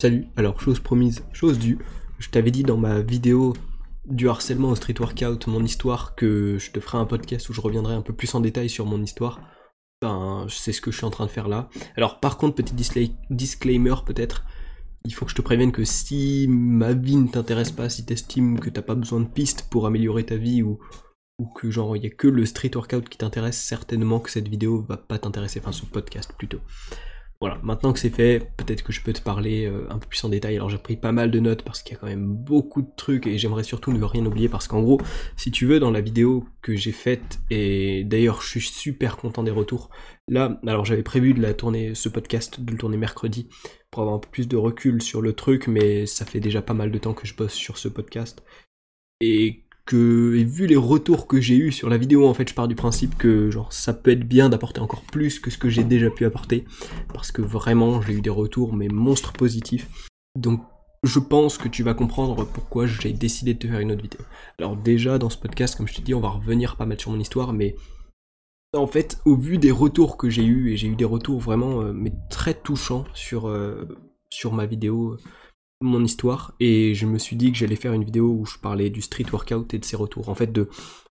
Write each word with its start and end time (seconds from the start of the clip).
Salut, 0.00 0.28
alors 0.36 0.60
chose 0.60 0.78
promise, 0.78 1.24
chose 1.32 1.58
due. 1.58 1.80
Je 2.20 2.28
t'avais 2.28 2.52
dit 2.52 2.62
dans 2.62 2.76
ma 2.76 3.00
vidéo 3.00 3.54
du 4.06 4.28
harcèlement 4.28 4.68
au 4.68 4.76
street 4.76 4.94
workout, 5.00 5.48
mon 5.48 5.64
histoire, 5.64 6.14
que 6.14 6.56
je 6.56 6.70
te 6.70 6.78
ferai 6.78 6.98
un 6.98 7.04
podcast 7.04 7.48
où 7.48 7.52
je 7.52 7.60
reviendrai 7.60 7.94
un 7.94 8.02
peu 8.02 8.12
plus 8.12 8.32
en 8.36 8.40
détail 8.40 8.68
sur 8.68 8.86
mon 8.86 9.02
histoire. 9.02 9.40
Ben, 10.00 10.46
c'est 10.48 10.72
ce 10.72 10.80
que 10.80 10.92
je 10.92 10.98
suis 10.98 11.04
en 11.04 11.10
train 11.10 11.26
de 11.26 11.32
faire 11.32 11.48
là. 11.48 11.68
Alors 11.96 12.20
par 12.20 12.38
contre, 12.38 12.54
petit 12.54 12.76
disclaimer 13.28 13.96
peut-être, 14.06 14.44
il 15.04 15.12
faut 15.12 15.24
que 15.24 15.32
je 15.32 15.36
te 15.36 15.42
prévienne 15.42 15.72
que 15.72 15.84
si 15.84 16.46
ma 16.48 16.92
vie 16.92 17.16
ne 17.16 17.26
t'intéresse 17.26 17.72
pas, 17.72 17.88
si 17.88 18.06
t'estimes 18.06 18.60
que 18.60 18.70
t'as 18.70 18.82
pas 18.82 18.94
besoin 18.94 19.18
de 19.18 19.28
pistes 19.28 19.66
pour 19.68 19.84
améliorer 19.84 20.24
ta 20.24 20.36
vie 20.36 20.62
ou, 20.62 20.78
que 21.56 21.72
genre 21.72 21.96
il 21.96 22.04
y 22.04 22.06
a 22.06 22.10
que 22.10 22.28
le 22.28 22.46
street 22.46 22.70
workout 22.76 23.08
qui 23.08 23.18
t'intéresse, 23.18 23.60
certainement 23.60 24.20
que 24.20 24.30
cette 24.30 24.46
vidéo 24.46 24.80
va 24.88 24.96
pas 24.96 25.18
t'intéresser, 25.18 25.58
enfin 25.58 25.72
ce 25.72 25.86
podcast 25.86 26.32
plutôt. 26.38 26.60
Voilà, 27.40 27.60
maintenant 27.62 27.92
que 27.92 28.00
c'est 28.00 28.10
fait, 28.10 28.50
peut-être 28.56 28.82
que 28.82 28.92
je 28.92 29.00
peux 29.00 29.12
te 29.12 29.22
parler 29.22 29.64
euh, 29.66 29.86
un 29.90 29.98
peu 30.00 30.08
plus 30.08 30.24
en 30.24 30.28
détail. 30.28 30.56
Alors 30.56 30.70
j'ai 30.70 30.78
pris 30.78 30.96
pas 30.96 31.12
mal 31.12 31.30
de 31.30 31.38
notes 31.38 31.62
parce 31.62 31.82
qu'il 31.82 31.94
y 31.94 31.96
a 31.96 32.00
quand 32.00 32.08
même 32.08 32.26
beaucoup 32.26 32.82
de 32.82 32.90
trucs 32.96 33.28
et 33.28 33.38
j'aimerais 33.38 33.62
surtout 33.62 33.92
ne 33.92 34.02
rien 34.02 34.26
oublier 34.26 34.48
parce 34.48 34.66
qu'en 34.66 34.82
gros, 34.82 35.00
si 35.36 35.52
tu 35.52 35.64
veux, 35.64 35.78
dans 35.78 35.92
la 35.92 36.00
vidéo 36.00 36.48
que 36.62 36.74
j'ai 36.74 36.90
faite, 36.90 37.38
et 37.48 38.02
d'ailleurs 38.02 38.42
je 38.42 38.48
suis 38.48 38.60
super 38.60 39.16
content 39.16 39.44
des 39.44 39.52
retours, 39.52 39.90
là, 40.26 40.58
alors 40.66 40.84
j'avais 40.84 41.04
prévu 41.04 41.32
de 41.32 41.40
la 41.40 41.54
tourner, 41.54 41.94
ce 41.94 42.08
podcast, 42.08 42.60
de 42.60 42.72
le 42.72 42.78
tourner 42.78 42.96
mercredi 42.96 43.48
pour 43.92 44.02
avoir 44.02 44.16
un 44.16 44.20
peu 44.20 44.30
plus 44.30 44.48
de 44.48 44.56
recul 44.56 45.00
sur 45.00 45.22
le 45.22 45.32
truc, 45.32 45.68
mais 45.68 46.06
ça 46.06 46.24
fait 46.26 46.40
déjà 46.40 46.60
pas 46.60 46.74
mal 46.74 46.90
de 46.90 46.98
temps 46.98 47.14
que 47.14 47.26
je 47.28 47.36
bosse 47.36 47.54
sur 47.54 47.78
ce 47.78 47.86
podcast. 47.86 48.42
Et 49.20 49.67
et 49.96 50.44
vu 50.44 50.66
les 50.66 50.76
retours 50.76 51.26
que 51.26 51.40
j'ai 51.40 51.56
eu 51.56 51.72
sur 51.72 51.88
la 51.88 51.96
vidéo, 51.96 52.26
en 52.26 52.34
fait, 52.34 52.48
je 52.48 52.54
pars 52.54 52.68
du 52.68 52.74
principe 52.74 53.16
que 53.16 53.50
genre 53.50 53.72
ça 53.72 53.92
peut 53.92 54.10
être 54.10 54.26
bien 54.26 54.48
d'apporter 54.48 54.80
encore 54.80 55.02
plus 55.02 55.40
que 55.40 55.50
ce 55.50 55.58
que 55.58 55.68
j'ai 55.68 55.84
déjà 55.84 56.10
pu 56.10 56.24
apporter, 56.24 56.64
parce 57.12 57.32
que 57.32 57.42
vraiment 57.42 58.00
j'ai 58.02 58.14
eu 58.14 58.20
des 58.20 58.30
retours 58.30 58.74
mais 58.74 58.88
monstres 58.88 59.32
positifs. 59.32 59.88
Donc 60.36 60.62
je 61.04 61.18
pense 61.18 61.58
que 61.58 61.68
tu 61.68 61.82
vas 61.82 61.94
comprendre 61.94 62.44
pourquoi 62.44 62.86
j'ai 62.86 63.12
décidé 63.12 63.54
de 63.54 63.58
te 63.58 63.66
faire 63.68 63.80
une 63.80 63.92
autre 63.92 64.02
vidéo. 64.02 64.20
Alors 64.58 64.76
déjà 64.76 65.18
dans 65.18 65.30
ce 65.30 65.38
podcast, 65.38 65.76
comme 65.76 65.88
je 65.88 65.94
te 65.94 66.00
dis, 66.00 66.14
on 66.14 66.20
va 66.20 66.30
revenir 66.30 66.76
pas 66.76 66.86
mal 66.86 66.98
sur 66.98 67.10
mon 67.10 67.20
histoire, 67.20 67.52
mais 67.52 67.76
en 68.74 68.86
fait, 68.86 69.18
au 69.24 69.34
vu 69.34 69.58
des 69.58 69.70
retours 69.70 70.16
que 70.16 70.28
j'ai 70.28 70.44
eu, 70.44 70.72
et 70.72 70.76
j'ai 70.76 70.88
eu 70.88 70.96
des 70.96 71.04
retours 71.04 71.40
vraiment 71.40 71.80
euh, 71.80 71.92
mais 71.92 72.12
très 72.28 72.54
touchants 72.54 73.04
sur, 73.14 73.48
euh, 73.48 73.88
sur 74.30 74.52
ma 74.52 74.66
vidéo 74.66 75.16
mon 75.80 76.04
histoire 76.04 76.54
et 76.60 76.94
je 76.94 77.06
me 77.06 77.18
suis 77.18 77.36
dit 77.36 77.52
que 77.52 77.58
j'allais 77.58 77.76
faire 77.76 77.92
une 77.92 78.04
vidéo 78.04 78.36
où 78.40 78.46
je 78.46 78.58
parlais 78.58 78.90
du 78.90 79.00
street 79.00 79.26
workout 79.32 79.72
et 79.74 79.78
de 79.78 79.84
ses 79.84 79.96
retours. 79.96 80.28
En 80.28 80.34
fait, 80.34 80.52
de 80.52 80.68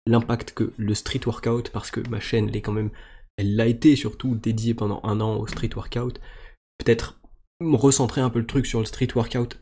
l'impact 0.07 0.53
que 0.53 0.73
le 0.77 0.95
street 0.95 1.21
workout, 1.27 1.71
parce 1.71 1.91
que 1.91 2.01
ma 2.09 2.21
chaîne, 2.21 2.49
elle 2.49 2.57
est 2.57 2.63
quand 2.63 2.73
même, 2.73 2.91
elle 3.37 3.57
l'a 3.57 3.67
été 3.67 3.95
surtout 3.95 4.35
dédiée 4.35 4.75
pendant 4.75 5.01
un 5.05 5.21
an 5.21 5.37
au 5.37 5.47
street 5.47 5.71
workout. 5.75 6.21
Peut-être 6.79 7.21
recentrer 7.61 8.21
un 8.21 8.31
peu 8.31 8.39
le 8.39 8.47
truc 8.47 8.67
sur 8.67 8.81
le 8.81 8.87
street 8.87 9.09
workout 9.15 9.61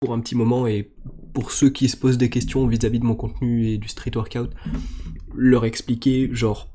pour 0.00 0.12
un 0.12 0.20
petit 0.20 0.34
moment 0.34 0.66
et 0.66 0.92
pour 1.34 1.50
ceux 1.50 1.70
qui 1.70 1.88
se 1.88 1.96
posent 1.96 2.18
des 2.18 2.30
questions 2.30 2.66
vis-à-vis 2.66 2.98
-vis 2.98 3.02
de 3.02 3.06
mon 3.06 3.16
contenu 3.16 3.68
et 3.68 3.78
du 3.78 3.88
street 3.88 4.12
workout, 4.14 4.50
leur 5.34 5.64
expliquer 5.64 6.28
genre 6.32 6.70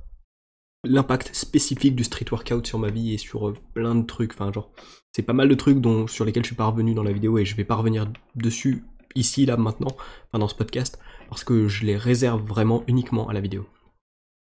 l'impact 0.83 1.33
spécifique 1.33 1.95
du 1.95 2.03
street 2.03 2.25
workout 2.31 2.67
sur 2.67 2.79
ma 2.79 2.89
vie 2.89 3.13
et 3.13 3.17
sur 3.17 3.49
euh, 3.49 3.55
plein 3.73 3.95
de 3.95 4.05
trucs. 4.05 4.33
Enfin, 4.33 4.51
genre, 4.51 4.71
c'est 5.15 5.23
pas 5.23 5.33
mal 5.33 5.47
de 5.47 5.55
trucs 5.55 5.79
dont, 5.79 6.07
sur 6.07 6.25
lesquels 6.25 6.43
je 6.43 6.47
suis 6.47 6.55
pas 6.55 6.65
revenu 6.65 6.93
dans 6.93 7.03
la 7.03 7.11
vidéo 7.11 7.37
et 7.37 7.45
je 7.45 7.55
vais 7.55 7.63
pas 7.63 7.75
revenir 7.75 8.07
dessus 8.35 8.83
ici, 9.15 9.45
là, 9.45 9.57
maintenant, 9.57 9.95
enfin, 10.27 10.39
dans 10.39 10.47
ce 10.47 10.55
podcast, 10.55 10.99
parce 11.29 11.43
que 11.43 11.67
je 11.67 11.85
les 11.85 11.97
réserve 11.97 12.43
vraiment 12.43 12.83
uniquement 12.87 13.29
à 13.29 13.33
la 13.33 13.41
vidéo. 13.41 13.65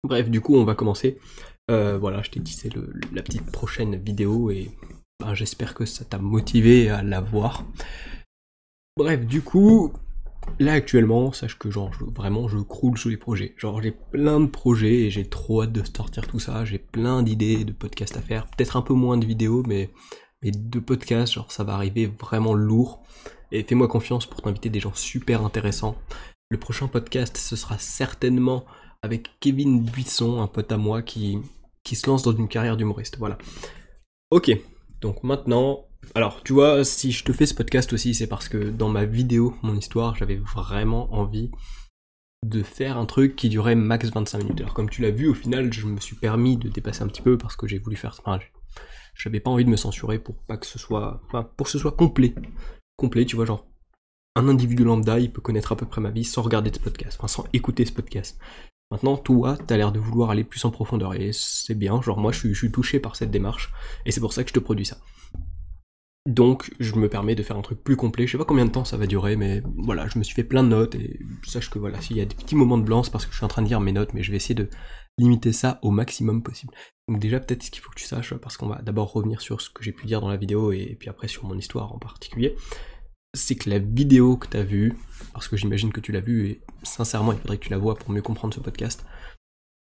Bref, 0.03 0.29
du 0.29 0.41
coup, 0.41 0.55
on 0.55 0.63
va 0.63 0.75
commencer. 0.75 1.17
Euh, 1.71 1.97
voilà, 1.97 2.21
je 2.21 2.29
t'ai 2.29 2.39
dit, 2.39 2.53
c'est 2.53 2.71
la 3.11 3.23
petite 3.23 3.51
prochaine 3.51 3.95
vidéo 3.95 4.51
et 4.51 4.71
ben, 5.19 5.33
j'espère 5.33 5.73
que 5.73 5.85
ça 5.85 6.05
t'a 6.05 6.19
motivé 6.19 6.89
à 6.89 7.01
la 7.01 7.19
voir. 7.19 7.65
Bref, 8.95 9.25
du 9.25 9.41
coup, 9.41 9.93
Là 10.57 10.73
actuellement, 10.73 11.31
sache 11.31 11.59
que 11.59 11.69
genre 11.69 11.91
vraiment 12.15 12.47
je 12.47 12.57
croule 12.57 12.97
sous 12.97 13.09
les 13.09 13.17
projets. 13.17 13.53
Genre 13.57 13.81
j'ai 13.81 13.91
plein 13.91 14.39
de 14.39 14.47
projets 14.47 15.01
et 15.01 15.09
j'ai 15.11 15.25
trop 15.25 15.61
hâte 15.61 15.71
de 15.71 15.83
sortir 15.83 16.27
tout 16.27 16.39
ça. 16.39 16.65
J'ai 16.65 16.79
plein 16.79 17.21
d'idées 17.21 17.63
de 17.65 17.71
podcasts 17.71 18.17
à 18.17 18.21
faire. 18.21 18.47
Peut-être 18.47 18.75
un 18.75 18.81
peu 18.81 18.93
moins 18.93 19.17
de 19.17 19.25
vidéos, 19.25 19.63
mais, 19.67 19.91
mais 20.41 20.51
de 20.51 20.79
podcasts, 20.79 21.33
genre 21.33 21.51
ça 21.51 21.63
va 21.63 21.73
arriver 21.73 22.07
vraiment 22.07 22.53
lourd. 22.53 23.03
Et 23.51 23.63
fais-moi 23.63 23.87
confiance 23.87 24.25
pour 24.25 24.41
t'inviter 24.41 24.69
des 24.69 24.79
gens 24.79 24.93
super 24.93 25.43
intéressants. 25.43 25.95
Le 26.49 26.59
prochain 26.59 26.87
podcast, 26.87 27.37
ce 27.37 27.55
sera 27.55 27.77
certainement 27.77 28.65
avec 29.01 29.39
Kevin 29.39 29.83
Buisson, 29.83 30.41
un 30.41 30.47
pote 30.47 30.71
à 30.71 30.77
moi 30.77 31.01
qui, 31.01 31.39
qui 31.83 31.95
se 31.95 32.07
lance 32.07 32.23
dans 32.23 32.35
une 32.35 32.47
carrière 32.47 32.77
d'humoriste. 32.77 33.17
Voilà. 33.17 33.37
Ok, 34.31 34.51
donc 35.01 35.23
maintenant, 35.23 35.89
alors, 36.15 36.41
tu 36.43 36.53
vois, 36.53 36.83
si 36.83 37.11
je 37.11 37.23
te 37.23 37.33
fais 37.33 37.45
ce 37.45 37.53
podcast 37.53 37.93
aussi, 37.93 38.13
c'est 38.13 38.27
parce 38.27 38.49
que 38.49 38.57
dans 38.57 38.89
ma 38.89 39.05
vidéo, 39.05 39.55
mon 39.61 39.75
histoire, 39.75 40.15
j'avais 40.15 40.37
vraiment 40.37 41.13
envie 41.13 41.51
de 42.45 42.63
faire 42.63 42.97
un 42.97 43.05
truc 43.05 43.35
qui 43.35 43.49
durait 43.49 43.75
max 43.75 44.09
25 44.09 44.37
minutes. 44.39 44.61
Alors, 44.61 44.73
comme 44.73 44.89
tu 44.89 45.01
l'as 45.01 45.11
vu, 45.11 45.27
au 45.27 45.33
final, 45.33 45.71
je 45.71 45.85
me 45.85 45.99
suis 45.99 46.15
permis 46.15 46.57
de 46.57 46.69
dépasser 46.69 47.03
un 47.03 47.07
petit 47.07 47.21
peu 47.21 47.37
parce 47.37 47.55
que 47.55 47.67
j'ai 47.67 47.79
voulu 47.79 47.95
faire. 47.95 48.15
Enfin, 48.25 48.39
j'avais 49.19 49.39
pas 49.39 49.51
envie 49.51 49.65
de 49.65 49.69
me 49.69 49.75
censurer 49.75 50.17
pour 50.17 50.35
pas 50.35 50.57
que 50.57 50.65
ce 50.65 50.79
soit. 50.79 51.21
Enfin, 51.27 51.43
pour 51.57 51.65
que 51.65 51.71
ce 51.71 51.77
soit 51.77 51.91
complet. 51.91 52.33
Complet, 52.95 53.25
tu 53.25 53.35
vois, 53.35 53.45
genre. 53.45 53.67
Un 54.35 54.47
individu 54.47 54.83
lambda, 54.83 55.19
il 55.19 55.31
peut 55.31 55.41
connaître 55.41 55.71
à 55.73 55.75
peu 55.75 55.85
près 55.85 56.01
ma 56.01 56.11
vie 56.11 56.23
sans 56.23 56.41
regarder 56.41 56.71
ce 56.73 56.79
podcast, 56.79 57.17
enfin 57.19 57.27
sans 57.27 57.45
écouter 57.51 57.83
ce 57.83 57.91
podcast. 57.91 58.39
Maintenant, 58.91 59.17
toi, 59.17 59.57
t'as 59.57 59.75
l'air 59.75 59.91
de 59.91 59.99
vouloir 59.99 60.29
aller 60.29 60.43
plus 60.43 60.63
en 60.65 60.71
profondeur 60.71 61.13
et 61.13 61.31
c'est 61.33 61.75
bien. 61.75 62.01
Genre, 62.01 62.17
moi, 62.17 62.31
je 62.31 62.39
suis, 62.39 62.53
je 62.53 62.59
suis 62.59 62.71
touché 62.71 62.99
par 62.99 63.15
cette 63.15 63.31
démarche 63.31 63.73
et 64.05 64.11
c'est 64.11 64.21
pour 64.21 64.31
ça 64.31 64.43
que 64.43 64.49
je 64.49 64.53
te 64.53 64.59
produis 64.59 64.85
ça. 64.85 64.97
Donc 66.25 66.71
je 66.79 66.93
me 66.95 67.09
permets 67.09 67.33
de 67.33 67.43
faire 67.43 67.57
un 67.57 67.61
truc 67.61 67.83
plus 67.83 67.95
complet. 67.95 68.27
Je 68.27 68.33
sais 68.33 68.37
pas 68.37 68.45
combien 68.45 68.65
de 68.65 68.71
temps 68.71 68.85
ça 68.85 68.97
va 68.97 69.07
durer, 69.07 69.35
mais 69.35 69.63
voilà, 69.77 70.07
je 70.07 70.19
me 70.19 70.23
suis 70.23 70.35
fait 70.35 70.43
plein 70.43 70.63
de 70.63 70.69
notes 70.69 70.95
et 70.95 71.19
sache 71.43 71.69
que 71.69 71.79
voilà, 71.79 71.99
s'il 72.01 72.17
y 72.17 72.21
a 72.21 72.25
des 72.25 72.35
petits 72.35 72.55
moments 72.55 72.77
de 72.77 72.83
blanc, 72.83 73.03
c'est 73.03 73.11
parce 73.11 73.25
que 73.25 73.31
je 73.31 73.37
suis 73.37 73.45
en 73.45 73.49
train 73.49 73.63
de 73.63 73.67
lire 73.67 73.79
mes 73.79 73.91
notes, 73.91 74.13
mais 74.13 74.21
je 74.21 74.29
vais 74.29 74.37
essayer 74.37 74.55
de 74.55 74.69
limiter 75.19 75.53
ça 75.53 75.79
au 75.81 75.91
maximum 75.91 76.41
possible. 76.41 76.73
Donc 77.07 77.19
déjà 77.19 77.39
peut-être 77.39 77.63
ce 77.63 77.71
qu'il 77.71 77.81
faut 77.81 77.89
que 77.89 77.99
tu 77.99 78.05
saches, 78.05 78.33
parce 78.35 78.57
qu'on 78.57 78.67
va 78.67 78.81
d'abord 78.81 79.11
revenir 79.11 79.41
sur 79.41 79.61
ce 79.61 79.69
que 79.69 79.83
j'ai 79.83 79.91
pu 79.91 80.05
dire 80.05 80.21
dans 80.21 80.29
la 80.29 80.37
vidéo 80.37 80.71
et 80.71 80.95
puis 80.99 81.09
après 81.09 81.27
sur 81.27 81.45
mon 81.45 81.57
histoire 81.57 81.93
en 81.93 81.99
particulier, 81.99 82.55
c'est 83.33 83.55
que 83.55 83.69
la 83.69 83.79
vidéo 83.79 84.37
que 84.37 84.47
tu 84.47 84.57
as 84.57 84.63
vue, 84.63 84.95
parce 85.33 85.47
que 85.47 85.57
j'imagine 85.57 85.91
que 85.91 85.99
tu 85.99 86.11
l'as 86.11 86.21
vue 86.21 86.47
et 86.47 86.61
sincèrement 86.83 87.33
il 87.33 87.39
faudrait 87.39 87.57
que 87.57 87.65
tu 87.65 87.71
la 87.71 87.77
vois 87.77 87.95
pour 87.95 88.09
mieux 88.09 88.21
comprendre 88.21 88.53
ce 88.53 88.59
podcast, 88.59 89.05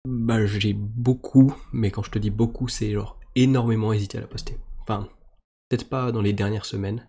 bah 0.07 0.45
j'ai 0.45 0.73
beaucoup, 0.73 1.53
mais 1.73 1.91
quand 1.91 2.03
je 2.03 2.11
te 2.11 2.19
dis 2.19 2.29
beaucoup, 2.29 2.67
c'est 2.67 2.91
genre 2.91 3.19
énormément 3.35 3.94
hésité 3.94 4.17
à 4.17 4.21
la 4.21 4.27
poster. 4.27 4.57
Enfin, 4.81 5.09
peut-être 5.69 5.89
pas 5.89 6.11
dans 6.11 6.21
les 6.21 6.33
dernières 6.33 6.65
semaines, 6.65 7.07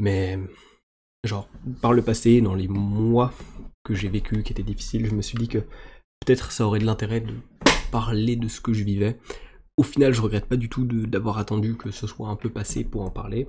mais 0.00 0.38
genre 1.24 1.48
par 1.80 1.92
le 1.92 2.02
passé, 2.02 2.40
dans 2.40 2.54
les 2.54 2.68
mois 2.68 3.32
que 3.84 3.94
j'ai 3.94 4.08
vécu 4.08 4.42
qui 4.42 4.52
étaient 4.52 4.62
difficiles, 4.62 5.06
je 5.06 5.14
me 5.14 5.22
suis 5.22 5.38
dit 5.38 5.48
que 5.48 5.64
peut-être 6.20 6.52
ça 6.52 6.66
aurait 6.66 6.78
de 6.78 6.86
l'intérêt 6.86 7.20
de 7.20 7.34
parler 7.90 8.36
de 8.36 8.48
ce 8.48 8.60
que 8.60 8.72
je 8.72 8.84
vivais. 8.84 9.18
Au 9.76 9.82
final, 9.82 10.12
je 10.12 10.20
regrette 10.20 10.46
pas 10.46 10.56
du 10.56 10.68
tout 10.68 10.84
d'avoir 10.84 11.38
attendu 11.38 11.76
que 11.76 11.90
ce 11.90 12.06
soit 12.06 12.28
un 12.28 12.36
peu 12.36 12.50
passé 12.50 12.84
pour 12.84 13.02
en 13.02 13.10
parler, 13.10 13.46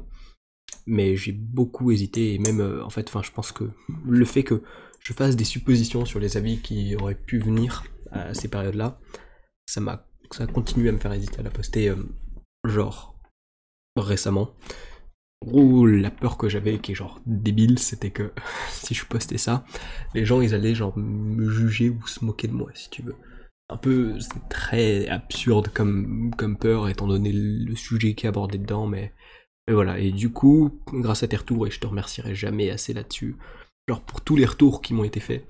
mais 0.86 1.16
j'ai 1.16 1.32
beaucoup 1.32 1.92
hésité 1.92 2.34
et 2.34 2.40
même 2.40 2.62
euh, 2.62 2.84
en 2.84 2.90
fait, 2.90 3.08
enfin, 3.08 3.22
je 3.24 3.32
pense 3.32 3.52
que 3.52 3.66
le 4.06 4.26
fait 4.26 4.44
que 4.44 4.62
je 5.00 5.14
fasse 5.14 5.36
des 5.36 5.44
suppositions 5.44 6.06
sur 6.06 6.20
les 6.20 6.38
avis 6.38 6.62
qui 6.62 6.96
auraient 6.96 7.16
pu 7.16 7.40
venir 7.40 7.84
à 8.12 8.34
ces 8.34 8.48
périodes-là, 8.48 9.00
ça 9.66 9.82
m'a 9.82 10.06
ça 10.32 10.44
a 10.44 10.48
continué 10.48 10.90
à 10.90 10.92
me 10.92 11.00
faire 11.00 11.14
hésiter 11.14 11.40
à 11.40 11.44
la 11.44 11.50
poster, 11.50 11.90
euh, 11.90 11.96
genre 12.66 13.16
récemment. 13.96 14.52
Ou 15.46 15.86
la 15.86 16.12
peur 16.12 16.38
que 16.38 16.50
j'avais, 16.50 16.80
qui 16.80 16.92
est 16.92 16.96
genre 16.96 17.22
débile, 17.26 17.80
c'était 17.80 18.12
que 18.12 18.32
si 18.70 18.94
je 18.94 19.06
postais 19.06 19.38
ça, 19.38 19.66
les 20.14 20.26
gens 20.26 20.42
ils 20.42 20.54
allaient 20.54 20.76
genre 20.76 20.98
me 20.98 21.50
juger 21.50 21.90
ou 21.90 22.06
se 22.08 22.24
moquer 22.26 22.48
de 22.48 22.54
moi, 22.54 22.70
si 22.74 22.90
tu 22.90 23.02
veux. 23.02 23.16
Un 23.70 23.78
peu, 23.78 24.18
très 24.50 25.08
absurde 25.08 25.70
comme, 25.70 26.34
comme 26.38 26.58
peur, 26.58 26.90
étant 26.90 27.08
donné 27.08 27.32
le 27.32 27.76
sujet 27.76 28.16
qui 28.16 28.26
est 28.26 28.30
abordé 28.30 28.58
dedans, 28.58 28.88
mais, 28.88 29.14
mais 29.68 29.76
voilà. 29.76 30.00
Et 30.00 30.12
du 30.12 30.32
coup, 30.32 30.82
grâce 30.92 31.22
à 31.22 31.28
tes 31.28 31.38
retours, 31.38 31.68
et 31.68 31.72
je 31.72 31.80
te 31.80 31.86
remercierai 31.86 32.34
jamais 32.34 32.72
assez 32.72 32.94
là-dessus, 32.94 33.38
genre 33.88 34.02
pour 34.02 34.22
tous 34.22 34.36
les 34.36 34.46
retours 34.46 34.82
qui 34.82 34.96
m'ont 34.96 35.04
été 35.04 35.20
faits, 35.20 35.46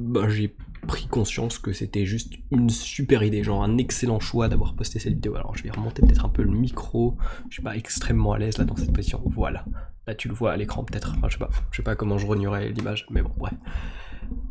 bah, 0.00 0.28
j'ai 0.28 0.54
pris 0.86 1.06
conscience 1.06 1.58
que 1.58 1.72
c'était 1.72 2.04
juste 2.04 2.34
une 2.50 2.68
super 2.68 3.22
idée, 3.22 3.42
genre 3.42 3.62
un 3.62 3.78
excellent 3.78 4.20
choix 4.20 4.48
d'avoir 4.48 4.74
posté 4.74 4.98
cette 4.98 5.14
vidéo. 5.14 5.36
Alors 5.36 5.56
je 5.56 5.62
vais 5.62 5.70
remonter 5.70 6.02
peut-être 6.02 6.24
un 6.24 6.28
peu 6.28 6.42
le 6.42 6.50
micro, 6.50 7.16
je 7.48 7.54
suis 7.54 7.62
pas 7.62 7.76
extrêmement 7.76 8.32
à 8.32 8.38
l'aise 8.38 8.58
là 8.58 8.64
dans 8.64 8.76
cette 8.76 8.92
position. 8.92 9.22
Voilà, 9.24 9.64
là 10.06 10.14
tu 10.14 10.28
le 10.28 10.34
vois 10.34 10.52
à 10.52 10.56
l'écran 10.56 10.84
peut-être, 10.84 11.14
je 11.28 11.32
sais 11.32 11.38
pas, 11.38 11.50
je 11.70 11.76
sais 11.76 11.82
pas 11.82 11.96
comment 11.96 12.18
je 12.18 12.26
renierai 12.26 12.72
l'image, 12.72 13.06
mais 13.10 13.22
bon 13.22 13.30
bref. 13.36 13.54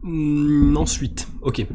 Hum, 0.04 0.78
ensuite, 0.78 1.28
ok, 1.42 1.66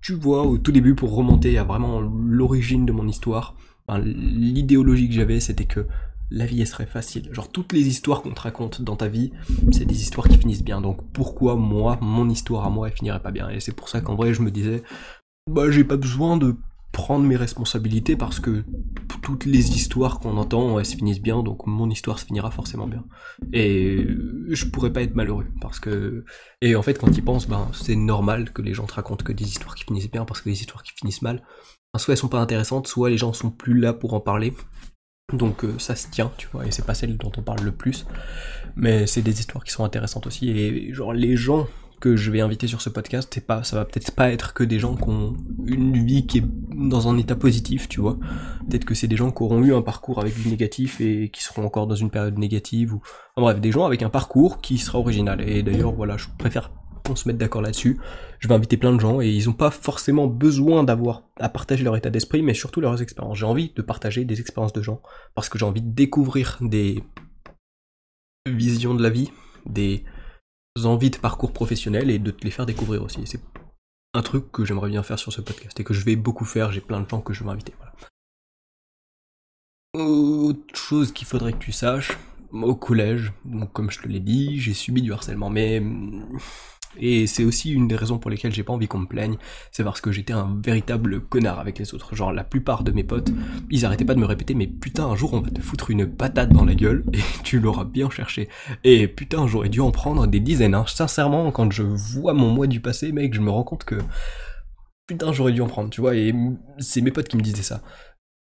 tu 0.00 0.14
vois 0.14 0.42
au 0.42 0.58
tout 0.58 0.72
début 0.72 0.94
pour 0.94 1.14
remonter 1.14 1.58
à 1.58 1.64
vraiment 1.64 2.00
l'origine 2.00 2.86
de 2.86 2.92
mon 2.92 3.08
histoire, 3.08 3.56
ben, 3.88 3.98
l'idéologie 3.98 5.08
que 5.08 5.14
j'avais 5.14 5.40
c'était 5.40 5.66
que 5.66 5.86
la 6.30 6.46
vie 6.46 6.60
elle 6.60 6.66
serait 6.66 6.86
facile. 6.86 7.28
Genre 7.32 7.50
toutes 7.50 7.72
les 7.72 7.86
histoires 7.86 8.22
qu'on 8.22 8.32
te 8.32 8.40
raconte 8.40 8.82
dans 8.82 8.96
ta 8.96 9.08
vie, 9.08 9.32
c'est 9.72 9.84
des 9.84 10.02
histoires 10.02 10.28
qui 10.28 10.38
finissent 10.38 10.64
bien. 10.64 10.80
Donc 10.80 11.00
pourquoi 11.12 11.56
moi, 11.56 11.98
mon 12.00 12.28
histoire 12.28 12.64
à 12.64 12.70
moi, 12.70 12.88
elle 12.88 12.94
finirait 12.94 13.22
pas 13.22 13.30
bien? 13.30 13.48
Et 13.50 13.60
c'est 13.60 13.74
pour 13.74 13.88
ça 13.88 14.00
qu'en 14.00 14.14
vrai 14.14 14.34
je 14.34 14.42
me 14.42 14.50
disais, 14.50 14.82
bah 15.50 15.70
j'ai 15.70 15.84
pas 15.84 15.96
besoin 15.96 16.36
de 16.36 16.56
prendre 16.92 17.24
mes 17.24 17.36
responsabilités 17.36 18.16
parce 18.16 18.38
que 18.38 18.64
toutes 19.20 19.46
les 19.46 19.70
histoires 19.74 20.20
qu'on 20.20 20.36
entend, 20.36 20.78
elles 20.78 20.86
se 20.86 20.96
finissent 20.96 21.20
bien, 21.20 21.42
donc 21.42 21.66
mon 21.66 21.90
histoire 21.90 22.18
se 22.18 22.24
finira 22.24 22.50
forcément 22.50 22.86
bien. 22.86 23.04
Et 23.52 24.06
je 24.48 24.66
pourrais 24.66 24.92
pas 24.92 25.02
être 25.02 25.16
malheureux 25.16 25.46
parce 25.60 25.80
que 25.80 26.24
et 26.62 26.76
en 26.76 26.82
fait 26.82 26.94
quand 26.94 27.16
ils 27.16 27.24
pensent, 27.24 27.48
ben 27.48 27.68
c'est 27.72 27.96
normal 27.96 28.52
que 28.52 28.62
les 28.62 28.74
gens 28.74 28.86
te 28.86 28.94
racontent 28.94 29.24
que 29.24 29.32
des 29.32 29.44
histoires 29.44 29.74
qui 29.74 29.84
finissent 29.84 30.10
bien 30.10 30.24
parce 30.24 30.40
que 30.40 30.48
les 30.48 30.60
histoires 30.60 30.82
qui 30.82 30.92
finissent 30.92 31.22
mal, 31.22 31.42
soit 31.96 32.12
elles 32.12 32.18
sont 32.18 32.28
pas 32.28 32.40
intéressantes, 32.40 32.86
soit 32.86 33.10
les 33.10 33.18
gens 33.18 33.32
sont 33.32 33.50
plus 33.50 33.78
là 33.78 33.92
pour 33.92 34.14
en 34.14 34.20
parler. 34.20 34.52
Donc 35.32 35.64
euh, 35.64 35.78
ça 35.78 35.96
se 35.96 36.08
tient, 36.10 36.30
tu 36.36 36.48
vois, 36.52 36.66
et 36.66 36.70
c'est 36.70 36.84
pas 36.84 36.94
celle 36.94 37.16
dont 37.16 37.32
on 37.36 37.42
parle 37.42 37.62
le 37.62 37.72
plus. 37.72 38.06
Mais 38.76 39.06
c'est 39.06 39.22
des 39.22 39.40
histoires 39.40 39.64
qui 39.64 39.72
sont 39.72 39.84
intéressantes 39.84 40.26
aussi. 40.26 40.50
Et 40.50 40.92
genre 40.92 41.12
les 41.12 41.36
gens 41.36 41.66
que 42.00 42.16
je 42.16 42.30
vais 42.30 42.42
inviter 42.42 42.66
sur 42.66 42.82
ce 42.82 42.90
podcast, 42.90 43.30
c'est 43.32 43.46
pas, 43.46 43.64
ça 43.64 43.76
va 43.76 43.86
peut-être 43.86 44.10
pas 44.10 44.30
être 44.30 44.52
que 44.52 44.62
des 44.62 44.78
gens 44.78 44.94
qui 44.94 45.08
ont 45.08 45.34
une 45.64 46.04
vie 46.04 46.26
qui 46.26 46.38
est 46.38 46.44
dans 46.44 47.08
un 47.08 47.16
état 47.16 47.34
positif, 47.36 47.88
tu 47.88 48.00
vois. 48.00 48.18
Peut-être 48.68 48.84
que 48.84 48.94
c'est 48.94 49.06
des 49.06 49.16
gens 49.16 49.30
qui 49.30 49.42
auront 49.42 49.62
eu 49.62 49.74
un 49.74 49.80
parcours 49.80 50.20
avec 50.20 50.34
du 50.38 50.48
négatif 50.48 51.00
et 51.00 51.30
qui 51.30 51.42
seront 51.42 51.64
encore 51.64 51.86
dans 51.86 51.94
une 51.94 52.10
période 52.10 52.36
négative 52.36 52.92
ou, 52.92 53.00
enfin, 53.36 53.46
bref, 53.46 53.60
des 53.60 53.72
gens 53.72 53.86
avec 53.86 54.02
un 54.02 54.10
parcours 54.10 54.60
qui 54.60 54.76
sera 54.76 54.98
original. 54.98 55.40
Et 55.48 55.62
d'ailleurs, 55.62 55.92
voilà, 55.92 56.18
je 56.18 56.26
préfère 56.36 56.70
qu'on 57.04 57.16
se 57.16 57.28
mette 57.28 57.36
d'accord 57.36 57.62
là-dessus. 57.62 58.00
Je 58.40 58.48
vais 58.48 58.54
inviter 58.54 58.76
plein 58.76 58.92
de 58.92 59.00
gens 59.00 59.20
et 59.20 59.28
ils 59.28 59.48
ont 59.48 59.54
pas 59.54 59.70
forcément 59.70 60.26
besoin 60.26 60.84
d'avoir 60.84 61.22
à 61.38 61.48
partager 61.48 61.84
leur 61.84 61.96
état 61.96 62.10
d'esprit, 62.10 62.42
mais 62.42 62.54
surtout 62.54 62.80
leurs 62.80 63.02
expériences. 63.02 63.38
J'ai 63.38 63.46
envie 63.46 63.72
de 63.74 63.82
partager 63.82 64.24
des 64.24 64.40
expériences 64.40 64.72
de 64.72 64.82
gens 64.82 65.02
parce 65.34 65.48
que 65.48 65.58
j'ai 65.58 65.64
envie 65.64 65.82
de 65.82 65.90
découvrir 65.90 66.58
des 66.60 67.02
visions 68.46 68.94
de 68.94 69.02
la 69.02 69.10
vie, 69.10 69.30
des 69.66 70.04
envies 70.84 71.10
de 71.10 71.16
parcours 71.16 71.52
professionnel 71.52 72.10
et 72.10 72.18
de 72.18 72.30
te 72.30 72.44
les 72.44 72.50
faire 72.50 72.66
découvrir 72.66 73.02
aussi. 73.02 73.20
C'est 73.26 73.40
un 74.14 74.22
truc 74.22 74.50
que 74.50 74.64
j'aimerais 74.64 74.90
bien 74.90 75.02
faire 75.02 75.18
sur 75.18 75.32
ce 75.32 75.40
podcast 75.40 75.78
et 75.78 75.84
que 75.84 75.94
je 75.94 76.04
vais 76.04 76.16
beaucoup 76.16 76.44
faire. 76.44 76.72
J'ai 76.72 76.80
plein 76.80 77.00
de 77.00 77.08
gens 77.08 77.20
que 77.20 77.32
je 77.32 77.44
veux 77.44 77.50
inviter. 77.50 77.74
Voilà. 77.78 77.94
Autre 79.94 80.74
chose 80.74 81.12
qu'il 81.12 81.26
faudrait 81.26 81.52
que 81.52 81.58
tu 81.58 81.72
saches, 81.72 82.18
au 82.52 82.74
collège, 82.74 83.32
comme 83.72 83.90
je 83.90 84.00
te 84.00 84.08
l'ai 84.08 84.20
dit, 84.20 84.58
j'ai 84.58 84.74
subi 84.74 85.02
du 85.02 85.12
harcèlement, 85.12 85.50
mais 85.50 85.82
et 86.98 87.26
c'est 87.26 87.44
aussi 87.44 87.72
une 87.72 87.88
des 87.88 87.96
raisons 87.96 88.18
pour 88.18 88.30
lesquelles 88.30 88.52
j'ai 88.52 88.62
pas 88.62 88.72
envie 88.72 88.88
qu'on 88.88 88.98
me 88.98 89.06
plaigne, 89.06 89.36
c'est 89.72 89.84
parce 89.84 90.00
que 90.00 90.12
j'étais 90.12 90.32
un 90.32 90.58
véritable 90.62 91.20
connard 91.20 91.58
avec 91.58 91.78
les 91.78 91.94
autres. 91.94 92.14
Genre 92.14 92.32
la 92.32 92.44
plupart 92.44 92.84
de 92.84 92.92
mes 92.92 93.04
potes, 93.04 93.30
ils 93.70 93.84
arrêtaient 93.84 94.04
pas 94.04 94.14
de 94.14 94.20
me 94.20 94.26
répéter 94.26 94.54
mais 94.54 94.66
putain 94.66 95.06
un 95.06 95.16
jour 95.16 95.34
on 95.34 95.40
va 95.40 95.50
te 95.50 95.60
foutre 95.60 95.90
une 95.90 96.06
patate 96.06 96.50
dans 96.50 96.64
la 96.64 96.74
gueule 96.74 97.04
et 97.12 97.20
tu 97.42 97.60
l'auras 97.60 97.84
bien 97.84 98.10
cherché. 98.10 98.48
Et 98.84 99.08
putain 99.08 99.46
j'aurais 99.46 99.68
dû 99.68 99.80
en 99.80 99.90
prendre 99.90 100.26
des 100.26 100.40
dizaines. 100.40 100.74
Hein. 100.74 100.84
Sincèrement 100.86 101.50
quand 101.50 101.70
je 101.72 101.82
vois 101.82 102.34
mon 102.34 102.50
mois 102.50 102.66
du 102.66 102.80
passé 102.80 103.12
mec 103.12 103.34
je 103.34 103.40
me 103.40 103.50
rends 103.50 103.64
compte 103.64 103.84
que 103.84 103.96
putain 105.06 105.32
j'aurais 105.32 105.52
dû 105.52 105.60
en 105.60 105.66
prendre 105.66 105.90
tu 105.90 106.00
vois 106.00 106.14
et 106.14 106.34
c'est 106.78 107.00
mes 107.00 107.10
potes 107.10 107.28
qui 107.28 107.36
me 107.36 107.42
disaient 107.42 107.62
ça. 107.62 107.82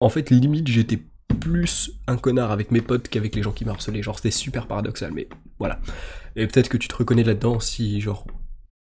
En 0.00 0.08
fait 0.08 0.30
limite 0.30 0.68
j'étais 0.68 1.02
plus 1.40 1.92
un 2.06 2.16
connard 2.16 2.50
avec 2.50 2.70
mes 2.70 2.80
potes 2.80 3.08
qu'avec 3.08 3.34
les 3.34 3.42
gens 3.42 3.52
qui 3.52 3.64
m'harcelaient. 3.64 4.02
Genre, 4.02 4.16
c'était 4.16 4.30
super 4.30 4.66
paradoxal, 4.66 5.12
mais 5.12 5.28
voilà. 5.58 5.80
Et 6.36 6.46
peut-être 6.46 6.68
que 6.68 6.76
tu 6.76 6.88
te 6.88 6.96
reconnais 6.96 7.24
là-dedans 7.24 7.60
si, 7.60 8.00
genre, 8.00 8.26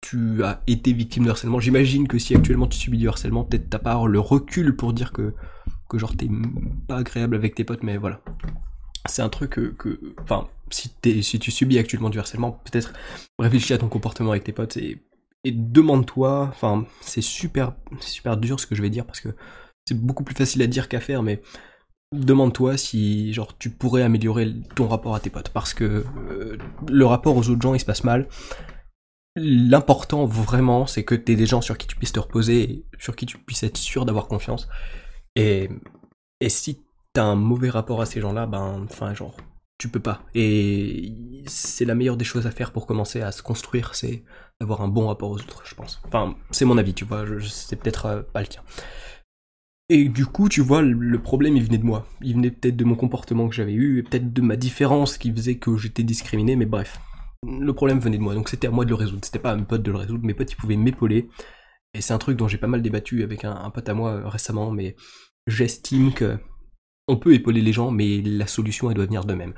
tu 0.01 0.43
as 0.43 0.61
été 0.67 0.93
victime 0.93 1.25
de 1.25 1.29
harcèlement. 1.31 1.59
J'imagine 1.59 2.07
que 2.07 2.19
si 2.19 2.35
actuellement 2.35 2.67
tu 2.67 2.77
subis 2.77 2.97
du 2.97 3.07
harcèlement, 3.07 3.43
peut-être 3.43 3.69
t'as 3.69 3.79
pas 3.79 4.05
le 4.05 4.19
recul 4.19 4.75
pour 4.75 4.93
dire 4.93 5.11
que, 5.11 5.33
que 5.89 5.97
genre, 5.97 6.15
t'es 6.15 6.29
pas 6.87 6.97
agréable 6.97 7.35
avec 7.35 7.55
tes 7.55 7.63
potes, 7.63 7.83
mais 7.83 7.97
voilà. 7.97 8.21
C'est 9.07 9.21
un 9.21 9.29
truc 9.29 9.51
que, 9.51 9.99
enfin, 10.21 10.47
si, 10.69 10.89
tu 11.39 11.51
subis 11.51 11.77
actuellement 11.77 12.09
du 12.09 12.19
harcèlement, 12.19 12.51
peut-être 12.51 12.93
réfléchis 13.39 13.73
à 13.73 13.77
ton 13.77 13.87
comportement 13.87 14.31
avec 14.31 14.43
tes 14.43 14.51
potes 14.51 14.77
et, 14.77 15.03
et 15.43 15.51
demande-toi, 15.51 16.47
enfin, 16.49 16.85
c'est 17.01 17.21
super, 17.21 17.73
super 17.99 18.37
dur 18.37 18.59
ce 18.59 18.65
que 18.65 18.75
je 18.75 18.81
vais 18.81 18.89
dire 18.89 19.05
parce 19.05 19.21
que 19.21 19.29
c'est 19.87 19.99
beaucoup 19.99 20.23
plus 20.23 20.35
facile 20.35 20.61
à 20.63 20.67
dire 20.67 20.89
qu'à 20.89 20.99
faire, 20.99 21.21
mais 21.21 21.41
demande-toi 22.15 22.77
si 22.77 23.33
genre 23.33 23.57
tu 23.57 23.69
pourrais 23.69 24.03
améliorer 24.03 24.53
ton 24.75 24.87
rapport 24.87 25.15
à 25.15 25.19
tes 25.19 25.29
potes 25.29 25.49
parce 25.49 25.73
que 25.73 26.05
euh, 26.29 26.57
le 26.89 27.05
rapport 27.05 27.35
aux 27.35 27.49
autres 27.49 27.61
gens 27.61 27.73
il 27.73 27.79
se 27.79 27.85
passe 27.85 28.03
mal. 28.03 28.27
L'important 29.35 30.25
vraiment 30.25 30.87
c'est 30.87 31.03
que 31.03 31.15
t'aies 31.15 31.35
des 31.35 31.45
gens 31.45 31.61
sur 31.61 31.77
qui 31.77 31.87
tu 31.87 31.95
puisses 31.95 32.13
te 32.13 32.19
reposer, 32.19 32.85
sur 32.97 33.15
qui 33.15 33.25
tu 33.25 33.37
puisses 33.37 33.63
être 33.63 33.77
sûr 33.77 34.05
d'avoir 34.05 34.27
confiance. 34.27 34.67
Et, 35.35 35.69
et 36.39 36.49
si 36.49 36.85
t'as 37.13 37.23
un 37.23 37.35
mauvais 37.35 37.69
rapport 37.69 38.01
à 38.01 38.05
ces 38.05 38.21
gens-là, 38.21 38.45
ben 38.45 38.85
enfin 38.85 39.13
genre 39.13 39.35
tu 39.77 39.89
peux 39.89 39.99
pas. 39.99 40.21
Et 40.33 41.43
c'est 41.47 41.85
la 41.85 41.95
meilleure 41.95 42.17
des 42.17 42.25
choses 42.25 42.47
à 42.47 42.51
faire 42.51 42.71
pour 42.71 42.87
commencer 42.87 43.21
à 43.21 43.31
se 43.31 43.41
construire, 43.41 43.95
c'est 43.95 44.23
d'avoir 44.59 44.81
un 44.81 44.87
bon 44.87 45.07
rapport 45.07 45.29
aux 45.29 45.39
autres, 45.39 45.63
je 45.65 45.75
pense. 45.75 46.01
Enfin, 46.05 46.35
c'est 46.51 46.65
mon 46.65 46.77
avis, 46.77 46.93
tu 46.93 47.03
vois, 47.03 47.25
c'est 47.41 47.75
peut-être 47.75 48.05
euh, 48.05 48.21
pas 48.21 48.41
le 48.41 48.47
tien. 48.47 48.61
Et 49.89 50.09
du 50.09 50.25
coup, 50.25 50.49
tu 50.49 50.61
vois, 50.61 50.81
le 50.81 51.21
problème, 51.21 51.55
il 51.57 51.63
venait 51.63 51.77
de 51.77 51.85
moi. 51.85 52.07
Il 52.21 52.33
venait 52.33 52.49
peut-être 52.49 52.75
de 52.75 52.83
mon 52.85 52.95
comportement 52.95 53.47
que 53.47 53.53
j'avais 53.53 53.73
eu, 53.73 53.99
et 53.99 54.03
peut-être 54.03 54.33
de 54.33 54.41
ma 54.41 54.55
différence 54.55 55.17
qui 55.17 55.31
faisait 55.31 55.55
que 55.55 55.77
j'étais 55.77 56.03
discriminé, 56.03 56.55
mais 56.55 56.65
bref. 56.65 56.99
Le 57.47 57.71
problème 57.73 57.99
venait 57.99 58.17
de 58.17 58.23
moi, 58.23 58.33
donc 58.33 58.49
c'était 58.49 58.67
à 58.67 58.71
moi 58.71 58.85
de 58.85 58.89
le 58.89 58.95
résoudre. 58.95 59.23
C'était 59.23 59.39
pas 59.39 59.51
à 59.51 59.55
mes 59.55 59.65
potes 59.65 59.83
de 59.83 59.91
le 59.91 59.97
résoudre, 59.97 60.25
mes 60.25 60.33
potes, 60.33 60.51
ils 60.51 60.55
pouvaient 60.55 60.75
m'épauler. 60.75 61.29
Et 61.93 62.01
c'est 62.01 62.13
un 62.13 62.17
truc 62.17 62.37
dont 62.37 62.47
j'ai 62.47 62.57
pas 62.57 62.67
mal 62.67 62.81
débattu 62.81 63.21
avec 63.23 63.45
un, 63.45 63.69
pote 63.69 63.87
à 63.87 63.93
moi 63.93 64.11
euh, 64.11 64.27
récemment, 64.27 64.71
mais 64.71 64.95
j'estime 65.45 66.13
que 66.13 66.37
on 67.07 67.17
peut 67.17 67.35
épauler 67.35 67.61
les 67.61 67.71
gens, 67.71 67.91
mais 67.91 68.21
la 68.21 68.47
solution, 68.47 68.89
elle 68.89 68.95
doit 68.95 69.05
venir 69.05 69.25
d'eux-mêmes. 69.25 69.53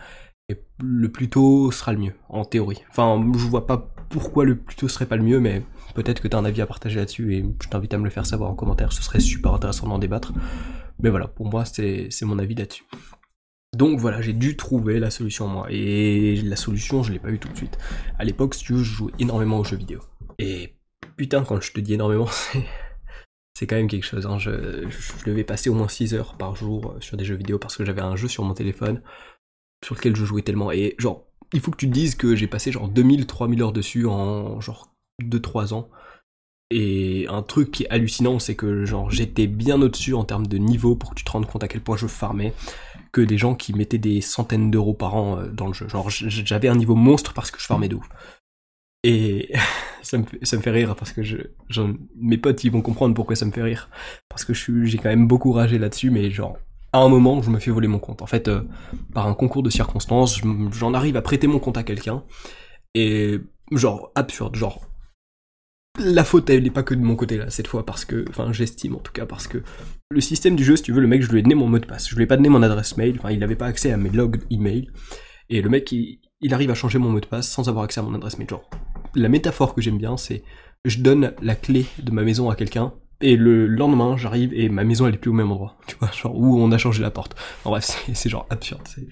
Et 0.49 0.57
le 0.83 1.09
plus 1.09 1.29
tôt 1.29 1.71
sera 1.71 1.93
le 1.93 1.99
mieux, 1.99 2.13
en 2.27 2.43
théorie. 2.43 2.83
Enfin, 2.89 3.25
je 3.33 3.47
vois 3.47 3.65
pas 3.65 3.93
pourquoi 4.09 4.43
le 4.43 4.57
plus 4.57 4.75
tôt 4.75 4.89
serait 4.89 5.05
pas 5.05 5.15
le 5.15 5.23
mieux, 5.23 5.39
mais 5.39 5.63
peut-être 5.97 6.21
que 6.21 6.27
tu 6.27 6.35
as 6.35 6.39
un 6.39 6.45
avis 6.45 6.61
à 6.61 6.67
partager 6.67 6.99
là-dessus 6.99 7.33
et 7.33 7.45
je 7.63 7.69
t'invite 7.69 7.91
à 7.91 7.97
me 7.97 8.03
le 8.03 8.11
faire 8.11 8.27
savoir 8.27 8.51
en 8.51 8.53
commentaire, 8.53 8.93
ce 8.93 9.01
serait 9.01 9.19
super 9.19 9.55
intéressant 9.55 9.87
d'en 9.87 9.97
débattre. 9.97 10.31
Mais 10.99 11.09
voilà, 11.09 11.27
pour 11.27 11.47
moi, 11.47 11.65
c'est 11.65 12.21
mon 12.21 12.37
avis 12.37 12.53
là-dessus. 12.53 12.83
Donc 13.75 13.99
voilà, 13.99 14.21
j'ai 14.21 14.33
dû 14.33 14.55
trouver 14.55 14.99
la 14.99 15.09
solution 15.09 15.47
moi. 15.47 15.67
Et 15.71 16.35
la 16.43 16.55
solution, 16.55 17.01
je 17.01 17.11
l'ai 17.11 17.19
pas 17.19 17.31
eu 17.31 17.39
tout 17.39 17.49
de 17.49 17.57
suite. 17.57 17.79
À 18.19 18.25
l'époque, 18.25 18.53
si 18.53 18.63
tu 18.63 18.73
veux, 18.73 18.83
je 18.83 18.93
jouais 18.93 19.11
énormément 19.17 19.57
aux 19.57 19.63
jeux 19.63 19.75
vidéo. 19.75 20.01
Et 20.37 20.75
putain, 21.15 21.43
quand 21.43 21.59
je 21.59 21.71
te 21.71 21.79
dis 21.79 21.95
énormément, 21.95 22.27
c'est 23.57 23.65
quand 23.65 23.75
même 23.75 23.87
quelque 23.87 24.05
chose. 24.05 24.27
Hein. 24.27 24.37
Je, 24.37 24.87
je, 24.87 25.25
devais 25.25 25.43
passer 25.43 25.71
au 25.71 25.73
moins 25.73 25.87
6 25.87 26.13
heures 26.13 26.37
par 26.37 26.55
jour 26.55 26.91
euh, 26.91 27.01
sur 27.01 27.17
des 27.17 27.25
jeux 27.25 27.35
vidéo 27.35 27.57
parce 27.57 27.75
que 27.75 27.83
j'avais 27.83 28.01
un 28.01 28.15
jeu 28.15 28.27
sur 28.27 28.43
mon 28.43 28.53
téléphone 28.53 29.01
sur 29.83 29.95
lequel 29.95 30.15
je 30.15 30.25
jouais 30.25 30.43
tellement. 30.43 30.71
Et 30.71 30.93
genre, 30.99 31.27
il 31.53 31.59
faut 31.59 31.71
que 31.71 31.77
tu 31.77 31.87
te 31.87 31.93
dises 31.93 32.13
que 32.13 32.35
j'ai 32.35 32.47
passé 32.47 32.71
genre 32.71 32.87
2000, 32.87 33.25
3000 33.25 33.61
heures 33.63 33.73
dessus 33.73 34.05
en 34.05 34.61
genre 34.61 34.96
2-3 35.21 35.73
ans. 35.73 35.89
Et 36.69 37.27
un 37.29 37.43
truc 37.43 37.71
qui 37.71 37.83
est 37.83 37.89
hallucinant, 37.89 38.39
c'est 38.39 38.55
que 38.55 38.85
genre 38.85 39.09
j'étais 39.09 39.47
bien 39.47 39.81
au-dessus 39.81 40.13
en 40.13 40.25
termes 40.25 40.47
de 40.47 40.57
niveau 40.57 40.95
pour 40.95 41.11
que 41.11 41.15
tu 41.15 41.23
te 41.23 41.31
rendes 41.31 41.45
compte 41.45 41.63
à 41.63 41.69
quel 41.69 41.81
point 41.81 41.95
je 41.95 42.07
farmais 42.07 42.53
que 43.13 43.21
des 43.21 43.37
gens 43.37 43.55
qui 43.55 43.73
mettaient 43.73 43.97
des 43.97 44.19
centaines 44.19 44.69
d'euros 44.69 44.93
par 44.93 45.15
an 45.15 45.39
euh, 45.39 45.47
dans 45.47 45.67
le 45.67 45.73
jeu. 45.73 45.87
Genre 45.87 46.09
j'avais 46.09 46.67
un 46.67 46.75
niveau 46.75 46.95
monstre 46.95 47.33
parce 47.33 47.51
que 47.51 47.59
je 47.61 47.65
farmais 47.65 47.87
de 47.87 47.95
ouf. 47.95 48.09
Et 49.03 49.53
ça 50.01 50.17
me, 50.17 50.25
fait, 50.25 50.71
rire 50.71 50.95
parce 50.95 51.13
que 51.13 51.23
je, 51.23 51.37
mes 52.17 52.37
potes 52.37 52.65
vont 52.65 52.81
comprendre 52.81 53.13
pourquoi 53.13 53.37
ça 53.37 53.45
me 53.45 53.51
fait 53.51 53.63
rire. 53.63 53.89
Parce 54.27 54.43
que 54.43 54.53
j'ai 54.53 54.97
quand 54.97 55.09
même 55.09 55.27
beaucoup 55.27 55.53
ragé 55.53 55.77
là-dessus, 55.77 56.09
mais 56.09 56.29
genre 56.31 56.57
à 56.93 56.99
un 56.99 57.09
moment, 57.09 57.41
je 57.41 57.49
me 57.49 57.59
fais 57.59 57.71
voler 57.71 57.87
mon 57.87 57.99
compte. 57.99 58.21
En 58.21 58.27
fait, 58.27 58.47
euh, 58.47 58.61
par 59.13 59.27
un 59.27 59.33
concours 59.33 59.63
de 59.63 59.69
circonstances, 59.69 60.41
j'en 60.71 60.93
arrive 60.93 61.17
à 61.17 61.21
prêter 61.21 61.47
mon 61.47 61.59
compte 61.59 61.77
à 61.77 61.83
quelqu'un. 61.83 62.23
Et 62.95 63.39
genre, 63.71 64.11
absurde, 64.15 64.55
genre. 64.55 64.81
La 65.99 66.23
faute, 66.23 66.49
elle 66.49 66.63
n'est 66.63 66.69
pas 66.69 66.83
que 66.83 66.93
de 66.93 67.01
mon 67.01 67.15
côté 67.15 67.37
là, 67.37 67.49
cette 67.49 67.67
fois, 67.67 67.85
parce 67.85 68.05
que, 68.05 68.25
enfin, 68.29 68.51
j'estime 68.53 68.95
en 68.95 68.99
tout 68.99 69.11
cas, 69.11 69.25
parce 69.25 69.47
que 69.47 69.63
le 70.09 70.21
système 70.21 70.55
du 70.55 70.63
jeu, 70.63 70.75
si 70.75 70.83
tu 70.83 70.91
veux, 70.91 71.01
le 71.01 71.07
mec, 71.07 71.23
je 71.23 71.31
lui 71.31 71.39
ai 71.39 71.41
donné 71.41 71.55
mon 71.55 71.67
mot 71.67 71.79
de 71.79 71.85
passe. 71.85 72.07
Je 72.09 72.15
lui 72.15 72.23
ai 72.23 72.27
pas 72.27 72.37
donné 72.37 72.49
mon 72.49 72.61
adresse 72.61 72.97
mail, 72.97 73.15
enfin, 73.17 73.31
il 73.31 73.39
n'avait 73.39 73.55
pas 73.55 73.65
accès 73.65 73.91
à 73.91 73.97
mes 73.97 74.09
logs 74.09 74.41
email. 74.51 74.89
Et 75.49 75.61
le 75.61 75.69
mec, 75.69 75.91
il, 75.91 76.19
il 76.41 76.53
arrive 76.53 76.69
à 76.69 76.75
changer 76.75 76.99
mon 76.99 77.09
mot 77.09 77.19
de 77.19 77.25
passe 77.25 77.49
sans 77.49 77.67
avoir 77.67 77.85
accès 77.85 77.99
à 77.99 78.03
mon 78.03 78.13
adresse 78.13 78.37
mail. 78.37 78.49
Genre, 78.49 78.69
la 79.15 79.29
métaphore 79.29 79.73
que 79.73 79.81
j'aime 79.81 79.97
bien, 79.97 80.17
c'est 80.17 80.43
je 80.85 80.99
donne 80.99 81.33
la 81.41 81.55
clé 81.55 81.85
de 82.01 82.11
ma 82.11 82.23
maison 82.23 82.49
à 82.49 82.55
quelqu'un 82.55 82.93
et 83.19 83.35
le 83.35 83.65
lendemain, 83.65 84.15
j'arrive 84.15 84.53
et 84.53 84.69
ma 84.69 84.83
maison 84.83 85.07
elle 85.07 85.15
est 85.15 85.17
plus 85.17 85.31
au 85.31 85.33
même 85.33 85.51
endroit, 85.51 85.75
tu 85.87 85.95
vois, 85.99 86.11
genre 86.11 86.37
où 86.37 86.61
on 86.61 86.71
a 86.71 86.77
changé 86.77 87.01
la 87.01 87.11
porte. 87.11 87.35
En 87.65 87.71
bref, 87.71 87.85
c'est 88.13 88.29
genre 88.29 88.45
absurde, 88.49 88.81
c'est 88.85 89.07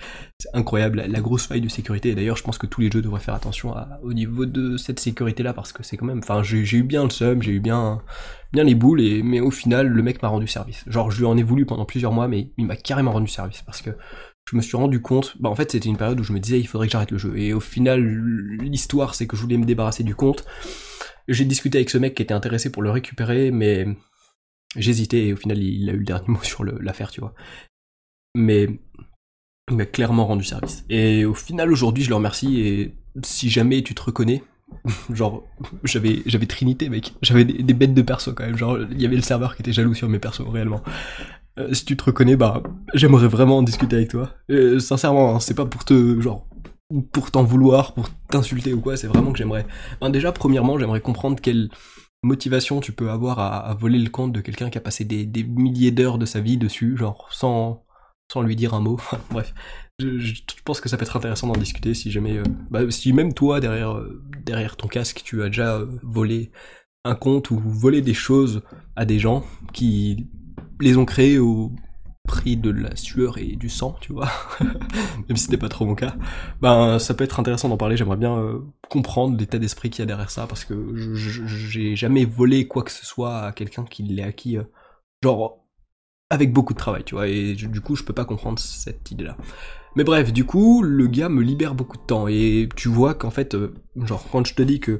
incroyable, 0.53 1.03
la, 1.07 1.21
grosse 1.21 1.47
faille 1.47 1.61
de 1.61 1.69
sécurité. 1.69 2.09
Et 2.09 2.15
d'ailleurs, 2.15 2.37
je 2.37 2.43
pense 2.43 2.57
que 2.57 2.67
tous 2.67 2.81
les 2.81 2.91
jeux 2.91 3.01
devraient 3.01 3.19
faire 3.19 3.33
attention 3.33 3.73
au 4.03 4.13
niveau 4.13 4.45
de 4.45 4.77
cette 4.77 4.99
sécurité-là 4.99 5.53
parce 5.53 5.73
que 5.73 5.81
c'est 5.83 5.97
quand 5.97 6.05
même, 6.05 6.19
enfin, 6.19 6.43
j'ai 6.43 6.77
eu 6.77 6.83
bien 6.83 7.03
le 7.03 7.09
seum, 7.09 7.41
j'ai 7.41 7.51
eu 7.51 7.59
bien, 7.59 8.01
bien 8.53 8.63
les 8.63 8.75
boules, 8.75 9.01
mais 9.23 9.39
au 9.39 9.51
final, 9.51 9.87
le 9.87 10.03
mec 10.03 10.21
m'a 10.21 10.27
rendu 10.27 10.47
service. 10.47 10.83
Genre, 10.87 11.09
je 11.09 11.19
lui 11.19 11.25
en 11.25 11.37
ai 11.37 11.43
voulu 11.43 11.65
pendant 11.65 11.85
plusieurs 11.85 12.11
mois, 12.11 12.27
mais 12.27 12.51
il 12.57 12.65
m'a 12.65 12.75
carrément 12.75 13.11
rendu 13.11 13.27
service 13.27 13.61
parce 13.63 13.81
que 13.81 13.91
je 14.49 14.55
me 14.55 14.61
suis 14.61 14.77
rendu 14.77 15.01
compte, 15.01 15.35
bah 15.39 15.49
en 15.49 15.55
fait 15.55 15.71
c'était 15.71 15.89
une 15.89 15.97
période 15.97 16.19
où 16.19 16.23
je 16.23 16.31
me 16.31 16.39
disais 16.39 16.59
il 16.59 16.67
faudrait 16.67 16.85
que 16.85 16.91
j'arrête 16.91 17.09
le 17.09 17.17
jeu. 17.17 17.35
Et 17.35 17.53
au 17.53 17.59
final, 17.59 18.03
l'histoire 18.59 19.15
c'est 19.15 19.25
que 19.25 19.35
je 19.35 19.41
voulais 19.41 19.57
me 19.57 19.65
débarrasser 19.65 20.03
du 20.03 20.13
compte 20.13 20.45
j'ai 21.27 21.45
discuté 21.45 21.77
avec 21.77 21.89
ce 21.89 21.97
mec 21.97 22.15
qui 22.15 22.23
était 22.23 22.33
intéressé 22.33 22.71
pour 22.71 22.83
le 22.83 22.91
récupérer, 22.91 23.51
mais 23.51 23.87
j'hésitais 24.75 25.27
et 25.27 25.33
au 25.33 25.37
final 25.37 25.57
il 25.57 25.89
a 25.89 25.93
eu 25.93 25.99
le 25.99 26.05
dernier 26.05 26.27
mot 26.27 26.43
sur 26.43 26.63
l'affaire, 26.63 27.11
tu 27.11 27.21
vois. 27.21 27.33
Mais 28.35 28.67
il 29.69 29.77
m'a 29.77 29.85
clairement 29.85 30.27
rendu 30.27 30.43
service. 30.43 30.85
Et 30.89 31.25
au 31.25 31.33
final 31.33 31.71
aujourd'hui 31.71 32.03
je 32.03 32.09
le 32.09 32.15
remercie 32.15 32.59
et 32.61 32.95
si 33.23 33.49
jamais 33.49 33.81
tu 33.81 33.95
te 33.95 34.01
reconnais 34.01 34.43
genre, 35.13 35.43
j'avais, 35.83 36.21
j'avais 36.25 36.45
Trinité, 36.45 36.89
mec. 36.89 37.13
J'avais 37.21 37.45
des, 37.45 37.73
bêtes 37.73 37.93
de 37.93 38.01
perso 38.01 38.33
quand 38.33 38.45
même. 38.45 38.57
Genre, 38.57 38.79
il 38.91 39.01
y 39.01 39.05
avait 39.05 39.15
le 39.15 39.21
serveur 39.21 39.55
qui 39.55 39.61
était 39.61 39.73
jaloux 39.73 39.93
sur 39.93 40.09
mes 40.09 40.19
persos, 40.19 40.41
réellement. 40.47 40.81
Euh, 41.57 41.73
si 41.73 41.85
tu 41.85 41.95
te 41.95 42.03
reconnais, 42.03 42.35
bah, 42.35 42.63
j'aimerais 42.93 43.27
vraiment 43.27 43.59
en 43.59 43.63
discuter 43.63 43.95
avec 43.95 44.09
toi. 44.09 44.31
Euh, 44.49 44.79
sincèrement, 44.79 45.35
hein, 45.35 45.39
c'est 45.39 45.53
pas 45.53 45.65
pour 45.65 45.85
te, 45.85 46.19
genre, 46.19 46.47
pour 47.11 47.31
t'en 47.31 47.43
vouloir, 47.43 47.93
pour 47.93 48.09
t'insulter 48.29 48.73
ou 48.73 48.81
quoi, 48.81 48.97
c'est 48.97 49.07
vraiment 49.07 49.31
que 49.31 49.37
j'aimerais. 49.37 49.65
déjà, 50.09 50.31
premièrement, 50.31 50.77
j'aimerais 50.77 51.01
comprendre 51.01 51.39
quelle 51.41 51.69
motivation 52.23 52.79
tu 52.79 52.91
peux 52.91 53.09
avoir 53.09 53.39
à, 53.39 53.73
voler 53.75 53.99
le 53.99 54.09
compte 54.09 54.33
de 54.33 54.41
quelqu'un 54.41 54.69
qui 54.69 54.77
a 54.77 54.81
passé 54.81 55.05
des, 55.05 55.43
milliers 55.43 55.91
d'heures 55.91 56.17
de 56.17 56.25
sa 56.25 56.41
vie 56.41 56.57
dessus, 56.57 56.97
genre, 56.97 57.27
sans, 57.31 57.85
sans 58.31 58.41
lui 58.41 58.55
dire 58.55 58.73
un 58.73 58.81
mot. 58.81 58.99
Bref, 59.31 59.53
je, 59.99 60.41
pense 60.63 60.81
que 60.81 60.89
ça 60.89 60.97
peut 60.97 61.03
être 61.03 61.15
intéressant 61.15 61.47
d'en 61.47 61.59
discuter 61.59 61.93
si 61.93 62.11
jamais, 62.11 62.37
euh, 62.37 62.43
bah, 62.69 62.89
si 62.91 63.13
même 63.13 63.33
toi 63.33 63.59
derrière 63.59 63.95
euh, 63.95 64.21
derrière 64.43 64.75
ton 64.75 64.87
casque 64.87 65.21
tu 65.23 65.41
as 65.41 65.47
déjà 65.47 65.77
euh, 65.77 65.85
volé 66.03 66.51
un 67.05 67.15
compte 67.15 67.51
ou 67.51 67.59
volé 67.59 68.01
des 68.01 68.13
choses 68.13 68.61
à 68.95 69.05
des 69.05 69.19
gens 69.19 69.45
qui 69.71 70.27
les 70.81 70.97
ont 70.97 71.05
créés 71.05 71.39
au 71.39 71.71
prix 72.25 72.57
de 72.57 72.69
la 72.71 72.95
sueur 72.95 73.37
et 73.37 73.55
du 73.55 73.69
sang, 73.69 73.95
tu 74.01 74.13
vois, 74.13 74.29
même 74.59 75.37
si 75.37 75.45
c'était 75.45 75.57
pas 75.57 75.69
trop 75.69 75.85
mon 75.85 75.95
cas, 75.95 76.15
ben 76.61 76.99
ça 76.99 77.13
peut 77.13 77.23
être 77.23 77.39
intéressant 77.39 77.69
d'en 77.69 77.77
parler. 77.77 77.97
J'aimerais 77.97 78.17
bien 78.17 78.61
comprendre 78.89 79.37
l'état 79.37 79.57
d'esprit 79.59 79.89
qu'il 79.89 79.99
y 79.99 80.03
a 80.03 80.05
derrière 80.05 80.29
ça 80.29 80.47
parce 80.47 80.65
que 80.65 80.75
j'ai 80.95 81.95
jamais 81.95 82.25
volé 82.25 82.67
quoi 82.67 82.83
que 82.83 82.91
ce 82.91 83.05
soit 83.05 83.39
à 83.39 83.51
quelqu'un 83.51 83.85
qui 83.85 84.03
l'ait 84.03 84.23
acquis, 84.23 84.57
genre 85.23 85.59
avec 86.29 86.51
beaucoup 86.51 86.73
de 86.73 86.79
travail, 86.79 87.03
tu 87.03 87.15
vois, 87.15 87.27
et 87.27 87.53
du 87.53 87.81
coup 87.81 87.95
je 87.95 88.03
peux 88.03 88.13
pas 88.13 88.25
comprendre 88.25 88.59
cette 88.59 89.11
idée-là. 89.11 89.37
Mais 89.95 90.03
bref, 90.03 90.33
du 90.33 90.45
coup, 90.45 90.81
le 90.83 91.07
gars 91.07 91.29
me 91.29 91.41
libère 91.41 91.73
beaucoup 91.73 91.97
de 91.97 92.03
temps. 92.03 92.27
Et 92.27 92.67
tu 92.75 92.89
vois 92.89 93.13
qu'en 93.13 93.31
fait, 93.31 93.55
euh, 93.55 93.73
genre, 93.95 94.25
quand 94.29 94.45
je 94.45 94.53
te 94.53 94.61
dis 94.61 94.79
que 94.79 94.99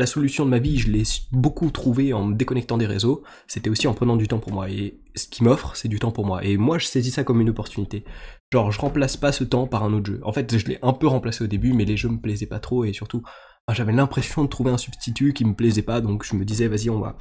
la 0.00 0.06
solution 0.06 0.44
de 0.44 0.50
ma 0.50 0.58
vie, 0.58 0.78
je 0.78 0.90
l'ai 0.90 1.02
beaucoup 1.30 1.70
trouvée 1.70 2.12
en 2.12 2.24
me 2.24 2.34
déconnectant 2.34 2.78
des 2.78 2.86
réseaux, 2.86 3.22
c'était 3.46 3.70
aussi 3.70 3.86
en 3.86 3.94
prenant 3.94 4.16
du 4.16 4.26
temps 4.26 4.38
pour 4.38 4.52
moi. 4.52 4.68
Et 4.70 5.00
ce 5.14 5.26
qui 5.26 5.44
m'offre, 5.44 5.76
c'est 5.76 5.88
du 5.88 5.98
temps 5.98 6.10
pour 6.10 6.26
moi. 6.26 6.44
Et 6.44 6.56
moi, 6.56 6.78
je 6.78 6.86
saisis 6.86 7.10
ça 7.10 7.22
comme 7.22 7.40
une 7.40 7.50
opportunité. 7.50 8.04
Genre, 8.52 8.72
je 8.72 8.80
remplace 8.80 9.16
pas 9.16 9.30
ce 9.30 9.44
temps 9.44 9.66
par 9.66 9.84
un 9.84 9.92
autre 9.92 10.06
jeu. 10.06 10.20
En 10.24 10.32
fait, 10.32 10.56
je 10.56 10.66
l'ai 10.66 10.78
un 10.82 10.92
peu 10.92 11.06
remplacé 11.06 11.44
au 11.44 11.46
début, 11.46 11.72
mais 11.72 11.84
les 11.84 11.96
jeux 11.96 12.08
me 12.08 12.18
plaisaient 12.18 12.46
pas 12.46 12.60
trop. 12.60 12.84
Et 12.84 12.92
surtout, 12.92 13.22
ah, 13.66 13.74
j'avais 13.74 13.92
l'impression 13.92 14.42
de 14.42 14.48
trouver 14.48 14.70
un 14.70 14.78
substitut 14.78 15.32
qui 15.32 15.44
me 15.44 15.54
plaisait 15.54 15.82
pas. 15.82 16.00
Donc 16.00 16.24
je 16.24 16.34
me 16.34 16.44
disais, 16.44 16.66
vas-y, 16.66 16.90
on 16.90 16.98
va... 16.98 17.16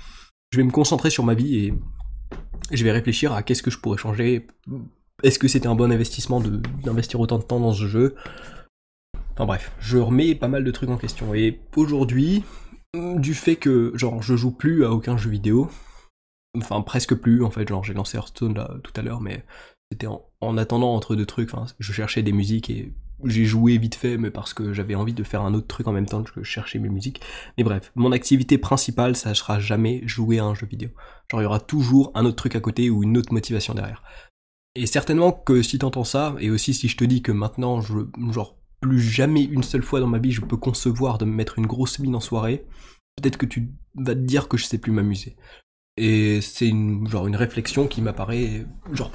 Je 0.52 0.58
vais 0.58 0.64
me 0.64 0.72
concentrer 0.72 1.12
sur 1.12 1.24
ma 1.24 1.36
vie 1.36 1.58
et 1.58 1.74
je 2.72 2.84
vais 2.84 2.92
réfléchir 2.92 3.34
à 3.34 3.44
qu'est-ce 3.44 3.62
que 3.62 3.70
je 3.70 3.78
pourrais 3.78 4.00
changer 4.00 4.48
est-ce 5.24 5.40
que 5.40 5.48
c'était 5.48 5.68
un 5.68 5.76
bon 5.76 5.92
investissement 5.92 6.42
d'investir 6.84 7.20
autant 7.20 7.40
de 7.40 7.44
temps 7.44 7.60
dans 7.60 7.74
ce 7.74 7.88
jeu? 7.88 8.16
Enfin 9.34 9.46
bref, 9.46 9.72
je 9.80 9.98
remets 9.98 10.36
pas 10.36 10.48
mal 10.48 10.64
de 10.64 10.72
trucs 10.72 10.90
en 10.90 10.98
question. 10.98 11.34
Et 11.34 11.60
aujourd'hui, 11.76 12.44
du 12.94 13.34
fait 13.34 13.56
que 13.56 13.92
genre 13.96 14.22
je 14.22 14.36
joue 14.36 14.52
plus 14.52 14.86
à 14.86 14.92
aucun 14.92 15.18
jeu 15.18 15.30
vidéo, 15.30 15.70
enfin 16.58 16.82
presque 16.82 17.16
plus 17.16 17.44
en 17.44 17.52
fait, 17.52 17.68
genre 17.68 17.84
j'ai 17.84 17.94
lancé 17.94 18.18
Hearthstone 18.18 18.56
là 18.56 18.76
tout 18.84 18.94
à 18.96 19.02
l'heure, 19.02 19.22
mais 19.22 19.46
c'était 19.92 20.08
en, 20.08 20.58
attendant 20.58 20.94
entre 20.94 21.16
deux 21.16 21.26
trucs, 21.26 21.54
enfin 21.54 21.66
je 21.80 21.94
cherchais 21.94 22.24
des 22.24 22.32
musiques 22.32 22.70
et 22.70 22.94
j'ai 23.26 23.46
joué 23.46 23.78
vite 23.78 23.96
fait, 23.96 24.18
mais 24.18 24.32
parce 24.32 24.54
que 24.54 24.72
j'avais 24.74 24.96
envie 24.96 25.14
de 25.14 25.24
faire 25.24 25.42
un 25.42 25.54
autre 25.54 25.68
truc 25.68 25.88
en 25.88 25.92
même 25.92 26.06
temps 26.06 26.24
que 26.24 26.32
je 26.38 26.44
cherchais 26.44 26.80
mes 26.80 26.88
musiques. 26.88 27.22
Mais 27.58 27.66
bref, 27.66 27.92
mon 27.96 28.14
activité 28.14 28.58
principale, 28.58 29.18
ça 29.18 29.36
sera 29.36 29.60
jamais 29.60 30.02
jouer 30.08 30.40
à 30.40 30.46
un 30.46 30.56
jeu 30.56 30.66
vidéo. 30.66 30.90
Genre 31.30 31.42
il 31.42 31.44
y 31.44 31.48
aura 31.48 31.60
toujours 31.60 32.12
un 32.16 32.26
autre 32.26 32.38
truc 32.38 32.56
à 32.56 32.62
côté 32.62 32.90
ou 32.90 33.04
une 33.04 33.18
autre 33.18 33.34
motivation 33.34 33.74
derrière. 33.74 34.04
Et 34.76 34.86
certainement 34.86 35.32
que 35.32 35.62
si 35.62 35.80
t'entends 35.80 36.04
ça, 36.04 36.36
et 36.40 36.50
aussi 36.50 36.74
si 36.74 36.88
je 36.88 36.96
te 36.96 37.04
dis 37.04 37.22
que 37.22 37.32
maintenant, 37.32 37.82
je, 37.82 37.94
genre, 38.32 38.59
plus 38.82 39.00
jamais 39.00 39.44
une 39.44 39.64
seule 39.64 39.84
fois 39.84 40.00
dans 40.00 40.08
ma 40.08 40.20
vie 40.20 40.32
je 40.32 40.42
peux 40.42 40.58
concevoir 40.58 41.18
de 41.18 41.26
me 41.26 41.34
mettre 41.34 41.60
une 41.60 41.68
grosse 41.68 42.00
mine 42.00 42.16
en 42.16 42.20
soirée, 42.20 42.66
peut-être 43.18 43.38
que 43.38 43.46
tu 43.46 43.70
vas 43.96 44.16
te 44.16 44.20
dire 44.20 44.48
que 44.48 44.58
je 44.58 44.66
sais 44.66 44.78
plus 44.78 44.92
m'amuser. 44.92 45.36
Et 45.98 46.40
c'est 46.42 46.68
une, 46.68 47.08
réflexion 47.36 47.88
qui 47.88 48.02
m'apparaît, 48.02 48.66
genre, 48.94 49.12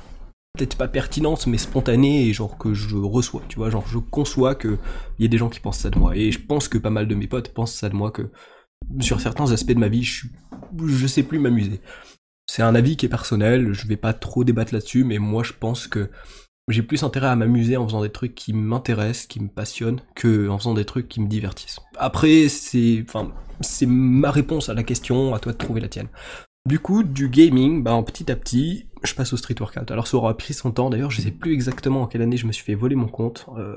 peut-être 0.54 0.76
pas 0.76 0.88
pertinente, 0.88 1.46
mais 1.46 1.56
spontanée, 1.56 2.28
et 2.28 2.32
genre 2.34 2.58
que 2.58 2.74
je 2.74 2.96
reçois, 2.96 3.42
tu 3.48 3.56
vois, 3.56 3.70
genre 3.70 3.86
je 3.88 3.98
conçois 3.98 4.54
qu'il 4.54 4.78
y 5.18 5.24
a 5.24 5.28
des 5.28 5.38
gens 5.38 5.48
qui 5.48 5.60
pensent 5.60 5.78
ça 5.78 5.90
de 5.90 5.98
moi. 5.98 6.14
Et 6.14 6.30
je 6.30 6.40
pense 6.40 6.68
que 6.68 6.76
pas 6.76 6.90
mal 6.90 7.08
de 7.08 7.14
mes 7.14 7.26
potes 7.26 7.54
pensent 7.54 7.74
ça 7.74 7.88
de 7.88 7.94
moi, 7.94 8.10
que 8.10 8.30
sur 9.00 9.20
certains 9.20 9.50
aspects 9.52 9.72
de 9.72 9.78
ma 9.78 9.88
vie, 9.88 10.02
je, 10.02 10.26
je 10.86 11.06
sais 11.06 11.22
plus 11.22 11.38
m'amuser. 11.38 11.80
C'est 12.46 12.62
un 12.62 12.74
avis 12.74 12.98
qui 12.98 13.06
est 13.06 13.08
personnel, 13.08 13.72
je 13.72 13.88
vais 13.88 13.96
pas 13.96 14.12
trop 14.12 14.44
débattre 14.44 14.74
là-dessus, 14.74 15.04
mais 15.04 15.18
moi 15.18 15.42
je 15.42 15.54
pense 15.54 15.86
que 15.86 16.10
j'ai 16.68 16.82
plus 16.82 17.02
intérêt 17.02 17.28
à 17.28 17.36
m'amuser 17.36 17.76
en 17.76 17.86
faisant 17.86 18.02
des 18.02 18.10
trucs 18.10 18.34
qui 18.34 18.52
m'intéressent, 18.52 19.26
qui 19.26 19.40
me 19.40 19.48
passionnent, 19.48 20.00
que 20.14 20.48
en 20.48 20.58
faisant 20.58 20.74
des 20.74 20.84
trucs 20.84 21.08
qui 21.08 21.20
me 21.20 21.28
divertissent. 21.28 21.80
Après, 21.96 22.48
c'est, 22.48 23.04
enfin, 23.06 23.32
c'est 23.60 23.86
ma 23.86 24.30
réponse 24.30 24.68
à 24.68 24.74
la 24.74 24.82
question, 24.82 25.34
à 25.34 25.38
toi 25.38 25.52
de 25.52 25.58
trouver 25.58 25.80
la 25.80 25.88
tienne. 25.88 26.08
Du 26.66 26.78
coup, 26.78 27.02
du 27.02 27.28
gaming, 27.28 27.82
bah, 27.82 28.02
petit 28.06 28.30
à 28.32 28.36
petit, 28.36 28.86
je 29.02 29.14
passe 29.14 29.34
au 29.34 29.36
street 29.36 29.56
workout. 29.60 29.90
Alors 29.90 30.06
ça 30.06 30.16
aura 30.16 30.34
pris 30.36 30.54
son 30.54 30.72
temps, 30.72 30.88
d'ailleurs, 30.88 31.10
je 31.10 31.20
sais 31.20 31.30
plus 31.30 31.52
exactement 31.52 32.02
en 32.02 32.06
quelle 32.06 32.22
année 32.22 32.38
je 32.38 32.46
me 32.46 32.52
suis 32.52 32.64
fait 32.64 32.74
voler 32.74 32.96
mon 32.96 33.08
compte. 33.08 33.46
Euh, 33.58 33.76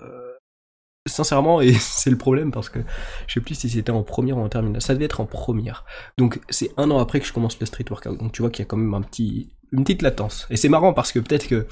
sincèrement, 1.06 1.60
et 1.60 1.74
c'est 1.80 2.10
le 2.10 2.18
problème 2.18 2.52
parce 2.52 2.70
que 2.70 2.80
je 3.28 3.34
sais 3.34 3.42
plus 3.42 3.56
si 3.56 3.70
c'était 3.70 3.92
en 3.92 4.04
première 4.04 4.38
ou 4.38 4.42
en 4.42 4.50
terminale, 4.50 4.82
ça 4.82 4.94
devait 4.94 5.06
être 5.06 5.20
en 5.20 5.26
première. 5.26 5.86
Donc 6.18 6.40
c'est 6.50 6.72
un 6.78 6.90
an 6.92 7.00
après 7.00 7.20
que 7.20 7.26
je 7.26 7.34
commence 7.34 7.60
le 7.60 7.66
street 7.66 7.86
workout. 7.90 8.18
Donc 8.18 8.32
tu 8.32 8.42
vois 8.42 8.52
qu'il 8.52 8.64
y 8.64 8.66
a 8.66 8.70
quand 8.70 8.78
même 8.78 8.94
un 8.94 9.02
petit, 9.02 9.50
une 9.74 9.84
petite 9.84 10.02
latence. 10.02 10.48
Et 10.50 10.56
c'est 10.56 10.70
marrant 10.70 10.94
parce 10.94 11.12
que 11.12 11.20
peut-être 11.20 11.48
que 11.48 11.68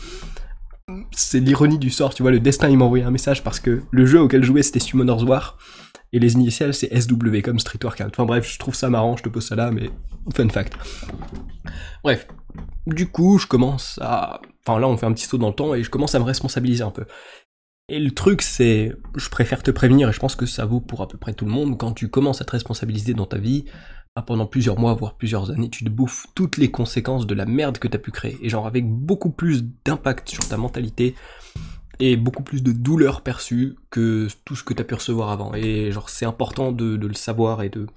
c'est 1.12 1.39
l'ironie 1.39 1.80
du 1.80 1.89
sort, 1.89 2.13
tu 2.13 2.22
vois, 2.22 2.32
le 2.32 2.39
destin 2.39 2.70
il 2.70 2.77
m'a 2.77 2.86
envoyé 2.86 3.04
un 3.04 3.12
message 3.12 3.44
parce 3.44 3.60
que 3.60 3.82
le 3.89 4.06
jeu 4.06 4.22
auquel 4.22 4.44
je 4.44 4.48
jouais 4.48 4.63
c'était 4.63 4.80
Summoner's 4.80 5.24
War 5.24 5.58
et 6.13 6.20
les 6.20 6.34
initiales 6.34 6.74
c'est 6.74 6.96
SW 7.00 7.42
comme 7.44 7.60
Street 7.60 7.80
Workout. 7.84 8.08
Enfin 8.12 8.25
bref, 8.25 8.51
je 8.51 8.60
trouve 8.60 8.75
ça 8.75 8.89
marrant, 8.89 9.18
je 9.18 9.24
te 9.24 9.30
pose 9.30 9.46
ça 9.46 9.56
là, 9.56 9.72
mais 9.72 9.89
fun 10.36 10.50
fact. 10.50 10.74
Bref, 12.04 12.27
du 12.88 13.08
coup, 13.08 13.39
je 13.39 13.48
commence 13.48 14.00
à... 14.01 14.39
Enfin 14.65 14.80
là, 14.80 14.88
on 14.88 14.98
fait 14.98 15.06
un 15.06 15.13
petit 15.13 15.25
saut 15.25 15.38
dans 15.38 15.50
le 15.50 15.56
temps 15.56 15.74
et 15.74 15.84
je 15.84 15.89
commence 15.89 16.15
à 16.15 16.20
me 16.20 16.24
responsabiliser 16.24 16.84
un 16.84 16.92
peu. 16.92 17.06
Et 17.88 18.00
le 18.00 18.12
truc, 18.12 18.42
c'est, 18.42 18.94
je 19.15 19.30
préfère 19.30 19.62
te 19.62 19.70
prévenir, 19.70 20.10
et 20.10 20.12
je 20.12 20.20
pense 20.20 20.36
que 20.36 20.48
ça 20.48 20.65
vaut 20.65 20.82
pour 20.82 21.01
à 21.01 21.08
peu 21.08 21.20
près 21.20 21.34
tout 21.34 21.46
le 21.46 21.51
monde, 21.51 21.77
quand 21.77 21.94
tu 21.94 22.10
commences 22.10 22.42
à 22.42 22.46
te 22.46 22.51
responsabiliser 22.51 23.13
dans 23.13 23.27
ta 23.27 23.38
vie, 23.38 23.65
bah, 24.16 24.24
pendant 24.26 24.46
plusieurs 24.46 24.80
mois, 24.80 24.94
voire 24.94 25.16
plusieurs 25.16 25.52
années, 25.52 25.70
tu 25.70 25.84
te 25.84 25.90
bouffes 25.90 26.28
toutes 26.36 26.58
les 26.58 26.72
conséquences 26.72 27.28
de 27.28 27.36
la 27.36 27.46
merde 27.46 27.80
que 27.80 27.88
t'as 27.88 27.98
pu 27.98 28.12
créer. 28.12 28.38
Et 28.42 28.50
genre 28.50 28.68
avec 28.68 28.90
beaucoup 28.90 29.30
plus 29.30 29.66
d'impact 29.84 30.30
sur 30.30 30.48
ta 30.48 30.58
mentalité, 30.58 31.16
et 32.00 32.18
beaucoup 32.18 32.44
plus 32.44 32.64
de 32.64 32.72
douleur 32.72 33.22
perçue 33.22 33.76
que 33.90 34.28
tout 34.44 34.56
ce 34.56 34.64
que 34.64 34.74
t'as 34.74 34.84
pu 34.84 34.96
recevoir 34.96 35.30
avant. 35.30 35.54
Et 35.54 35.92
genre 35.92 36.10
c'est 36.10 36.26
important 36.26 36.72
de, 36.72 36.96
le 36.96 37.14
savoir 37.14 37.62
et 37.64 37.70
de, 37.70 37.88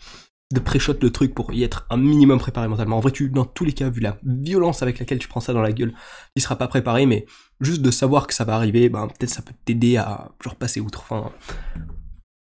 de 0.53 0.61
pré-shot 0.61 0.97
le 1.03 1.11
truc 1.11 1.35
pour 1.35 1.53
y 1.53 1.63
être 1.63 1.87
un 1.91 1.97
minimum 1.97 2.39
préparé 2.39 2.69
mentalement. 2.69 2.99
En 2.99 3.01
vrai, 3.01 3.13
tu, 3.13 3.29
dans 3.29 3.45
tous 3.45 3.65
les 3.65 3.73
cas, 3.73 3.91
vu 3.91 4.01
la 4.01 4.19
violence 4.25 4.83
avec 4.83 4.99
laquelle 4.99 5.19
tu 5.19 5.29
prends 5.29 5.41
ça 5.41 5.53
dans 5.53 5.63
la 5.63 5.73
gueule, 5.73 5.95
il 6.37 6.43
sera 6.43 6.57
pas 6.57 6.69
préparé, 6.69 7.07
mais 7.07 7.27
juste 7.61 7.83
de 7.83 7.91
savoir 7.91 8.27
que 8.27 8.35
ça 8.35 8.45
va 8.45 8.55
arriver, 8.55 8.89
ben, 8.89 9.09
peut-être 9.09 9.31
ça 9.31 9.43
peut 9.43 9.55
t'aider 9.65 9.97
à, 9.97 10.31
genre, 10.43 10.57
passer 10.57 10.81
outre, 10.81 11.01
enfin, 11.01 11.33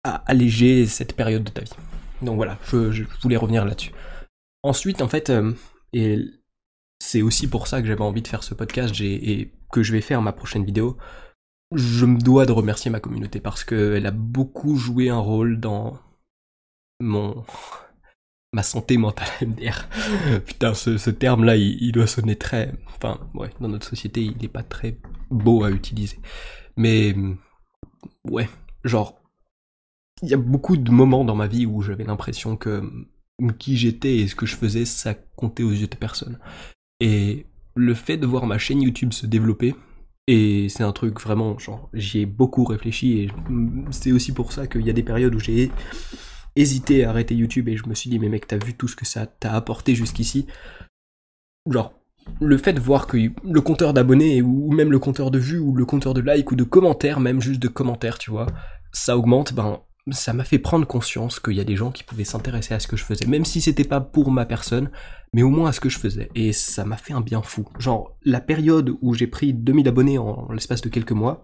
à 0.04 0.16
alléger 0.26 0.86
cette 0.86 1.14
période 1.14 1.44
de 1.44 1.50
ta 1.50 1.62
vie. 1.62 1.72
Donc 2.22 2.36
voilà, 2.36 2.58
je, 2.64 3.04
voulais 3.22 3.36
revenir 3.36 3.64
là-dessus. 3.64 3.92
Ensuite, 4.62 5.02
en 5.02 5.08
fait, 5.08 5.30
euh, 5.30 5.52
et 5.92 6.18
c'est 7.00 7.22
aussi 7.22 7.48
pour 7.48 7.66
ça 7.66 7.80
que 7.80 7.88
j'avais 7.88 8.02
envie 8.02 8.22
de 8.22 8.28
faire 8.28 8.42
ce 8.42 8.54
podcast 8.54 8.94
et 9.00 9.52
que 9.72 9.82
je 9.82 9.92
vais 9.92 10.00
faire 10.00 10.20
ma 10.22 10.32
prochaine 10.32 10.64
vidéo, 10.64 10.98
je 11.74 12.04
me 12.04 12.18
dois 12.18 12.46
de 12.46 12.52
remercier 12.52 12.90
ma 12.90 13.00
communauté 13.00 13.40
parce 13.40 13.64
qu'elle 13.64 14.06
a 14.06 14.10
beaucoup 14.10 14.76
joué 14.76 15.08
un 15.08 15.18
rôle 15.18 15.60
dans 15.60 15.98
mon 17.00 17.44
ma 18.52 18.62
santé 18.62 18.96
mentale 18.96 19.28
MDR. 19.42 19.88
Putain, 20.46 20.74
ce, 20.74 21.10
terme-là, 21.10 21.56
il, 21.56 21.92
doit 21.92 22.08
sonner 22.08 22.36
très... 22.36 22.72
Enfin, 22.96 23.20
ouais, 23.34 23.50
dans 23.60 23.68
notre 23.68 23.86
société, 23.86 24.22
il 24.22 24.36
n'est 24.38 24.48
pas 24.48 24.64
très 24.64 24.98
beau 25.30 25.62
à 25.62 25.70
utiliser. 25.70 26.18
Mais, 26.76 27.14
ouais, 28.24 28.48
genre, 28.82 29.19
il 30.22 30.28
y 30.28 30.34
a 30.34 30.38
beaucoup 30.38 30.76
de 30.76 30.90
moments 30.90 31.24
dans 31.24 31.34
ma 31.34 31.46
vie 31.46 31.66
où 31.66 31.82
j'avais 31.82 32.04
l'impression 32.04 32.56
que 32.56 32.82
qui 33.58 33.76
j'étais 33.76 34.18
et 34.18 34.28
ce 34.28 34.34
que 34.34 34.46
je 34.46 34.56
faisais, 34.56 34.84
ça 34.84 35.14
comptait 35.14 35.62
aux 35.62 35.70
yeux 35.70 35.86
de 35.86 35.96
personne. 35.96 36.38
Et 37.00 37.46
le 37.74 37.94
fait 37.94 38.18
de 38.18 38.26
voir 38.26 38.46
ma 38.46 38.58
chaîne 38.58 38.82
YouTube 38.82 39.12
se 39.12 39.26
développer, 39.26 39.74
et 40.26 40.68
c'est 40.68 40.82
un 40.82 40.92
truc 40.92 41.20
vraiment, 41.20 41.58
genre, 41.58 41.88
j'y 41.94 42.20
ai 42.20 42.26
beaucoup 42.26 42.64
réfléchi, 42.64 43.20
et 43.20 43.28
c'est 43.90 44.12
aussi 44.12 44.32
pour 44.32 44.52
ça 44.52 44.66
qu'il 44.66 44.82
y 44.82 44.90
a 44.90 44.92
des 44.92 45.02
périodes 45.02 45.34
où 45.34 45.40
j'ai 45.40 45.70
hésité 46.56 47.04
à 47.04 47.10
arrêter 47.10 47.34
YouTube 47.34 47.68
et 47.68 47.76
je 47.76 47.88
me 47.88 47.94
suis 47.94 48.10
dit, 48.10 48.18
mais 48.18 48.28
mec, 48.28 48.46
t'as 48.46 48.62
vu 48.62 48.74
tout 48.74 48.88
ce 48.88 48.96
que 48.96 49.06
ça 49.06 49.26
t'a 49.26 49.54
apporté 49.54 49.94
jusqu'ici? 49.94 50.46
Genre, 51.68 51.94
le 52.40 52.58
fait 52.58 52.72
de 52.72 52.80
voir 52.80 53.06
que 53.06 53.16
le 53.16 53.60
compteur 53.60 53.94
d'abonnés 53.94 54.42
ou 54.42 54.70
même 54.72 54.92
le 54.92 54.98
compteur 54.98 55.30
de 55.30 55.38
vues 55.38 55.58
ou 55.58 55.74
le 55.74 55.84
compteur 55.84 56.12
de 56.12 56.20
likes 56.20 56.50
ou 56.52 56.56
de 56.56 56.64
commentaires, 56.64 57.20
même 57.20 57.40
juste 57.40 57.62
de 57.62 57.68
commentaires, 57.68 58.18
tu 58.18 58.30
vois, 58.30 58.46
ça 58.92 59.16
augmente, 59.16 59.54
ben 59.54 59.80
ça 60.12 60.32
m'a 60.32 60.44
fait 60.44 60.58
prendre 60.58 60.86
conscience 60.86 61.40
qu'il 61.40 61.54
y 61.54 61.60
a 61.60 61.64
des 61.64 61.76
gens 61.76 61.90
qui 61.90 62.04
pouvaient 62.04 62.24
s'intéresser 62.24 62.74
à 62.74 62.80
ce 62.80 62.86
que 62.86 62.96
je 62.96 63.04
faisais, 63.04 63.26
même 63.26 63.44
si 63.44 63.60
c'était 63.60 63.84
pas 63.84 64.00
pour 64.00 64.30
ma 64.30 64.46
personne, 64.46 64.90
mais 65.32 65.42
au 65.42 65.50
moins 65.50 65.70
à 65.70 65.72
ce 65.72 65.80
que 65.80 65.88
je 65.88 65.98
faisais. 65.98 66.30
Et 66.34 66.52
ça 66.52 66.84
m'a 66.84 66.96
fait 66.96 67.12
un 67.12 67.20
bien 67.20 67.42
fou. 67.42 67.66
Genre, 67.78 68.16
la 68.24 68.40
période 68.40 68.96
où 69.00 69.14
j'ai 69.14 69.26
pris 69.26 69.52
2000 69.52 69.88
abonnés 69.88 70.18
en 70.18 70.50
l'espace 70.52 70.80
de 70.80 70.88
quelques 70.88 71.12
mois, 71.12 71.42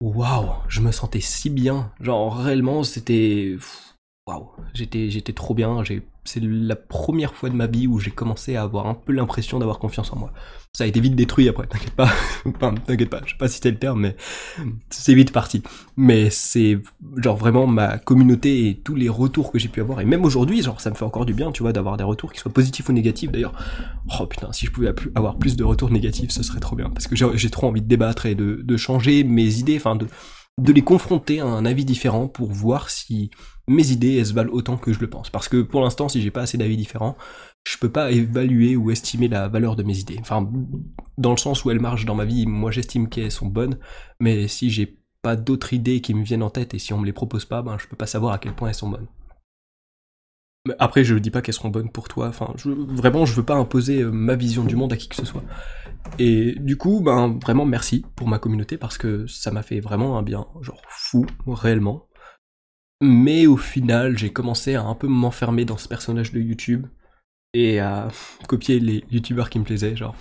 waouh, 0.00 0.50
je 0.68 0.80
me 0.80 0.92
sentais 0.92 1.20
si 1.20 1.50
bien. 1.50 1.92
Genre 2.00 2.36
réellement, 2.36 2.82
c'était 2.82 3.56
waouh, 4.26 4.50
j'étais, 4.74 5.10
j'étais 5.10 5.32
trop 5.32 5.54
bien. 5.54 5.82
c'est 6.24 6.42
la 6.42 6.76
première 6.76 7.34
fois 7.34 7.48
de 7.48 7.54
ma 7.54 7.66
vie 7.66 7.86
où 7.86 7.98
j'ai 7.98 8.10
commencé 8.10 8.54
à 8.56 8.62
avoir 8.62 8.86
un 8.86 8.94
peu 8.94 9.12
l'impression 9.12 9.58
d'avoir 9.58 9.78
confiance 9.78 10.12
en 10.12 10.16
moi. 10.16 10.32
Ça 10.72 10.84
a 10.84 10.86
été 10.86 11.00
vite 11.00 11.16
détruit 11.16 11.48
après, 11.48 11.66
t'inquiète 11.66 11.94
pas. 11.94 12.10
enfin, 12.44 12.74
t'inquiète 12.74 13.10
pas, 13.10 13.22
je 13.24 13.32
sais 13.32 13.38
pas 13.38 13.48
si 13.48 13.58
c'est 13.62 13.70
le 13.70 13.78
terme, 13.78 14.00
mais 14.00 14.16
c'est 14.90 15.14
vite 15.14 15.32
parti. 15.32 15.62
Mais 15.96 16.30
c'est 16.30 16.78
genre 17.16 17.36
vraiment 17.36 17.66
ma 17.66 17.98
communauté 17.98 18.68
et 18.68 18.76
tous 18.76 18.94
les 18.94 19.08
retours 19.08 19.50
que 19.50 19.58
j'ai 19.58 19.68
pu 19.68 19.80
avoir. 19.80 20.00
Et 20.00 20.04
même 20.04 20.24
aujourd'hui, 20.24 20.62
genre 20.62 20.80
ça 20.80 20.90
me 20.90 20.94
fait 20.94 21.04
encore 21.04 21.26
du 21.26 21.34
bien, 21.34 21.50
tu 21.50 21.62
vois, 21.62 21.72
d'avoir 21.72 21.96
des 21.96 22.04
retours 22.04 22.32
qui 22.32 22.38
soient 22.38 22.52
positifs 22.52 22.88
ou 22.88 22.92
négatifs. 22.92 23.32
D'ailleurs, 23.32 23.54
oh 24.20 24.26
putain, 24.26 24.52
si 24.52 24.66
je 24.66 24.70
pouvais 24.70 24.94
avoir 25.14 25.38
plus 25.38 25.56
de 25.56 25.64
retours 25.64 25.90
négatifs, 25.90 26.30
ce 26.30 26.42
serait 26.42 26.60
trop 26.60 26.76
bien. 26.76 26.90
Parce 26.90 27.08
que 27.08 27.16
j'ai 27.16 27.50
trop 27.50 27.66
envie 27.66 27.82
de 27.82 27.88
débattre 27.88 28.26
et 28.26 28.34
de, 28.34 28.60
de 28.62 28.76
changer 28.76 29.24
mes 29.24 29.56
idées, 29.56 29.76
enfin 29.76 29.96
de 29.96 30.06
de 30.60 30.72
les 30.72 30.82
confronter 30.82 31.40
à 31.40 31.46
un 31.46 31.64
avis 31.64 31.84
différent 31.84 32.28
pour 32.28 32.52
voir 32.52 32.90
si 32.90 33.30
mes 33.70 33.92
idées 33.92 34.16
elles 34.16 34.26
se 34.26 34.34
valent 34.34 34.52
autant 34.52 34.76
que 34.76 34.92
je 34.92 35.00
le 35.00 35.08
pense. 35.08 35.30
Parce 35.30 35.48
que 35.48 35.62
pour 35.62 35.80
l'instant, 35.80 36.08
si 36.08 36.20
j'ai 36.20 36.30
pas 36.30 36.42
assez 36.42 36.58
d'avis 36.58 36.76
différents, 36.76 37.16
je 37.64 37.78
peux 37.78 37.90
pas 37.90 38.10
évaluer 38.10 38.76
ou 38.76 38.90
estimer 38.90 39.28
la 39.28 39.48
valeur 39.48 39.76
de 39.76 39.84
mes 39.84 39.98
idées. 39.98 40.18
Enfin, 40.20 40.50
dans 41.18 41.30
le 41.30 41.36
sens 41.36 41.64
où 41.64 41.70
elles 41.70 41.80
marchent 41.80 42.04
dans 42.04 42.16
ma 42.16 42.24
vie, 42.24 42.46
moi 42.46 42.72
j'estime 42.72 43.08
qu'elles 43.08 43.30
sont 43.30 43.46
bonnes, 43.46 43.78
mais 44.18 44.48
si 44.48 44.70
j'ai 44.70 44.98
pas 45.22 45.36
d'autres 45.36 45.72
idées 45.72 46.00
qui 46.00 46.14
me 46.14 46.24
viennent 46.24 46.42
en 46.42 46.50
tête 46.50 46.74
et 46.74 46.78
si 46.78 46.92
on 46.92 46.98
me 46.98 47.06
les 47.06 47.12
propose 47.12 47.44
pas, 47.44 47.62
ben 47.62 47.76
je 47.78 47.86
peux 47.86 47.96
pas 47.96 48.06
savoir 48.06 48.32
à 48.32 48.38
quel 48.38 48.54
point 48.54 48.68
elles 48.68 48.74
sont 48.74 48.88
bonnes. 48.88 49.06
Après, 50.78 51.04
je 51.04 51.14
dis 51.14 51.30
pas 51.30 51.40
qu'elles 51.40 51.54
seront 51.54 51.70
bonnes 51.70 51.90
pour 51.90 52.08
toi. 52.08 52.28
Enfin, 52.28 52.52
je, 52.56 52.70
vraiment, 52.70 53.24
je 53.24 53.34
veux 53.34 53.44
pas 53.44 53.54
imposer 53.54 54.02
euh, 54.02 54.10
ma 54.10 54.34
vision 54.34 54.64
du 54.64 54.76
monde 54.76 54.92
à 54.92 54.96
qui 54.96 55.08
que 55.08 55.16
ce 55.16 55.24
soit. 55.24 55.42
Et 56.18 56.54
du 56.58 56.76
coup, 56.76 57.00
ben 57.00 57.38
vraiment 57.40 57.64
merci 57.64 58.04
pour 58.16 58.28
ma 58.28 58.38
communauté 58.38 58.76
parce 58.76 58.98
que 58.98 59.26
ça 59.26 59.50
m'a 59.52 59.62
fait 59.62 59.80
vraiment 59.80 60.18
un 60.18 60.22
bien, 60.22 60.46
genre 60.60 60.82
fou, 60.88 61.24
réellement. 61.46 62.09
Mais 63.00 63.46
au 63.46 63.56
final, 63.56 64.18
j'ai 64.18 64.32
commencé 64.32 64.74
à 64.74 64.82
un 64.82 64.94
peu 64.94 65.08
m'enfermer 65.08 65.64
dans 65.64 65.78
ce 65.78 65.88
personnage 65.88 66.32
de 66.32 66.40
YouTube 66.40 66.86
et 67.54 67.80
à 67.80 68.08
copier 68.48 68.80
les 68.80 69.04
youtubeurs 69.10 69.50
qui 69.50 69.58
me 69.58 69.64
plaisaient, 69.64 69.96
genre. 69.96 70.14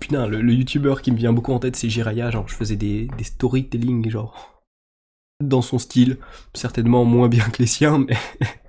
Putain, 0.00 0.26
le, 0.26 0.52
youtubeur 0.52 1.02
qui 1.02 1.12
me 1.12 1.16
vient 1.16 1.32
beaucoup 1.32 1.52
en 1.52 1.58
tête, 1.58 1.76
c'est 1.76 1.90
Jiraya, 1.90 2.30
genre 2.30 2.48
je 2.48 2.54
faisais 2.54 2.76
des, 2.76 3.08
des 3.18 3.24
storytelling, 3.24 4.08
genre 4.08 4.62
dans 5.44 5.62
son 5.62 5.78
style, 5.78 6.18
certainement 6.54 7.04
moins 7.04 7.28
bien 7.28 7.44
que 7.44 7.58
les 7.58 7.66
siens, 7.66 7.98
mais 7.98 8.16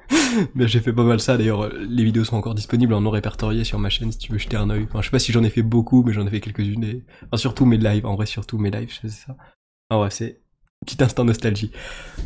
Mais 0.55 0.67
j'ai 0.67 0.79
fait 0.79 0.93
pas 0.93 1.03
mal 1.03 1.19
ça, 1.19 1.37
d'ailleurs, 1.37 1.69
les 1.69 2.03
vidéos 2.03 2.23
sont 2.23 2.37
encore 2.37 2.55
disponibles 2.55 2.93
en 2.93 3.01
non 3.01 3.09
répertorié 3.09 3.63
sur 3.63 3.79
ma 3.79 3.89
chaîne 3.89 4.11
si 4.11 4.17
tu 4.17 4.31
veux 4.31 4.37
jeter 4.37 4.57
un 4.57 4.69
oeil. 4.69 4.83
Enfin, 4.83 5.01
je 5.01 5.07
sais 5.07 5.11
pas 5.11 5.19
si 5.19 5.31
j'en 5.31 5.43
ai 5.43 5.49
fait 5.49 5.63
beaucoup, 5.63 6.03
mais 6.03 6.13
j'en 6.13 6.25
ai 6.25 6.29
fait 6.29 6.41
quelques-unes. 6.41 6.83
Et... 6.83 7.05
Enfin, 7.25 7.37
surtout 7.37 7.65
mes 7.65 7.77
lives, 7.77 8.05
en 8.05 8.15
vrai, 8.15 8.25
surtout 8.25 8.57
mes 8.57 8.71
lives, 8.71 8.91
je 8.93 8.99
faisais 8.99 9.25
ça. 9.25 9.35
Ah 9.89 9.99
ouais, 9.99 10.09
c'est 10.09 10.41
petit 10.85 11.03
instant 11.03 11.25
nostalgie. 11.25 11.71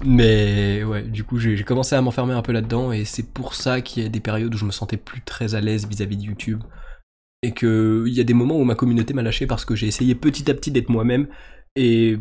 Mais 0.05 0.83
ouais, 0.83 1.03
du 1.03 1.23
coup, 1.23 1.39
j'ai 1.39 1.63
commencé 1.63 1.95
à 1.95 2.01
m'enfermer 2.01 2.33
un 2.33 2.41
peu 2.41 2.51
là-dedans, 2.51 2.91
et 2.91 3.05
c'est 3.05 3.31
pour 3.33 3.55
ça 3.55 3.81
qu'il 3.81 4.03
y 4.03 4.05
a 4.05 4.09
des 4.09 4.19
périodes 4.19 4.53
où 4.53 4.57
je 4.57 4.65
me 4.65 4.71
sentais 4.71 4.97
plus 4.97 5.21
très 5.21 5.55
à 5.55 5.61
l'aise 5.61 5.87
vis-à-vis 5.87 6.17
de 6.17 6.23
YouTube. 6.23 6.63
Et 7.43 7.53
qu'il 7.53 8.07
y 8.07 8.19
a 8.19 8.23
des 8.23 8.35
moments 8.35 8.57
où 8.57 8.63
ma 8.63 8.75
communauté 8.75 9.15
m'a 9.15 9.23
lâché 9.23 9.47
parce 9.47 9.65
que 9.65 9.75
j'ai 9.75 9.87
essayé 9.87 10.13
petit 10.13 10.51
à 10.51 10.53
petit 10.53 10.69
d'être 10.69 10.89
moi-même, 10.89 11.27
et 11.75 12.17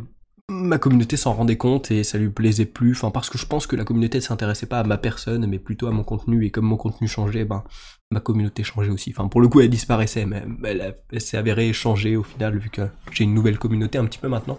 ma 0.51 0.79
communauté 0.79 1.17
s'en 1.17 1.33
rendait 1.33 1.57
compte 1.57 1.91
et 1.91 2.03
ça 2.03 2.19
lui 2.19 2.29
plaisait 2.29 2.67
plus, 2.67 2.93
enfin 2.93 3.11
parce 3.11 3.31
que 3.31 3.39
je 3.39 3.47
pense 3.47 3.67
que 3.67 3.77
la 3.77 3.85
communauté 3.85 4.19
ne 4.19 4.23
s'intéressait 4.23 4.67
pas 4.67 4.81
à 4.81 4.85
ma 4.85 4.99
personne 4.99 5.47
mais 5.47 5.59
plutôt 5.59 5.87
à 5.87 5.93
mon 5.93 6.03
contenu 6.03 6.45
et 6.45 6.51
comme 6.51 6.67
mon 6.67 6.77
contenu 6.77 7.07
changeait, 7.09 7.45
ben 7.45 7.63
ma 8.11 8.21
communauté 8.21 8.65
changeait 8.65 8.91
aussi. 8.91 9.15
Enfin 9.17 9.29
pour 9.29 9.41
le 9.41 9.49
coup 9.49 9.61
elle 9.61 9.71
disparaissait 9.71 10.27
mais 10.27 10.43
elle, 10.65 11.21
s'est 11.21 11.37
avérée 11.37 11.73
changer 11.73 12.17
au 12.17 12.25
final 12.25 12.59
vu 12.59 12.69
que 12.69 12.83
j'ai 13.13 13.25
une 13.25 13.35
nouvelle 13.35 13.59
communauté 13.59 13.97
un 13.97 14.05
petit 14.05 14.19
peu 14.19 14.29
maintenant. 14.29 14.59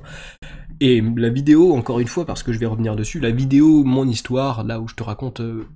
Et 0.79 1.01
la 1.01 1.29
vidéo, 1.29 1.75
encore 1.75 1.99
une 1.99 2.07
fois 2.07 2.25
parce 2.25 2.41
que 2.41 2.53
je 2.53 2.59
vais 2.59 2.65
revenir 2.65 2.95
dessus, 2.95 3.19
la 3.19 3.31
vidéo, 3.31 3.83
mon 3.83 4.07
histoire, 4.07 4.63
là 4.63 4.79
où 4.79 4.87
je 4.87 4.95
te 4.95 5.03
raconte 5.03 5.41
euh, 5.41 5.67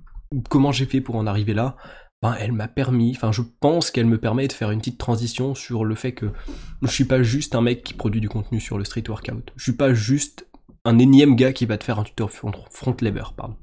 comment 0.48 0.72
j'ai 0.72 0.86
fait 0.86 1.00
pour 1.00 1.16
en 1.16 1.26
arriver 1.26 1.54
là, 1.54 1.76
ben, 2.26 2.36
elle 2.40 2.52
m'a 2.52 2.66
permis, 2.66 3.12
enfin 3.14 3.30
je 3.30 3.42
pense 3.60 3.90
qu'elle 3.90 4.06
me 4.06 4.18
permet 4.18 4.48
de 4.48 4.52
faire 4.52 4.72
une 4.72 4.80
petite 4.80 4.98
transition 4.98 5.54
sur 5.54 5.84
le 5.84 5.94
fait 5.94 6.12
que 6.12 6.26
je 6.82 6.88
suis 6.88 7.04
pas 7.04 7.22
juste 7.22 7.54
un 7.54 7.60
mec 7.60 7.84
qui 7.84 7.94
produit 7.94 8.20
du 8.20 8.28
contenu 8.28 8.58
sur 8.60 8.78
le 8.78 8.84
street 8.84 9.04
workout. 9.08 9.52
Je 9.54 9.62
suis 9.62 9.72
pas 9.72 9.94
juste 9.94 10.46
un 10.84 10.98
énième 10.98 11.36
gars 11.36 11.52
qui 11.52 11.66
va 11.66 11.78
te 11.78 11.84
faire 11.84 12.00
un 12.00 12.02
tuteur 12.02 12.30
front 12.30 12.96
lever, 13.00 13.22
pardon. 13.36 13.54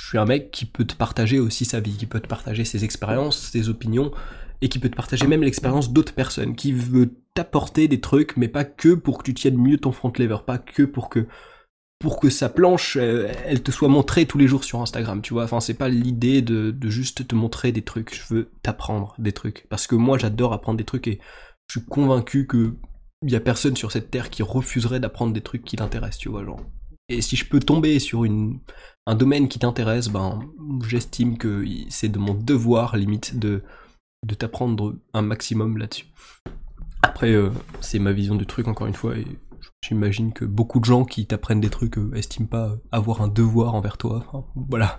Je 0.00 0.08
suis 0.08 0.18
un 0.18 0.24
mec 0.24 0.50
qui 0.50 0.66
peut 0.66 0.84
te 0.84 0.94
partager 0.94 1.38
aussi 1.38 1.64
sa 1.64 1.78
vie, 1.78 1.96
qui 1.96 2.06
peut 2.06 2.20
te 2.20 2.26
partager 2.26 2.64
ses 2.64 2.84
expériences, 2.84 3.50
ses 3.50 3.68
opinions, 3.68 4.10
et 4.62 4.68
qui 4.68 4.78
peut 4.78 4.88
te 4.88 4.96
partager 4.96 5.26
même 5.28 5.42
l'expérience 5.42 5.92
d'autres 5.92 6.14
personnes, 6.14 6.56
qui 6.56 6.72
veut 6.72 7.14
t'apporter 7.34 7.86
des 7.86 8.00
trucs, 8.00 8.36
mais 8.36 8.48
pas 8.48 8.64
que 8.64 8.94
pour 8.94 9.18
que 9.18 9.22
tu 9.22 9.34
tiennes 9.34 9.58
mieux 9.58 9.78
ton 9.78 9.92
front 9.92 10.12
lever, 10.18 10.38
pas 10.44 10.58
que 10.58 10.82
pour 10.82 11.08
que 11.08 11.26
pour 11.98 12.20
que 12.20 12.28
sa 12.28 12.48
planche, 12.48 12.96
euh, 12.96 13.32
elle 13.44 13.62
te 13.62 13.70
soit 13.70 13.88
montrée 13.88 14.26
tous 14.26 14.38
les 14.38 14.46
jours 14.46 14.64
sur 14.64 14.80
Instagram, 14.80 15.22
tu 15.22 15.32
vois. 15.32 15.44
Enfin, 15.44 15.60
c'est 15.60 15.74
pas 15.74 15.88
l'idée 15.88 16.42
de, 16.42 16.74
juste 16.88 17.26
te 17.26 17.34
montrer 17.34 17.72
des 17.72 17.82
trucs. 17.82 18.14
Je 18.14 18.34
veux 18.34 18.50
t'apprendre 18.62 19.14
des 19.18 19.32
trucs. 19.32 19.66
Parce 19.68 19.86
que 19.86 19.94
moi, 19.94 20.18
j'adore 20.18 20.52
apprendre 20.52 20.78
des 20.78 20.84
trucs 20.84 21.08
et 21.08 21.20
je 21.68 21.78
suis 21.78 21.88
convaincu 21.88 22.46
que 22.46 22.74
y 23.22 23.34
a 23.34 23.40
personne 23.40 23.76
sur 23.76 23.92
cette 23.92 24.10
terre 24.10 24.30
qui 24.30 24.42
refuserait 24.42 25.00
d'apprendre 25.00 25.32
des 25.32 25.40
trucs 25.40 25.64
qui 25.64 25.76
l'intéressent, 25.76 26.18
tu 26.18 26.28
vois, 26.28 26.44
genre. 26.44 26.60
Et 27.08 27.22
si 27.22 27.36
je 27.36 27.48
peux 27.48 27.60
tomber 27.60 27.98
sur 27.98 28.24
un 28.24 29.14
domaine 29.14 29.48
qui 29.48 29.58
t'intéresse, 29.58 30.08
ben, 30.08 30.40
j'estime 30.86 31.38
que 31.38 31.64
c'est 31.88 32.08
de 32.08 32.18
mon 32.18 32.34
devoir, 32.34 32.96
limite, 32.96 33.38
de, 33.38 33.62
t'apprendre 34.38 34.96
un 35.14 35.22
maximum 35.22 35.78
là-dessus. 35.78 36.06
Après, 37.02 37.32
euh, 37.32 37.50
c'est 37.80 38.00
ma 38.00 38.12
vision 38.12 38.34
du 38.34 38.44
truc, 38.44 38.66
encore 38.66 38.88
une 38.88 38.94
fois, 38.94 39.14
J'imagine 39.82 40.32
que 40.32 40.44
beaucoup 40.44 40.80
de 40.80 40.84
gens 40.84 41.04
qui 41.04 41.26
t'apprennent 41.26 41.60
des 41.60 41.70
trucs 41.70 41.98
euh, 41.98 42.14
estiment 42.14 42.48
pas 42.48 42.76
avoir 42.92 43.22
un 43.22 43.28
devoir 43.28 43.74
envers 43.74 43.96
toi. 43.96 44.46
voilà. 44.54 44.98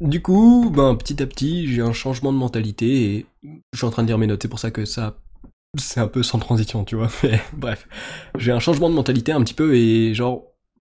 Du 0.00 0.20
coup, 0.20 0.70
ben 0.74 0.94
petit 0.94 1.22
à 1.22 1.26
petit, 1.26 1.66
j'ai 1.68 1.80
un 1.80 1.92
changement 1.92 2.32
de 2.32 2.38
mentalité 2.38 3.14
et 3.14 3.26
je 3.72 3.78
suis 3.78 3.86
en 3.86 3.90
train 3.90 4.02
de 4.02 4.08
dire 4.08 4.18
mes 4.18 4.26
notes, 4.26 4.42
c'est 4.42 4.48
pour 4.48 4.58
ça 4.58 4.70
que 4.70 4.84
ça 4.84 5.18
c'est 5.78 6.00
un 6.00 6.08
peu 6.08 6.22
sans 6.22 6.38
transition, 6.38 6.84
tu 6.84 6.96
vois. 6.96 7.08
Mais 7.22 7.40
bref, 7.52 7.88
j'ai 8.38 8.52
un 8.52 8.60
changement 8.60 8.90
de 8.90 8.94
mentalité 8.94 9.32
un 9.32 9.42
petit 9.42 9.54
peu 9.54 9.74
et 9.74 10.14
genre 10.14 10.44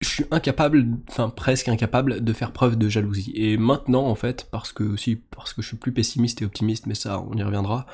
je 0.01 0.09
suis 0.09 0.25
incapable, 0.33 0.87
enfin 1.09 1.29
presque 1.31 1.69
incapable 1.69 2.25
de 2.25 2.33
faire 2.33 2.53
preuve 2.53 2.77
de 2.77 2.89
jalousie. 2.89 3.33
Et 3.37 3.57
maintenant 3.57 4.07
en 4.07 4.15
fait, 4.15 4.49
parce 4.51 4.73
que 4.73 4.83
aussi 4.85 5.17
parce 5.17 5.53
que 5.53 5.63
je 5.63 5.69
suis 5.69 5.77
plus 5.77 5.93
pessimiste 5.93 6.43
et 6.43 6.45
optimiste, 6.45 6.87
mais 6.87 6.95
ça 6.95 7.21
on 7.21 7.35
y 7.37 7.43
reviendra, 7.43 7.87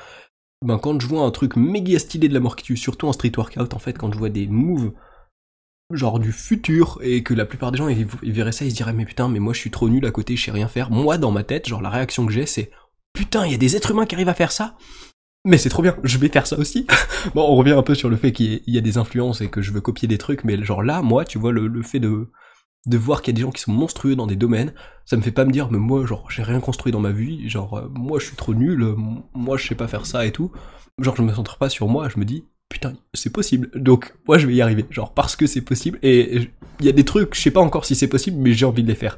ben 0.65 0.77
quand 0.77 0.99
je 0.99 1.07
vois 1.07 1.23
un 1.23 1.31
truc 1.31 1.55
méga 1.55 1.97
stylé 1.99 2.27
de 2.27 2.33
la 2.33 2.39
mort 2.39 2.55
qui 2.55 2.65
tue, 2.65 2.77
surtout 2.77 3.07
en 3.07 3.13
street 3.13 3.31
workout 3.37 3.73
en 3.73 3.79
fait, 3.79 3.97
quand 3.97 4.11
je 4.11 4.17
vois 4.17 4.29
des 4.29 4.47
moves 4.47 4.91
genre 5.91 6.19
du 6.19 6.31
futur 6.31 6.99
et 7.01 7.23
que 7.23 7.33
la 7.33 7.45
plupart 7.45 7.71
des 7.71 7.79
gens 7.79 7.87
ils, 7.87 8.05
verraient 8.31 8.51
ça 8.51 8.63
ils 8.63 8.69
se 8.69 8.75
diraient 8.75 8.93
mais 8.93 9.05
putain 9.05 9.27
mais 9.27 9.39
moi 9.39 9.53
je 9.53 9.59
suis 9.59 9.71
trop 9.71 9.89
nul 9.89 10.05
à 10.05 10.11
côté 10.11 10.35
je 10.35 10.45
sais 10.45 10.51
rien 10.51 10.67
faire. 10.67 10.91
Moi 10.91 11.17
dans 11.17 11.31
ma 11.31 11.43
tête 11.43 11.67
genre 11.67 11.81
la 11.81 11.89
réaction 11.89 12.25
que 12.25 12.31
j'ai 12.31 12.45
c'est 12.45 12.69
putain 13.13 13.45
il 13.45 13.51
y 13.51 13.55
a 13.55 13.57
des 13.57 13.75
êtres 13.75 13.91
humains 13.91 14.05
qui 14.05 14.15
arrivent 14.15 14.29
à 14.29 14.35
faire 14.35 14.51
ça. 14.51 14.77
Mais 15.45 15.57
c'est 15.57 15.69
trop 15.69 15.81
bien 15.81 15.97
je 16.03 16.17
vais 16.19 16.29
faire 16.29 16.45
ça 16.45 16.59
aussi. 16.59 16.85
Bon 17.33 17.41
on 17.41 17.55
revient 17.55 17.71
un 17.71 17.81
peu 17.81 17.95
sur 17.95 18.09
le 18.09 18.17
fait 18.17 18.31
qu'il 18.31 18.61
y, 18.67 18.77
a 18.77 18.81
des 18.81 18.97
influences 18.97 19.41
et 19.41 19.49
que 19.49 19.61
je 19.63 19.71
veux 19.71 19.81
copier 19.81 20.07
des 20.07 20.19
trucs 20.19 20.43
mais 20.43 20.63
genre 20.63 20.83
là 20.83 21.01
moi 21.01 21.25
tu 21.25 21.39
vois 21.39 21.51
le 21.51 21.81
fait 21.81 21.99
de 21.99 22.29
de 22.85 22.97
voir 22.97 23.21
qu'il 23.21 23.33
y 23.33 23.35
a 23.35 23.37
des 23.37 23.41
gens 23.41 23.51
qui 23.51 23.61
sont 23.61 23.71
monstrueux 23.71 24.15
dans 24.15 24.27
des 24.27 24.35
domaines, 24.35 24.73
ça 25.05 25.17
me 25.17 25.21
fait 25.21 25.31
pas 25.31 25.45
me 25.45 25.51
dire, 25.51 25.69
mais 25.71 25.77
moi, 25.77 26.05
genre, 26.05 26.29
j'ai 26.29 26.43
rien 26.43 26.59
construit 26.59 26.91
dans 26.91 26.99
ma 26.99 27.11
vie, 27.11 27.49
genre, 27.49 27.77
euh, 27.77 27.89
moi, 27.93 28.19
je 28.19 28.25
suis 28.27 28.35
trop 28.35 28.53
nul, 28.53 28.95
moi, 29.33 29.57
je 29.57 29.67
sais 29.67 29.75
pas 29.75 29.87
faire 29.87 30.05
ça 30.05 30.25
et 30.25 30.31
tout. 30.31 30.51
Genre, 30.99 31.15
je 31.15 31.21
me 31.21 31.33
centre 31.33 31.57
pas 31.57 31.69
sur 31.69 31.87
moi, 31.87 32.09
je 32.09 32.19
me 32.19 32.25
dis, 32.25 32.45
putain, 32.69 32.93
c'est 33.13 33.31
possible. 33.31 33.69
Donc, 33.75 34.13
moi, 34.27 34.37
je 34.37 34.47
vais 34.47 34.53
y 34.53 34.61
arriver, 34.61 34.85
genre, 34.91 35.13
parce 35.13 35.35
que 35.35 35.47
c'est 35.47 35.61
possible. 35.61 35.99
Et 36.03 36.49
il 36.79 36.85
y 36.85 36.89
a 36.89 36.93
des 36.93 37.03
trucs, 37.03 37.35
je 37.35 37.41
sais 37.41 37.51
pas 37.51 37.59
encore 37.59 37.85
si 37.85 37.95
c'est 37.95 38.07
possible, 38.07 38.37
mais 38.37 38.53
j'ai 38.53 38.65
envie 38.65 38.83
de 38.83 38.87
les 38.87 38.95
faire. 38.95 39.17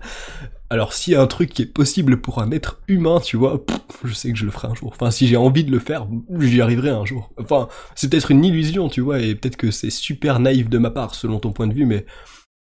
Alors, 0.69 0.93
s'il 0.93 1.13
y 1.13 1.15
a 1.17 1.21
un 1.21 1.27
truc 1.27 1.49
qui 1.49 1.63
est 1.63 1.65
possible 1.65 2.21
pour 2.21 2.41
un 2.41 2.49
être 2.51 2.81
humain, 2.87 3.19
tu 3.19 3.35
vois, 3.35 3.61
je 4.05 4.13
sais 4.13 4.31
que 4.31 4.37
je 4.37 4.45
le 4.45 4.51
ferai 4.51 4.69
un 4.69 4.73
jour. 4.75 4.93
Enfin, 4.93 5.11
si 5.11 5.27
j'ai 5.27 5.35
envie 5.35 5.65
de 5.65 5.71
le 5.71 5.79
faire, 5.79 6.07
j'y 6.39 6.61
arriverai 6.61 6.91
un 6.91 7.03
jour. 7.03 7.33
Enfin, 7.37 7.67
c'est 7.93 8.09
peut-être 8.09 8.31
une 8.31 8.45
illusion, 8.45 8.87
tu 8.87 9.01
vois, 9.01 9.19
et 9.19 9.35
peut-être 9.35 9.57
que 9.57 9.69
c'est 9.69 9.89
super 9.89 10.39
naïf 10.39 10.69
de 10.69 10.77
ma 10.77 10.89
part, 10.89 11.13
selon 11.13 11.39
ton 11.39 11.51
point 11.51 11.67
de 11.67 11.73
vue, 11.73 11.85
mais 11.85 12.05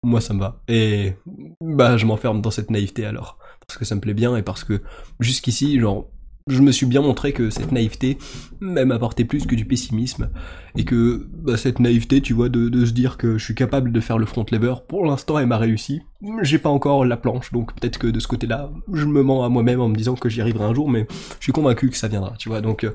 moi 0.04 0.22
ça 0.22 0.34
me 0.34 0.40
va. 0.40 0.62
Et 0.68 1.14
bah 1.62 1.98
je 1.98 2.06
m'enferme 2.06 2.42
dans 2.42 2.52
cette 2.52 2.72
naïveté 2.72 3.06
alors. 3.06 3.38
Parce 3.68 3.78
que 3.78 3.86
ça 3.86 3.96
me 3.96 4.02
plaît 4.02 4.14
bien 4.14 4.38
et 4.38 4.44
parce 4.44 4.64
que 4.64 4.82
jusqu'ici, 5.20 5.80
genre, 5.80 6.10
je 6.48 6.62
me 6.62 6.72
suis 6.72 6.86
bien 6.86 7.02
montré 7.02 7.34
que 7.34 7.50
cette 7.50 7.74
naïveté 7.74 8.18
même 8.62 8.92
apportait 8.92 9.26
plus 9.26 9.46
que 9.46 9.56
du 9.56 9.66
pessimisme. 9.66 10.30
Et 10.78 10.86
que 10.86 11.28
bah, 11.34 11.58
cette 11.58 11.80
naïveté, 11.80 12.22
tu 12.22 12.34
vois, 12.34 12.50
de, 12.50 12.86
se 12.86 12.92
dire 12.92 13.18
que 13.18 13.38
je 13.38 13.44
suis 13.44 13.56
capable 13.56 13.92
de 13.92 14.00
faire 14.00 14.18
le 14.18 14.26
front 14.26 14.46
lever, 14.52 14.76
pour 14.88 15.06
l'instant 15.06 15.38
elle 15.38 15.48
m'a 15.48 15.58
réussi. 15.58 16.02
J'ai 16.42 16.60
pas 16.60 16.70
encore 16.70 17.04
la 17.04 17.18
planche, 17.18 17.52
donc 17.52 17.74
peut-être 17.76 18.00
que 18.00 18.08
de 18.08 18.20
ce 18.20 18.28
côté-là, 18.28 18.72
je 18.94 19.06
me 19.06 19.22
mens 19.22 19.44
à 19.44 19.50
moi-même 19.50 19.82
en 19.82 19.90
me 19.90 19.96
disant 19.96 20.16
que 20.16 20.30
j'y 20.30 20.40
arriverai 20.40 20.64
un 20.64 20.74
jour, 20.74 20.90
mais 20.90 21.08
je 21.40 21.44
suis 21.44 21.52
convaincu 21.52 21.90
que 21.90 21.98
ça 21.98 22.08
viendra, 22.08 22.34
tu 22.38 22.48
vois. 22.50 22.62
Donc 22.62 22.88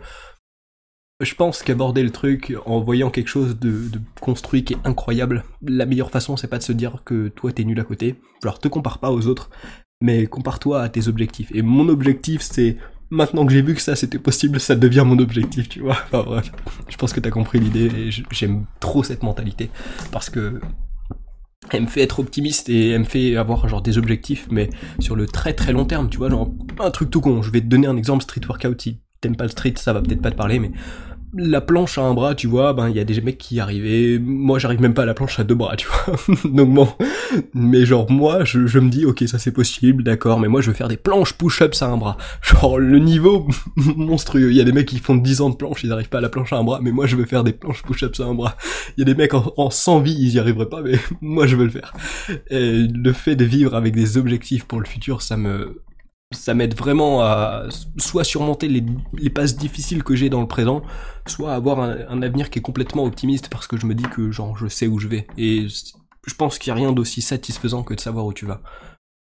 je 1.23 1.35
pense 1.35 1.63
qu'aborder 1.63 2.03
le 2.03 2.11
truc 2.11 2.55
en 2.67 2.81
voyant 2.81 3.11
quelque 3.11 3.29
chose 3.29 3.59
de, 3.59 3.91
construit 4.21 4.65
qui 4.65 4.75
est 4.75 4.79
incroyable, 4.85 5.45
la 5.63 5.87
meilleure 5.87 6.11
façon 6.11 6.37
c'est 6.37 6.49
pas 6.49 6.59
de 6.59 6.63
se 6.63 6.73
dire 6.73 7.03
que 7.05 7.29
toi 7.29 7.53
t'es 7.53 7.65
nul 7.65 7.79
à 7.81 7.85
côté, 7.85 8.17
genre 8.43 8.59
te 8.59 8.69
compare 8.69 8.99
pas 8.99 9.11
aux 9.11 9.27
autres, 9.27 9.51
mais 10.01 10.27
compare-toi 10.27 10.83
à 10.83 10.89
tes 10.89 11.09
objectifs. 11.09 11.51
Et 11.55 11.63
mon 11.63 11.89
objectif 11.89 12.43
c'est, 12.43 12.77
maintenant 13.11 13.47
que 13.47 13.53
j'ai 13.53 13.63
vu 13.63 13.75
que 13.75 13.81
ça 13.81 13.97
c'était 13.97 14.19
possible, 14.19 14.61
ça 14.61 14.75
devient 14.75 15.05
mon 15.07 15.19
objectif, 15.19 15.69
tu 15.69 15.81
vois. 15.81 15.97
Enfin 16.07 16.23
bref, 16.25 16.53
je 16.89 16.97
pense 16.97 17.13
que 17.13 17.21
t'as 17.21 17.31
compris 17.31 17.61
l'idée 17.61 17.87
et 17.87 18.11
j'aime 18.31 18.67
trop 18.81 19.03
cette 19.03 19.23
mentalité, 19.23 19.71
parce 20.11 20.29
que 20.29 20.61
elle 21.71 21.83
me 21.83 21.87
fait 21.87 22.03
être 22.03 22.19
optimiste 22.19 22.69
et 22.69 22.91
elle 22.91 23.01
me 23.01 23.05
fait 23.05 23.37
avoir 23.37 23.69
genre 23.69 23.83
des 23.83 23.97
objectifs, 23.97 24.49
mais 24.51 24.69
sur 24.99 25.15
le 25.15 25.27
très 25.27 25.55
très 25.55 25.73
long 25.73 25.85
terme, 25.85 26.11
tu 26.11 26.19
vois, 26.19 26.29
genre 26.29 26.53
un 26.81 26.91
truc 26.91 27.11
tout 27.11 27.21
con. 27.21 27.41
Je 27.43 27.51
vais 27.51 27.61
te 27.61 27.67
donner 27.67 27.87
un 27.87 27.97
exemple 27.97 28.23
street 28.25 28.43
workout. 28.49 28.89
T'aimes 29.23 29.37
pas 29.37 29.45
le 29.45 29.51
street, 29.51 29.75
ça 29.77 29.95
va 29.95 30.03
peut-être 30.03 30.21
pas 30.21 30.31
te 30.31 30.37
parler, 30.37 30.59
mais 30.59 30.73
la 31.35 31.63
planche 31.63 31.97
à 31.97 32.03
un 32.03 32.13
bras, 32.13 32.35
tu 32.35 32.47
vois, 32.47 32.75
ben 32.75 32.91
il 32.91 32.97
y 32.97 33.01
a 33.01 33.05
des 33.05 33.19
mecs 33.23 33.39
qui 33.39 33.59
arrivaient. 33.59 34.19
Moi, 34.19 34.59
j'arrive 34.59 34.83
même 34.83 34.93
pas 34.93 35.05
à 35.05 35.07
la 35.07 35.15
planche 35.15 35.41
à 35.41 35.45
deux 35.45 35.55
bras, 35.55 35.77
tu 35.77 35.89
vois. 35.89 36.17
Donc 36.45 36.75
bon, 36.75 36.89
mais 37.55 37.87
genre 37.87 38.11
moi, 38.11 38.45
je, 38.45 38.79
me 38.79 38.91
dis, 38.91 39.07
ok, 39.07 39.25
ça 39.27 39.39
c'est 39.39 39.53
possible, 39.53 40.03
d'accord, 40.03 40.39
mais 40.41 40.49
moi 40.49 40.61
je 40.61 40.69
veux 40.69 40.75
faire 40.75 40.89
des 40.89 40.99
planches 40.99 41.33
push-ups 41.33 41.81
à 41.81 41.87
un 41.87 41.97
bras. 41.97 42.19
Genre 42.43 42.79
le 42.79 42.99
niveau 42.99 43.49
monstrueux. 43.77 44.51
Il 44.51 44.57
y 44.57 44.61
a 44.61 44.65
des 44.65 44.73
mecs 44.73 44.89
qui 44.89 44.99
font 44.99 45.17
10 45.17 45.41
ans 45.41 45.51
de 45.51 45.57
planche, 45.57 45.83
ils 45.85 45.93
arrivent 45.93 46.11
pas 46.11 46.19
à 46.19 46.23
la 46.23 46.29
planche 46.29 46.53
à 46.53 46.57
un 46.57 46.65
bras, 46.65 46.81
mais 46.83 46.91
moi 46.91 47.07
je 47.07 47.17
veux 47.17 47.25
faire 47.25 47.45
des 47.45 47.53
planches 47.53 47.83
push-ups 47.83 48.21
à 48.21 48.25
un 48.25 48.35
bras. 48.35 48.57
Il 48.99 49.01
y 49.01 49.03
a 49.03 49.07
des 49.07 49.15
mecs 49.15 49.33
en, 49.33 49.55
en 49.57 49.71
100 49.71 50.01
vies, 50.01 50.17
ils 50.19 50.35
y 50.35 50.39
arriveraient 50.39 50.69
pas, 50.69 50.83
mais 50.83 50.99
moi 51.23 51.47
je 51.47 51.57
veux 51.57 51.65
le 51.65 51.71
faire. 51.71 51.95
Et 52.51 52.87
le 52.89 53.13
fait 53.15 53.37
de 53.37 53.45
vivre 53.45 53.75
avec 53.75 53.95
des 53.95 54.19
objectifs 54.19 54.65
pour 54.65 54.81
le 54.81 54.87
futur, 54.87 55.23
ça 55.23 55.39
me 55.39 55.81
ça 56.33 56.55
m'aide 56.55 56.77
vraiment 56.77 57.23
à 57.23 57.67
soit 57.99 58.25
surmonter 58.25 58.69
les, 58.69 59.31
passes 59.31 59.57
difficiles 59.57 60.03
que 60.03 60.15
j'ai 60.15 60.29
dans 60.29 60.41
le 60.41 60.49
présent, 60.49 60.83
soit 61.27 61.55
avoir 61.55 61.81
un, 61.81 62.23
avenir 62.23 62.51
qui 62.51 62.59
est 62.59 62.63
complètement 62.63 63.05
optimiste 63.05 63.49
parce 63.49 63.67
que 63.67 63.77
je 63.77 63.87
me 63.87 63.95
dis 63.95 64.05
que 64.05 64.31
genre 64.31 64.57
je 64.57 64.67
sais 64.67 64.87
où 64.87 64.99
je 64.99 65.09
vais. 65.09 65.27
Et 65.39 65.67
je 65.69 66.35
pense 66.35 66.59
qu'il 66.59 66.73
n'y 66.73 66.81
a 66.81 66.85
rien 66.85 66.93
d'aussi 66.93 67.23
satisfaisant 67.23 67.83
que 67.83 67.95
de 67.95 68.01
savoir 68.01 68.27
où 68.27 68.33
tu 68.33 68.47
vas. 68.47 68.63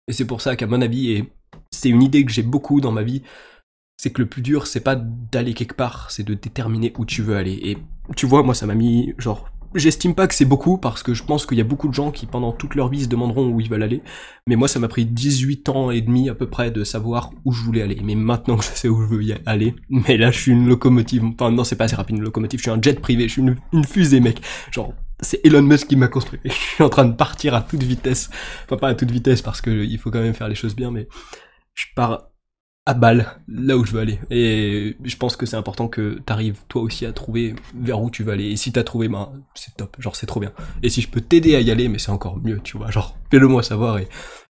Et 0.09 0.13
c'est 0.13 0.27
pour 0.27 0.41
ça 0.41 0.57
qu'à 0.57 0.67
mon 0.67 0.81
avis, 0.81 1.13
et 1.13 1.33
c'est 1.71 1.91
une 1.91 2.03
idée 2.03 2.25
que 2.25 2.33
j'ai 2.33 2.43
beaucoup 2.43 2.81
dans 2.81 2.93
ma 2.93 3.03
vie, 3.03 3.23
c'est 3.99 4.11
que 4.11 4.23
le 4.23 4.29
plus 4.29 4.43
dur, 4.43 4.67
c'est 4.67 4.81
pas 4.81 4.97
d'aller 4.97 5.55
quelque 5.55 5.75
part, 5.75 6.11
c'est 6.11 6.23
de 6.23 6.35
déterminer 6.35 6.93
où 6.99 7.05
tu 7.05 7.23
veux 7.23 7.37
aller. 7.37 7.59
Et 7.63 7.79
tu 8.17 8.27
vois, 8.27 8.43
moi 8.43 8.55
ça 8.55 8.67
m'a 8.67 8.75
mis 8.75 9.15
genre 9.19 9.51
J'estime 9.75 10.15
pas 10.15 10.27
que 10.27 10.35
c'est 10.35 10.47
beaucoup 10.47 10.79
parce 10.79 11.03
que 11.03 11.13
je 11.13 11.23
pense 11.23 11.45
qu'il 11.45 11.59
y 11.59 11.61
a 11.61 11.65
beaucoup 11.65 11.89
de 11.89 11.95
gens 11.95 12.11
qui 12.11 12.25
pendant 12.25 12.53
toute 12.53 12.75
leur 12.75 12.89
vie 12.89 13.03
se 13.03 13.09
demanderont 13.09 13.49
où 13.49 13.61
ils 13.61 13.69
veulent 13.69 13.83
aller. 13.83 14.03
Mais 14.47 14.57
moi 14.57 14.67
ça 14.67 14.79
m'a 14.79 14.89
pris 14.89 15.05
18 15.05 15.69
ans 15.69 15.91
et 15.91 16.01
demi 16.01 16.31
à 16.31 16.35
peu 16.35 16.49
près 16.49 16.71
de 16.71 16.85
savoir 16.85 17.33
où 17.45 17.53
je 17.53 17.63
voulais 17.63 17.83
aller. 17.83 18.01
Mais 18.03 18.15
maintenant 18.15 18.57
que 18.57 18.65
je 18.65 18.71
sais 18.71 18.89
où 18.89 19.03
je 19.03 19.07
veux 19.07 19.23
aller, 19.45 19.75
mais 19.91 20.17
là 20.17 20.31
je 20.31 20.41
suis 20.41 20.53
une 20.53 20.67
locomotive. 20.67 21.25
Enfin 21.25 21.51
non 21.51 21.65
c'est 21.65 21.77
pas 21.77 21.85
assez 21.85 21.97
rapide 21.97 22.17
une 22.17 22.23
locomotive, 22.23 22.61
je 22.61 22.63
suis 22.63 22.71
un 22.71 22.81
jet 22.81 22.99
privé, 22.99 23.29
je 23.29 23.33
suis 23.33 23.43
une, 23.43 23.85
fusée 23.85 24.21
mec. 24.21 24.41
Genre 24.73 24.95
c'est 25.21 25.45
Elon 25.45 25.63
Musk 25.63 25.89
qui 25.89 25.97
m'a 25.97 26.09
construit. 26.09 26.41
Je 26.45 26.51
suis 26.51 26.85
en 26.85 26.89
train 26.89 27.05
de 27.05 27.15
partir 27.15 27.53
à 27.55 27.61
toute 27.61 27.83
vitesse. 27.83 28.31
Enfin 28.65 28.77
pas 28.77 28.89
à 28.89 28.95
toute 28.95 29.11
vitesse 29.11 29.43
parce 29.43 29.61
que 29.61 29.71
il 29.71 29.99
faut 29.99 30.11
quand 30.11 30.21
même 30.23 30.35
faire 30.35 30.49
les 30.49 30.55
choses 30.55 30.77
bien 30.77 30.93
mais 30.93 31.09
je 31.75 31.87
pars 31.95 32.28
à 32.89 32.95
balle 32.95 33.27
là 33.49 33.77
où 33.77 33.85
je 33.85 33.93
veux 33.93 34.01
aller. 34.01 34.19
Et 34.31 34.97
je 35.05 35.17
pense 35.17 35.37
que 35.37 35.45
c'est 35.45 35.57
important 35.57 35.89
que 35.89 36.21
t'arrives 36.25 36.61
toi 36.69 36.81
aussi 36.81 37.05
à 37.05 37.13
trouver 37.13 37.55
vers 37.75 38.01
où 38.01 38.11
tu 38.11 38.23
veux 38.23 38.33
aller. 38.33 38.47
Et 38.47 38.57
si 38.57 38.73
t'as 38.73 38.83
trouvé, 38.83 39.09
ben 39.09 39.31
c'est 39.55 39.77
top, 39.77 39.95
genre 40.01 40.17
c'est 40.17 40.25
trop 40.25 40.41
bien. 40.41 40.53
Et 40.83 40.89
si 40.89 41.03
je 41.03 41.09
peux 41.09 41.21
t'aider 41.21 41.55
à 41.55 41.61
y 41.61 41.71
aller, 41.71 41.89
mais 41.89 41.99
c'est 41.99 42.11
encore 42.11 42.39
mieux, 42.43 42.61
tu 42.65 42.79
vois. 42.79 42.91
Genre 42.91 43.15
fais-le 43.31 43.47
moi 43.47 43.63
savoir. 43.63 43.99
Et 43.99 44.09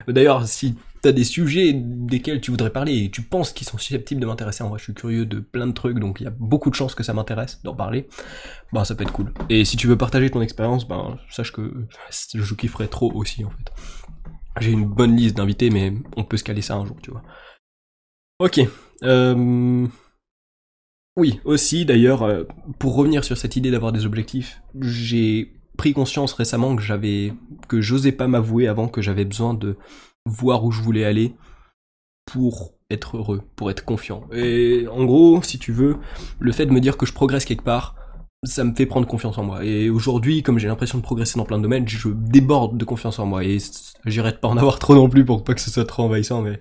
d'ailleurs, 0.08 0.48
si 0.48 0.76
t'as 1.02 1.14
des 1.14 1.24
sujets 1.24 1.74
desquels 1.74 2.40
tu 2.40 2.52
voudrais 2.52 2.70
parler 2.70 3.06
et 3.06 3.10
tu 3.10 3.24
penses 3.24 3.54
qu'ils 3.54 3.66
sont 3.66 3.80
susceptibles 3.80 4.22
de 4.22 4.28
m'intéresser, 4.28 4.64
en 4.64 4.70
vrai 4.70 4.78
je 4.78 4.84
suis 4.84 4.94
curieux 4.94 5.26
de 5.26 5.40
plein 5.40 5.66
de 5.66 5.72
trucs, 5.74 5.98
donc 5.98 6.22
il 6.22 6.26
y 6.26 6.28
a 6.28 6.34
beaucoup 6.38 6.70
de 6.70 6.76
chances 6.76 6.94
que 6.94 7.02
ça 7.02 7.16
m'intéresse 7.16 7.60
d'en 7.64 7.74
parler. 7.74 8.08
Ben 8.72 8.84
ça 8.84 8.94
peut 8.94 9.04
être 9.04 9.14
cool. 9.14 9.34
Et 9.50 9.66
si 9.66 9.78
tu 9.78 9.88
veux 9.88 9.98
partager 9.98 10.30
ton 10.30 10.44
expérience, 10.44 10.88
ben 10.88 11.18
sache 11.32 11.52
que 11.52 11.88
je 12.12 12.54
kifferais 12.54 12.88
trop 12.88 13.12
aussi 13.14 13.44
en 13.44 13.50
fait. 13.50 13.72
J'ai 14.60 14.72
une 14.72 14.86
bonne 14.86 15.16
liste 15.16 15.38
d'invités, 15.38 15.72
mais 15.72 15.94
on 16.16 16.24
peut 16.24 16.38
se 16.38 16.44
caler 16.44 16.62
ça 16.62 16.76
un 16.76 16.86
jour, 16.86 16.98
tu 17.02 17.10
vois. 17.10 17.24
Ok. 18.40 18.62
Euh... 19.04 19.88
Oui, 21.18 21.40
aussi 21.46 21.86
d'ailleurs, 21.86 22.22
euh, 22.22 22.44
pour 22.78 22.96
revenir 22.96 23.24
sur 23.24 23.38
cette 23.38 23.56
idée 23.56 23.72
d'avoir 23.72 23.92
des 23.92 24.06
objectifs, 24.06 24.62
j'ai 24.80 25.54
pris 25.76 25.94
conscience 25.94 26.34
récemment 26.34 26.76
que 26.76 26.82
j'avais 26.82 27.34
que 27.68 27.82
j'osais 27.82 28.12
pas 28.12 28.28
m'avouer 28.28 28.68
avant 28.68 28.88
que 28.88 29.02
j'avais 29.02 29.26
besoin 29.26 29.54
de 29.54 29.78
voir 30.26 30.64
où 30.64 30.72
je 30.72 30.82
voulais 30.82 31.06
aller 31.06 31.34
pour 32.26 32.74
être 32.92 33.18
heureux, 33.18 33.42
pour 33.56 33.72
être 33.72 33.84
confiant. 33.84 34.28
Et 34.32 34.88
en 34.92 35.06
gros, 35.06 35.42
si 35.42 35.58
tu 35.58 35.72
veux, 35.72 35.98
le 36.40 36.52
fait 36.52 36.66
de 36.66 36.72
me 36.72 36.80
dire 36.80 36.98
que 36.98 37.06
je 37.06 37.14
progresse 37.14 37.46
quelque 37.46 37.64
part, 37.64 37.96
ça 38.44 38.64
me 38.64 38.76
fait 38.76 38.86
prendre 38.86 39.08
confiance 39.08 39.38
en 39.38 39.44
moi. 39.44 39.66
Et 39.66 39.90
aujourd'hui, 39.90 40.44
comme 40.44 40.60
j'ai 40.60 40.68
l'impression 40.68 41.00
de 41.00 41.04
progresser 41.04 41.38
dans 41.38 41.46
plein 41.46 41.58
de 41.58 41.64
domaines, 41.64 41.88
je 41.88 42.10
déborde 42.10 42.78
de 42.78 42.86
confiance 42.86 43.18
en 43.18 43.26
moi. 43.26 43.44
Et 43.44 43.58
j'irai 44.06 44.38
pas 44.38 44.48
en 44.48 44.58
avoir 44.58 44.78
trop 44.78 44.94
non 44.94 45.10
plus 45.10 45.26
pour 45.26 45.44
pas 45.44 45.54
que 45.54 45.62
ce 45.62 45.72
soit 45.72 45.86
trop 45.86 46.04
envahissant, 46.04 46.42
mais 46.42 46.60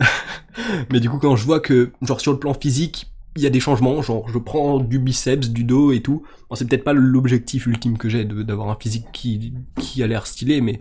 mais 0.92 1.00
du 1.00 1.08
coup, 1.10 1.18
quand 1.18 1.36
je 1.36 1.44
vois 1.44 1.60
que, 1.60 1.92
genre, 2.02 2.20
sur 2.20 2.32
le 2.32 2.38
plan 2.38 2.54
physique, 2.54 3.10
il 3.36 3.42
y 3.42 3.46
a 3.46 3.50
des 3.50 3.60
changements, 3.60 4.02
genre, 4.02 4.28
je 4.28 4.38
prends 4.38 4.80
du 4.80 4.98
biceps, 4.98 5.50
du 5.50 5.64
dos 5.64 5.92
et 5.92 6.00
tout. 6.00 6.24
C'est 6.54 6.68
peut-être 6.68 6.84
pas 6.84 6.92
l'objectif 6.92 7.66
ultime 7.66 7.96
que 7.96 8.08
j'ai 8.08 8.24
d'avoir 8.24 8.68
un 8.68 8.76
physique 8.80 9.06
qui, 9.12 9.54
qui 9.78 10.02
a 10.02 10.06
l'air 10.06 10.26
stylé, 10.26 10.60
mais 10.60 10.80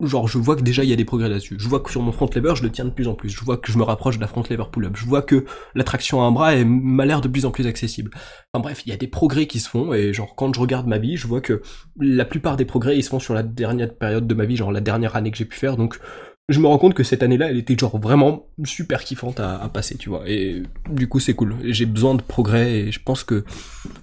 genre, 0.00 0.28
je 0.28 0.38
vois 0.38 0.56
que 0.56 0.62
déjà 0.62 0.84
il 0.84 0.90
y 0.90 0.92
a 0.92 0.96
des 0.96 1.04
progrès 1.04 1.28
là-dessus. 1.28 1.56
Je 1.58 1.68
vois 1.68 1.80
que 1.80 1.90
sur 1.90 2.00
mon 2.02 2.12
front 2.12 2.28
lever, 2.34 2.54
je 2.54 2.62
le 2.62 2.70
tiens 2.70 2.84
de 2.84 2.90
plus 2.90 3.08
en 3.08 3.14
plus. 3.14 3.30
Je 3.30 3.44
vois 3.44 3.56
que 3.56 3.72
je 3.72 3.78
me 3.78 3.82
rapproche 3.82 4.16
de 4.16 4.20
la 4.20 4.26
front 4.28 4.44
lever 4.48 4.64
pull-up. 4.70 4.92
Je 4.94 5.04
vois 5.04 5.22
que 5.22 5.44
l'attraction 5.74 6.22
à 6.22 6.26
un 6.26 6.32
bras 6.32 6.54
m'a 6.64 7.06
l'air 7.06 7.20
de 7.20 7.28
plus 7.28 7.44
en 7.44 7.50
plus 7.50 7.66
accessible. 7.66 8.10
Enfin 8.52 8.62
bref, 8.62 8.82
il 8.86 8.90
y 8.90 8.92
a 8.92 8.96
des 8.96 9.08
progrès 9.08 9.46
qui 9.46 9.58
se 9.58 9.68
font, 9.68 9.92
et 9.92 10.12
genre, 10.12 10.36
quand 10.36 10.54
je 10.54 10.60
regarde 10.60 10.86
ma 10.86 10.98
vie, 10.98 11.16
je 11.16 11.26
vois 11.26 11.40
que 11.40 11.62
la 11.98 12.24
plupart 12.24 12.56
des 12.56 12.64
progrès, 12.64 12.96
ils 12.96 13.02
se 13.02 13.08
font 13.08 13.20
sur 13.20 13.34
la 13.34 13.42
dernière 13.42 13.92
période 13.94 14.26
de 14.26 14.34
ma 14.34 14.44
vie, 14.44 14.56
genre 14.56 14.72
la 14.72 14.80
dernière 14.80 15.16
année 15.16 15.30
que 15.30 15.36
j'ai 15.36 15.44
pu 15.44 15.56
faire, 15.56 15.76
donc 15.76 15.98
je 16.48 16.60
me 16.60 16.66
rends 16.66 16.78
compte 16.78 16.94
que 16.94 17.04
cette 17.04 17.22
année-là, 17.22 17.50
elle 17.50 17.56
était 17.56 17.76
genre 17.78 17.98
vraiment 17.98 18.46
super 18.64 19.02
kiffante 19.02 19.40
à, 19.40 19.68
passer, 19.72 19.96
tu 19.96 20.10
vois. 20.10 20.28
Et 20.28 20.62
du 20.90 21.08
coup, 21.08 21.18
c'est 21.18 21.34
cool. 21.34 21.56
J'ai 21.64 21.86
besoin 21.86 22.14
de 22.14 22.22
progrès 22.22 22.80
et 22.80 22.92
je 22.92 23.02
pense 23.02 23.24
que, 23.24 23.44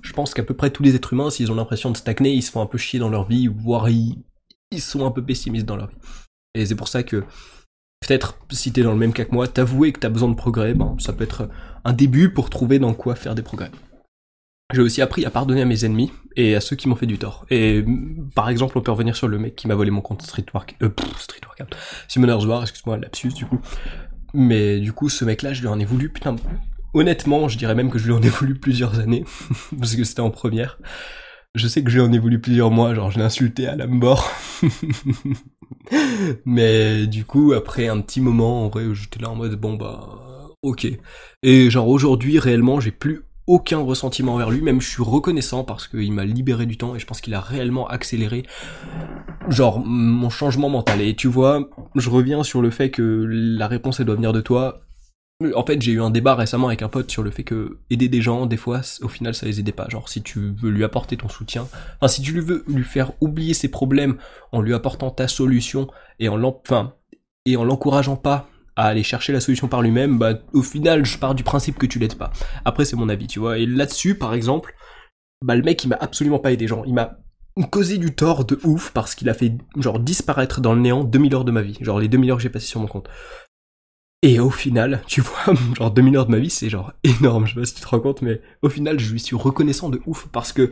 je 0.01 0.13
pense 0.13 0.33
qu'à 0.33 0.43
peu 0.43 0.55
près 0.55 0.71
tous 0.71 0.81
les 0.81 0.95
êtres 0.95 1.13
humains, 1.13 1.29
s'ils 1.29 1.51
ont 1.51 1.55
l'impression 1.55 1.91
de 1.91 1.97
stagner, 1.97 2.31
ils 2.33 2.41
se 2.41 2.51
font 2.51 2.61
un 2.61 2.65
peu 2.65 2.79
chier 2.79 2.99
dans 2.99 3.09
leur 3.09 3.27
vie, 3.27 3.47
voire 3.47 3.89
ils, 3.89 4.23
ils 4.71 4.81
sont 4.81 5.05
un 5.05 5.11
peu 5.11 5.23
pessimistes 5.23 5.67
dans 5.67 5.75
leur 5.75 5.89
vie. 5.89 5.97
Et 6.55 6.65
c'est 6.65 6.75
pour 6.75 6.87
ça 6.87 7.03
que, 7.03 7.17
peut-être, 8.01 8.39
si 8.49 8.73
t'es 8.73 8.81
dans 8.81 8.91
le 8.91 8.97
même 8.97 9.13
cas 9.13 9.25
que 9.25 9.33
moi, 9.33 9.47
t'avouer 9.47 9.91
que 9.91 9.99
t'as 9.99 10.09
besoin 10.09 10.29
de 10.29 10.35
progrès, 10.35 10.73
ben, 10.73 10.95
ça 10.99 11.13
peut 11.13 11.23
être 11.23 11.47
un 11.85 11.93
début 11.93 12.33
pour 12.33 12.49
trouver 12.49 12.79
dans 12.79 12.93
quoi 12.95 13.15
faire 13.15 13.35
des 13.35 13.43
progrès. 13.43 13.69
J'ai 14.73 14.81
aussi 14.81 15.01
appris 15.01 15.25
à 15.25 15.29
pardonner 15.29 15.61
à 15.61 15.65
mes 15.65 15.85
ennemis 15.85 16.11
et 16.35 16.55
à 16.55 16.61
ceux 16.61 16.75
qui 16.75 16.87
m'ont 16.87 16.95
fait 16.95 17.05
du 17.05 17.17
tort. 17.17 17.45
Et 17.49 17.83
par 18.35 18.49
exemple, 18.49 18.77
on 18.77 18.81
peut 18.81 18.91
revenir 18.91 19.15
sur 19.15 19.27
le 19.27 19.37
mec 19.37 19.55
qui 19.55 19.67
m'a 19.67 19.75
volé 19.75 19.91
mon 19.91 20.01
compte 20.01 20.21
Street 20.21 20.45
euh, 20.81 20.89
Street 21.17 21.41
Workout, 21.45 21.75
Simoner's 22.07 22.45
War, 22.45 22.61
excuse-moi, 22.61 22.97
lapsus 22.97 23.33
du 23.33 23.45
coup. 23.45 23.59
Mais 24.33 24.79
du 24.79 24.93
coup, 24.93 25.09
ce 25.09 25.25
mec-là, 25.25 25.53
je 25.53 25.61
lui 25.61 25.67
en 25.67 25.79
ai 25.79 25.85
voulu, 25.85 26.09
putain, 26.09 26.35
honnêtement, 26.93 27.47
je 27.49 27.57
dirais 27.57 27.75
même 27.75 27.89
que 27.89 27.99
je 27.99 28.05
lui 28.05 28.13
en 28.13 28.21
ai 28.21 28.29
voulu 28.29 28.55
plusieurs 28.55 28.99
années, 28.99 29.25
parce 29.79 29.95
que 29.95 30.03
c'était 30.03 30.21
en 30.21 30.31
première. 30.31 30.79
Je 31.53 31.67
sais 31.67 31.83
que 31.83 31.89
je 31.89 31.99
lui 31.99 32.07
en 32.07 32.13
ai 32.13 32.19
voulu 32.19 32.39
plusieurs 32.39 32.71
mois, 32.71 32.95
genre 32.95 33.11
je 33.11 33.17
l'ai 33.17 33.25
insulté 33.25 33.67
à 33.67 33.75
la 33.75 33.87
mort. 33.87 34.31
Mais 36.45 37.07
du 37.07 37.25
coup, 37.25 37.51
après 37.51 37.89
un 37.89 37.99
petit 37.99 38.21
moment, 38.21 38.65
en 38.65 38.69
vrai, 38.69 38.85
j'étais 38.93 39.19
là 39.19 39.29
en 39.29 39.35
mode, 39.35 39.55
bon 39.55 39.73
bah, 39.73 40.49
ok. 40.61 40.87
Et 41.43 41.69
genre 41.69 41.89
aujourd'hui, 41.89 42.39
réellement, 42.39 42.79
j'ai 42.79 42.91
plus 42.91 43.23
aucun 43.47 43.79
ressentiment 43.79 44.35
envers 44.35 44.49
lui, 44.49 44.61
même 44.61 44.81
je 44.81 44.87
suis 44.87 45.03
reconnaissant 45.03 45.63
parce 45.63 45.87
qu'il 45.87 46.11
m'a 46.11 46.25
libéré 46.25 46.65
du 46.65 46.77
temps 46.77 46.95
et 46.95 46.99
je 46.99 47.05
pense 47.05 47.21
qu'il 47.21 47.33
a 47.33 47.41
réellement 47.41 47.87
accéléré 47.87 48.43
genre 49.49 49.79
mon 49.83 50.29
changement 50.29 50.69
mental. 50.69 51.01
Et 51.01 51.15
tu 51.15 51.27
vois, 51.27 51.69
je 51.95 52.09
reviens 52.09 52.43
sur 52.43 52.61
le 52.61 52.69
fait 52.69 52.91
que 52.91 53.25
la 53.27 53.67
réponse 53.67 53.99
elle 53.99 54.05
doit 54.05 54.15
venir 54.15 54.33
de 54.33 54.41
toi. 54.41 54.81
En 55.55 55.65
fait, 55.65 55.81
j'ai 55.81 55.93
eu 55.93 56.01
un 56.01 56.11
débat 56.11 56.35
récemment 56.35 56.67
avec 56.67 56.83
un 56.83 56.87
pote 56.87 57.09
sur 57.09 57.23
le 57.23 57.31
fait 57.31 57.43
que 57.43 57.79
aider 57.89 58.09
des 58.09 58.21
gens, 58.21 58.45
des 58.45 58.57
fois, 58.57 58.81
au 59.01 59.07
final, 59.07 59.33
ça 59.33 59.47
les 59.47 59.59
aidait 59.59 59.71
pas. 59.71 59.89
Genre, 59.89 60.07
si 60.07 60.21
tu 60.21 60.53
veux 60.61 60.69
lui 60.69 60.83
apporter 60.83 61.17
ton 61.17 61.29
soutien, 61.29 61.67
enfin, 61.99 62.07
si 62.07 62.21
tu 62.21 62.39
veux 62.39 62.63
lui 62.67 62.83
faire 62.83 63.13
oublier 63.21 63.55
ses 63.55 63.67
problèmes 63.67 64.17
en 64.51 64.61
lui 64.61 64.75
apportant 64.75 65.09
ta 65.09 65.27
solution 65.27 65.87
et 66.19 66.29
en 66.29 66.43
enfin, 66.43 66.93
et 67.47 67.57
en 67.57 67.63
l'encourageant 67.63 68.17
pas 68.17 68.47
à 68.81 68.85
aller 68.85 69.03
chercher 69.03 69.31
la 69.31 69.39
solution 69.39 69.67
par 69.67 69.83
lui-même, 69.83 70.17
bah 70.17 70.39
au 70.53 70.63
final 70.63 71.05
je 71.05 71.19
pars 71.19 71.35
du 71.35 71.43
principe 71.43 71.77
que 71.77 71.85
tu 71.85 71.99
l'aides 71.99 72.15
pas. 72.15 72.31
Après 72.65 72.83
c'est 72.83 72.95
mon 72.95 73.09
avis, 73.09 73.27
tu 73.27 73.39
vois. 73.39 73.59
Et 73.59 73.67
là-dessus, 73.67 74.15
par 74.15 74.33
exemple, 74.33 74.75
bah 75.45 75.55
le 75.55 75.61
mec 75.61 75.83
il 75.83 75.89
m'a 75.89 75.97
absolument 75.99 76.39
pas 76.39 76.51
aidé, 76.51 76.67
genre 76.67 76.83
il 76.87 76.95
m'a 76.95 77.19
causé 77.69 77.99
du 77.99 78.15
tort 78.15 78.43
de 78.43 78.59
ouf 78.63 78.91
parce 78.91 79.13
qu'il 79.13 79.29
a 79.29 79.35
fait 79.35 79.53
genre 79.77 79.99
disparaître 79.99 80.61
dans 80.61 80.73
le 80.73 80.81
néant 80.81 81.03
2000 81.03 81.35
heures 81.35 81.45
de 81.45 81.51
ma 81.51 81.61
vie, 81.61 81.77
genre 81.81 81.99
les 81.99 82.07
2000 82.07 82.31
heures 82.31 82.37
que 82.37 82.43
j'ai 82.43 82.49
passées 82.49 82.65
sur 82.65 82.79
mon 82.79 82.87
compte. 82.87 83.07
Et 84.23 84.39
au 84.39 84.49
final, 84.49 85.03
tu 85.07 85.21
vois, 85.21 85.53
genre 85.77 85.91
2000 85.91 86.17
heures 86.17 86.25
de 86.25 86.31
ma 86.31 86.39
vie, 86.39 86.49
c'est 86.49 86.69
genre 86.69 86.91
énorme, 87.03 87.45
je 87.45 87.53
sais 87.53 87.59
pas 87.59 87.65
si 87.67 87.75
tu 87.75 87.81
te 87.81 87.87
rends 87.87 87.99
compte, 87.99 88.23
mais 88.23 88.41
au 88.63 88.69
final, 88.69 88.99
je 88.99 89.11
lui 89.11 89.19
suis 89.19 89.35
reconnaissant 89.35 89.89
de 89.89 90.01
ouf 90.07 90.27
parce 90.31 90.53
que 90.53 90.71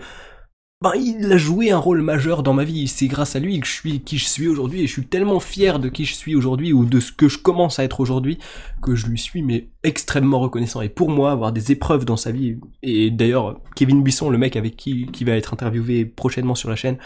ben, 0.82 0.94
il 0.96 1.32
a 1.32 1.38
joué 1.38 1.72
un 1.72 1.78
rôle 1.78 2.02
majeur 2.02 2.42
dans 2.42 2.54
ma 2.54 2.64
vie. 2.64 2.88
C'est 2.88 3.08
grâce 3.08 3.36
à 3.36 3.40
lui 3.40 3.60
que 3.60 3.68
je 3.68 3.74
suis 3.74 4.00
qui 4.00 4.18
je 4.18 4.26
suis 4.26 4.48
aujourd'hui 4.48 4.82
et 4.82 4.88
je 4.88 4.94
suis 4.94 5.06
tellement 5.06 5.42
fier 5.42 5.78
de 5.78 5.90
qui 5.90 6.06
je 6.06 6.14
suis 6.14 6.36
aujourd'hui 6.36 6.72
ou 6.72 6.86
de 6.86 7.02
ce 7.02 7.12
que 7.12 7.28
je 7.28 7.38
commence 7.38 7.80
à 7.80 7.84
être 7.84 8.00
aujourd'hui 8.00 8.40
que 8.82 8.96
je 8.96 9.08
lui 9.08 9.20
suis 9.20 9.44
mais 9.44 9.70
extrêmement 9.84 10.40
reconnaissant. 10.40 10.82
Et 10.82 10.90
pour 10.90 11.10
moi, 11.10 11.32
avoir 11.32 11.52
des 11.52 11.74
épreuves 11.74 12.06
dans 12.06 12.16
sa 12.16 12.32
vie 12.32 12.60
et 12.82 13.12
d'ailleurs 13.12 13.60
Kevin 13.76 14.04
Buisson, 14.04 14.30
le 14.30 14.38
mec 14.38 14.56
avec 14.56 14.78
qui 14.78 15.08
qui 15.08 15.26
va 15.26 15.34
être 15.34 15.54
interviewé 15.54 16.06
prochainement 16.06 16.56
sur 16.56 16.70
la 16.70 16.78
chaîne, 16.78 16.98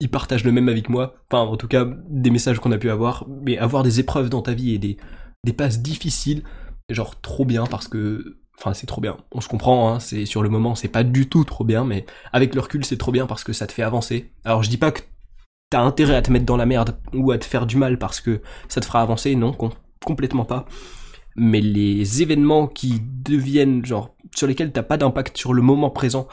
il 0.00 0.10
partage 0.10 0.44
le 0.44 0.52
même 0.52 0.68
avec 0.68 0.90
moi. 0.90 1.14
Enfin, 1.30 1.42
en 1.42 1.56
tout 1.56 1.68
cas, 1.68 1.86
des 2.10 2.30
messages 2.30 2.58
qu'on 2.58 2.72
a 2.72 2.78
pu 2.78 2.90
avoir. 2.90 3.26
Mais 3.42 3.56
avoir 3.56 3.82
des 3.82 3.98
épreuves 3.98 4.28
dans 4.28 4.42
ta 4.42 4.52
vie 4.52 4.74
et 4.74 4.78
des 4.78 4.98
des 5.44 5.52
passes 5.52 5.80
difficiles, 5.80 6.42
genre 6.90 7.20
trop 7.20 7.44
bien 7.44 7.64
parce 7.66 7.88
que 7.88 8.36
Enfin, 8.58 8.72
c'est 8.74 8.86
trop 8.86 9.00
bien. 9.00 9.16
On 9.32 9.40
se 9.40 9.48
comprend, 9.48 9.92
hein, 9.92 10.00
c'est 10.00 10.24
sur 10.24 10.42
le 10.42 10.48
moment, 10.48 10.74
c'est 10.74 10.88
pas 10.88 11.04
du 11.04 11.28
tout 11.28 11.44
trop 11.44 11.64
bien, 11.64 11.84
mais 11.84 12.06
avec 12.32 12.54
le 12.54 12.60
recul, 12.60 12.84
c'est 12.84 12.96
trop 12.96 13.12
bien 13.12 13.26
parce 13.26 13.44
que 13.44 13.52
ça 13.52 13.66
te 13.66 13.72
fait 13.72 13.82
avancer. 13.82 14.32
Alors, 14.44 14.62
je 14.62 14.70
dis 14.70 14.78
pas 14.78 14.92
que 14.92 15.02
t'as 15.70 15.80
intérêt 15.80 16.16
à 16.16 16.22
te 16.22 16.30
mettre 16.30 16.46
dans 16.46 16.56
la 16.56 16.66
merde 16.66 16.98
ou 17.12 17.32
à 17.32 17.38
te 17.38 17.44
faire 17.44 17.66
du 17.66 17.76
mal 17.76 17.98
parce 17.98 18.20
que 18.20 18.40
ça 18.68 18.80
te 18.80 18.86
fera 18.86 19.02
avancer, 19.02 19.34
non, 19.34 19.56
complètement 20.04 20.44
pas. 20.44 20.66
Mais 21.36 21.60
les 21.60 22.22
événements 22.22 22.66
qui 22.66 23.02
deviennent, 23.02 23.84
genre, 23.84 24.16
sur 24.34 24.46
lesquels 24.46 24.72
t'as 24.72 24.82
pas 24.82 24.96
d'impact 24.96 25.36
sur 25.36 25.52
le 25.52 25.60
moment 25.60 25.90
présent 25.90 26.28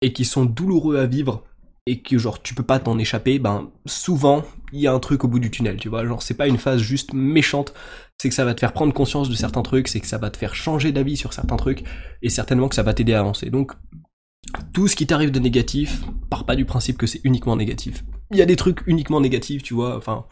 et 0.00 0.12
qui 0.12 0.24
sont 0.24 0.46
douloureux 0.46 0.98
à 0.98 1.06
vivre 1.06 1.44
et 1.86 2.00
que 2.00 2.16
genre 2.16 2.42
tu 2.42 2.54
peux 2.54 2.62
pas 2.62 2.78
t'en 2.78 2.98
échapper, 2.98 3.38
ben 3.38 3.70
souvent 3.86 4.42
il 4.72 4.80
y 4.80 4.86
a 4.86 4.92
un 4.92 5.00
truc 5.00 5.24
au 5.24 5.28
bout 5.28 5.38
du 5.38 5.50
tunnel, 5.50 5.76
tu 5.76 5.88
vois, 5.88 6.06
genre 6.06 6.22
c'est 6.22 6.34
pas 6.34 6.48
une 6.48 6.58
phase 6.58 6.80
juste 6.80 7.12
méchante, 7.12 7.74
c'est 8.20 8.28
que 8.28 8.34
ça 8.34 8.44
va 8.44 8.54
te 8.54 8.60
faire 8.60 8.72
prendre 8.72 8.94
conscience 8.94 9.28
de 9.28 9.34
certains 9.34 9.62
trucs, 9.62 9.88
c'est 9.88 10.00
que 10.00 10.06
ça 10.06 10.18
va 10.18 10.30
te 10.30 10.36
faire 10.36 10.54
changer 10.54 10.92
d'avis 10.92 11.16
sur 11.16 11.32
certains 11.32 11.56
trucs 11.56 11.84
et 12.22 12.30
certainement 12.30 12.68
que 12.68 12.74
ça 12.74 12.82
va 12.82 12.94
t'aider 12.94 13.12
à 13.12 13.20
avancer. 13.20 13.50
Donc 13.50 13.72
tout 14.72 14.88
ce 14.88 14.96
qui 14.96 15.06
t'arrive 15.06 15.30
de 15.30 15.40
négatif, 15.40 16.02
part 16.30 16.46
pas 16.46 16.56
du 16.56 16.64
principe 16.64 16.98
que 16.98 17.06
c'est 17.06 17.20
uniquement 17.24 17.56
négatif. 17.56 18.04
Il 18.30 18.38
y 18.38 18.42
a 18.42 18.46
des 18.46 18.56
trucs 18.56 18.86
uniquement 18.86 19.20
négatifs, 19.20 19.62
tu 19.62 19.74
vois, 19.74 19.96
enfin, 19.96 20.26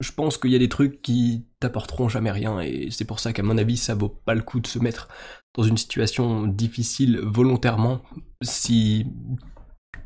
je 0.00 0.12
pense 0.12 0.36
qu'il 0.36 0.50
y 0.50 0.56
a 0.56 0.58
des 0.58 0.68
trucs 0.68 1.00
qui 1.00 1.46
t'apporteront 1.60 2.08
jamais 2.08 2.30
rien, 2.30 2.60
et 2.60 2.88
c'est 2.90 3.04
pour 3.04 3.20
ça 3.20 3.32
qu'à 3.32 3.42
mon 3.42 3.56
avis, 3.58 3.76
ça 3.76 3.94
vaut 3.94 4.08
pas 4.08 4.34
le 4.34 4.42
coup 4.42 4.60
de 4.60 4.66
se 4.66 4.78
mettre 4.78 5.08
dans 5.54 5.62
une 5.62 5.76
situation 5.76 6.46
difficile 6.46 7.20
volontairement 7.22 8.02
si 8.42 9.06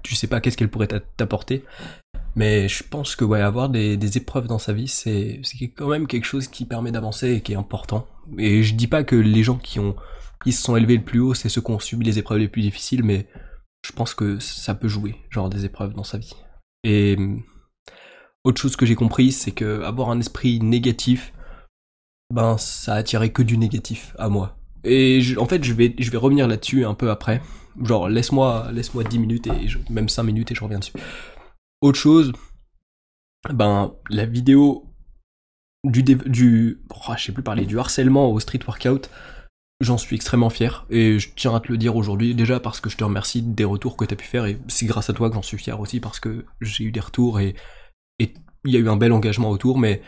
tu 0.02 0.14
sais 0.14 0.26
pas 0.26 0.40
qu'est-ce 0.40 0.56
qu'elle 0.56 0.70
pourrait 0.70 0.88
t'apporter. 1.16 1.64
Mais 2.36 2.68
je 2.68 2.84
pense 2.84 3.16
que 3.16 3.24
ouais, 3.24 3.40
avoir 3.40 3.70
des, 3.70 4.16
épreuves 4.16 4.46
dans 4.46 4.58
sa 4.58 4.72
vie, 4.72 4.88
c'est 4.88 5.40
quand 5.74 5.88
même 5.88 6.06
quelque 6.06 6.26
chose 6.26 6.48
qui 6.48 6.66
permet 6.66 6.92
d'avancer 6.92 7.32
et 7.32 7.40
qui 7.40 7.52
est 7.52 7.56
important. 7.56 8.06
Et 8.38 8.62
je 8.62 8.74
dis 8.74 8.86
pas 8.88 9.04
que 9.04 9.16
les 9.16 9.42
gens 9.42 9.56
qui 9.56 9.80
ont 9.80 9.96
qui 10.44 10.52
se 10.52 10.62
sont 10.62 10.76
élevés 10.76 10.98
le 10.98 11.02
plus 11.02 11.18
haut, 11.18 11.34
c'est 11.34 11.48
ceux 11.48 11.60
qui 11.60 11.70
ont 11.70 11.78
subi 11.80 12.04
les 12.04 12.18
épreuves 12.18 12.38
les 12.38 12.48
plus 12.48 12.62
difficiles, 12.62 13.02
mais 13.02 13.26
je 13.84 13.92
pense 13.92 14.14
que 14.14 14.38
ça 14.38 14.74
peut 14.74 14.86
jouer, 14.86 15.16
genre 15.30 15.48
des 15.48 15.64
épreuves 15.64 15.94
dans 15.94 16.04
sa 16.04 16.18
vie. 16.18 16.34
Et 16.84 17.16
autre 18.44 18.60
chose 18.60 18.76
que 18.76 18.86
j'ai 18.86 18.94
compris, 18.94 19.32
c'est 19.32 19.50
que 19.50 19.82
avoir 19.82 20.10
un 20.10 20.20
esprit 20.20 20.60
négatif, 20.60 21.32
ben 22.32 22.58
ça 22.58 22.94
attirait 22.94 23.32
que 23.32 23.42
du 23.42 23.58
négatif 23.58 24.14
à 24.18 24.28
moi. 24.28 24.56
Et 24.84 25.20
en 25.36 25.46
fait, 25.46 25.64
je 25.64 25.72
vais, 25.72 25.94
je 25.98 26.10
vais 26.10 26.18
revenir 26.18 26.46
là-dessus 26.46 26.84
un 26.84 26.94
peu 26.94 27.10
après. 27.10 27.40
Genre, 27.82 28.08
laisse-moi 28.08 28.70
laisse-moi 28.72 29.04
10 29.04 29.18
minutes 29.18 29.46
et 29.46 29.68
même 29.90 30.08
5 30.08 30.22
minutes 30.22 30.52
et 30.52 30.54
je 30.54 30.62
reviens 30.62 30.78
dessus. 30.78 30.92
Autre 31.80 31.98
chose, 31.98 32.32
ben 33.52 33.94
la 34.10 34.26
vidéo 34.26 34.86
du 35.84 36.02
du 36.02 36.80
oh, 36.90 37.12
je 37.16 37.24
sais 37.24 37.32
plus 37.32 37.42
parler 37.42 37.66
du 37.66 37.78
harcèlement 37.78 38.30
au 38.30 38.40
street 38.40 38.60
workout, 38.66 39.10
J'en 39.80 39.98
suis 39.98 40.16
extrêmement 40.16 40.48
fier 40.48 40.86
et 40.88 41.18
je 41.18 41.28
tiens 41.36 41.54
à 41.54 41.60
te 41.60 41.70
le 41.70 41.76
dire 41.76 41.96
aujourd'hui 41.96 42.34
déjà 42.34 42.60
parce 42.60 42.80
que 42.80 42.88
je 42.88 42.96
te 42.96 43.04
remercie 43.04 43.42
des 43.42 43.64
retours 43.64 43.98
que 43.98 44.06
tu 44.06 44.14
as 44.14 44.16
pu 44.16 44.24
faire 44.24 44.46
et 44.46 44.58
c'est 44.68 44.86
grâce 44.86 45.10
à 45.10 45.12
toi 45.12 45.28
que 45.28 45.34
j'en 45.34 45.42
suis 45.42 45.58
fier 45.58 45.78
aussi 45.78 46.00
parce 46.00 46.18
que 46.18 46.46
j'ai 46.62 46.84
eu 46.84 46.92
des 46.92 47.00
retours 47.00 47.40
et 47.40 47.54
il 48.18 48.30
y 48.64 48.76
a 48.76 48.78
eu 48.78 48.88
un 48.88 48.96
bel 48.96 49.12
engagement 49.12 49.50
autour 49.50 49.78
mais 49.78 50.00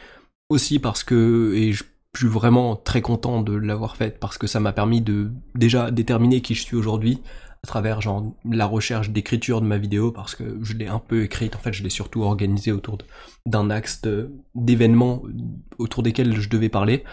aussi 0.49 0.79
parce 0.79 1.05
que 1.05 1.53
et 1.55 1.73
je 1.75 1.85
suis 2.17 2.29
vraiment 2.29 2.77
très 2.77 3.03
content 3.03 3.43
de 3.43 3.53
l'avoir 3.53 3.97
fait 3.97 4.19
parce 4.19 4.39
que 4.39 4.47
ça 4.47 4.59
m'a 4.59 4.73
permis 4.73 5.03
de 5.03 5.31
déjà 5.55 5.91
déterminer 5.91 6.41
qui 6.41 6.55
je 6.55 6.63
suis 6.63 6.77
aujourd'hui 6.77 7.21
à 7.65 7.67
travers 7.67 8.01
genre 8.01 8.35
la 8.45 8.67
recherche 8.67 9.11
d'écriture 9.11 9.61
de 9.61 9.67
ma 9.67 9.79
vidéo 9.79 10.13
parce 10.13 10.35
que 10.35 10.59
je 10.63 10.75
l'ai 10.75 10.87
un 10.87 10.99
peu 11.01 11.25
écrite 11.25 11.57
en 11.57 11.59
fait 11.59 11.73
je 11.73 11.83
l'ai 11.83 11.91
surtout 11.91 12.23
organisée 12.23 12.73
autour 12.73 12.99
d'un 13.47 13.71
axe 13.71 14.03
d'événements 14.55 15.23
autour 15.79 16.03
desquels 16.03 16.41
je 16.41 16.49
devais 16.49 16.69
parler 16.69 17.05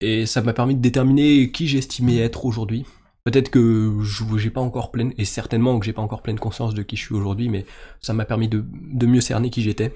et 0.00 0.26
ça 0.26 0.42
m'a 0.42 0.52
permis 0.52 0.74
de 0.74 0.80
déterminer 0.80 1.50
qui 1.50 1.66
j'estimais 1.66 2.18
être 2.18 2.44
aujourd'hui. 2.44 2.84
Peut-être 3.24 3.50
que 3.50 4.00
j'ai 4.36 4.50
pas 4.50 4.60
encore 4.60 4.90
pleine, 4.90 5.14
et 5.16 5.24
certainement 5.24 5.78
que 5.78 5.86
j'ai 5.86 5.94
pas 5.94 6.02
encore 6.02 6.20
pleine 6.20 6.38
conscience 6.38 6.74
de 6.74 6.82
qui 6.82 6.96
je 6.96 7.02
suis 7.02 7.14
aujourd'hui, 7.14 7.48
mais 7.48 7.64
ça 8.02 8.12
m'a 8.12 8.26
permis 8.26 8.48
de, 8.48 8.62
mieux 9.06 9.22
cerner 9.22 9.48
qui 9.48 9.62
j'étais. 9.62 9.94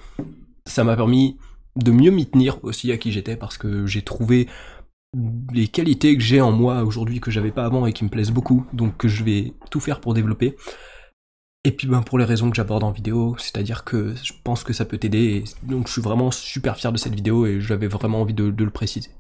Ça 0.65 0.83
m'a 0.83 0.97
permis 0.97 1.37
de 1.77 1.91
mieux 1.91 2.11
m'y 2.11 2.27
tenir 2.27 2.59
aussi 2.65 2.91
à 2.91 2.97
qui 2.97 3.13
j'étais, 3.13 3.37
parce 3.37 3.59
que 3.59 3.87
j'ai 3.87 4.01
trouvé 4.01 4.49
les 5.53 5.69
qualités 5.69 6.17
que 6.17 6.23
j'ai 6.23 6.41
en 6.41 6.53
moi 6.53 6.85
aujourd'hui 6.85 7.21
que 7.21 7.31
j'avais 7.31 7.51
pas 7.51 7.65
avant 7.65 7.87
et 7.87 7.93
qui 7.93 8.05
me 8.05 8.11
plaisent 8.11 8.31
beaucoup, 8.31 8.67
donc 8.73 8.97
que 8.97 9.09
je 9.09 9.25
vais 9.25 9.55
tout 9.71 9.81
faire 9.81 10.01
pour 10.01 10.15
développer. 10.15 10.57
Et 11.65 11.73
puis 11.73 11.87
ben 11.87 12.03
pour 12.03 12.19
les 12.19 12.25
raisons 12.25 12.51
que 12.51 12.57
j'aborde 12.57 12.85
en 12.85 12.93
vidéo, 12.93 13.37
c'est-à-dire 13.39 13.85
que 13.85 14.15
je 14.23 14.33
pense 14.45 14.65
que 14.65 14.73
ça 14.73 14.85
peut 14.85 14.99
t'aider, 14.99 15.45
donc 15.65 15.89
je 15.89 15.93
suis 15.93 16.03
vraiment 16.03 16.31
super 16.31 16.77
fier 16.77 16.93
de 16.93 16.99
cette 16.99 17.15
vidéo 17.15 17.47
et 17.47 17.61
j'avais 17.61 17.89
vraiment 17.89 18.21
envie 18.21 18.35
de 18.35 18.45
le 18.45 18.71
préciser. 18.71 19.11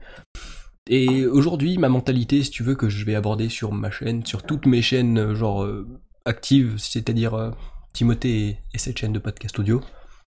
Et 0.90 1.26
aujourd'hui, 1.26 1.76
ma 1.76 1.90
mentalité, 1.90 2.42
si 2.42 2.50
tu 2.50 2.62
veux, 2.62 2.74
que 2.74 2.88
je 2.88 3.04
vais 3.04 3.14
aborder 3.14 3.50
sur 3.50 3.72
ma 3.72 3.90
chaîne, 3.90 4.24
sur 4.24 4.42
toutes 4.42 4.64
mes 4.64 4.80
chaînes, 4.80 5.18
euh, 5.18 5.34
genre 5.34 5.62
euh, 5.62 5.86
actives, 6.24 6.76
c'est-à-dire 6.78 7.34
euh, 7.34 7.50
Timothée 7.92 8.58
et, 8.72 8.78
cette 8.78 8.98
chaîne 8.98 9.12
de 9.12 9.18
podcast 9.18 9.58
audio, 9.58 9.82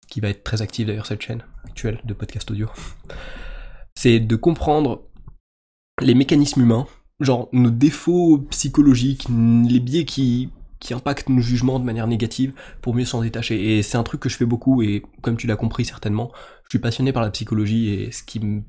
qui 0.08 0.20
va 0.20 0.28
être 0.28 0.44
très 0.44 0.60
active 0.60 0.86
d'ailleurs, 0.86 1.06
cette 1.06 1.22
chaîne 1.22 1.42
actuelle 1.64 2.00
de 2.04 2.12
podcast 2.12 2.50
audio, 2.50 2.68
c'est 3.94 4.20
de 4.20 4.36
comprendre 4.36 5.04
les 6.02 6.14
mécanismes 6.14 6.62
humains, 6.62 6.86
genre 7.20 7.48
nos 7.52 7.70
défauts 7.70 8.38
psychologiques, 8.50 9.26
les 9.28 9.80
biais 9.80 10.04
qui, 10.04 10.50
qui 10.80 10.94
impactent 10.94 11.28
nos 11.28 11.40
jugements 11.40 11.78
de 11.78 11.84
manière 11.84 12.06
négative 12.06 12.52
pour 12.80 12.94
mieux 12.94 13.04
s'en 13.04 13.22
détacher. 13.22 13.78
Et 13.78 13.82
c'est 13.82 13.96
un 13.96 14.02
truc 14.02 14.20
que 14.20 14.28
je 14.28 14.36
fais 14.36 14.44
beaucoup 14.44 14.82
et 14.82 15.02
comme 15.22 15.36
tu 15.36 15.46
l'as 15.46 15.56
compris 15.56 15.84
certainement, 15.84 16.32
je 16.64 16.70
suis 16.70 16.78
passionné 16.78 17.12
par 17.12 17.22
la 17.22 17.30
psychologie 17.30 17.90
et 17.90 18.12
ce 18.12 18.22
qui 18.22 18.40
me 18.40 18.62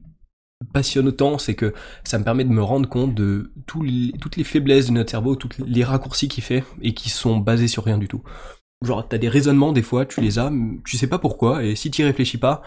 passionne 0.72 1.08
autant, 1.08 1.38
c'est 1.38 1.56
que 1.56 1.74
ça 2.04 2.17
me 2.19 2.24
permet 2.24 2.46
de 2.46 2.50
me 2.50 2.63
rendre 2.63 2.88
compte 2.88 3.13
de 3.13 3.52
toutes 3.65 4.36
les 4.38 4.43
faiblesses 4.43 4.88
de 4.88 4.91
notre 4.91 5.12
cerveau, 5.12 5.36
tous 5.36 5.50
les 5.65 5.84
raccourcis 5.84 6.28
qu'il 6.28 6.43
fait 6.43 6.63
et 6.82 6.93
qui 6.93 7.10
sont 7.10 7.38
basés 7.38 7.67
sur 7.67 7.84
rien 7.84 7.98
du 7.98 8.08
tout. 8.08 8.22
Genre, 8.82 9.08
t'as 9.08 9.17
des 9.17 9.30
raisonnements, 9.30 9.72
des 9.72 9.82
fois, 9.82 10.06
tu 10.06 10.22
les 10.22 10.39
as, 10.39 10.52
tu 10.86 10.98
sais 10.98 11.08
pas 11.08 11.19
pourquoi, 11.19 11.63
et 11.63 11.76
si 11.76 11.89
t'y 11.89 12.04
réfléchis 12.04 12.38
pas, 12.38 12.62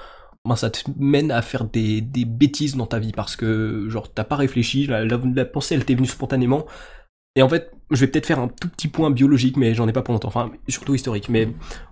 ben 0.47 0.57
ça 0.57 0.71
te 0.71 0.81
mène 0.99 1.31
à 1.31 1.43
faire 1.43 1.65
des, 1.65 2.01
bêtises 2.03 2.77
dans 2.77 2.87
ta 2.87 2.99
vie 2.99 3.13
parce 3.13 3.37
que, 3.37 3.89
genre, 3.89 4.13
t'as 4.13 4.25
pas 4.25 4.37
réfléchi, 4.37 4.87
la, 4.87 5.45
pensée, 5.45 5.75
elle 5.75 5.85
t'est 5.85 5.95
venue 5.95 6.07
spontanément. 6.07 6.67
Et 7.35 7.43
en 7.43 7.49
fait, 7.49 7.71
je 7.91 8.01
vais 8.01 8.07
peut-être 8.07 8.27
faire 8.27 8.39
un 8.39 8.49
tout 8.49 8.69
petit 8.69 8.89
point 8.89 9.11
biologique, 9.11 9.57
mais 9.57 9.75
j'en 9.75 9.87
ai 9.87 9.93
pas 9.93 10.03
pour 10.03 10.13
longtemps, 10.13 10.29
enfin, 10.29 10.51
surtout 10.69 10.95
historique. 10.95 11.29
Mais 11.29 11.49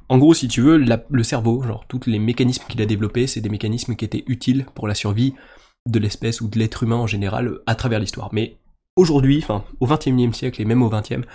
en 0.08 0.18
gros, 0.18 0.32
si 0.32 0.48
tu 0.48 0.62
veux, 0.62 0.76
le 0.78 1.22
cerveau, 1.22 1.62
genre, 1.62 1.84
tous 1.86 2.00
les 2.06 2.18
mécanismes 2.18 2.64
qu'il 2.68 2.80
a 2.80 2.86
développés, 2.86 3.26
c'est 3.26 3.40
des 3.40 3.50
mécanismes 3.50 3.94
qui 3.94 4.04
étaient 4.04 4.24
utiles 4.26 4.66
pour 4.74 4.88
la 4.88 4.94
survie 4.94 5.34
de 5.86 5.98
l'espèce 5.98 6.40
ou 6.40 6.48
de 6.48 6.58
l'être 6.58 6.82
humain 6.82 6.96
en 6.96 7.06
général 7.06 7.58
à 7.66 7.74
travers 7.74 8.00
l'histoire. 8.00 8.30
Mais 8.32 8.58
aujourd'hui, 8.96 9.38
enfin 9.42 9.64
au 9.80 9.86
XXIe 9.86 10.32
siècle 10.32 10.62
et 10.62 10.64
même 10.64 10.82
au 10.82 10.88
XXe, 10.88 11.26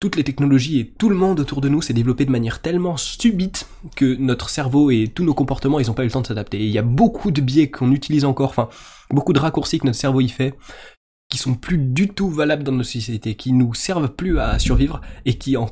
toutes 0.00 0.16
les 0.16 0.24
technologies 0.24 0.78
et 0.78 0.86
tout 0.86 1.08
le 1.08 1.16
monde 1.16 1.40
autour 1.40 1.60
de 1.60 1.68
nous 1.68 1.82
s'est 1.82 1.92
développé 1.92 2.24
de 2.24 2.30
manière 2.30 2.60
tellement 2.60 2.96
subite 2.96 3.66
que 3.96 4.16
notre 4.16 4.48
cerveau 4.48 4.90
et 4.90 5.10
tous 5.12 5.24
nos 5.24 5.34
comportements, 5.34 5.80
ils 5.80 5.88
n'ont 5.88 5.94
pas 5.94 6.04
eu 6.04 6.06
le 6.06 6.12
temps 6.12 6.20
de 6.20 6.26
s'adapter. 6.26 6.60
Et 6.60 6.66
il 6.66 6.70
y 6.70 6.78
a 6.78 6.82
beaucoup 6.82 7.30
de 7.30 7.40
biais 7.40 7.70
qu'on 7.70 7.90
utilise 7.90 8.24
encore, 8.24 8.50
enfin 8.50 8.68
beaucoup 9.10 9.32
de 9.32 9.40
raccourcis 9.40 9.78
que 9.80 9.86
notre 9.86 9.98
cerveau 9.98 10.20
y 10.20 10.28
fait, 10.28 10.54
qui 11.28 11.38
sont 11.38 11.54
plus 11.54 11.78
du 11.78 12.08
tout 12.08 12.30
valables 12.30 12.62
dans 12.62 12.72
nos 12.72 12.84
sociétés, 12.84 13.34
qui 13.34 13.52
nous 13.52 13.74
servent 13.74 14.08
plus 14.08 14.38
à 14.38 14.58
survivre 14.58 15.00
et 15.24 15.34
qui 15.34 15.56
en 15.56 15.68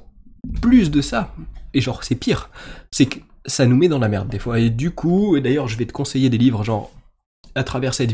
plus 0.61 0.91
de 0.91 1.01
ça, 1.01 1.35
et 1.75 1.81
genre 1.81 2.03
c'est 2.05 2.15
pire, 2.15 2.51
c'est 2.91 3.07
que 3.07 3.19
ça 3.47 3.67
nous 3.67 3.77
met 3.77 3.89
dans 3.89 3.99
la 3.99 4.09
merde 4.09 4.29
des 4.29 4.39
fois. 4.39 4.59
Et 4.59 4.71
du 4.71 4.91
coup, 4.91 5.37
et 5.37 5.41
d'ailleurs 5.41 5.69
je 5.69 5.79
vais 5.79 5.87
te 5.87 5.93
conseiller 5.93 6.31
des 6.31 6.39
livres 6.39 6.65
genre 6.65 6.91
à 7.57 7.65
travers 7.65 7.95
cette 7.95 8.13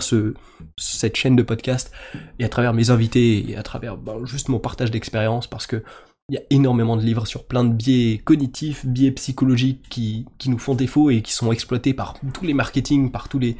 ce, 0.00 0.34
cette 0.76 1.16
chaîne 1.16 1.36
de 1.36 1.42
podcast 1.42 1.92
et 2.38 2.44
à 2.44 2.48
travers 2.48 2.72
mes 2.72 2.90
invités 2.90 3.50
et 3.50 3.56
à 3.56 3.62
travers 3.62 3.96
ben, 3.96 4.24
juste 4.24 4.48
mon 4.48 4.58
partage 4.58 4.90
d'expérience 4.90 5.46
parce 5.46 5.66
que 5.66 5.82
il 6.30 6.34
y 6.34 6.38
a 6.38 6.42
énormément 6.50 6.96
de 6.96 7.02
livres 7.02 7.26
sur 7.26 7.46
plein 7.46 7.64
de 7.64 7.72
biais 7.72 8.18
cognitifs, 8.18 8.84
biais 8.84 9.12
psychologiques 9.12 9.86
qui, 9.88 10.26
nous 10.46 10.58
font 10.58 10.74
défaut 10.74 11.08
et 11.10 11.22
qui 11.22 11.32
sont 11.32 11.50
exploités 11.52 11.94
par 11.94 12.18
tous 12.34 12.44
les 12.44 12.52
marketing, 12.52 13.10
par 13.10 13.30
tous 13.30 13.38
les, 13.38 13.56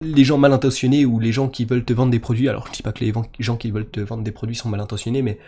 les 0.00 0.24
gens 0.24 0.36
mal 0.36 0.52
intentionnés 0.52 1.04
ou 1.06 1.20
les 1.20 1.30
gens 1.30 1.48
qui 1.48 1.64
veulent 1.64 1.84
te 1.84 1.92
vendre 1.92 2.10
des 2.10 2.18
produits. 2.18 2.48
Alors 2.48 2.66
je 2.66 2.72
dis 2.72 2.82
pas 2.82 2.92
que 2.92 3.04
les 3.04 3.12
gens 3.38 3.56
qui 3.56 3.70
veulent 3.70 3.88
te 3.88 4.00
vendre 4.00 4.24
des 4.24 4.32
produits 4.32 4.56
sont 4.56 4.68
mal 4.68 4.80
intentionnés, 4.80 5.22
mais 5.22 5.38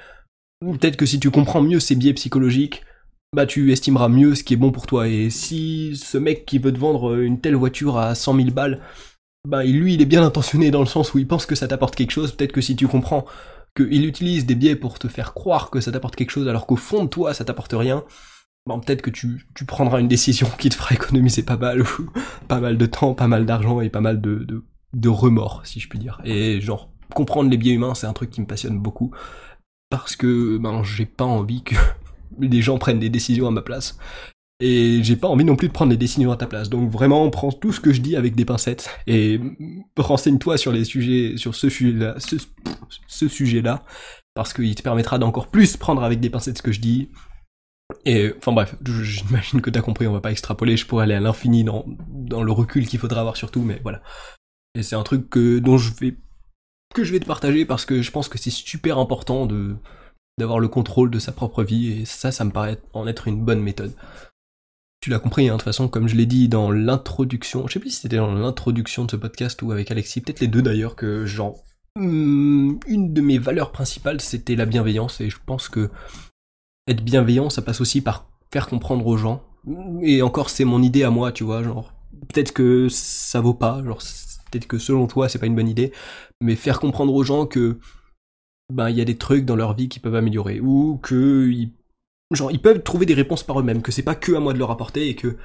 peut-être 0.60 0.96
que 0.96 1.06
si 1.06 1.18
tu 1.18 1.30
comprends 1.30 1.60
mieux 1.60 1.80
ces 1.80 1.96
biais 1.96 2.14
psychologiques, 2.14 2.82
bah 3.34 3.46
tu 3.46 3.72
estimeras 3.72 4.08
mieux 4.08 4.34
ce 4.34 4.44
qui 4.44 4.54
est 4.54 4.58
bon 4.58 4.70
pour 4.70 4.86
toi. 4.86 5.08
Et 5.08 5.28
si 5.30 5.96
ce 5.96 6.16
mec 6.18 6.46
qui 6.46 6.58
veut 6.58 6.72
te 6.72 6.78
vendre 6.78 7.18
une 7.20 7.40
telle 7.40 7.56
voiture 7.56 7.98
à 7.98 8.14
100 8.14 8.36
000 8.36 8.50
balles, 8.50 8.80
bah 9.46 9.64
lui 9.64 9.94
il 9.94 10.02
est 10.02 10.06
bien 10.06 10.24
intentionné 10.24 10.70
dans 10.70 10.80
le 10.80 10.86
sens 10.86 11.12
où 11.12 11.18
il 11.18 11.26
pense 11.26 11.46
que 11.46 11.54
ça 11.54 11.68
t'apporte 11.68 11.96
quelque 11.96 12.12
chose, 12.12 12.32
peut-être 12.32 12.52
que 12.52 12.60
si 12.60 12.76
tu 12.76 12.88
comprends 12.88 13.26
qu'il 13.76 14.06
utilise 14.06 14.46
des 14.46 14.54
biais 14.54 14.76
pour 14.76 14.98
te 14.98 15.08
faire 15.08 15.34
croire 15.34 15.70
que 15.70 15.80
ça 15.80 15.92
t'apporte 15.92 16.16
quelque 16.16 16.30
chose 16.30 16.48
alors 16.48 16.66
qu'au 16.66 16.76
fond 16.76 17.04
de 17.04 17.08
toi 17.08 17.34
ça 17.34 17.44
t'apporte 17.44 17.74
rien, 17.74 18.04
bah 18.66 18.80
peut-être 18.84 19.02
que 19.02 19.10
tu, 19.10 19.46
tu, 19.54 19.66
prendras 19.66 20.00
une 20.00 20.08
décision 20.08 20.48
qui 20.58 20.70
te 20.70 20.74
fera 20.74 20.94
économiser 20.94 21.42
pas 21.42 21.58
mal, 21.58 21.82
pas 22.48 22.60
mal 22.60 22.78
de 22.78 22.86
temps, 22.86 23.14
pas 23.14 23.28
mal 23.28 23.44
d'argent 23.44 23.80
et 23.80 23.90
pas 23.90 24.00
mal 24.00 24.20
de, 24.20 24.36
de, 24.36 24.64
de 24.94 25.08
remords 25.08 25.62
si 25.64 25.80
je 25.80 25.88
puis 25.88 25.98
dire. 25.98 26.20
Et 26.24 26.60
genre 26.60 26.88
comprendre 27.14 27.50
les 27.50 27.58
biais 27.58 27.74
humains 27.74 27.94
c'est 27.94 28.06
un 28.06 28.12
truc 28.14 28.30
qui 28.30 28.40
me 28.40 28.46
passionne 28.46 28.78
beaucoup 28.78 29.10
parce 29.90 30.16
que 30.16 30.56
ben 30.56 30.82
j'ai 30.82 31.06
pas 31.06 31.24
envie 31.24 31.62
que 31.62 31.76
les 32.40 32.62
gens 32.62 32.78
prennent 32.78 33.00
des 33.00 33.10
décisions 33.10 33.46
à 33.46 33.50
ma 33.50 33.62
place. 33.62 33.98
Et 34.60 35.02
j'ai 35.02 35.16
pas 35.16 35.28
envie 35.28 35.44
non 35.44 35.56
plus 35.56 35.68
de 35.68 35.72
prendre 35.72 35.90
des 35.90 35.96
décisions 35.96 36.30
à 36.30 36.36
ta 36.36 36.46
place. 36.46 36.70
Donc 36.70 36.88
vraiment, 36.88 37.28
prends 37.30 37.50
tout 37.50 37.72
ce 37.72 37.80
que 37.80 37.92
je 37.92 38.00
dis 38.00 38.16
avec 38.16 38.36
des 38.36 38.44
pincettes 38.44 38.88
et 39.06 39.40
renseigne-toi 39.96 40.56
sur 40.58 40.70
les 40.70 40.84
sujets, 40.84 41.36
sur 41.36 41.54
ce 41.54 41.68
sujet-là, 41.68 42.16
ce, 43.08 43.28
sujet-là, 43.28 43.84
parce 44.34 44.52
qu'il 44.52 44.74
te 44.74 44.82
permettra 44.82 45.18
d'encore 45.18 45.48
plus 45.48 45.76
prendre 45.76 46.04
avec 46.04 46.20
des 46.20 46.30
pincettes 46.30 46.58
ce 46.58 46.62
que 46.62 46.72
je 46.72 46.80
dis. 46.80 47.10
Et 48.06 48.32
enfin 48.38 48.52
bref, 48.52 48.76
j'imagine 48.84 49.60
que 49.60 49.70
t'as 49.70 49.82
compris, 49.82 50.06
on 50.06 50.12
va 50.12 50.20
pas 50.20 50.32
extrapoler, 50.32 50.76
je 50.76 50.86
pourrais 50.86 51.04
aller 51.04 51.14
à 51.14 51.20
l'infini 51.20 51.64
dans, 51.64 52.42
le 52.42 52.52
recul 52.52 52.86
qu'il 52.86 52.98
faudra 52.98 53.20
avoir 53.20 53.36
surtout, 53.36 53.60
mais 53.60 53.80
voilà. 53.82 54.02
Et 54.76 54.82
c'est 54.82 54.96
un 54.96 55.02
truc 55.02 55.36
dont 55.36 55.78
que 56.94 57.04
je 57.04 57.12
vais 57.12 57.20
te 57.20 57.26
partager 57.26 57.64
parce 57.64 57.84
que 57.84 58.02
je 58.02 58.10
pense 58.12 58.28
que 58.28 58.38
c'est 58.38 58.50
super 58.50 58.98
important 58.98 59.46
de, 59.46 59.76
d'avoir 60.38 60.58
le 60.58 60.68
contrôle 60.68 61.10
de 61.10 61.18
sa 61.18 61.32
propre 61.32 61.62
vie, 61.62 61.90
et 61.90 62.04
ça, 62.04 62.32
ça 62.32 62.44
me 62.44 62.50
paraît 62.50 62.80
en 62.92 63.06
être 63.06 63.28
une 63.28 63.44
bonne 63.44 63.60
méthode. 63.60 63.92
Tu 65.00 65.10
l'as 65.10 65.18
compris, 65.18 65.48
hein, 65.48 65.52
de 65.52 65.58
toute 65.58 65.64
façon, 65.64 65.88
comme 65.88 66.08
je 66.08 66.16
l'ai 66.16 66.26
dit 66.26 66.48
dans 66.48 66.70
l'introduction, 66.70 67.66
je 67.66 67.74
sais 67.74 67.80
plus 67.80 67.90
si 67.90 68.00
c'était 68.00 68.16
dans 68.16 68.32
l'introduction 68.32 69.04
de 69.04 69.10
ce 69.10 69.16
podcast 69.16 69.60
ou 69.62 69.70
avec 69.70 69.90
Alexis, 69.90 70.20
peut-être 70.20 70.40
les 70.40 70.48
deux 70.48 70.62
d'ailleurs, 70.62 70.96
que 70.96 71.26
genre, 71.26 71.62
hmm, 71.96 72.76
une 72.86 73.12
de 73.12 73.20
mes 73.20 73.38
valeurs 73.38 73.70
principales, 73.70 74.20
c'était 74.20 74.56
la 74.56 74.66
bienveillance, 74.66 75.20
et 75.20 75.30
je 75.30 75.38
pense 75.44 75.68
que 75.68 75.90
être 76.86 77.04
bienveillant, 77.04 77.50
ça 77.50 77.62
passe 77.62 77.80
aussi 77.80 78.00
par 78.00 78.28
faire 78.52 78.66
comprendre 78.66 79.06
aux 79.06 79.16
gens. 79.16 79.42
Et 80.02 80.22
encore, 80.22 80.50
c'est 80.50 80.64
mon 80.64 80.82
idée 80.82 81.02
à 81.02 81.10
moi, 81.10 81.32
tu 81.32 81.44
vois, 81.44 81.62
genre, 81.62 81.92
peut-être 82.28 82.52
que 82.52 82.88
ça 82.88 83.40
vaut 83.40 83.54
pas, 83.54 83.82
genre, 83.84 83.98
peut-être 84.50 84.66
que 84.66 84.78
selon 84.78 85.06
toi, 85.06 85.28
c'est 85.28 85.38
pas 85.38 85.46
une 85.46 85.54
bonne 85.54 85.68
idée, 85.68 85.92
mais 86.40 86.56
faire 86.56 86.80
comprendre 86.80 87.14
aux 87.14 87.24
gens 87.24 87.46
que, 87.46 87.78
ben, 88.72 88.90
il 88.90 88.96
y 88.96 89.00
a 89.00 89.04
des 89.04 89.16
trucs 89.16 89.44
dans 89.44 89.56
leur 89.56 89.74
vie 89.74 89.88
qui 89.88 90.00
peuvent 90.00 90.14
améliorer, 90.14 90.60
ou 90.60 90.98
que, 91.02 91.50
ils, 91.50 91.72
genre, 92.32 92.50
ils 92.50 92.60
peuvent 92.60 92.82
trouver 92.82 93.06
des 93.06 93.14
réponses 93.14 93.42
par 93.42 93.60
eux-mêmes, 93.60 93.82
que 93.82 93.92
c'est 93.92 94.02
pas 94.02 94.14
que 94.14 94.32
à 94.32 94.40
moi 94.40 94.52
de 94.52 94.58
leur 94.58 94.70
apporter, 94.70 95.08
et 95.08 95.14
que, 95.14 95.36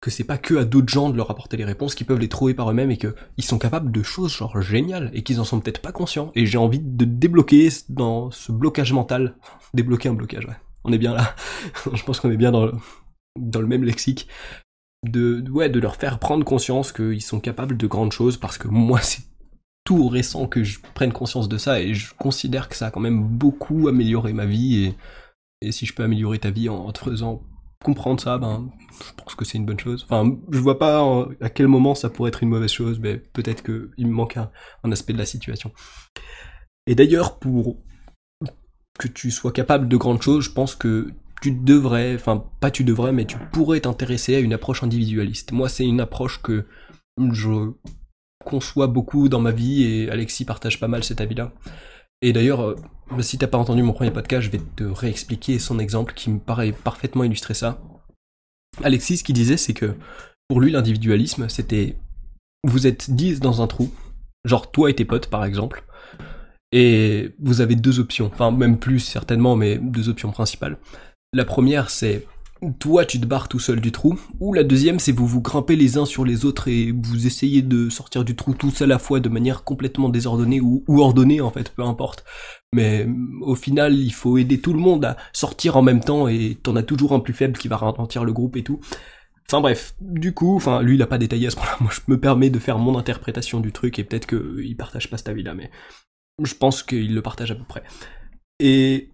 que 0.00 0.10
c'est 0.10 0.24
pas 0.24 0.38
que 0.38 0.54
à 0.54 0.64
d'autres 0.64 0.92
gens 0.92 1.10
de 1.10 1.16
leur 1.16 1.30
apporter 1.30 1.56
les 1.56 1.64
réponses, 1.64 1.94
qu'ils 1.94 2.06
peuvent 2.06 2.18
les 2.18 2.28
trouver 2.28 2.54
par 2.54 2.70
eux-mêmes, 2.70 2.90
et 2.90 2.98
qu'ils 2.98 3.44
sont 3.44 3.58
capables 3.58 3.92
de 3.92 4.02
choses, 4.02 4.32
genre, 4.32 4.60
géniales, 4.60 5.10
et 5.14 5.22
qu'ils 5.22 5.40
en 5.40 5.44
sont 5.44 5.60
peut-être 5.60 5.82
pas 5.82 5.92
conscients. 5.92 6.32
Et 6.34 6.46
j'ai 6.46 6.58
envie 6.58 6.80
de 6.80 7.04
débloquer 7.04 7.68
dans 7.88 8.30
ce 8.30 8.52
blocage 8.52 8.92
mental, 8.92 9.36
débloquer 9.74 10.08
un 10.08 10.14
blocage, 10.14 10.46
ouais 10.46 10.56
on 10.84 10.92
est 10.92 10.98
bien 10.98 11.14
là. 11.14 11.34
je 11.92 12.02
pense 12.02 12.20
qu'on 12.20 12.30
est 12.30 12.36
bien 12.36 12.52
dans 12.52 12.66
le, 12.66 12.72
dans 13.38 13.60
le 13.60 13.66
même 13.66 13.84
lexique. 13.84 14.28
De, 15.06 15.42
ouais, 15.50 15.70
de 15.70 15.80
leur 15.80 15.96
faire 15.96 16.18
prendre 16.18 16.44
conscience 16.44 16.92
qu'ils 16.92 17.22
sont 17.22 17.40
capables 17.40 17.78
de 17.78 17.86
grandes 17.86 18.12
choses 18.12 18.36
parce 18.36 18.58
que 18.58 18.68
moi, 18.68 19.00
c'est 19.02 19.22
tout 19.84 20.08
récent 20.08 20.46
que 20.46 20.62
je 20.62 20.78
prenne 20.94 21.12
conscience 21.12 21.48
de 21.48 21.58
ça 21.58 21.80
et 21.80 21.94
je 21.94 22.14
considère 22.14 22.68
que 22.68 22.76
ça 22.76 22.86
a 22.86 22.90
quand 22.90 23.00
même 23.00 23.22
beaucoup 23.22 23.88
amélioré 23.88 24.32
ma 24.32 24.46
vie 24.46 24.84
et, 24.84 24.96
et 25.62 25.72
si 25.72 25.86
je 25.86 25.94
peux 25.94 26.02
améliorer 26.02 26.38
ta 26.38 26.50
vie 26.50 26.68
en, 26.68 26.90
te 26.92 27.00
faisant 27.00 27.42
comprendre 27.82 28.20
ça, 28.20 28.38
ben, 28.38 28.70
je 28.92 29.22
pense 29.22 29.34
que 29.34 29.44
c'est 29.44 29.58
une 29.58 29.64
bonne 29.64 29.80
chose. 29.80 30.06
Enfin, 30.08 30.36
je 30.50 30.58
vois 30.58 30.78
pas 30.78 31.02
à 31.40 31.48
quel 31.48 31.66
moment 31.66 31.94
ça 31.94 32.10
pourrait 32.10 32.28
être 32.28 32.42
une 32.42 32.50
mauvaise 32.50 32.70
chose, 32.70 32.98
mais 33.00 33.16
peut-être 33.16 33.62
qu'il 33.62 34.06
me 34.06 34.12
manque 34.12 34.36
un, 34.36 34.50
un 34.84 34.92
aspect 34.92 35.14
de 35.14 35.18
la 35.18 35.26
situation. 35.26 35.72
Et 36.86 36.94
d'ailleurs, 36.94 37.38
pour 37.38 37.78
que 38.98 39.08
tu 39.08 39.30
sois 39.30 39.52
capable 39.52 39.88
de 39.88 39.96
grandes 39.96 40.20
choses, 40.20 40.44
je 40.44 40.50
pense 40.50 40.74
que 40.74 41.10
tu 41.40 41.52
devrais, 41.52 42.14
enfin 42.14 42.44
pas 42.60 42.70
tu 42.70 42.84
devrais, 42.84 43.12
mais 43.12 43.24
tu 43.24 43.38
pourrais 43.52 43.80
t'intéresser 43.80 44.34
à 44.34 44.40
une 44.40 44.52
approche 44.52 44.82
individualiste. 44.82 45.52
Moi, 45.52 45.68
c'est 45.68 45.86
une 45.86 46.00
approche 46.00 46.42
que 46.42 46.66
je 47.32 47.72
conçois 48.44 48.86
beaucoup 48.86 49.28
dans 49.28 49.40
ma 49.40 49.52
vie 49.52 49.84
et 49.84 50.10
Alexis 50.10 50.44
partage 50.44 50.80
pas 50.80 50.88
mal 50.88 51.04
cet 51.04 51.20
avis-là. 51.20 51.52
Et 52.22 52.32
d'ailleurs, 52.32 52.62
euh, 52.62 52.76
si 53.20 53.38
t'as 53.38 53.46
pas 53.46 53.58
entendu 53.58 53.82
mon 53.82 53.92
premier 53.92 54.10
podcast, 54.10 54.42
je 54.46 54.50
vais 54.50 54.60
te 54.76 54.84
réexpliquer 54.84 55.58
son 55.58 55.78
exemple 55.78 56.14
qui 56.14 56.30
me 56.30 56.38
paraît 56.38 56.72
parfaitement 56.72 57.24
illustrer 57.24 57.54
ça. 57.54 57.80
Alexis, 58.82 59.18
ce 59.18 59.24
qu'il 59.24 59.34
disait, 59.34 59.56
c'est 59.56 59.74
que 59.74 59.94
pour 60.48 60.60
lui, 60.60 60.70
l'individualisme, 60.70 61.48
c'était 61.48 61.96
vous 62.64 62.86
êtes 62.86 63.10
10 63.10 63.40
dans 63.40 63.62
un 63.62 63.66
trou, 63.66 63.90
genre 64.44 64.70
toi 64.70 64.90
et 64.90 64.94
tes 64.94 65.04
potes 65.04 65.28
par 65.28 65.44
exemple, 65.44 65.84
et 66.72 67.34
vous 67.38 67.60
avez 67.60 67.74
deux 67.74 68.00
options, 68.00 68.30
enfin 68.32 68.50
même 68.50 68.78
plus 68.78 69.00
certainement, 69.00 69.56
mais 69.56 69.78
deux 69.78 70.08
options 70.08 70.30
principales. 70.30 70.76
La 71.32 71.44
première 71.44 71.90
c'est 71.90 72.26
toi 72.78 73.04
tu 73.04 73.20
te 73.20 73.26
barres 73.26 73.48
tout 73.48 73.58
seul 73.58 73.80
du 73.80 73.92
trou, 73.92 74.18
ou 74.38 74.52
la 74.52 74.64
deuxième 74.64 74.98
c'est 74.98 75.12
vous 75.12 75.26
vous 75.26 75.40
grimpez 75.40 75.76
les 75.76 75.98
uns 75.98 76.04
sur 76.04 76.24
les 76.24 76.44
autres 76.44 76.68
et 76.68 76.92
vous 76.92 77.26
essayez 77.26 77.62
de 77.62 77.88
sortir 77.88 78.24
du 78.24 78.36
trou 78.36 78.54
tous 78.54 78.82
à 78.82 78.86
la 78.86 78.98
fois 78.98 79.20
de 79.20 79.28
manière 79.28 79.64
complètement 79.64 80.08
désordonnée 80.08 80.60
ou, 80.60 80.84
ordonnée 80.88 81.40
en 81.40 81.50
fait, 81.50 81.70
peu 81.70 81.82
importe. 81.82 82.24
Mais 82.72 83.08
au 83.40 83.54
final 83.54 83.94
il 83.94 84.12
faut 84.12 84.38
aider 84.38 84.60
tout 84.60 84.72
le 84.72 84.78
monde 84.78 85.04
à 85.04 85.16
sortir 85.32 85.76
en 85.76 85.82
même 85.82 86.00
temps 86.00 86.28
et 86.28 86.58
t'en 86.62 86.76
as 86.76 86.82
toujours 86.82 87.12
un 87.12 87.20
plus 87.20 87.34
faible 87.34 87.58
qui 87.58 87.68
va 87.68 87.76
ralentir 87.76 88.24
le 88.24 88.32
groupe 88.32 88.56
et 88.56 88.62
tout. 88.62 88.80
Enfin 89.48 89.60
bref, 89.60 89.94
du 90.00 90.32
coup, 90.32 90.56
enfin 90.56 90.82
lui 90.82 90.94
il 90.94 91.02
a 91.02 91.06
pas 91.06 91.18
détaillé 91.18 91.48
à 91.48 91.50
ce 91.50 91.56
point-là, 91.56 91.76
moi 91.80 91.90
je 91.92 92.00
me 92.08 92.20
permets 92.20 92.50
de 92.50 92.58
faire 92.58 92.78
mon 92.78 92.96
interprétation 92.96 93.60
du 93.60 93.72
truc 93.72 93.98
et 93.98 94.04
peut-être 94.04 94.26
qu'il 94.26 94.76
partage 94.76 95.10
pas 95.10 95.16
cet 95.16 95.28
avis-là, 95.28 95.54
mais 95.54 95.70
je 96.42 96.54
pense 96.54 96.82
qu'il 96.82 97.14
le 97.14 97.22
partage 97.22 97.50
à 97.50 97.54
peu 97.54 97.64
près. 97.64 97.82
Et 98.60 99.10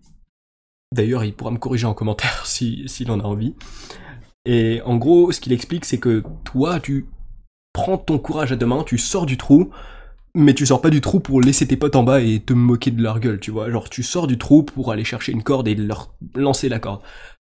d'ailleurs, 0.94 1.24
il 1.24 1.34
pourra 1.34 1.50
me 1.50 1.58
corriger 1.58 1.86
en 1.86 1.94
commentaire 1.94 2.42
s'il 2.46 2.88
si, 2.88 3.08
en 3.10 3.20
a 3.20 3.24
envie. 3.24 3.54
Et 4.44 4.80
en 4.84 4.96
gros, 4.96 5.32
ce 5.32 5.40
qu'il 5.40 5.52
explique, 5.52 5.84
c'est 5.84 5.98
que 5.98 6.22
toi, 6.44 6.78
tu 6.80 7.06
prends 7.72 7.98
ton 7.98 8.18
courage 8.18 8.52
à 8.52 8.56
deux 8.56 8.66
mains, 8.66 8.84
tu 8.84 8.96
sors 8.96 9.26
du 9.26 9.36
trou, 9.36 9.70
mais 10.34 10.54
tu 10.54 10.66
sors 10.66 10.80
pas 10.80 10.90
du 10.90 11.00
trou 11.00 11.18
pour 11.18 11.40
laisser 11.40 11.66
tes 11.66 11.76
potes 11.76 11.96
en 11.96 12.04
bas 12.04 12.20
et 12.20 12.40
te 12.40 12.52
moquer 12.52 12.90
de 12.90 13.02
leur 13.02 13.20
gueule, 13.20 13.40
tu 13.40 13.50
vois. 13.50 13.70
Genre, 13.70 13.90
tu 13.90 14.02
sors 14.02 14.26
du 14.26 14.38
trou 14.38 14.62
pour 14.62 14.92
aller 14.92 15.04
chercher 15.04 15.32
une 15.32 15.42
corde 15.42 15.66
et 15.66 15.74
leur 15.74 16.14
lancer 16.34 16.68
la 16.68 16.78
corde. 16.78 17.02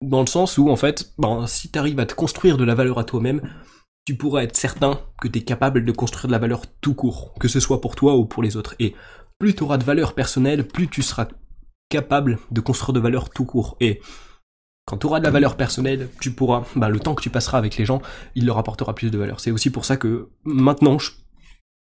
Dans 0.01 0.21
le 0.21 0.27
sens 0.27 0.59
où, 0.59 0.71
en 0.71 0.77
fait, 0.77 1.13
ben, 1.19 1.47
si 1.47 1.69
t'arrives 1.71 1.99
à 1.99 2.07
te 2.07 2.15
construire 2.15 2.57
de 2.57 2.65
la 2.65 2.75
valeur 2.75 2.99
à 2.99 3.05
toi-même, 3.05 3.41
tu 4.05 4.17
pourras 4.17 4.43
être 4.43 4.57
certain 4.57 5.01
que 5.21 5.29
t'es 5.29 5.41
capable 5.41 5.85
de 5.85 5.93
construire 5.93 6.27
de 6.27 6.33
la 6.33 6.39
valeur 6.39 6.63
tout 6.81 6.95
court, 6.95 7.35
que 7.41 7.49
ce 7.49 7.59
soit 7.59 7.81
pour 7.81 7.97
toi 7.97 8.17
ou 8.17 8.27
pour 8.27 8.43
les 8.43 8.57
autres. 8.57 8.75
Et 8.79 8.95
plus 9.39 9.55
tu 9.55 9.63
auras 9.63 9.79
de 9.79 9.85
valeur 9.85 10.15
personnelle, 10.15 10.67
plus 10.69 10.89
tu 10.89 11.03
seras 11.03 11.29
capable 11.95 12.41
de 12.51 12.61
construire 12.61 12.93
de 12.93 12.99
valeur 12.99 13.31
tout 13.31 13.45
court. 13.45 13.77
Et 13.79 14.01
quand 14.85 14.99
tu 14.99 15.07
auras 15.07 15.21
de 15.21 15.25
la 15.25 15.31
valeur 15.31 15.57
personnelle, 15.57 16.09
tu 16.21 16.33
pourras, 16.33 16.65
bah, 16.75 16.89
le 16.89 16.99
temps 16.99 17.15
que 17.15 17.23
tu 17.23 17.31
passeras 17.31 17.57
avec 17.57 17.77
les 17.77 17.85
gens, 17.85 18.03
il 18.35 18.47
leur 18.47 18.59
apportera 18.59 18.97
plus 18.97 19.13
de 19.13 19.17
valeur. 19.17 19.39
C'est 19.39 19.53
aussi 19.53 19.71
pour 19.71 19.85
ça 19.85 19.97
que 19.97 20.29
maintenant, 20.43 20.99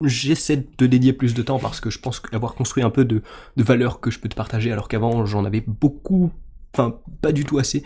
j'essaie 0.04 0.56
de 0.56 0.66
te 0.76 0.84
dédier 0.84 1.12
plus 1.12 1.32
de 1.32 1.42
temps 1.42 1.60
parce 1.60 1.80
que 1.80 1.90
je 1.90 2.00
pense 2.00 2.20
avoir 2.32 2.54
construit 2.56 2.82
un 2.82 2.90
peu 2.90 3.04
de, 3.04 3.22
valeur 3.56 4.00
que 4.00 4.10
je 4.10 4.18
peux 4.18 4.28
te 4.28 4.34
partager 4.34 4.72
alors 4.72 4.88
qu'avant 4.88 5.26
j'en 5.26 5.44
avais 5.44 5.60
beaucoup, 5.60 6.32
enfin 6.74 6.98
pas 7.20 7.32
du 7.32 7.44
tout 7.44 7.58
assez 7.58 7.84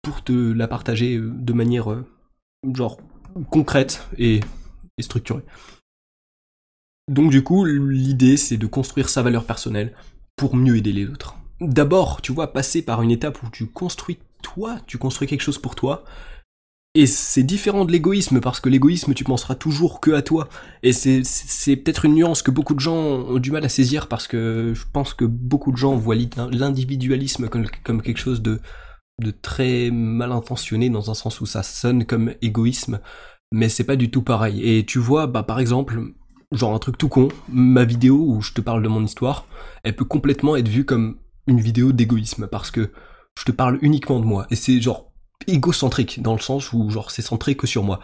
pour 0.00 0.24
te 0.24 0.32
la 0.32 0.66
partager 0.66 1.16
euh, 1.16 1.30
de 1.34 1.52
manière 1.52 1.92
euh, 1.92 2.06
genre 2.72 2.98
concrète 3.50 4.08
et 4.16 4.40
structurée. 4.98 5.44
Donc 7.08 7.30
du 7.30 7.42
coup, 7.42 7.64
l'idée 7.64 8.36
c'est 8.36 8.56
de 8.56 8.66
construire 8.66 9.08
sa 9.08 9.22
valeur 9.22 9.44
personnelle 9.44 9.92
pour 10.36 10.56
mieux 10.56 10.76
aider 10.76 10.92
les 10.92 11.06
autres. 11.06 11.39
D'abord, 11.60 12.22
tu 12.22 12.32
vois, 12.32 12.52
passer 12.52 12.82
par 12.82 13.02
une 13.02 13.10
étape 13.10 13.42
où 13.42 13.50
tu 13.50 13.66
construis 13.66 14.18
toi, 14.42 14.78
tu 14.86 14.98
construis 14.98 15.28
quelque 15.28 15.42
chose 15.42 15.58
pour 15.58 15.74
toi. 15.74 16.04
Et 16.94 17.06
c'est 17.06 17.44
différent 17.44 17.84
de 17.84 17.92
l'égoïsme, 17.92 18.40
parce 18.40 18.58
que 18.58 18.68
l'égoïsme, 18.68 19.14
tu 19.14 19.22
penseras 19.22 19.54
toujours 19.54 20.00
que 20.00 20.10
à 20.10 20.22
toi. 20.22 20.48
Et 20.82 20.92
c'est, 20.92 21.76
peut-être 21.76 22.04
une 22.04 22.14
nuance 22.14 22.42
que 22.42 22.50
beaucoup 22.50 22.74
de 22.74 22.80
gens 22.80 22.96
ont 22.96 23.38
du 23.38 23.52
mal 23.52 23.64
à 23.64 23.68
saisir, 23.68 24.08
parce 24.08 24.26
que 24.26 24.72
je 24.74 24.84
pense 24.92 25.14
que 25.14 25.24
beaucoup 25.24 25.70
de 25.70 25.76
gens 25.76 25.94
voient 25.94 26.16
l'individualisme 26.50 27.48
comme, 27.48 27.66
comme 27.84 28.02
quelque 28.02 28.18
chose 28.18 28.42
de, 28.42 28.60
de 29.20 29.30
très 29.30 29.90
mal 29.92 30.32
intentionné, 30.32 30.90
dans 30.90 31.10
un 31.10 31.14
sens 31.14 31.40
où 31.40 31.46
ça 31.46 31.62
sonne 31.62 32.06
comme 32.06 32.34
égoïsme, 32.42 33.00
mais 33.52 33.68
c'est 33.68 33.84
pas 33.84 33.96
du 33.96 34.10
tout 34.10 34.22
pareil. 34.22 34.60
Et 34.68 34.84
tu 34.84 34.98
vois, 34.98 35.28
bah, 35.28 35.44
par 35.44 35.60
exemple, 35.60 36.00
genre 36.50 36.74
un 36.74 36.78
truc 36.80 36.98
tout 36.98 37.08
con, 37.08 37.28
ma 37.48 37.84
vidéo 37.84 38.24
où 38.26 38.42
je 38.42 38.52
te 38.52 38.60
parle 38.60 38.82
de 38.82 38.88
mon 38.88 39.04
histoire, 39.04 39.46
elle 39.84 39.94
peut 39.94 40.04
complètement 40.04 40.56
être 40.56 40.68
vue 40.68 40.84
comme 40.84 41.16
une 41.50 41.60
vidéo 41.60 41.92
d'égoïsme 41.92 42.46
parce 42.46 42.70
que 42.70 42.90
je 43.38 43.44
te 43.44 43.52
parle 43.52 43.78
uniquement 43.82 44.20
de 44.20 44.24
moi 44.24 44.46
et 44.50 44.56
c'est 44.56 44.80
genre 44.80 45.12
égocentrique 45.46 46.22
dans 46.22 46.34
le 46.34 46.40
sens 46.40 46.72
où 46.72 46.90
genre 46.90 47.10
c'est 47.10 47.22
centré 47.22 47.54
que 47.54 47.66
sur 47.66 47.82
moi. 47.82 48.00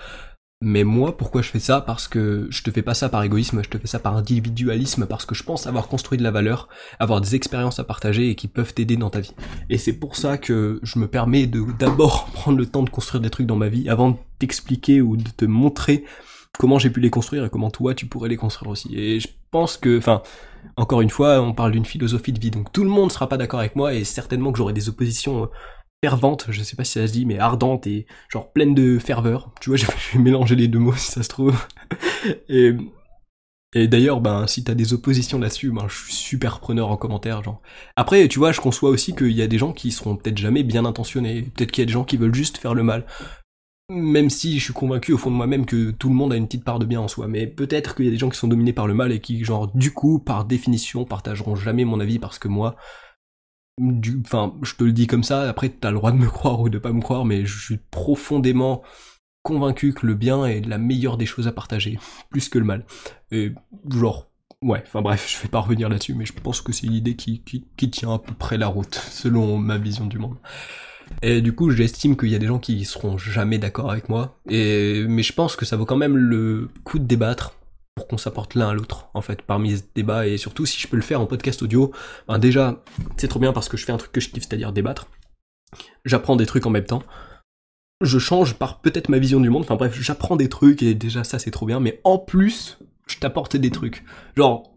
Mais 0.63 0.85
moi, 0.85 1.19
pourquoi 1.19 1.43
je 1.43 1.51
fais 1.51 1.61
ça? 1.61 1.83
Parce 1.83 2.09
que 2.09 2.47
je 2.49 2.63
te 2.63 2.71
fais 2.71 2.81
pas 2.81 2.95
ça 2.95 3.11
par 3.11 3.23
égoïsme, 3.23 3.63
je 3.63 3.69
te 3.69 3.77
fais 3.77 3.87
ça 3.87 3.99
par 3.99 4.17
individualisme, 4.17 5.05
parce 5.05 5.27
que 5.27 5.35
je 5.35 5.43
pense 5.43 5.67
avoir 5.67 5.87
construit 5.87 6.17
de 6.17 6.23
la 6.23 6.31
valeur, 6.31 6.71
avoir 6.99 7.21
des 7.21 7.35
expériences 7.35 7.79
à 7.79 7.85
partager 7.85 8.31
et 8.31 8.35
qui 8.37 8.49
peuvent 8.49 8.73
t'aider 8.73 8.97
dans 8.97 9.11
ta 9.11 9.21
vie. 9.21 9.35
Et 9.69 9.77
c'est 9.77 9.93
pour 9.93 10.17
ça 10.17 10.39
que 10.39 10.81
je 10.83 10.99
me 10.99 11.09
permets 11.09 11.47
de 11.47 11.63
d'abord 11.79 12.25
prendre 12.33 12.57
le 12.57 12.65
temps 12.65 12.83
de 12.83 12.89
construire 12.89 13.21
des 13.21 13.29
trucs 13.29 13.47
dans 13.47 13.57
ma 13.57 13.69
vie 13.69 13.91
avant 13.91 14.13
de 14.13 14.17
t'expliquer 14.39 15.03
ou 15.03 15.19
de 15.19 15.29
te 15.29 15.45
montrer 15.45 16.05
comment 16.59 16.79
j'ai 16.79 16.91
pu 16.91 17.01
les 17.01 17.11
construire 17.11 17.45
et 17.45 17.51
comment 17.51 17.71
toi 17.71 17.95
tu 17.95 18.07
pourrais 18.07 18.29
les 18.29 18.37
construire 18.37 18.71
aussi. 18.71 18.95
Et 18.95 19.21
je 19.21 19.29
pense 19.51 19.77
que, 19.77 19.99
enfin, 19.99 20.23
encore 20.77 21.01
une 21.01 21.11
fois, 21.11 21.41
on 21.41 21.53
parle 21.53 21.73
d'une 21.73 21.85
philosophie 21.85 22.33
de 22.33 22.41
vie, 22.41 22.51
donc 22.51 22.73
tout 22.73 22.85
le 22.85 22.91
monde 22.91 23.13
sera 23.13 23.29
pas 23.29 23.37
d'accord 23.37 23.61
avec 23.61 23.77
moi 23.77 23.95
et 23.95 24.05
certainement 24.05 24.53
que 24.53 24.59
j'aurai 24.59 24.73
des 24.73 24.89
oppositions 24.89 25.45
euh, 25.45 25.47
ferventes, 26.05 26.47
je 26.51 26.63
sais 26.63 26.77
pas 26.77 26.85
si 26.85 26.93
ça 26.93 27.07
se 27.07 27.13
dit, 27.13 27.27
mais 27.27 27.39
ardentes 27.39 27.87
et 27.87 28.07
genre 28.29 28.53
pleines 28.53 28.75
de 28.75 28.99
ferveur. 28.99 29.53
Tu 29.61 29.71
vois, 29.71 29.77
je 29.77 29.87
vais 29.87 30.19
mélanger 30.19 30.57
les 30.57 30.69
deux 30.69 30.79
mots 30.79 30.95
si 30.95 31.11
ça 31.11 31.23
se 31.23 31.29
trouve. 31.29 31.57
et, 32.49 32.75
et 33.75 33.89
d'ailleurs, 33.89 34.21
ben, 34.21 34.47
si 34.47 34.65
t'as 34.65 34.75
des 34.75 34.93
oppositions 34.93 35.39
là-dessus, 35.39 35.71
ben, 35.71 35.87
je 35.89 36.05
suis 36.05 36.15
super 36.15 36.61
preneur 36.61 36.91
en 36.91 36.97
commentaire, 36.97 37.43
genre. 37.43 37.61
Après, 37.97 38.29
tu 38.29 38.39
vois, 38.39 38.53
je 38.53 38.61
conçois 38.61 38.91
aussi 38.91 39.15
qu'il 39.15 39.33
y 39.33 39.43
a 39.43 39.47
des 39.47 39.59
gens 39.59 39.73
qui 39.73 39.91
seront 39.91 40.17
peut-être 40.17 40.39
jamais 40.39 40.63
bien 40.63 40.85
intentionnés. 40.85 41.43
Peut-être 41.55 41.73
qu'il 41.73 41.83
y 41.83 41.85
a 41.85 41.87
des 41.87 41.93
gens 41.93 42.05
qui 42.05 42.17
veulent 42.17 42.35
juste 42.35 42.59
faire 42.59 42.75
le 42.75 42.83
mal 42.83 43.05
même 43.89 44.31
si 44.31 44.59
je 44.59 44.65
suis 44.65 44.73
convaincu 44.73 45.13
au 45.13 45.19
fond 45.19 45.31
de 45.31 45.37
moi-même 45.37 45.65
que 45.65 45.93
tout 45.93 46.09
le 46.09 46.15
monde 46.15 46.33
a 46.33 46.37
une 46.37 46.47
petite 46.47 46.65
part 46.65 46.79
de 46.79 46.87
bien 46.87 47.01
en 47.01 47.09
soi, 47.09 47.29
mais 47.29 47.47
peut-être 47.47 47.95
qu'il 47.95 48.07
y 48.07 48.09
a 48.09 48.11
des 48.11 48.19
gens 48.19 48.29
qui 48.29 48.39
sont 48.39 48.49
dominés 48.49 48.73
par 48.73 48.87
le 48.87 48.95
mal 48.95 49.13
et 49.13 49.21
qui, 49.21 49.45
genre, 49.45 49.69
du 49.77 49.93
coup, 49.93 50.19
par 50.19 50.45
définition, 50.45 51.05
partageront 51.05 51.55
jamais 51.55 51.85
mon 51.85 52.01
avis 52.01 52.19
parce 52.19 52.39
que 52.39 52.49
moi, 52.49 52.77
du, 53.79 54.21
enfin, 54.25 54.55
je 54.63 54.75
te 54.75 54.85
le 54.85 54.93
dis 54.93 55.07
comme 55.07 55.23
ça, 55.23 55.49
après 55.49 55.69
t'as 55.69 55.91
le 55.91 55.97
droit 55.97 56.13
de 56.13 56.17
me 56.17 56.27
croire 56.31 56.61
ou 56.61 56.69
de 56.69 56.79
pas 56.79 56.93
me 56.93 57.01
croire, 57.01 57.25
mais 57.25 57.47
je 57.47 57.59
suis 57.59 57.79
profondément 57.91 58.83
convaincu 59.43 59.95
que 59.95 60.07
le 60.07 60.15
bien 60.15 60.45
est 60.47 60.67
la 60.67 60.79
meilleure 60.79 61.17
des 61.17 61.27
choses 61.27 61.47
à 61.47 61.53
partager, 61.53 61.99
plus 62.31 62.49
que 62.49 62.59
le 62.59 62.65
mal. 62.65 62.85
Et 63.31 63.53
genre, 63.89 64.29
ouais, 64.63 64.83
enfin 64.85 65.03
bref, 65.03 65.31
je 65.31 65.41
vais 65.41 65.49
pas 65.49 65.61
revenir 65.61 65.89
là-dessus, 65.89 66.15
mais 66.15 66.27
je 66.27 66.33
pense 66.33 66.61
que 66.61 66.73
c'est 66.73 66.89
l'idée 66.89 67.15
qui, 67.15 67.43
qui, 67.45 67.69
qui 67.77 67.91
tient 67.91 68.15
à 68.15 68.19
peu 68.19 68.35
près 68.35 68.59
la 68.59 68.67
route, 68.67 68.95
selon 69.11 69.59
ma 69.59 69.79
vision 69.79 70.07
du 70.07 70.19
monde. 70.19 70.39
Et 71.23 71.41
du 71.41 71.55
coup, 71.55 71.71
j'estime 71.71 72.17
qu'il 72.17 72.29
y 72.29 72.35
a 72.35 72.39
des 72.39 72.47
gens 72.47 72.59
qui 72.59 72.85
seront 72.85 73.19
jamais 73.19 73.59
d'accord 73.59 73.91
avec 73.91 74.09
moi. 74.09 74.39
Et 74.49 75.05
mais 75.09 75.23
je 75.23 75.33
pense 75.33 75.57
que 75.57 75.65
ça 75.65 75.77
vaut 75.77 75.87
quand 75.87 75.97
même 75.97 76.17
le 76.17 76.69
coup 76.85 76.99
de 76.99 77.05
débattre 77.05 77.55
pour 77.95 78.09
qu'on 78.09 78.19
s'apporte 78.19 78.55
l'un 78.55 78.69
à 78.69 78.75
l'autre, 78.75 79.09
en 79.15 79.23
fait, 79.23 79.43
parmi 79.43 79.79
ce 79.79 79.83
débat. 79.95 80.27
Et 80.27 80.37
surtout, 80.37 80.67
si 80.67 80.79
je 80.79 80.87
peux 80.87 80.97
le 80.97 81.03
faire 81.03 81.21
en 81.21 81.27
podcast 81.27 81.63
audio, 81.63 81.93
ben 82.29 82.39
déjà, 82.39 82.83
c'est 83.17 83.29
trop 83.29 83.41
bien 83.41 83.53
parce 83.53 83.69
que 83.69 83.77
je 83.77 83.85
fais 83.85 83.93
un 83.93 83.97
truc 83.97 84.13
que 84.13 84.21
je 84.21 84.29
kiffe, 84.29 84.45
c'est-à-dire 84.45 84.73
débattre. 84.73 85.09
J'apprends 86.05 86.37
des 86.37 86.47
trucs 86.47 86.67
en 86.67 86.71
même 86.71 86.85
temps. 86.85 87.03
Je 88.03 88.19
change 88.19 88.55
par 88.55 88.81
peut-être 88.81 89.09
ma 89.09 89.19
vision 89.19 89.41
du 89.41 89.49
monde. 89.49 89.63
Enfin 89.63 89.77
bref, 89.77 89.99
j'apprends 89.99 90.37
des 90.37 90.51
trucs 90.51 90.83
et 90.83 90.95
déjà 90.95 91.25
ça 91.25 91.39
c'est 91.39 91.51
trop 91.51 91.65
bien. 91.65 91.81
Mais 91.81 92.01
en 92.05 92.19
plus, 92.19 92.79
je 93.07 93.17
t'apporte 93.19 93.57
des 93.57 93.71
trucs. 93.71 94.05
Genre, 94.37 94.77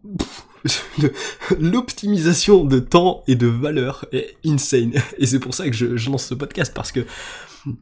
l'optimisation 1.59 2.63
de 2.63 2.79
temps 2.79 3.23
et 3.27 3.35
de 3.35 3.47
valeur 3.47 4.05
est 4.11 4.35
insane. 4.45 4.93
Et 5.17 5.25
c'est 5.25 5.39
pour 5.39 5.53
ça 5.53 5.69
que 5.69 5.75
je, 5.75 6.09
lance 6.09 6.25
ce 6.25 6.33
podcast 6.33 6.73
parce 6.73 6.91
que 6.91 7.01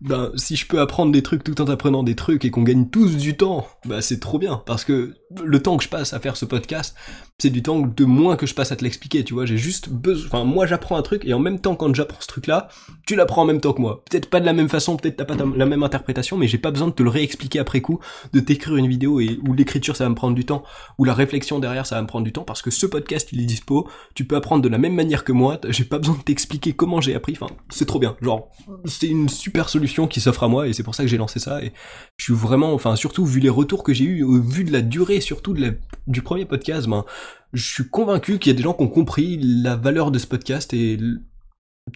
ben, 0.02 0.32
si 0.36 0.56
je 0.56 0.68
peux 0.68 0.80
apprendre 0.80 1.12
des 1.12 1.24
trucs 1.24 1.44
tout 1.44 1.62
en 1.62 1.66
apprenant 1.66 2.04
des 2.04 2.16
trucs 2.16 2.46
et 2.46 2.52
qu'on 2.52 2.64
gagne 2.64 2.88
tous 2.88 3.18
du 3.18 3.38
temps, 3.38 3.68
bah 3.86 4.02
c'est 4.02 4.20
trop 4.20 4.40
bien. 4.40 4.62
Parce 4.66 4.84
que 4.86 5.14
le 5.44 5.62
temps 5.62 5.78
que 5.78 5.84
je 5.84 5.90
passe 5.90 6.14
à 6.14 6.20
faire 6.20 6.38
ce 6.38 6.46
podcast, 6.46 6.96
c'est 7.40 7.50
du 7.50 7.62
temps 7.62 7.82
de 7.82 8.06
moins 8.06 8.36
que 8.36 8.48
je 8.48 8.56
passe 8.56 8.72
à 8.72 8.76
te 8.76 8.84
l'expliquer, 8.84 9.24
tu 9.24 9.34
vois. 9.34 9.46
J'ai 9.46 9.58
juste 9.58 9.90
besoin, 9.90 10.28
enfin, 10.28 10.44
moi 10.44 10.66
j'apprends 10.66 10.98
un 10.98 11.02
truc 11.02 11.24
et 11.26 11.34
en 11.34 11.40
même 11.40 11.60
temps 11.60 11.76
quand 11.76 11.94
j'apprends 11.94 12.22
ce 12.22 12.28
truc-là, 12.28 12.70
tu 13.06 13.16
l'apprends 13.16 13.44
en 13.44 13.46
même 13.46 13.62
temps 13.62 13.74
que 13.74 13.82
moi. 13.82 14.04
Peut-être 14.10 14.30
pas 14.30 14.40
de 14.40 14.46
la 14.46 14.54
même 14.54 14.70
façon, 14.70 14.98
peut-être 14.98 15.18
t'as 15.18 15.26
pas 15.26 15.36
la 15.36 15.66
même 15.66 15.84
interprétation, 15.84 16.38
mais 16.38 16.48
j'ai 16.48 16.58
pas 16.58 16.72
besoin 16.72 16.88
de 16.88 16.94
te 16.94 17.04
le 17.04 17.10
réexpliquer 17.10 17.60
après 17.60 17.82
coup, 17.82 18.00
de 18.34 18.40
t'écrire 18.40 18.76
une 18.76 18.88
vidéo 18.88 19.20
et 19.20 19.40
où 19.48 19.54
l'écriture 19.54 19.96
ça 19.96 20.06
va 20.06 20.10
me 20.10 20.16
prendre 20.16 20.36
du 20.36 20.46
temps, 20.46 20.64
ou 20.98 21.04
la 21.04 21.14
réflexion 21.14 21.60
derrière 21.60 21.86
ça 21.86 21.96
va 21.96 22.02
me 22.02 22.08
prendre 22.08 22.26
du 22.26 22.34
temps 22.34 22.44
parce 22.44 22.62
que 22.62 22.72
ce 22.72 22.86
podcast 22.86 23.30
il 23.32 23.42
est 23.42 23.46
dispo, 23.46 23.88
tu 24.16 24.26
peux 24.26 24.36
apprendre 24.36 24.64
de 24.64 24.70
la 24.70 24.78
même 24.78 24.96
manière 24.96 25.24
que 25.24 25.32
moi, 25.32 25.60
j'ai 25.70 25.84
pas 25.84 26.00
besoin 26.00 26.16
de 26.16 26.24
t'expliquer 26.24 26.74
comment 26.74 27.02
j'ai 27.02 27.16
appris, 27.16 27.34
enfin, 27.40 27.54
c'est 27.70 27.86
trop 27.86 28.00
bien. 28.00 28.16
Genre, 28.22 28.50
c'est 28.86 29.08
une 29.08 29.30
super 29.30 29.70
solution 29.70 29.77
qui 29.80 30.22
s'offre 30.22 30.44
à 30.44 30.48
moi 30.48 30.68
et 30.68 30.74
c'est 30.74 30.84
pour 30.84 30.96
ça 30.96 31.04
que 31.04 31.10
j'ai 31.10 31.18
lancé 31.18 31.40
ça 31.40 31.64
et 31.64 31.74
je 32.18 32.24
suis 32.24 32.34
vraiment, 32.34 32.74
enfin, 32.74 32.96
surtout 32.96 33.26
vu 33.26 33.40
les 33.40 33.50
retours 33.50 33.84
que 33.84 33.94
j'ai 33.94 34.06
eu, 34.06 34.26
vu 34.42 34.64
de 34.64 34.72
la 34.72 34.82
durée 34.82 35.22
surtout 35.22 35.54
de 35.54 35.78
du 36.08 36.22
premier 36.22 36.46
podcast, 36.46 36.88
ben, 36.88 37.06
je 37.54 37.64
suis 37.64 37.90
convaincu 37.90 38.40
qu'il 38.40 38.52
y 38.52 38.56
a 38.56 38.58
des 38.58 38.64
gens 38.64 38.74
qui 38.74 38.84
ont 38.84 38.88
compris 38.88 39.38
la 39.42 39.76
valeur 39.76 40.12
de 40.12 40.20
ce 40.20 40.28
podcast 40.28 40.74
et 40.74 40.98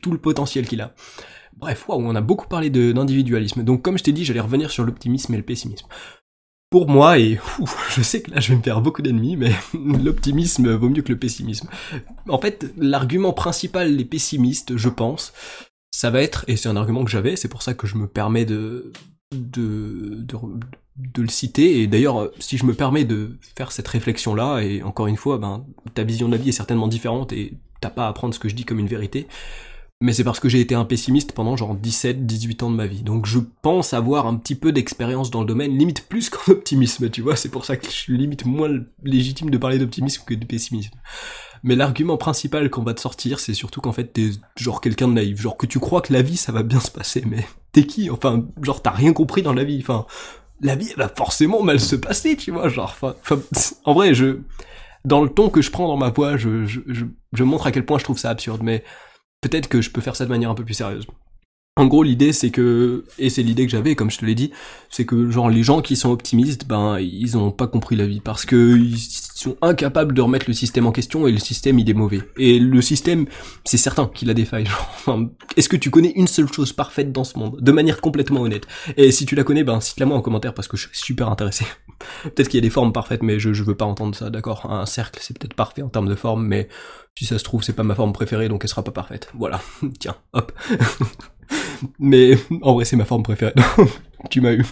tout 0.01 0.11
le 0.11 0.17
potentiel 0.17 0.67
qu'il 0.67 0.81
a. 0.81 0.93
Bref, 1.57 1.85
on 1.89 2.15
a 2.15 2.21
beaucoup 2.21 2.47
parlé 2.47 2.69
d'individualisme. 2.69 3.63
Donc 3.63 3.81
comme 3.81 3.97
je 3.97 4.03
t'ai 4.03 4.11
dit, 4.11 4.25
j'allais 4.25 4.39
revenir 4.39 4.71
sur 4.71 4.83
l'optimisme 4.83 5.33
et 5.33 5.37
le 5.37 5.43
pessimisme. 5.43 5.87
Pour 6.69 6.87
moi, 6.87 7.19
et 7.19 7.37
je 7.89 8.01
sais 8.01 8.21
que 8.21 8.31
là 8.31 8.39
je 8.39 8.49
vais 8.49 8.57
me 8.57 8.63
faire 8.63 8.81
beaucoup 8.81 9.01
d'ennemis, 9.01 9.35
mais 9.35 9.51
l'optimisme 9.73 10.73
vaut 10.73 10.89
mieux 10.89 11.01
que 11.01 11.11
le 11.11 11.19
pessimisme. 11.19 11.69
En 12.29 12.39
fait, 12.39 12.71
l'argument 12.77 13.33
principal 13.33 13.97
des 13.97 14.05
pessimistes, 14.05 14.77
je 14.77 14.89
pense, 14.89 15.33
ça 15.91 16.09
va 16.09 16.21
être, 16.21 16.45
et 16.47 16.55
c'est 16.55 16.69
un 16.69 16.77
argument 16.77 17.03
que 17.03 17.11
j'avais, 17.11 17.35
c'est 17.35 17.49
pour 17.49 17.61
ça 17.61 17.73
que 17.73 17.85
je 17.85 17.97
me 17.97 18.07
permets 18.07 18.45
de, 18.45 18.91
de, 19.31 20.25
de, 20.95 21.21
le 21.21 21.27
citer. 21.27 21.81
Et 21.81 21.87
d'ailleurs, 21.87 22.31
si 22.39 22.57
je 22.57 22.65
me 22.65 22.73
permets 22.73 23.03
de 23.03 23.37
faire 23.55 23.71
cette 23.71 23.87
réflexion-là, 23.87 24.61
et 24.61 24.81
encore 24.83 25.07
une 25.07 25.17
fois, 25.17 25.37
ben, 25.37 25.65
ta 25.93 26.03
vision 26.03 26.27
de 26.27 26.33
la 26.33 26.41
vie 26.41 26.49
est 26.49 26.53
certainement 26.53 26.87
différente 26.87 27.33
et 27.33 27.53
t'as 27.81 27.89
pas 27.89 28.07
à 28.07 28.13
prendre 28.13 28.33
ce 28.33 28.39
que 28.39 28.47
je 28.47 28.55
dis 28.55 28.63
comme 28.63 28.79
une 28.79 28.87
vérité. 28.87 29.27
Mais 30.03 30.13
c'est 30.13 30.23
parce 30.23 30.39
que 30.39 30.49
j'ai 30.49 30.59
été 30.59 30.73
un 30.73 30.83
pessimiste 30.83 31.31
pendant 31.33 31.55
genre 31.55 31.75
17, 31.75 32.25
18 32.25 32.63
ans 32.63 32.71
de 32.71 32.75
ma 32.75 32.87
vie. 32.87 33.03
Donc 33.03 33.27
je 33.27 33.37
pense 33.61 33.93
avoir 33.93 34.25
un 34.25 34.35
petit 34.35 34.55
peu 34.55 34.71
d'expérience 34.71 35.29
dans 35.29 35.41
le 35.41 35.45
domaine, 35.45 35.77
limite 35.77 36.07
plus 36.07 36.29
qu'en 36.29 36.39
optimisme, 36.53 37.09
tu 37.11 37.21
vois. 37.21 37.35
C'est 37.35 37.49
pour 37.49 37.65
ça 37.65 37.77
que 37.77 37.85
je 37.85 37.91
suis 37.91 38.17
limite 38.17 38.45
moins 38.45 38.69
légitime 39.03 39.51
de 39.51 39.57
parler 39.59 39.77
d'optimisme 39.77 40.23
que 40.25 40.33
de 40.33 40.45
pessimisme. 40.45 40.95
Mais 41.63 41.75
l'argument 41.75 42.17
principal 42.17 42.69
qu'on 42.69 42.83
va 42.83 42.93
te 42.93 43.01
sortir, 43.01 43.39
c'est 43.39 43.53
surtout 43.53 43.81
qu'en 43.81 43.91
fait 43.91 44.05
t'es 44.05 44.31
genre 44.57 44.81
quelqu'un 44.81 45.07
de 45.07 45.13
naïf. 45.13 45.39
Genre 45.39 45.57
que 45.57 45.65
tu 45.65 45.79
crois 45.79 46.01
que 46.01 46.13
la 46.13 46.21
vie 46.21 46.37
ça 46.37 46.51
va 46.51 46.63
bien 46.63 46.79
se 46.79 46.91
passer, 46.91 47.23
mais 47.27 47.45
t'es 47.71 47.85
qui? 47.85 48.09
Enfin, 48.09 48.45
genre 48.61 48.81
t'as 48.81 48.91
rien 48.91 49.13
compris 49.13 49.41
dans 49.41 49.53
la 49.53 49.63
vie. 49.63 49.79
Enfin, 49.81 50.05
la 50.61 50.75
vie 50.75 50.89
elle 50.91 50.97
va 50.97 51.09
forcément 51.09 51.63
mal 51.63 51.79
se 51.79 51.95
passer, 51.95 52.35
tu 52.37 52.51
vois, 52.51 52.69
genre, 52.69 52.95
en 53.85 53.93
vrai, 53.93 54.13
je, 54.13 54.39
dans 55.05 55.23
le 55.23 55.29
ton 55.29 55.49
que 55.49 55.61
je 55.61 55.71
prends 55.71 55.87
dans 55.87 55.97
ma 55.97 56.09
voix, 56.09 56.37
je, 56.37 56.65
je, 56.65 56.79
je, 57.33 57.43
montre 57.43 57.67
à 57.67 57.71
quel 57.71 57.85
point 57.85 57.97
je 57.97 58.03
trouve 58.03 58.19
ça 58.19 58.29
absurde, 58.29 58.61
mais 58.63 58.83
peut-être 59.41 59.67
que 59.67 59.81
je 59.81 59.89
peux 59.89 60.01
faire 60.01 60.15
ça 60.15 60.25
de 60.25 60.29
manière 60.29 60.49
un 60.49 60.55
peu 60.55 60.65
plus 60.65 60.75
sérieuse. 60.75 61.07
En 61.81 61.87
gros, 61.87 62.03
l'idée, 62.03 62.31
c'est 62.31 62.51
que, 62.51 63.05
et 63.17 63.31
c'est 63.31 63.41
l'idée 63.41 63.65
que 63.65 63.71
j'avais, 63.71 63.95
comme 63.95 64.11
je 64.11 64.19
te 64.19 64.25
l'ai 64.25 64.35
dit, 64.35 64.51
c'est 64.91 65.03
que, 65.03 65.31
genre, 65.31 65.49
les 65.49 65.63
gens 65.63 65.81
qui 65.81 65.95
sont 65.95 66.11
optimistes, 66.11 66.67
ben, 66.67 66.99
ils 66.99 67.39
ont 67.39 67.49
pas 67.49 67.65
compris 67.65 67.95
la 67.95 68.05
vie, 68.05 68.19
parce 68.19 68.45
que 68.45 68.77
ils 68.77 68.99
sont 68.99 69.57
incapables 69.63 70.13
de 70.13 70.21
remettre 70.21 70.45
le 70.47 70.53
système 70.53 70.85
en 70.85 70.91
question, 70.91 71.25
et 71.25 71.31
le 71.31 71.39
système, 71.39 71.79
il 71.79 71.89
est 71.89 71.95
mauvais. 71.95 72.21
Et 72.37 72.59
le 72.59 72.81
système, 72.83 73.25
c'est 73.65 73.77
certain 73.77 74.05
qu'il 74.13 74.29
a 74.29 74.35
des 74.35 74.45
failles. 74.45 74.67
Est-ce 75.57 75.69
que 75.69 75.75
tu 75.75 75.89
connais 75.89 76.11
une 76.11 76.27
seule 76.27 76.53
chose 76.53 76.71
parfaite 76.71 77.11
dans 77.11 77.23
ce 77.23 77.39
monde, 77.39 77.57
de 77.59 77.71
manière 77.71 77.99
complètement 77.99 78.41
honnête? 78.41 78.67
Et 78.95 79.11
si 79.11 79.25
tu 79.25 79.33
la 79.33 79.43
connais, 79.43 79.63
ben, 79.63 79.81
cite-la 79.81 80.05
moi 80.05 80.17
en 80.17 80.21
commentaire, 80.21 80.53
parce 80.53 80.67
que 80.67 80.77
je 80.77 80.87
suis 80.87 80.95
super 80.95 81.29
intéressé. 81.29 81.65
peut-être 82.23 82.47
qu'il 82.47 82.59
y 82.59 82.63
a 82.63 82.67
des 82.67 82.69
formes 82.69 82.93
parfaites, 82.93 83.23
mais 83.23 83.39
je, 83.39 83.53
je 83.53 83.63
veux 83.63 83.75
pas 83.75 83.85
entendre 83.85 84.13
ça, 84.13 84.29
d'accord? 84.29 84.71
Un 84.71 84.85
cercle, 84.85 85.19
c'est 85.23 85.35
peut-être 85.35 85.55
parfait 85.55 85.81
en 85.81 85.89
termes 85.89 86.09
de 86.09 86.15
forme, 86.15 86.45
mais 86.45 86.69
si 87.17 87.25
ça 87.25 87.39
se 87.39 87.43
trouve, 87.43 87.63
c'est 87.63 87.73
pas 87.73 87.81
ma 87.81 87.95
forme 87.95 88.13
préférée, 88.13 88.49
donc 88.49 88.63
elle 88.63 88.69
sera 88.69 88.83
pas 88.83 88.91
parfaite. 88.91 89.31
Voilà. 89.33 89.61
Tiens, 89.99 90.17
hop. 90.33 90.51
Mais 91.99 92.37
en 92.61 92.73
vrai, 92.73 92.85
c'est 92.85 92.95
ma 92.95 93.05
forme 93.05 93.23
préférée. 93.23 93.53
tu 94.29 94.41
m'as 94.41 94.53
eu. 94.53 94.65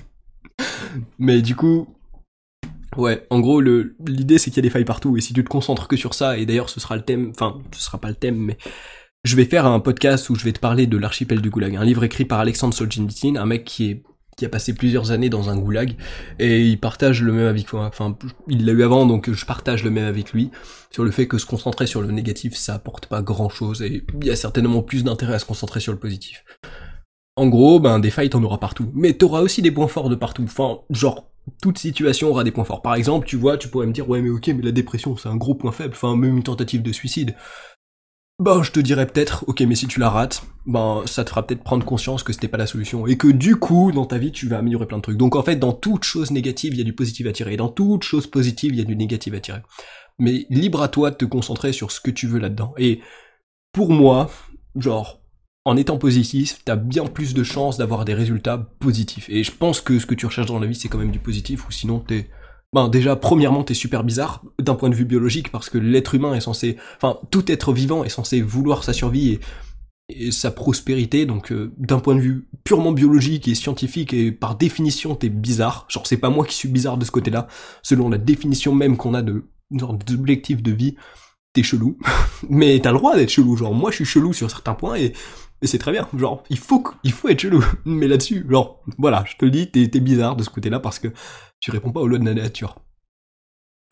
Mais 1.18 1.42
du 1.42 1.56
coup, 1.56 1.88
ouais, 2.98 3.26
en 3.30 3.40
gros, 3.40 3.62
l'idée 3.62 4.38
c'est 4.38 4.52
qu'il 4.52 4.58
y 4.58 4.60
a 4.60 4.64
des 4.64 4.70
failles 4.70 4.86
partout 4.86 5.18
et 5.18 5.22
si 5.22 5.34
tu 5.34 5.44
te 5.44 5.50
concentres 5.50 5.88
que 5.88 5.96
sur 5.96 6.14
ça, 6.14 6.38
et 6.38 6.46
d'ailleurs 6.46 6.70
ce 6.70 6.80
sera 6.80 6.96
le 6.96 7.04
thème, 7.04 7.32
enfin, 7.32 7.60
ce 7.72 7.82
sera 7.82 8.00
pas 8.00 8.10
le 8.10 8.16
thème, 8.16 8.38
mais 8.38 8.58
je 9.24 9.36
vais 9.36 9.46
faire 9.46 9.66
un 9.66 9.80
podcast 9.80 10.30
où 10.30 10.36
je 10.36 10.44
vais 10.44 10.54
te 10.54 10.60
parler 10.60 10.88
de 10.88 10.98
l'archipel 10.98 11.42
du 11.42 11.50
Goulag, 11.50 11.76
un 11.76 11.84
livre 11.84 12.04
écrit 12.04 12.26
par 12.26 12.40
Alexandre 12.40 12.74
Solzhenitsyn, 12.74 13.38
un 13.38 13.46
mec 13.46 13.66
qui 13.66 13.92
est 13.92 14.04
qui 14.40 14.46
a 14.46 14.50
passé 14.50 14.74
plusieurs 14.74 15.12
années 15.12 15.30
dans 15.30 15.50
un 15.50 15.58
goulag 15.58 15.96
et 16.40 16.66
il 16.66 16.80
partage 16.80 17.22
le 17.22 17.34
même 17.34 17.62
que 17.62 17.76
moi. 17.76 17.86
Enfin, 17.86 18.18
il 18.48 18.66
l'a 18.66 18.72
eu 18.72 18.84
avant, 18.84 19.06
donc 19.06 19.30
je 19.30 19.46
partage 19.46 19.84
le 19.84 19.92
même 19.92 20.06
avec 20.06 20.32
lui 20.32 20.50
sur 20.92 21.04
le 21.04 21.12
fait 21.12 21.28
que 21.28 21.38
se 21.38 21.46
concentrer 21.46 21.86
sur 21.86 22.02
le 22.02 22.10
négatif, 22.10 22.56
ça 22.56 22.74
apporte 22.74 23.08
pas 23.08 23.22
grand 23.22 23.50
chose 23.50 23.82
et 23.82 24.06
il 24.22 24.26
y 24.26 24.32
a 24.32 24.36
certainement 24.36 24.82
plus 24.82 25.04
d'intérêt 25.04 25.36
à 25.36 25.40
se 25.40 25.46
concentrer 25.46 25.82
sur 25.82 25.92
le 25.92 26.00
positif. 26.00 26.46
En 27.36 27.48
gros, 27.48 27.80
ben 27.80 28.00
des 28.00 28.10
failles 28.10 28.30
t'en 28.30 28.44
auras 28.44 28.58
partout, 28.58 28.90
mais 28.94 29.14
t'auras 29.14 29.42
aussi 29.42 29.62
des 29.62 29.72
points 29.72 29.88
forts 29.88 30.10
de 30.10 30.16
partout. 30.16 30.44
Enfin, 30.44 30.80
genre 30.90 31.30
toute 31.62 31.78
situation 31.78 32.30
aura 32.30 32.44
des 32.44 32.52
points 32.52 32.64
forts. 32.64 32.82
Par 32.82 32.96
exemple, 32.96 33.28
tu 33.28 33.36
vois, 33.36 33.58
tu 33.58 33.68
pourrais 33.68 33.88
me 33.88 33.94
dire 33.94 34.10
ouais 34.10 34.22
mais 34.22 34.30
ok, 34.30 34.48
mais 34.48 34.64
la 34.64 34.72
dépression 34.72 35.18
c'est 35.18 35.30
un 35.30 35.36
gros 35.36 35.56
point 35.56 35.72
faible. 35.72 35.94
Enfin, 35.96 36.16
même 36.16 36.38
une 36.38 36.44
tentative 36.44 36.82
de 36.82 36.92
suicide. 36.94 37.36
Ben, 38.40 38.64
je 38.64 38.72
te 38.72 38.80
dirais 38.80 39.06
peut-être, 39.06 39.44
ok, 39.48 39.60
mais 39.62 39.76
si 39.76 39.86
tu 39.86 40.00
la 40.00 40.10
rates, 40.10 40.44
ben, 40.66 41.04
ça 41.06 41.26
te 41.26 41.30
fera 41.30 41.46
peut-être 41.46 41.62
prendre 41.62 41.86
conscience 41.86 42.24
que 42.24 42.32
c'était 42.32 42.48
pas 42.48 42.58
la 42.58 42.68
solution, 42.68 43.06
et 43.06 43.18
que 43.18 43.28
du 43.28 43.58
coup, 43.58 43.92
dans 43.92 44.06
ta 44.06 44.18
vie, 44.18 44.32
tu 44.32 44.48
vas 44.48 44.60
améliorer 44.60 44.86
plein 44.86 44.96
de 44.96 45.02
trucs. 45.02 45.18
Donc 45.18 45.36
en 45.36 45.44
fait, 45.44 45.58
dans 45.58 45.74
toute 45.74 46.06
chose 46.06 46.32
négative, 46.32 46.74
il 46.74 46.78
y 46.78 46.82
a 46.82 46.86
du 46.86 46.94
positif 46.94 47.28
à 47.28 47.34
tirer, 47.34 47.56
et 47.56 47.58
dans 47.58 47.68
toute 47.68 48.04
chose 48.04 48.28
positive, 48.28 48.72
il 48.74 48.80
y 48.80 48.82
a 48.82 48.86
du 48.86 48.96
négatif 48.96 49.34
à 49.34 49.42
tirer. 49.42 49.62
Mais 50.20 50.46
libre 50.50 50.82
à 50.82 50.88
toi 50.88 51.12
de 51.12 51.16
te 51.18 51.26
concentrer 51.26 51.74
sur 51.74 51.92
ce 51.92 52.00
que 52.00 52.12
tu 52.12 52.28
veux 52.28 52.40
là-dedans. 52.40 52.74
Et 52.78 53.02
pour 53.74 53.92
moi, 53.92 54.32
genre, 54.78 55.22
en 55.66 55.76
étant 55.76 55.98
positif, 55.98 56.60
t'as 56.64 56.78
bien 56.78 57.08
plus 57.08 57.34
de 57.34 57.44
chances 57.44 57.78
d'avoir 57.78 58.06
des 58.06 58.14
résultats 58.14 58.58
positifs. 58.80 59.30
Et 59.30 59.44
je 59.44 59.52
pense 59.52 59.82
que 59.82 60.00
ce 60.00 60.06
que 60.06 60.16
tu 60.16 60.26
recherches 60.26 60.48
dans 60.48 60.60
la 60.60 60.68
vie, 60.68 60.76
c'est 60.76 60.88
quand 60.88 60.98
même 60.98 61.12
du 61.12 61.20
positif, 61.20 61.68
ou 61.68 61.72
sinon 61.72 62.00
t'es 62.00 62.30
ben 62.74 62.88
déjà, 62.88 63.16
premièrement, 63.16 63.64
t'es 63.64 63.74
super 63.74 64.04
bizarre 64.04 64.44
d'un 64.60 64.76
point 64.76 64.90
de 64.90 64.96
vue 64.96 65.06
biologique 65.06 65.52
parce 65.52 65.70
que 65.70 65.78
l'être 65.78 66.14
humain 66.14 66.36
est 66.36 66.42
censé, 66.42 66.78
enfin, 66.98 67.20
tout 67.32 67.52
être 67.52 67.74
vivant 67.74 68.04
est 68.04 68.10
censé 68.10 68.42
vouloir 68.42 68.84
sa 68.84 68.94
survie 68.94 69.40
et, 70.10 70.32
sa 70.32 70.52
prospérité. 70.52 71.26
Donc, 71.26 71.52
euh, 71.52 71.74
d'un 71.78 72.00
point 72.00 72.16
de 72.16 72.20
vue 72.20 72.48
purement 72.64 72.92
biologique 72.92 73.48
et 73.48 73.56
scientifique 73.56 74.14
et 74.14 74.32
par 74.32 74.56
définition, 74.56 75.16
t'es 75.16 75.30
bizarre. 75.30 75.86
Genre, 75.90 76.06
c'est 76.06 76.18
pas 76.18 76.30
moi 76.30 76.46
qui 76.46 76.56
suis 76.56 76.70
bizarre 76.70 76.98
de 76.98 77.06
ce 77.06 77.12
côté-là. 77.12 77.48
Selon 77.82 78.10
la 78.10 78.18
définition 78.18 78.74
même 78.74 78.98
qu'on 78.98 79.14
a 79.14 79.22
de 79.24 79.46
genre 79.72 79.94
d'objectif 79.94 80.62
de 80.62 80.72
vie, 80.72 80.96
t'es 81.54 81.64
chelou. 81.64 81.98
Mais 82.50 82.80
t'as 82.80 82.92
le 82.92 82.98
droit 82.98 83.16
d'être 83.16 83.30
chelou. 83.30 83.56
Genre, 83.56 83.74
moi, 83.74 83.90
je 83.90 83.98
suis 83.98 84.06
chelou 84.06 84.34
sur 84.34 84.50
certains 84.50 84.76
points 84.76 84.96
et 84.96 85.14
et 85.62 85.68
c'est 85.68 85.78
très 85.78 85.92
bien, 85.92 86.08
genre, 86.16 86.44
il 86.50 86.58
faut, 86.58 86.84
il 87.04 87.12
faut 87.12 87.28
être 87.28 87.42
chelou. 87.42 87.64
Mais 87.86 88.08
là-dessus, 88.08 88.46
genre, 88.50 88.82
voilà, 88.98 89.24
je 89.28 89.36
te 89.36 89.46
le 89.46 89.52
dis, 89.52 89.70
t'es, 89.70 89.88
bizarre 90.00 90.36
de 90.36 90.44
ce 90.44 90.50
côté-là 90.50 90.80
parce 90.80 91.00
que 91.00 91.10
tu 91.60 91.72
réponds 91.72 91.92
pas 91.92 92.00
aux 92.00 92.08
lois 92.08 92.20
de 92.20 92.26
la 92.26 92.34
nature. 92.34 92.76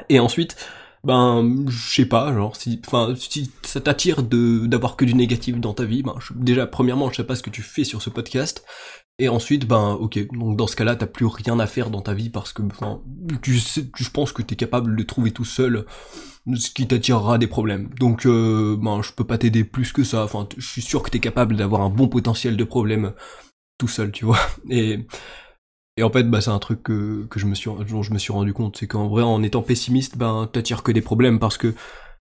Et 0.09 0.20
ensuite, 0.20 0.55
ben, 1.03 1.65
je 1.68 1.95
sais 1.95 2.05
pas, 2.05 2.34
genre, 2.34 2.55
si, 2.55 2.82
enfin, 2.88 3.13
si 3.18 3.51
ça 3.63 3.82
t'attire 3.82 4.24
de, 4.24 4.65
d'avoir 4.68 4.95
que 4.95 5.05
du 5.05 5.13
négatif 5.13 5.59
dans 5.59 5.74
ta 5.74 5.84
vie, 5.84 6.03
ben, 6.03 6.15
déjà, 6.36 6.68
premièrement, 6.68 7.11
je 7.11 7.18
sais 7.18 7.24
pas 7.24 7.36
ce 7.36 7.43
que 7.43 7.49
tu 7.49 7.61
fais 7.61 7.84
sur 7.84 8.01
ce 8.01 8.09
podcast. 8.09 8.65
Et 9.20 9.30
ensuite, 9.30 9.68
ben, 9.68 9.97
ok, 9.99 10.28
donc 10.32 10.57
dans 10.57 10.68
ce 10.68 10.76
cas-là, 10.76 10.95
t'as 10.95 11.07
plus 11.07 11.26
rien 11.26 11.59
à 11.59 11.65
faire 11.65 11.89
dans 11.89 12.01
ta 12.01 12.13
vie 12.13 12.30
parce 12.30 12.53
que, 12.53 12.61
enfin, 12.61 13.01
tu 13.41 13.57
sais, 13.59 13.86
je 13.95 14.09
pense 14.11 14.32
que 14.32 14.43
t'es 14.43 14.55
capable 14.55 14.95
de 14.95 15.03
trouver 15.03 15.32
tout 15.32 15.45
seul 15.45 15.86
ce 16.55 16.70
qui 16.70 16.88
t'attirera 16.88 17.38
des 17.39 17.47
problèmes. 17.47 17.89
Donc, 17.99 18.26
euh, 18.26 18.78
ben, 18.80 19.01
je 19.01 19.11
peux 19.13 19.24
pas 19.26 19.39
t'aider 19.39 19.63
plus 19.63 19.91
que 19.91 20.03
ça. 20.03 20.24
Enfin, 20.24 20.47
je 20.57 20.68
suis 20.68 20.84
sûr 20.84 21.01
que 21.01 21.09
t'es 21.09 21.20
capable 21.20 21.57
d'avoir 21.57 21.82
un 21.82 21.89
bon 21.89 22.07
potentiel 22.07 22.57
de 22.57 22.63
problème 22.63 23.13
tout 23.80 23.88
seul, 23.88 24.11
tu 24.11 24.26
vois. 24.26 24.39
Et, 24.70 25.07
et 25.97 26.03
en 26.03 26.11
fait, 26.11 26.24
bah, 26.30 26.41
c'est 26.41 26.51
un 26.51 26.59
truc 26.59 26.84
que, 26.84 27.26
que 27.26 27.39
je 27.39 27.47
me 27.47 27.55
suis, 27.55 27.72
dont 27.89 28.03
je 28.03 28.13
me 28.13 28.20
suis 28.20 28.32
rendu 28.32 28.53
compte, 28.53 28.78
c'est 28.78 28.88
qu'en 28.88 29.07
vrai, 29.07 29.24
en 29.24 29.41
étant 29.41 29.63
pessimiste, 29.63 30.18
ben, 30.18 30.47
t'attires 30.51 30.84
que 30.84 30.91
des 30.91 31.01
problèmes 31.01 31.39
parce 31.39 31.57
que, 31.57 31.74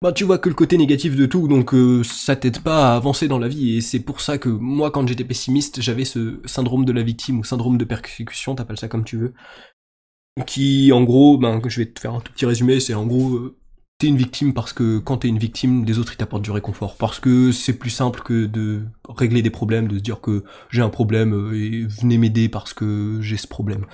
bah, 0.02 0.14
tu 0.14 0.24
vois 0.24 0.38
que 0.38 0.47
le 0.50 0.56
côté 0.56 0.78
négatif 0.78 1.16
de 1.16 1.26
tout, 1.26 1.47
donc 1.47 1.74
euh, 1.74 2.04
ça 2.04 2.36
t'aide 2.36 2.62
pas 2.62 2.93
à 2.93 2.95
avancer 2.95 3.28
dans 3.28 3.39
la 3.39 3.50
vie. 3.50 3.76
Et 3.78 3.82
c'est 3.82 4.00
pour 4.00 4.22
ça 4.22 4.38
que 4.38 4.50
moi, 4.50 4.91
quand 4.91 5.08
j'étais 5.08 5.26
pessimiste, 5.26 5.82
j'avais 5.82 6.06
ce 6.06 6.39
syndrome 6.45 6.86
de 6.86 6.93
la 6.93 7.04
victime 7.04 7.39
ou 7.39 7.43
syndrome 7.43 7.78
de 7.78 7.86
persécution, 7.86 8.56
t'appelles 8.56 8.80
ça 8.80 8.88
comme 8.88 9.04
tu 9.04 9.18
veux, 9.18 9.34
qui, 10.45 10.91
en 10.93 11.04
gros, 11.04 11.38
ben, 11.38 11.62
je 11.68 11.82
vais 11.82 11.91
te 11.91 12.00
faire 12.00 12.14
un 12.14 12.22
tout 12.22 12.32
petit 12.32 12.45
résumé, 12.45 12.80
c'est 12.80 12.93
en 12.93 13.06
gros, 13.06 13.36
euh, 13.36 13.58
t'es 13.97 14.08
une 14.08 14.18
victime 14.18 14.54
parce 14.54 14.72
que 14.74 15.00
quand 15.00 15.18
t'es 15.18 15.28
une 15.28 15.38
victime, 15.38 15.84
les 15.86 16.00
autres 16.00 16.14
ils 16.14 16.18
t'apportent 16.18 16.43
du 16.43 16.52
réconfort. 16.52 16.95
Parce 16.95 17.20
que 17.20 17.52
c'est 17.52 17.74
plus 17.78 17.89
simple 17.89 18.22
que 18.22 18.45
de 18.45 18.84
régler 19.08 19.41
des 19.41 19.50
problèmes, 19.50 19.88
de 19.89 19.97
se 19.97 20.04
dire 20.04 20.22
que 20.22 20.43
j'ai 20.70 20.82
un 20.82 20.89
problème 20.89 21.34
euh, 21.34 21.54
et 21.56 21.86
venez 21.86 22.18
m'aider 22.18 22.50
parce 22.50 22.74
que 22.74 23.20
j'ai 23.22 23.38
ce 23.38 23.47
problème. 23.47 23.86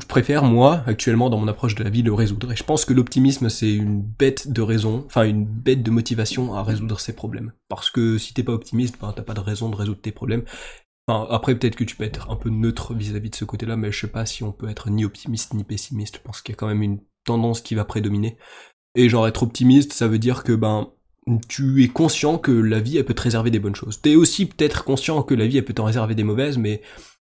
Je 0.00 0.06
préfère, 0.06 0.44
moi, 0.44 0.82
actuellement, 0.86 1.28
dans 1.28 1.36
mon 1.36 1.48
approche 1.48 1.74
de 1.74 1.84
la 1.84 1.90
vie, 1.90 2.02
le 2.02 2.14
résoudre. 2.14 2.50
Et 2.50 2.56
je 2.56 2.64
pense 2.64 2.86
que 2.86 2.94
l'optimisme, 2.94 3.50
c'est 3.50 3.74
une 3.74 4.00
bête 4.00 4.50
de 4.50 4.62
raison, 4.62 5.04
enfin 5.06 5.24
une 5.24 5.44
bête 5.44 5.82
de 5.82 5.90
motivation 5.90 6.54
à 6.54 6.62
résoudre 6.62 6.98
ses 6.98 7.12
problèmes. 7.12 7.52
Parce 7.68 7.90
que 7.90 8.16
si 8.16 8.32
t'es 8.32 8.42
pas 8.42 8.52
optimiste, 8.52 8.96
ben, 8.98 9.12
t'as 9.14 9.22
pas 9.22 9.34
de 9.34 9.40
raison 9.40 9.68
de 9.68 9.76
résoudre 9.76 10.00
tes 10.00 10.12
problèmes. 10.12 10.44
Enfin, 11.06 11.26
après, 11.30 11.54
peut-être 11.54 11.76
que 11.76 11.84
tu 11.84 11.96
peux 11.96 12.04
être 12.04 12.30
un 12.30 12.36
peu 12.36 12.48
neutre 12.48 12.94
vis-à-vis 12.94 13.28
de 13.30 13.34
ce 13.34 13.44
côté-là, 13.44 13.76
mais 13.76 13.92
je 13.92 14.00
sais 14.00 14.06
pas 14.06 14.24
si 14.24 14.42
on 14.44 14.52
peut 14.52 14.70
être 14.70 14.88
ni 14.88 15.04
optimiste 15.04 15.52
ni 15.52 15.64
pessimiste. 15.64 16.16
Je 16.16 16.22
pense 16.22 16.40
qu'il 16.40 16.54
y 16.54 16.56
a 16.56 16.58
quand 16.58 16.68
même 16.68 16.82
une 16.82 17.00
tendance 17.24 17.60
qui 17.60 17.74
va 17.74 17.84
prédominer. 17.84 18.38
Et 18.94 19.10
genre 19.10 19.26
être 19.26 19.42
optimiste, 19.42 19.92
ça 19.92 20.08
veut 20.08 20.18
dire 20.18 20.42
que 20.42 20.52
ben 20.52 20.90
tu 21.48 21.84
es 21.84 21.88
conscient 21.88 22.38
que 22.38 22.50
la 22.50 22.80
vie 22.80 22.98
elle 22.98 23.04
peut 23.04 23.14
te 23.14 23.22
réserver 23.22 23.50
des 23.50 23.58
bonnes 23.58 23.76
choses. 23.76 24.00
T'es 24.00 24.16
aussi 24.16 24.46
peut-être 24.46 24.84
conscient 24.84 25.22
que 25.22 25.34
la 25.34 25.46
vie 25.46 25.58
elle 25.58 25.64
peut 25.64 25.74
t'en 25.74 25.84
réserver 25.84 26.14
des 26.14 26.24
mauvaises, 26.24 26.58
mais 26.58 26.82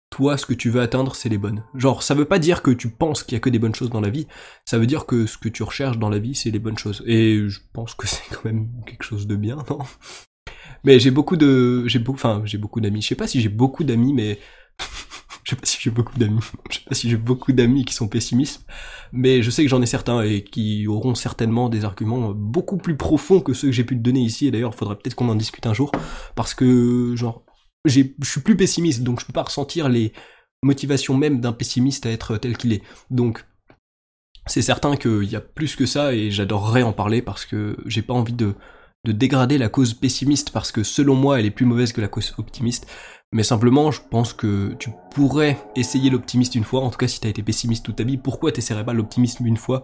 toi 0.10 0.38
ce 0.38 0.46
que 0.46 0.54
tu 0.54 0.70
veux 0.70 0.82
atteindre 0.82 1.16
c'est 1.16 1.30
les 1.30 1.38
bonnes. 1.38 1.64
Genre 1.76 2.04
ça 2.04 2.16
veut 2.16 2.26
pas 2.26 2.40
dire 2.40 2.62
que 2.62 2.72
tu 2.72 2.90
penses 2.90 3.24
qu'il 3.24 3.34
y 3.34 3.38
a 3.38 3.40
que 3.40 3.50
des 3.50 3.60
bonnes 3.60 3.76
choses 3.76 3.90
dans 3.90 4.02
la 4.02 4.10
vie, 4.10 4.28
ça 4.66 4.78
veut 4.78 4.88
dire 4.88 5.06
que 5.06 5.26
ce 5.26 5.38
que 5.38 5.50
tu 5.50 5.64
recherches 5.64 5.98
dans 5.98 6.10
la 6.10 6.20
vie 6.20 6.36
c'est 6.36 6.52
les 6.52 6.60
bonnes 6.60 6.78
choses. 6.78 7.04
Et 7.06 7.48
je 7.48 7.60
pense 7.74 7.94
que 7.94 8.08
c'est 8.08 8.24
quand 8.32 8.46
même 8.46 8.70
quelque 8.86 9.04
chose 9.04 9.28
de 9.28 9.36
bien, 9.36 9.58
non? 9.70 9.80
Mais 10.84 11.00
j'ai 11.00 11.12
beaucoup 11.12 11.38
de, 11.38 11.88
j'ai 11.88 12.00
beaucoup, 12.00 12.18
enfin 12.18 12.42
j'ai 12.46 12.58
beaucoup 12.58 12.82
d'amis. 12.82 13.02
Je 13.02 13.08
sais 13.10 13.16
pas 13.16 13.28
si 13.28 13.42
j'ai 13.42 13.50
beaucoup 13.50 13.84
d'amis, 13.84 14.14
mais 14.14 14.40
je 15.44 15.52
sais 15.52 15.56
pas 15.56 15.66
si 15.66 15.78
j'ai 15.82 15.90
beaucoup 15.90 16.18
d'amis. 16.18 16.40
Je 16.70 16.76
sais 16.76 16.84
pas 16.88 16.96
si 16.96 17.10
j'ai 17.10 17.18
beaucoup 17.18 17.52
d'amis 17.54 17.86
qui 17.86 17.94
sont 17.94 18.08
pessimistes, 18.08 18.66
mais 19.14 19.42
je 19.42 19.50
sais 19.50 19.64
que 19.64 19.70
j'en 19.70 19.82
ai 19.82 19.86
certains 19.86 20.22
et 20.22 20.44
qui 20.44 20.88
auront 20.88 21.16
certainement 21.16 21.70
des 21.70 21.86
arguments 21.86 22.32
beaucoup 22.34 22.78
plus 22.78 22.98
profonds 22.98 23.40
que 23.40 23.54
ceux 23.54 23.68
que 23.70 23.74
j'ai 23.74 23.84
pu 23.86 23.96
te 23.98 24.02
donner 24.02 24.20
ici. 24.22 24.48
Et 24.48 24.52
d'ailleurs, 24.52 24.72
il 24.74 24.78
faudrait 24.78 24.96
peut-être 24.96 25.16
qu'on 25.16 25.30
en 25.30 25.36
discute 25.36 25.66
un 25.66 25.74
jour, 25.74 25.92
parce 26.36 26.54
que 26.54 27.16
genre, 27.16 27.44
je 27.88 28.30
suis 28.30 28.42
plus 28.42 28.58
pessimiste, 28.58 29.04
donc 29.04 29.20
je 29.20 29.26
peux 29.26 29.34
pas 29.34 29.44
ressentir 29.44 29.90
les 29.90 30.14
motivations 30.64 31.16
même 31.16 31.40
d'un 31.40 31.54
pessimiste 31.54 32.06
à 32.06 32.12
être 32.12 32.38
tel 32.38 32.58
qu'il 32.58 32.74
est. 32.74 32.84
Donc, 33.12 33.46
c'est 34.46 34.62
certain 34.62 34.96
qu'il 34.96 35.26
y 35.26 35.36
a 35.36 35.42
plus 35.42 35.76
que 35.76 35.86
ça 35.86 36.14
et 36.14 36.32
j'adorerais 36.32 36.84
en 36.84 36.94
parler 36.94 37.22
parce 37.22 37.46
que 37.46 37.78
j'ai 37.86 38.02
pas 38.02 38.14
envie 38.14 38.34
de 38.34 38.56
de 39.06 39.14
dégrader 39.14 39.58
la 39.58 39.70
cause 39.70 39.94
pessimiste 39.94 40.52
parce 40.52 40.72
que 40.72 40.84
selon 40.84 41.16
moi 41.16 41.40
elle 41.40 41.46
est 41.46 41.52
plus 41.52 41.66
mauvaise 41.66 41.94
que 41.94 42.02
la 42.02 42.10
cause 42.10 42.34
optimiste. 42.38 42.88
Mais 43.34 43.44
simplement, 43.44 43.92
je 43.92 44.02
pense 44.10 44.34
que 44.34 44.74
tu 44.80 44.90
pourrais 45.12 45.58
essayer 45.76 46.10
l'optimiste 46.10 46.56
une 46.56 46.64
fois, 46.64 46.82
en 46.82 46.90
tout 46.90 46.98
cas 46.98 47.08
si 47.08 47.20
t'as 47.20 47.30
été 47.30 47.44
pessimiste 47.44 47.86
toute 47.86 47.98
ta 47.98 48.04
vie, 48.04 48.18
pourquoi 48.18 48.52
t'essaierais 48.52 48.86
pas 48.86 48.94
l'optimisme 48.94 49.46
une 49.46 49.58
fois? 49.58 49.84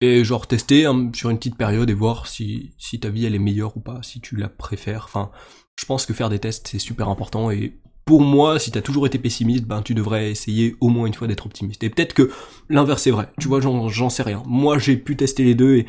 Et 0.00 0.24
genre 0.24 0.46
tester 0.46 0.86
hein, 0.86 1.10
sur 1.14 1.30
une 1.30 1.38
petite 1.38 1.56
période 1.56 1.88
et 1.90 1.94
voir 1.94 2.26
si, 2.26 2.74
si 2.78 3.00
ta 3.00 3.08
vie 3.08 3.26
elle 3.26 3.34
est 3.34 3.40
meilleure 3.40 3.76
ou 3.76 3.80
pas, 3.80 4.00
si 4.02 4.20
tu 4.20 4.36
la 4.36 4.48
préfères. 4.48 5.04
Enfin, 5.04 5.30
je 5.78 5.86
pense 5.86 6.06
que 6.06 6.12
faire 6.12 6.28
des 6.28 6.38
tests 6.38 6.68
c'est 6.68 6.78
super 6.78 7.08
important 7.08 7.50
et 7.50 7.78
pour 8.04 8.20
moi, 8.20 8.58
si 8.58 8.70
t'as 8.70 8.82
toujours 8.82 9.06
été 9.06 9.18
pessimiste, 9.18 9.64
ben 9.64 9.80
tu 9.80 9.94
devrais 9.94 10.30
essayer 10.30 10.76
au 10.80 10.88
moins 10.88 11.06
une 11.06 11.14
fois 11.14 11.26
d'être 11.26 11.46
optimiste. 11.46 11.82
Et 11.84 11.90
peut-être 11.90 12.12
que 12.12 12.30
l'inverse 12.68 13.06
est 13.06 13.10
vrai. 13.10 13.30
Tu 13.40 13.48
vois, 13.48 13.60
j'en 13.60 14.10
sais 14.10 14.22
rien. 14.22 14.42
Moi, 14.46 14.78
j'ai 14.78 14.96
pu 14.96 15.16
tester 15.16 15.42
les 15.42 15.54
deux 15.54 15.76
et 15.76 15.86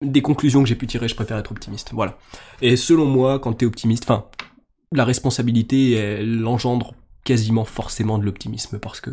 des 0.00 0.22
conclusions 0.22 0.62
que 0.62 0.68
j'ai 0.68 0.74
pu 0.74 0.86
tirer, 0.86 1.08
je 1.08 1.14
préfère 1.14 1.36
être 1.36 1.52
optimiste. 1.52 1.90
Voilà. 1.92 2.18
Et 2.62 2.76
selon 2.76 3.04
moi, 3.04 3.38
quand 3.38 3.52
t'es 3.52 3.66
optimiste, 3.66 4.04
enfin, 4.04 4.24
la 4.92 5.04
responsabilité, 5.04 5.92
elle 5.92 6.46
engendre 6.46 6.94
quasiment 7.24 7.64
forcément 7.64 8.18
de 8.18 8.24
l'optimisme 8.24 8.78
parce 8.78 9.00
que 9.00 9.10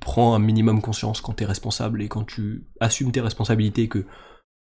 prends 0.00 0.34
un 0.34 0.38
minimum 0.38 0.80
conscience 0.80 1.20
quand 1.20 1.34
t'es 1.34 1.44
responsable 1.44 2.02
et 2.02 2.08
quand 2.08 2.24
tu 2.24 2.66
assumes 2.80 3.12
tes 3.12 3.20
responsabilités 3.20 3.88
que 3.88 4.04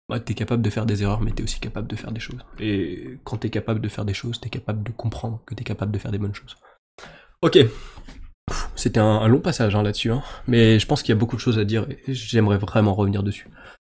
bah, 0.08 0.20
t'es 0.20 0.36
capable 0.36 0.62
de 0.62 0.70
faire 0.70 0.86
des 0.86 1.02
erreurs 1.02 1.22
mais 1.22 1.32
t'es 1.32 1.44
aussi 1.44 1.60
capable 1.60 1.88
de 1.88 1.96
faire 1.96 2.12
des 2.12 2.20
choses. 2.20 2.46
Et 2.60 3.18
quand 3.24 3.38
t'es 3.38 3.50
capable 3.50 3.82
de 3.82 3.90
faire 3.90 4.06
des 4.06 4.14
choses, 4.14 4.40
t'es 4.40 4.50
capable 4.50 4.84
de 4.84 4.92
comprendre 4.92 5.42
que 5.46 5.56
t'es 5.56 5.64
capable 5.64 5.92
de 5.92 5.98
faire 5.98 6.12
des 6.12 6.20
bonnes 6.20 6.36
choses. 6.36 6.56
Ok. 7.42 7.58
C'était 8.76 9.00
un, 9.00 9.28
long 9.28 9.40
passage 9.40 9.76
hein, 9.76 9.82
là-dessus, 9.82 10.12
hein. 10.12 10.22
mais 10.48 10.80
je 10.80 10.86
pense 10.86 11.02
qu'il 11.02 11.10
y 11.10 11.18
a 11.18 11.20
beaucoup 11.20 11.36
de 11.36 11.42
choses 11.42 11.58
à 11.58 11.66
dire 11.66 11.88
et 11.90 12.14
j'aimerais 12.14 12.60
vraiment 12.60 12.94
revenir 12.94 13.24
dessus. 13.24 13.50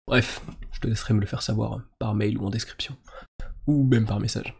Bref, 0.06 0.40
je 0.70 0.78
te 0.78 0.86
laisserai 0.86 1.14
me 1.14 1.20
le 1.20 1.26
faire 1.26 1.42
savoir 1.42 1.80
par 1.98 2.14
mail 2.14 2.38
ou 2.38 2.46
en 2.46 2.50
description. 2.50 2.96
Ou 3.66 3.82
même 3.82 4.06
par 4.06 4.20
message. 4.20 4.54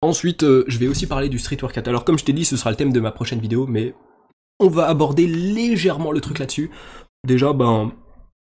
Ensuite, 0.00 0.44
euh, 0.44 0.64
je 0.68 0.78
vais 0.78 0.86
aussi 0.86 1.08
parler 1.08 1.28
du 1.28 1.40
street 1.40 1.58
workout. 1.60 1.88
Alors 1.88 2.04
comme 2.04 2.18
je 2.18 2.24
t'ai 2.24 2.32
dit, 2.32 2.44
ce 2.44 2.56
sera 2.56 2.70
le 2.70 2.76
thème 2.76 2.92
de 2.92 3.00
ma 3.00 3.10
prochaine 3.10 3.40
vidéo, 3.40 3.66
mais 3.66 3.94
on 4.62 4.68
va 4.68 4.88
aborder 4.88 5.26
légèrement 5.26 6.12
le 6.12 6.20
truc 6.20 6.38
là-dessus. 6.38 6.70
Déjà, 7.26 7.52
ben, 7.52 7.92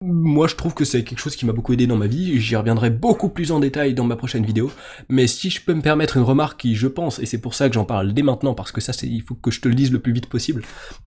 moi 0.01 0.47
je 0.47 0.55
trouve 0.55 0.73
que 0.73 0.85
c'est 0.85 1.03
quelque 1.03 1.19
chose 1.19 1.35
qui 1.35 1.45
m'a 1.45 1.53
beaucoup 1.53 1.73
aidé 1.73 1.85
dans 1.85 1.97
ma 1.97 2.07
vie, 2.07 2.39
j'y 2.39 2.55
reviendrai 2.55 2.89
beaucoup 2.89 3.29
plus 3.29 3.51
en 3.51 3.59
détail 3.59 3.93
dans 3.93 4.05
ma 4.05 4.15
prochaine 4.15 4.45
vidéo, 4.45 4.71
mais 5.09 5.27
si 5.27 5.51
je 5.51 5.61
peux 5.61 5.75
me 5.75 5.81
permettre 5.81 6.17
une 6.17 6.23
remarque 6.23 6.61
qui, 6.61 6.73
je 6.73 6.87
pense, 6.87 7.19
et 7.19 7.27
c'est 7.27 7.39
pour 7.39 7.53
ça 7.53 7.67
que 7.67 7.75
j'en 7.75 7.85
parle 7.85 8.13
dès 8.13 8.23
maintenant, 8.23 8.55
parce 8.55 8.71
que 8.71 8.81
ça, 8.81 8.93
c'est, 8.93 9.07
il 9.07 9.21
faut 9.21 9.35
que 9.35 9.51
je 9.51 9.61
te 9.61 9.67
le 9.67 9.75
dise 9.75 9.91
le 9.91 9.99
plus 9.99 10.13
vite 10.13 10.25
possible, 10.27 10.63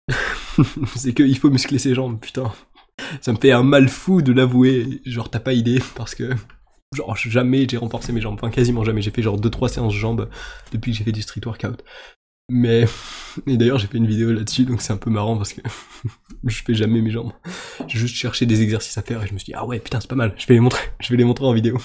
c'est 0.96 1.14
qu'il 1.14 1.38
faut 1.40 1.50
muscler 1.50 1.80
ses 1.80 1.96
jambes, 1.96 2.20
putain 2.20 2.52
ça 3.22 3.32
me 3.32 3.38
fait 3.38 3.52
un 3.52 3.64
mal 3.64 3.90
fou 3.90 4.22
de 4.22 4.32
l'avouer. 4.32 5.02
Genre, 5.06 5.30
t'as 5.30 5.40
pas 5.40 5.54
idée, 5.54 5.80
parce 5.96 6.16
que, 6.16 6.32
genre, 6.94 7.16
jamais 7.16 7.68
j'ai 7.70 7.78
renforcé 7.78 8.12
mes 8.12 8.22
jambes. 8.22 8.36
Enfin, 8.36 8.50
quasiment 8.50 8.84
jamais. 8.84 9.02
J'ai 9.02 9.12
fait 9.12 9.22
genre 9.22 9.40
2-3 9.40 9.70
séances 9.70 9.94
jambes 9.94 10.30
depuis 10.72 10.92
que 10.92 10.98
j'ai 10.98 11.04
fait 11.04 11.12
du 11.12 11.22
street 11.22 11.42
workout. 11.46 11.84
Mais, 12.50 12.86
et 13.48 13.58
d'ailleurs, 13.58 13.80
j'ai 13.80 13.88
fait 13.88 13.98
une 13.98 14.08
vidéo 14.08 14.32
là-dessus, 14.32 14.66
donc 14.66 14.82
c'est 14.82 14.94
un 14.94 14.98
peu 14.98 15.10
marrant 15.10 15.38
parce 15.38 15.54
que 15.54 15.62
je 16.44 16.64
fais 16.64 16.74
jamais 16.74 17.02
mes 17.02 17.12
jambes. 17.12 17.32
J'ai 17.88 18.00
juste 18.00 18.16
cherché 18.16 18.46
des 18.46 18.62
exercices 18.62 18.98
à 18.98 19.02
faire 19.02 19.24
et 19.24 19.28
je 19.28 19.34
me 19.34 19.38
suis 19.38 19.48
dit, 19.48 19.54
ah 19.56 19.66
ouais, 19.66 19.80
putain, 19.80 20.00
c'est 20.00 20.10
pas 20.10 20.16
mal. 20.16 20.34
Je 20.38 20.46
vais 20.48 20.56
les 20.56 20.60
montrer, 20.60 20.84
je 21.00 21.10
vais 21.10 21.18
les 21.18 21.24
montrer 21.24 21.46
en 21.46 21.54
vidéo. 21.54 21.78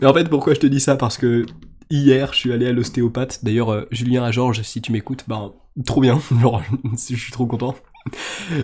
Mais 0.00 0.06
en 0.06 0.14
fait, 0.14 0.28
pourquoi 0.28 0.54
je 0.54 0.60
te 0.60 0.66
dis 0.66 0.80
ça? 0.80 0.96
Parce 0.96 1.18
que 1.18 1.46
hier, 1.90 2.32
je 2.32 2.38
suis 2.38 2.52
allé 2.52 2.66
à 2.66 2.72
l'ostéopathe. 2.72 3.40
D'ailleurs, 3.42 3.72
euh, 3.72 3.86
Julien 3.90 4.24
à 4.24 4.30
Georges, 4.30 4.62
si 4.62 4.80
tu 4.82 4.92
m'écoutes, 4.92 5.24
ben, 5.26 5.52
trop 5.86 6.00
bien. 6.00 6.20
Genre, 6.40 6.62
je 6.94 7.14
suis 7.14 7.32
trop 7.32 7.46
content. 7.46 7.74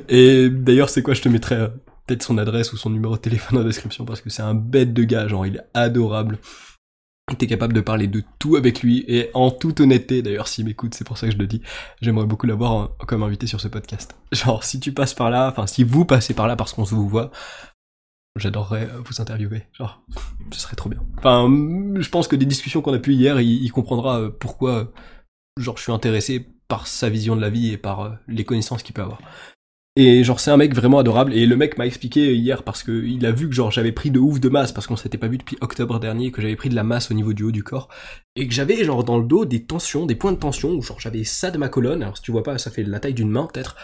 Et 0.08 0.48
d'ailleurs, 0.50 0.90
c'est 0.90 1.02
quoi? 1.02 1.14
Je 1.14 1.22
te 1.22 1.28
mettrai 1.28 1.54
euh, 1.54 1.68
peut-être 2.06 2.22
son 2.22 2.38
adresse 2.38 2.72
ou 2.72 2.76
son 2.76 2.90
numéro 2.90 3.16
de 3.16 3.20
téléphone 3.20 3.58
la 3.58 3.64
description 3.64 4.04
parce 4.04 4.20
que 4.20 4.30
c'est 4.30 4.42
un 4.42 4.54
bête 4.54 4.92
de 4.92 5.04
gars, 5.04 5.28
genre 5.28 5.46
il 5.46 5.56
est 5.56 5.66
adorable. 5.74 6.38
T'es 7.36 7.46
capable 7.46 7.74
de 7.74 7.80
parler 7.80 8.06
de 8.06 8.22
tout 8.38 8.56
avec 8.56 8.82
lui 8.82 9.04
et 9.06 9.30
en 9.34 9.50
toute 9.50 9.80
honnêteté, 9.80 10.22
d'ailleurs 10.22 10.48
s'il 10.48 10.64
m'écoute, 10.64 10.94
c'est 10.94 11.06
pour 11.06 11.18
ça 11.18 11.26
que 11.26 11.32
je 11.32 11.38
le 11.38 11.46
dis, 11.46 11.62
j'aimerais 12.00 12.26
beaucoup 12.26 12.46
l'avoir 12.46 12.96
comme 13.06 13.22
invité 13.22 13.46
sur 13.46 13.60
ce 13.60 13.68
podcast. 13.68 14.16
Genre 14.32 14.64
si 14.64 14.80
tu 14.80 14.92
passes 14.92 15.14
par 15.14 15.30
là, 15.30 15.48
enfin 15.48 15.66
si 15.66 15.84
vous 15.84 16.04
passez 16.04 16.34
par 16.34 16.48
là 16.48 16.56
parce 16.56 16.72
qu'on 16.72 16.84
se 16.84 16.94
vous 16.94 17.08
voit, 17.08 17.30
j'adorerais 18.36 18.88
vous 19.04 19.20
interviewer. 19.20 19.64
Genre, 19.72 20.02
ce 20.52 20.60
serait 20.60 20.76
trop 20.76 20.88
bien. 20.88 21.00
Enfin, 21.18 21.48
je 21.48 22.08
pense 22.08 22.28
que 22.28 22.36
des 22.36 22.46
discussions 22.46 22.80
qu'on 22.82 22.94
a 22.94 22.98
pu 22.98 23.14
hier, 23.14 23.40
il, 23.40 23.62
il 23.62 23.72
comprendra 23.72 24.20
euh, 24.20 24.30
pourquoi, 24.30 24.92
genre, 25.58 25.76
je 25.76 25.82
suis 25.82 25.92
intéressé 25.92 26.46
par 26.68 26.86
sa 26.86 27.08
vision 27.08 27.34
de 27.34 27.40
la 27.40 27.50
vie 27.50 27.72
et 27.72 27.78
par 27.78 28.00
euh, 28.00 28.10
les 28.28 28.44
connaissances 28.44 28.82
qu'il 28.82 28.94
peut 28.94 29.02
avoir. 29.02 29.20
Et 30.00 30.22
genre 30.22 30.38
c'est 30.38 30.52
un 30.52 30.56
mec 30.56 30.76
vraiment 30.76 31.00
adorable. 31.00 31.34
Et 31.34 31.44
le 31.44 31.56
mec 31.56 31.76
m'a 31.76 31.84
expliqué 31.84 32.32
hier 32.32 32.62
parce 32.62 32.84
que 32.84 33.04
il 33.04 33.26
a 33.26 33.32
vu 33.32 33.48
que 33.48 33.54
genre 33.56 33.72
j'avais 33.72 33.90
pris 33.90 34.12
de 34.12 34.20
ouf 34.20 34.38
de 34.38 34.48
masse 34.48 34.70
parce 34.70 34.86
qu'on 34.86 34.94
s'était 34.94 35.18
pas 35.18 35.26
vu 35.26 35.38
depuis 35.38 35.58
octobre 35.60 35.98
dernier 35.98 36.30
que 36.30 36.40
j'avais 36.40 36.54
pris 36.54 36.68
de 36.68 36.76
la 36.76 36.84
masse 36.84 37.10
au 37.10 37.14
niveau 37.14 37.32
du 37.32 37.42
haut 37.42 37.50
du 37.50 37.64
corps. 37.64 37.88
Et 38.36 38.46
que 38.46 38.54
j'avais 38.54 38.84
genre 38.84 39.02
dans 39.02 39.18
le 39.18 39.26
dos 39.26 39.44
des 39.44 39.64
tensions, 39.64 40.06
des 40.06 40.14
points 40.14 40.30
de 40.30 40.36
tension 40.36 40.70
où 40.70 40.82
genre 40.82 41.00
j'avais 41.00 41.24
ça 41.24 41.50
de 41.50 41.58
ma 41.58 41.68
colonne, 41.68 42.04
alors 42.04 42.16
si 42.16 42.22
tu 42.22 42.30
vois 42.30 42.44
pas 42.44 42.58
ça 42.58 42.70
fait 42.70 42.84
la 42.84 43.00
taille 43.00 43.12
d'une 43.12 43.28
main 43.28 43.48
peut-être. 43.52 43.74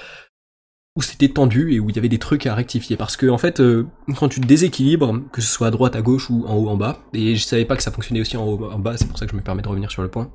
Où 0.96 1.02
c'était 1.02 1.30
tendu 1.30 1.74
et 1.74 1.80
où 1.80 1.90
il 1.90 1.96
y 1.96 1.98
avait 1.98 2.08
des 2.08 2.20
trucs 2.20 2.46
à 2.46 2.54
rectifier. 2.54 2.96
Parce 2.96 3.16
que 3.16 3.26
en 3.26 3.38
fait 3.38 3.58
euh, 3.58 3.84
quand 4.16 4.28
tu 4.28 4.38
déséquilibres 4.38 5.20
que 5.32 5.40
ce 5.40 5.48
soit 5.48 5.66
à 5.66 5.70
droite 5.72 5.96
à 5.96 6.02
gauche 6.02 6.30
ou 6.30 6.44
en 6.46 6.54
haut 6.54 6.68
en 6.68 6.76
bas 6.76 7.00
et 7.12 7.34
je 7.34 7.42
savais 7.42 7.64
pas 7.64 7.76
que 7.76 7.82
ça 7.82 7.90
fonctionnait 7.90 8.20
aussi 8.20 8.36
en 8.36 8.46
haut 8.46 8.70
en 8.70 8.78
bas 8.78 8.96
c'est 8.96 9.08
pour 9.08 9.18
ça 9.18 9.26
que 9.26 9.32
je 9.32 9.36
me 9.36 9.42
permets 9.42 9.62
de 9.62 9.68
revenir 9.68 9.90
sur 9.90 10.02
le 10.02 10.08
point 10.08 10.30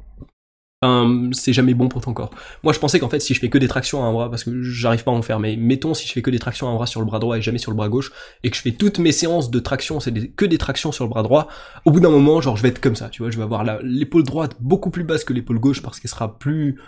c'est 1.33 1.51
jamais 1.51 1.73
bon 1.73 1.89
pour 1.89 2.01
ton 2.01 2.13
corps. 2.13 2.31
Moi, 2.63 2.71
je 2.71 2.79
pensais 2.79 2.99
qu'en 2.99 3.09
fait, 3.09 3.19
si 3.19 3.33
je 3.33 3.39
fais 3.39 3.49
que 3.49 3.57
des 3.57 3.67
tractions 3.67 4.03
à 4.03 4.07
un 4.07 4.13
bras, 4.13 4.29
parce 4.29 4.45
que 4.45 4.61
j'arrive 4.61 5.03
pas 5.03 5.11
à 5.11 5.13
en 5.13 5.21
faire, 5.21 5.39
mais 5.39 5.57
mettons 5.57 5.93
si 5.93 6.07
je 6.07 6.13
fais 6.13 6.21
que 6.21 6.31
des 6.31 6.39
tractions 6.39 6.69
à 6.69 6.71
un 6.71 6.75
bras 6.75 6.87
sur 6.87 7.01
le 7.01 7.05
bras 7.05 7.19
droit 7.19 7.37
et 7.37 7.41
jamais 7.41 7.57
sur 7.57 7.71
le 7.71 7.75
bras 7.75 7.89
gauche, 7.89 8.11
et 8.43 8.49
que 8.49 8.55
je 8.55 8.61
fais 8.61 8.71
toutes 8.71 8.99
mes 8.99 9.11
séances 9.11 9.51
de 9.51 9.59
traction, 9.59 9.99
c'est 9.99 10.13
que 10.35 10.45
des 10.45 10.57
tractions 10.57 10.93
sur 10.93 11.03
le 11.03 11.09
bras 11.09 11.23
droit, 11.23 11.47
au 11.83 11.91
bout 11.91 11.99
d'un 11.99 12.09
moment, 12.09 12.39
genre, 12.39 12.55
je 12.55 12.63
vais 12.63 12.69
être 12.69 12.79
comme 12.79 12.95
ça, 12.95 13.09
tu 13.09 13.21
vois, 13.21 13.29
je 13.29 13.37
vais 13.37 13.43
avoir 13.43 13.65
l'épaule 13.83 14.23
droite 14.23 14.55
beaucoup 14.61 14.89
plus 14.89 15.03
basse 15.03 15.25
que 15.25 15.33
l'épaule 15.33 15.59
gauche 15.59 15.81
parce 15.81 15.99
qu'elle 15.99 16.11
sera 16.11 16.37
plus 16.39 16.79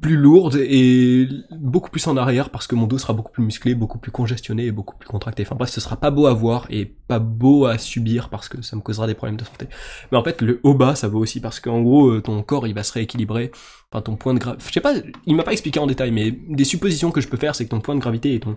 plus 0.00 0.16
lourde 0.16 0.56
et 0.56 1.26
beaucoup 1.50 1.90
plus 1.90 2.06
en 2.06 2.16
arrière 2.16 2.50
parce 2.50 2.68
que 2.68 2.76
mon 2.76 2.86
dos 2.86 2.98
sera 2.98 3.12
beaucoup 3.12 3.32
plus 3.32 3.42
musclé, 3.42 3.74
beaucoup 3.74 3.98
plus 3.98 4.12
congestionné 4.12 4.66
et 4.66 4.72
beaucoup 4.72 4.96
plus 4.96 5.08
contracté. 5.08 5.42
Enfin 5.44 5.56
bref, 5.56 5.70
ce 5.70 5.80
sera 5.80 5.96
pas 5.96 6.12
beau 6.12 6.26
à 6.26 6.32
voir 6.32 6.66
et 6.70 6.84
pas 6.84 7.18
beau 7.18 7.66
à 7.66 7.76
subir 7.78 8.28
parce 8.28 8.48
que 8.48 8.62
ça 8.62 8.76
me 8.76 8.82
causera 8.82 9.08
des 9.08 9.14
problèmes 9.14 9.36
de 9.36 9.44
santé. 9.44 9.66
Mais 10.12 10.18
en 10.18 10.22
fait, 10.22 10.42
le 10.42 10.60
haut 10.62 10.74
bas, 10.74 10.94
ça 10.94 11.08
vaut 11.08 11.18
aussi 11.18 11.40
parce 11.40 11.58
qu'en 11.58 11.82
gros, 11.82 12.08
euh, 12.08 12.22
ton 12.22 12.40
corps, 12.42 12.68
il 12.68 12.74
va 12.74 12.84
se 12.84 12.92
rééquilibrer. 12.92 13.50
Enfin, 13.90 14.00
ton 14.00 14.14
point 14.14 14.34
de 14.34 14.38
gravité, 14.38 14.64
je 14.68 14.72
sais 14.72 14.80
pas, 14.80 14.94
il 15.26 15.34
m'a 15.34 15.42
pas 15.42 15.52
expliqué 15.52 15.80
en 15.80 15.86
détail, 15.88 16.12
mais 16.12 16.30
des 16.30 16.64
suppositions 16.64 17.10
que 17.10 17.20
je 17.20 17.28
peux 17.28 17.36
faire, 17.36 17.56
c'est 17.56 17.64
que 17.64 17.70
ton 17.70 17.80
point 17.80 17.96
de 17.96 18.00
gravité 18.00 18.34
et 18.34 18.40
ton 18.40 18.56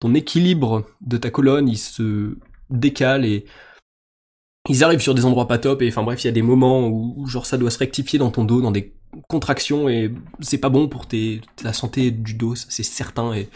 ton 0.00 0.14
équilibre 0.14 0.86
de 1.02 1.18
ta 1.18 1.30
colonne, 1.30 1.68
il 1.68 1.76
se 1.76 2.36
décale 2.70 3.24
et 3.24 3.44
ils 4.68 4.84
arrivent 4.84 5.00
sur 5.00 5.14
des 5.14 5.24
endroits 5.24 5.48
pas 5.48 5.58
top 5.58 5.82
et 5.82 5.88
enfin 5.88 6.02
bref 6.02 6.22
il 6.22 6.26
y 6.26 6.30
a 6.30 6.32
des 6.32 6.42
moments 6.42 6.86
où 6.88 7.26
genre 7.26 7.46
ça 7.46 7.56
doit 7.56 7.70
se 7.70 7.78
rectifier 7.78 8.18
dans 8.18 8.30
ton 8.30 8.44
dos 8.44 8.60
dans 8.60 8.70
des 8.70 8.94
contractions 9.28 9.88
et 9.88 10.12
c'est 10.40 10.58
pas 10.58 10.68
bon 10.68 10.88
pour 10.88 11.06
ta 11.06 11.72
santé 11.72 12.10
du 12.10 12.34
dos 12.34 12.54
c'est 12.54 12.82
certain 12.82 13.32
et 13.32 13.48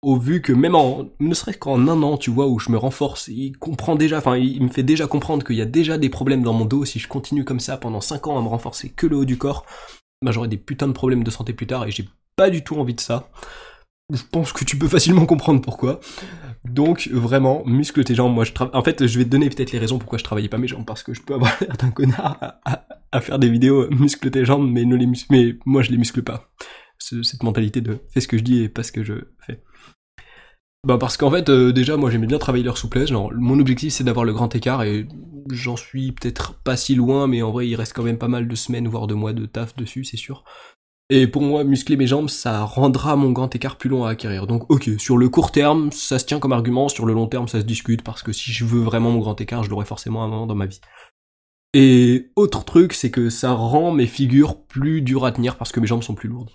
au 0.00 0.16
vu 0.16 0.40
que 0.40 0.52
même 0.52 0.74
en 0.74 1.06
ne 1.20 1.34
serait-ce 1.34 1.58
qu'en 1.58 1.86
un 1.88 2.02
an 2.02 2.16
tu 2.16 2.30
vois 2.30 2.46
où 2.46 2.58
je 2.58 2.70
me 2.70 2.78
renforce 2.78 3.28
il 3.28 3.58
comprend 3.58 3.94
déjà 3.94 4.18
enfin 4.18 4.36
il 4.36 4.62
me 4.62 4.68
fait 4.68 4.82
déjà 4.82 5.06
comprendre 5.06 5.44
qu'il 5.44 5.56
y 5.56 5.62
a 5.62 5.66
déjà 5.66 5.98
des 5.98 6.08
problèmes 6.08 6.42
dans 6.42 6.54
mon 6.54 6.64
dos 6.64 6.84
si 6.84 6.98
je 6.98 7.08
continue 7.08 7.44
comme 7.44 7.60
ça 7.60 7.76
pendant 7.76 8.00
5 8.00 8.26
ans 8.28 8.38
à 8.38 8.42
me 8.42 8.48
renforcer 8.48 8.88
que 8.88 9.06
le 9.06 9.16
haut 9.16 9.24
du 9.24 9.36
corps 9.36 9.66
bah 10.22 10.32
j'aurai 10.32 10.48
des 10.48 10.56
putains 10.56 10.88
de 10.88 10.92
problèmes 10.92 11.24
de 11.24 11.30
santé 11.30 11.52
plus 11.52 11.66
tard 11.66 11.86
et 11.86 11.90
j'ai 11.90 12.08
pas 12.36 12.48
du 12.48 12.64
tout 12.64 12.76
envie 12.76 12.94
de 12.94 13.00
ça 13.00 13.28
je 14.10 14.22
pense 14.30 14.54
que 14.54 14.64
tu 14.64 14.78
peux 14.78 14.88
facilement 14.88 15.26
comprendre 15.26 15.60
pourquoi. 15.60 16.00
Donc 16.70 17.08
vraiment, 17.12 17.62
muscle 17.66 18.04
tes 18.04 18.14
jambes. 18.14 18.34
Moi, 18.34 18.44
En 18.72 18.82
fait, 18.82 19.06
je 19.06 19.18
vais 19.18 19.24
te 19.24 19.30
donner 19.30 19.48
peut-être 19.48 19.72
les 19.72 19.78
raisons 19.78 19.98
pourquoi 19.98 20.18
je 20.18 20.24
travaillais 20.24 20.48
pas 20.48 20.58
mes 20.58 20.68
jambes, 20.68 20.84
parce 20.84 21.02
que 21.02 21.14
je 21.14 21.22
peux 21.22 21.34
avoir 21.34 21.56
l'air 21.60 21.76
d'un 21.76 21.90
connard 21.90 22.60
à, 23.12 23.20
faire 23.20 23.38
des 23.38 23.48
vidéos 23.48 23.90
muscle 23.90 24.30
tes 24.30 24.44
jambes, 24.44 24.70
mais 24.70 24.84
les 24.84 25.08
mais 25.30 25.56
moi 25.64 25.82
je 25.82 25.90
les 25.90 25.96
muscle 25.96 26.22
pas. 26.22 26.50
cette 26.98 27.42
mentalité 27.42 27.80
de 27.80 27.98
fais 28.10 28.20
ce 28.20 28.28
que 28.28 28.38
je 28.38 28.42
dis 28.42 28.62
et 28.62 28.68
pas 28.68 28.82
ce 28.82 28.92
que 28.92 29.02
je 29.02 29.14
fais. 29.46 29.62
Bah 30.86 30.96
parce 30.98 31.16
qu'en 31.16 31.30
fait, 31.30 31.48
euh, 31.48 31.72
déjà, 31.72 31.96
moi 31.96 32.10
j'aimais 32.10 32.26
bien 32.26 32.38
travailler 32.38 32.64
leur 32.64 32.78
souplesse. 32.78 33.08
Genre, 33.08 33.32
mon 33.34 33.58
objectif 33.58 33.92
c'est 33.92 34.04
d'avoir 34.04 34.24
le 34.24 34.32
grand 34.32 34.54
écart 34.54 34.82
et 34.84 35.08
j'en 35.50 35.76
suis 35.76 36.12
peut-être 36.12 36.54
pas 36.62 36.76
si 36.76 36.94
loin, 36.94 37.26
mais 37.26 37.42
en 37.42 37.50
vrai, 37.50 37.66
il 37.66 37.74
reste 37.74 37.94
quand 37.94 38.04
même 38.04 38.18
pas 38.18 38.28
mal 38.28 38.46
de 38.46 38.54
semaines, 38.54 38.86
voire 38.86 39.06
de 39.06 39.14
mois 39.14 39.32
de 39.32 39.46
taf 39.46 39.74
dessus, 39.76 40.04
c'est 40.04 40.16
sûr. 40.16 40.44
Et 41.10 41.26
pour 41.26 41.40
moi, 41.42 41.64
muscler 41.64 41.96
mes 41.96 42.06
jambes, 42.06 42.28
ça 42.28 42.64
rendra 42.64 43.16
mon 43.16 43.32
grand 43.32 43.54
écart 43.54 43.76
plus 43.78 43.88
long 43.88 44.04
à 44.04 44.10
acquérir. 44.10 44.46
Donc 44.46 44.70
ok, 44.70 44.90
sur 44.98 45.16
le 45.16 45.28
court 45.30 45.52
terme, 45.52 45.90
ça 45.90 46.18
se 46.18 46.26
tient 46.26 46.38
comme 46.38 46.52
argument, 46.52 46.88
sur 46.88 47.06
le 47.06 47.14
long 47.14 47.26
terme, 47.26 47.48
ça 47.48 47.60
se 47.60 47.64
discute, 47.64 48.02
parce 48.02 48.22
que 48.22 48.32
si 48.32 48.52
je 48.52 48.64
veux 48.66 48.82
vraiment 48.82 49.10
mon 49.10 49.20
grand 49.20 49.40
écart, 49.40 49.62
je 49.62 49.70
l'aurai 49.70 49.86
forcément 49.86 50.22
un 50.22 50.28
moment 50.28 50.46
dans 50.46 50.54
ma 50.54 50.66
vie. 50.66 50.80
Et 51.74 52.30
autre 52.36 52.64
truc, 52.64 52.92
c'est 52.92 53.10
que 53.10 53.30
ça 53.30 53.52
rend 53.52 53.92
mes 53.92 54.06
figures 54.06 54.62
plus 54.66 55.02
dures 55.02 55.24
à 55.24 55.32
tenir 55.32 55.56
parce 55.56 55.72
que 55.72 55.80
mes 55.80 55.86
jambes 55.86 56.02
sont 56.02 56.14
plus 56.14 56.28
lourdes. 56.28 56.50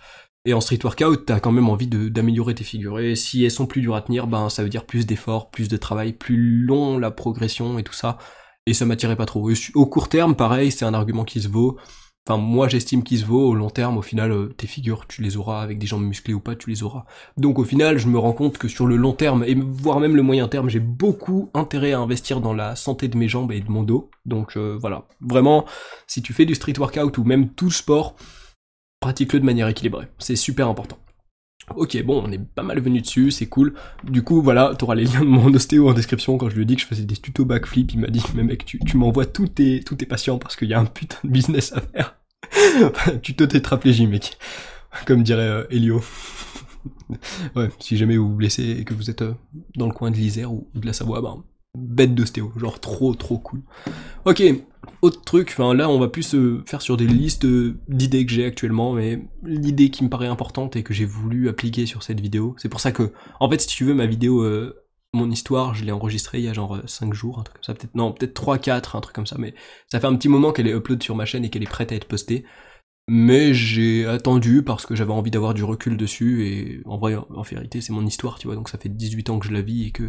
Et 0.46 0.54
en 0.54 0.62
street 0.62 0.80
workout, 0.84 1.26
t'as 1.26 1.40
quand 1.40 1.52
même 1.52 1.70
envie 1.70 1.88
d'améliorer 1.88 2.54
tes 2.54 2.64
figures. 2.64 3.00
Et 3.00 3.16
si 3.16 3.44
elles 3.46 3.52
sont 3.52 3.66
plus 3.66 3.82
dures 3.82 3.96
à 3.96 4.02
tenir, 4.02 4.28
ben 4.28 4.50
ça 4.50 4.64
veut 4.64 4.70
dire 4.70 4.86
plus 4.86 5.06
d'efforts, 5.06 5.52
plus 5.52 5.68
de 5.68 5.78
travail, 5.78 6.14
plus 6.14 6.64
long 6.66 6.98
la 6.98 7.12
progression 7.12 7.80
et 7.80 7.84
tout 7.84 7.94
ça. 7.94 8.18
Et 8.66 8.74
ça 8.74 8.86
m'attirait 8.86 9.16
pas 9.16 9.26
trop. 9.26 9.50
au 9.76 9.86
court 9.86 10.10
terme, 10.10 10.36
pareil, 10.36 10.72
c'est 10.72 10.86
un 10.86 10.94
argument 10.94 11.24
qui 11.24 11.42
se 11.42 11.48
vaut. 11.48 11.78
Enfin, 12.26 12.40
moi, 12.40 12.70
j'estime 12.70 13.04
qu'il 13.04 13.20
se 13.20 13.26
vaut 13.26 13.50
au 13.50 13.54
long 13.54 13.70
terme. 13.70 13.98
Au 13.98 14.02
final, 14.02 14.32
euh, 14.32 14.48
tes 14.56 14.66
figures, 14.66 15.08
tu 15.08 15.22
les 15.22 15.36
auras 15.36 15.62
avec 15.62 15.78
des 15.78 15.88
jambes 15.88 16.04
musclées 16.04 16.34
ou 16.34 16.40
pas, 16.40 16.56
tu 16.56 16.70
les 16.70 16.82
auras. 16.82 17.04
Donc, 17.36 17.60
au 17.60 17.66
final, 17.66 17.98
je 17.98 18.08
me 18.08 18.18
rends 18.18 18.32
compte 18.32 18.58
que 18.58 18.70
sur 18.70 18.88
le 18.88 18.96
long 18.96 19.12
terme 19.12 19.44
et 19.46 19.56
voire 19.56 20.00
même 20.00 20.16
le 20.16 20.22
moyen 20.22 20.48
terme, 20.48 20.70
j'ai 20.70 20.80
beaucoup 20.80 21.50
intérêt 21.54 21.92
à 21.92 22.00
investir 22.00 22.40
dans 22.40 22.54
la 22.54 22.78
santé 22.78 23.10
de 23.10 23.18
mes 23.18 23.28
jambes 23.28 23.52
et 23.52 23.60
de 23.60 23.70
mon 23.70 23.84
dos. 23.84 24.10
Donc, 24.26 24.56
euh, 24.56 24.78
voilà. 24.80 25.06
Vraiment, 25.20 25.66
si 26.08 26.22
tu 26.22 26.32
fais 26.32 26.46
du 26.46 26.56
street 26.56 26.80
workout 26.80 27.18
ou 27.18 27.26
même 27.26 27.50
tout 27.50 27.72
sport, 27.72 28.16
pratique-le 29.02 29.42
de 29.42 29.46
manière 29.46 29.68
équilibrée. 29.68 30.08
C'est 30.18 30.38
super 30.38 30.70
important. 30.70 31.03
Ok, 31.76 32.02
bon, 32.04 32.24
on 32.26 32.32
est 32.32 32.40
pas 32.40 32.64
mal 32.64 32.80
venu 32.80 33.02
dessus, 33.02 33.32
c'est 33.32 33.46
cool. 33.46 33.74
Du 34.04 34.22
coup, 34.24 34.42
voilà, 34.42 34.74
t'auras 34.78 34.96
les 34.96 35.06
liens 35.06 35.22
de 35.22 35.26
mon 35.26 35.54
ostéo 35.54 35.90
en 35.90 35.94
description. 35.94 36.38
Quand 36.38 36.50
je 36.50 36.56
lui 36.56 36.64
ai 36.64 36.66
dit 36.66 36.76
que 36.76 36.82
je 36.82 36.88
faisais 36.88 37.04
des 37.04 37.16
tutos 37.16 37.46
backflip, 37.46 37.94
il 37.94 38.00
m'a 38.00 38.08
dit, 38.08 38.22
mais 38.36 38.44
mec, 38.44 38.66
tu, 38.66 38.80
tu 38.80 38.98
m'envoies 38.98 39.26
tous 39.26 39.48
tes, 39.48 39.82
tous 39.82 39.96
tes 39.96 40.06
patients 40.06 40.38
parce 40.38 40.56
qu'il 40.56 40.68
y 40.68 40.74
a 40.74 40.80
un 40.80 40.86
putain 40.86 41.18
de 41.24 41.30
business 41.30 41.74
à 41.74 41.82
faire. 41.82 42.16
Tuto 43.22 43.48
tétraplégie, 43.48 44.08
mec. 44.08 44.38
Comme 45.06 45.24
dirait 45.24 45.42
euh, 45.48 45.64
Elio. 45.70 46.04
ouais, 47.56 47.70
si 47.80 47.98
jamais 47.98 48.18
vous 48.18 48.30
vous 48.30 48.36
blessez 48.36 48.78
et 48.80 48.84
que 48.84 48.94
vous 48.94 49.10
êtes 49.10 49.22
euh, 49.22 49.34
dans 49.76 49.88
le 49.88 49.94
coin 49.94 50.12
de 50.12 50.18
l'Isère 50.18 50.52
ou 50.52 50.68
de 50.76 50.86
la 50.86 50.94
Savoie, 50.94 51.22
bah, 51.22 51.36
bête 51.78 52.14
d'ostéo, 52.14 52.52
genre 52.56 52.80
trop 52.80 53.16
trop 53.16 53.38
cool. 53.40 53.62
Ok, 54.26 54.44
autre 55.02 55.22
truc, 55.24 55.50
enfin 55.52 55.74
là 55.74 55.90
on 55.90 56.00
va 56.00 56.08
plus 56.08 56.24
se 56.24 56.62
faire 56.66 56.82
sur 56.82 56.98
des 56.98 57.08
listes 57.08 57.48
d'idées 57.88 58.26
que 58.26 58.32
j'ai 58.32 58.46
actuellement, 58.46 58.94
mais 58.94 59.24
l'idée 59.44 59.90
qui 59.90 60.04
me 60.04 60.10
paraît 60.10 60.28
importante 60.28 60.76
et 60.76 60.84
que 60.84 60.94
j'ai 60.94 61.06
voulu 61.06 61.50
appliquer 61.50 61.86
sur 61.86 62.04
cette 62.04 62.20
vidéo, 62.20 62.56
c'est 62.58 62.70
pour 62.70 62.80
ça 62.80 62.92
que, 62.92 63.12
en 63.40 63.50
fait 63.50 63.62
si 63.62 63.68
tu 63.68 63.86
veux 63.86 63.94
ma 63.94 64.06
vidéo, 64.06 64.42
euh, 64.42 64.84
mon 65.14 65.30
histoire, 65.30 65.76
je 65.76 65.84
l'ai 65.84 65.92
enregistrée 65.92 66.40
il 66.40 66.46
y 66.46 66.50
a 66.50 66.54
genre 66.54 66.80
5 66.86 67.10
euh, 67.10 67.14
jours, 67.14 67.40
un 67.40 67.44
truc 67.44 67.58
comme 67.58 67.64
ça, 67.64 67.74
peut-être, 67.74 67.96
non, 67.96 68.14
peut-être 68.14 68.34
3, 68.34 68.58
4, 68.58 68.96
un 68.96 69.02
truc 69.02 69.16
comme 69.16 69.28
ça, 69.28 69.38
mais 69.40 69.54
ça 69.92 70.00
fait 70.00 70.08
un 70.08 70.16
petit 70.16 70.30
moment 70.30 70.52
qu'elle 70.52 70.68
est 70.68 70.76
upload 70.76 71.02
sur 71.02 71.16
ma 71.16 71.26
chaîne 71.26 71.46
et 71.46 71.50
qu'elle 71.50 71.64
est 71.64 71.68
prête 71.68 71.92
à 71.92 71.96
être 71.96 72.08
postée. 72.08 72.46
Mais 73.10 73.54
j'ai 73.54 74.06
attendu 74.06 74.64
parce 74.64 74.86
que 74.86 74.96
j'avais 74.96 75.12
envie 75.12 75.30
d'avoir 75.30 75.54
du 75.54 75.64
recul 75.64 75.98
dessus 75.98 76.48
et 76.48 76.82
en 76.86 76.98
vrai, 76.98 77.16
en 77.16 77.42
vérité, 77.42 77.82
c'est 77.82 77.92
mon 77.94 78.06
histoire, 78.06 78.40
tu 78.40 78.48
vois, 78.48 78.56
donc 78.56 78.70
ça 78.70 78.78
fait 78.78 78.90
18 78.90 79.30
ans 79.30 79.40
que 79.40 79.48
je 79.48 79.52
la 79.52 79.62
vis 79.62 79.88
et 79.88 79.92
que 79.92 80.04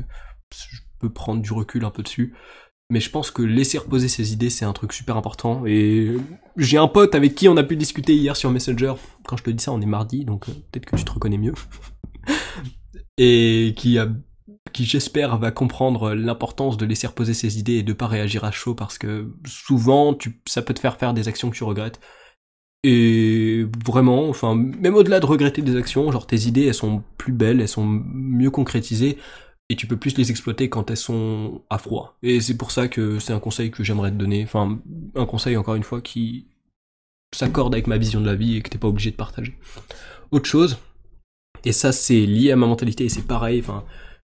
peux 0.99 1.11
prendre 1.11 1.43
du 1.43 1.53
recul 1.53 1.85
un 1.85 1.91
peu 1.91 2.03
dessus. 2.03 2.35
Mais 2.91 3.01
je 3.01 3.11
pense 3.11 3.31
que 3.31 3.43
laisser 3.43 3.79
reposer 3.79 4.09
ses 4.09 4.33
idées, 4.33 4.51
c'est 4.51 4.65
un 4.65 4.73
truc 4.73 4.93
super 4.93 5.17
important. 5.17 5.65
Et 5.67 6.17
j'ai 6.57 6.77
un 6.77 6.89
pote 6.89 7.15
avec 7.15 7.35
qui 7.35 7.49
on 7.49 7.57
a 7.57 7.63
pu 7.63 7.77
discuter 7.77 8.15
hier 8.15 8.37
sur 8.37 8.51
Messenger. 8.51 8.95
Quand 9.27 9.37
je 9.37 9.45
te 9.45 9.51
dis 9.51 9.63
ça, 9.63 9.73
on 9.73 9.81
est 9.81 9.87
mardi, 9.87 10.25
donc 10.25 10.49
euh, 10.49 10.53
peut-être 10.71 10.87
que 10.87 10.97
tu 10.97 11.05
te 11.05 11.13
reconnais 11.13 11.39
mieux. 11.39 11.55
et 13.19 13.75
qui 13.77 13.99
qui 14.73 14.85
j'espère 14.85 15.39
va 15.39 15.51
comprendre 15.53 16.15
l'importance 16.15 16.77
de 16.77 16.85
laisser 16.85 17.07
reposer 17.07 17.33
ses 17.33 17.59
idées 17.59 17.75
et 17.75 17.83
de 17.83 17.93
pas 17.93 18.09
réagir 18.09 18.45
à 18.45 18.51
chaud 18.51 18.75
parce 18.75 18.99
que 18.99 19.33
souvent 19.47 20.19
ça 20.47 20.63
peut 20.63 20.75
te 20.75 20.81
faire 20.81 20.97
faire 20.97 21.15
des 21.15 21.29
actions 21.29 21.49
que 21.49 21.57
tu 21.57 21.65
regrettes. 21.65 22.01
Et 22.83 23.67
vraiment, 23.87 24.29
enfin, 24.29 24.55
même 24.55 24.95
au-delà 24.95 25.21
de 25.21 25.27
regretter 25.27 25.63
des 25.63 25.77
actions, 25.77 26.11
genre 26.13 26.27
tes 26.27 26.47
idées 26.47 26.67
elles 26.67 26.75
sont 26.75 27.03
plus 27.17 27.33
belles, 27.33 27.63
elles 27.63 27.69
sont 27.69 27.87
mieux 27.87 28.51
concrétisées 28.51 29.17
et 29.75 29.77
tu 29.77 29.89
peux 29.89 29.97
plus 29.97 30.17
les 30.17 30.31
exploiter 30.31 30.69
quand 30.69 30.91
elles 30.91 30.97
sont 30.97 31.63
à 31.69 31.79
froid. 31.79 32.17
Et 32.23 32.41
c'est 32.41 32.57
pour 32.57 32.71
ça 32.71 32.87
que 32.87 33.19
c'est 33.19 33.33
un 33.33 33.41
conseil 33.41 33.73
que 33.73 33.83
j'aimerais 33.83 34.13
te 34.13 34.17
donner. 34.17 34.45
Enfin, 34.45 34.79
un 35.17 35.27
conseil 35.27 35.57
encore 35.57 35.75
une 35.75 35.83
fois 35.83 36.01
qui 36.01 36.47
s'accorde 37.35 37.75
avec 37.75 37.89
ma 37.89 37.99
vision 37.99 38.21
de 38.21 38.27
la 38.27 38.37
vie 38.37 38.57
et 38.57 38.63
que 38.63 38.71
t'es 38.71 38.79
pas 38.79 38.87
obligé 38.87 39.11
de 39.11 39.17
partager. 39.17 39.59
Autre 40.31 40.49
chose, 40.49 40.79
et 41.65 41.73
ça 41.73 41.91
c'est 41.91 42.25
lié 42.25 42.53
à 42.53 42.57
ma 42.57 42.67
mentalité 42.67 43.05
et 43.05 43.09
c'est 43.09 43.27
pareil, 43.27 43.59
enfin, 43.61 43.85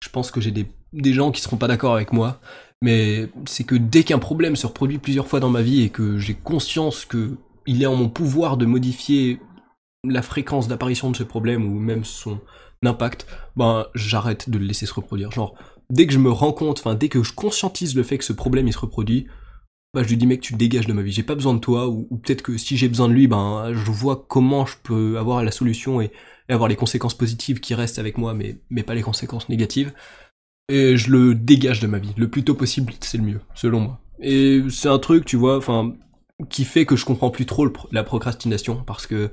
je 0.04 0.10
pense 0.10 0.30
que 0.30 0.39
j'ai 0.39 0.52
des, 0.52 1.14
gens 1.14 1.32
qui 1.32 1.42
seront 1.42 1.58
pas 1.58 1.68
d'accord 1.68 1.96
avec 1.96 2.14
moi, 2.14 2.39
mais 2.84 3.30
c'est 3.46 3.64
que 3.64 3.76
dès 3.76 4.04
qu'un 4.04 4.20
problème 4.20 4.56
se 4.56 4.68
reproduit 4.68 5.00
plusieurs 5.00 5.28
fois 5.28 5.39
dans 5.39 5.50
ma 5.50 5.64
vie 5.64 5.82
et 5.82 5.89
que 5.89 6.20
j'ai 6.20 6.36
conscience 6.36 7.06
que 7.06 7.38
il 7.66 7.82
est 7.82 7.88
en 7.88 7.96
mon 7.96 8.10
pouvoir 8.10 8.58
de 8.58 8.66
modifier 8.68 9.39
la 10.08 10.22
fréquence 10.22 10.68
d'apparition 10.68 11.10
de 11.10 11.16
ce 11.16 11.24
problème 11.24 11.66
ou 11.66 11.80
même 11.80 12.04
son, 12.04 12.39
d'impact, 12.84 13.28
ben 13.56 13.88
j'arrête 13.96 14.50
de 14.50 14.58
le 14.58 14.66
laisser 14.66 14.86
se 14.86 14.94
reproduire. 14.94 15.32
Genre, 15.32 15.56
dès 15.90 16.08
que 16.08 16.14
je 16.14 16.20
me 16.20 16.32
rends 16.32 16.54
compte, 16.54 16.80
enfin 16.80 16.96
dès 16.96 17.10
que 17.10 17.24
je 17.24 17.34
conscientise 17.34 17.96
le 17.96 18.04
fait 18.04 18.18
que 18.18 18.24
ce 18.24 18.34
problème 18.34 18.68
il 18.68 18.74
se 18.74 18.80
reproduit, 18.80 19.28
bah 19.94 20.04
je 20.04 20.10
lui 20.10 20.18
dis 20.18 20.28
mec 20.28 20.42
tu 20.42 20.54
dégages 20.54 20.88
de 20.88 20.94
ma 20.94 21.02
vie, 21.02 21.12
j'ai 21.12 21.24
pas 21.24 21.36
besoin 21.36 21.54
de 21.54 21.60
toi, 21.60 21.88
ou, 21.88 22.06
peut-être 22.24 22.42
que 22.42 22.58
si 22.58 22.78
j'ai 22.78 22.88
besoin 22.88 23.08
de 23.08 23.14
lui, 23.14 23.28
ben 23.28 23.74
je 23.74 23.92
vois 23.92 24.26
comment 24.28 24.66
je 24.66 24.76
peux 24.82 25.18
avoir 25.18 25.44
la 25.44 25.52
solution 25.52 26.02
et, 26.02 26.12
avoir 26.50 26.70
les 26.70 26.76
conséquences 26.76 27.18
positives 27.18 27.60
qui 27.60 27.74
restent 27.74 28.00
avec 28.00 28.18
moi, 28.18 28.34
mais, 28.34 28.58
mais 28.70 28.84
pas 28.84 28.94
les 28.94 29.02
conséquences 29.02 29.50
négatives. 29.50 29.94
Et 30.70 30.98
je 30.98 31.10
le 31.12 31.36
dégage 31.36 31.80
de 31.80 31.88
ma 31.88 31.98
vie. 31.98 32.14
Le 32.18 32.30
plus 32.30 32.44
tôt 32.44 32.56
possible, 32.56 32.94
c'est 33.00 33.18
le 33.18 33.24
mieux, 33.24 33.42
selon 33.56 33.80
moi. 33.80 34.02
Et 34.20 34.62
c'est 34.70 34.90
un 34.90 35.00
truc, 35.00 35.26
tu 35.26 35.36
vois, 35.36 35.58
enfin, 35.58 35.94
qui 36.50 36.66
fait 36.66 36.86
que 36.86 36.96
je 36.96 37.06
comprends 37.06 37.32
plus 37.32 37.46
trop 37.46 37.68
la 37.92 38.04
procrastination, 38.04 38.84
parce 38.86 39.08
que... 39.08 39.32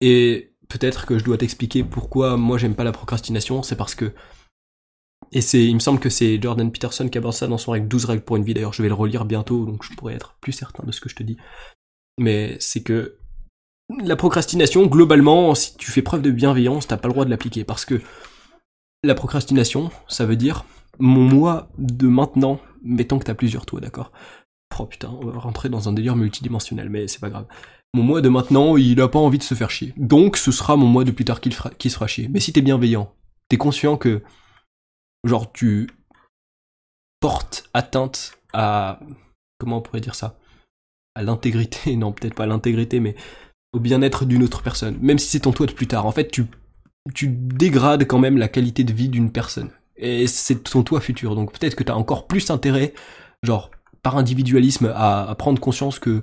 Et 0.00 0.53
peut-être 0.68 1.06
que 1.06 1.18
je 1.18 1.24
dois 1.24 1.38
t'expliquer 1.38 1.84
pourquoi 1.84 2.36
moi 2.36 2.58
j'aime 2.58 2.74
pas 2.74 2.84
la 2.84 2.92
procrastination, 2.92 3.62
c'est 3.62 3.76
parce 3.76 3.94
que 3.94 4.12
et 5.32 5.40
c'est, 5.40 5.64
il 5.64 5.74
me 5.74 5.80
semble 5.80 5.98
que 5.98 6.10
c'est 6.10 6.40
Jordan 6.40 6.70
Peterson 6.70 7.08
qui 7.08 7.18
aborde 7.18 7.34
ça 7.34 7.48
dans 7.48 7.58
son 7.58 7.72
règle 7.72 7.88
12 7.88 8.04
règles 8.04 8.22
pour 8.22 8.36
une 8.36 8.44
vie. 8.44 8.54
D'ailleurs, 8.54 8.72
je 8.72 8.82
vais 8.82 8.88
le 8.88 8.94
relire 8.94 9.24
bientôt, 9.24 9.64
donc 9.64 9.82
je 9.82 9.92
pourrais 9.94 10.14
être 10.14 10.36
plus 10.40 10.52
certain 10.52 10.84
de 10.84 10.92
ce 10.92 11.00
que 11.00 11.08
je 11.08 11.16
te 11.16 11.22
dis. 11.22 11.36
Mais 12.18 12.56
c'est 12.60 12.82
que 12.82 13.18
la 14.02 14.16
procrastination, 14.16 14.86
globalement, 14.86 15.54
si 15.54 15.76
tu 15.76 15.90
fais 15.90 16.02
preuve 16.02 16.22
de 16.22 16.30
bienveillance, 16.30 16.86
t'as 16.86 16.96
pas 16.96 17.08
le 17.08 17.14
droit 17.14 17.24
de 17.24 17.30
l'appliquer 17.30 17.64
parce 17.64 17.84
que 17.84 18.00
la 19.02 19.14
procrastination, 19.14 19.90
ça 20.08 20.24
veut 20.24 20.36
dire 20.36 20.64
mon 20.98 21.22
moi 21.22 21.68
de 21.78 22.06
maintenant, 22.06 22.60
mettons 22.82 23.18
que 23.18 23.24
t'as 23.24 23.34
plusieurs 23.34 23.66
toi, 23.66 23.80
d'accord? 23.80 24.12
Oh 24.78 24.86
putain, 24.86 25.10
on 25.20 25.26
va 25.26 25.38
rentrer 25.38 25.68
dans 25.68 25.88
un 25.88 25.92
délire 25.92 26.16
multidimensionnel, 26.16 26.88
mais 26.88 27.08
c'est 27.08 27.20
pas 27.20 27.30
grave. 27.30 27.46
Mon 27.94 28.02
moi 28.02 28.20
de 28.20 28.28
maintenant, 28.28 28.76
il 28.76 29.00
a 29.00 29.06
pas 29.06 29.20
envie 29.20 29.38
de 29.38 29.44
se 29.44 29.54
faire 29.54 29.70
chier. 29.70 29.94
Donc 29.96 30.36
ce 30.36 30.50
sera 30.50 30.74
mon 30.74 30.86
moi 30.86 31.04
de 31.04 31.12
plus 31.12 31.24
tard 31.24 31.40
qui, 31.40 31.50
qui 31.78 31.90
se 31.90 31.94
fera 31.94 32.08
chier. 32.08 32.26
Mais 32.26 32.40
si 32.40 32.52
t'es 32.52 32.60
bienveillant, 32.60 33.14
t'es 33.48 33.56
conscient 33.56 33.96
que, 33.96 34.22
genre, 35.22 35.52
tu 35.52 35.88
portes 37.20 37.70
atteinte 37.72 38.36
à... 38.52 38.98
Comment 39.58 39.78
on 39.78 39.80
pourrait 39.80 40.00
dire 40.00 40.16
ça? 40.16 40.36
À 41.14 41.22
l'intégrité, 41.22 41.94
non 41.96 42.10
peut-être 42.10 42.34
pas 42.34 42.42
à 42.42 42.46
l'intégrité, 42.48 42.98
mais 42.98 43.14
au 43.72 43.78
bien-être 43.78 44.24
d'une 44.24 44.42
autre 44.42 44.62
personne, 44.62 44.98
même 45.00 45.20
si 45.20 45.28
c'est 45.28 45.40
ton 45.40 45.52
toi 45.52 45.66
de 45.66 45.72
plus 45.72 45.86
tard. 45.86 46.04
En 46.04 46.12
fait, 46.12 46.32
tu, 46.32 46.46
tu 47.14 47.28
dégrades 47.28 48.08
quand 48.08 48.18
même 48.18 48.38
la 48.38 48.48
qualité 48.48 48.82
de 48.82 48.92
vie 48.92 49.08
d'une 49.08 49.30
personne. 49.30 49.70
Et 49.96 50.26
c'est 50.26 50.64
ton 50.64 50.82
toi 50.82 51.00
futur. 51.00 51.36
Donc 51.36 51.52
peut-être 51.52 51.76
que 51.76 51.84
tu 51.84 51.92
as 51.92 51.96
encore 51.96 52.26
plus 52.26 52.50
intérêt, 52.50 52.92
genre, 53.44 53.70
par 54.02 54.16
individualisme, 54.16 54.92
à 54.96 55.32
prendre 55.38 55.60
conscience 55.60 56.00
que 56.00 56.22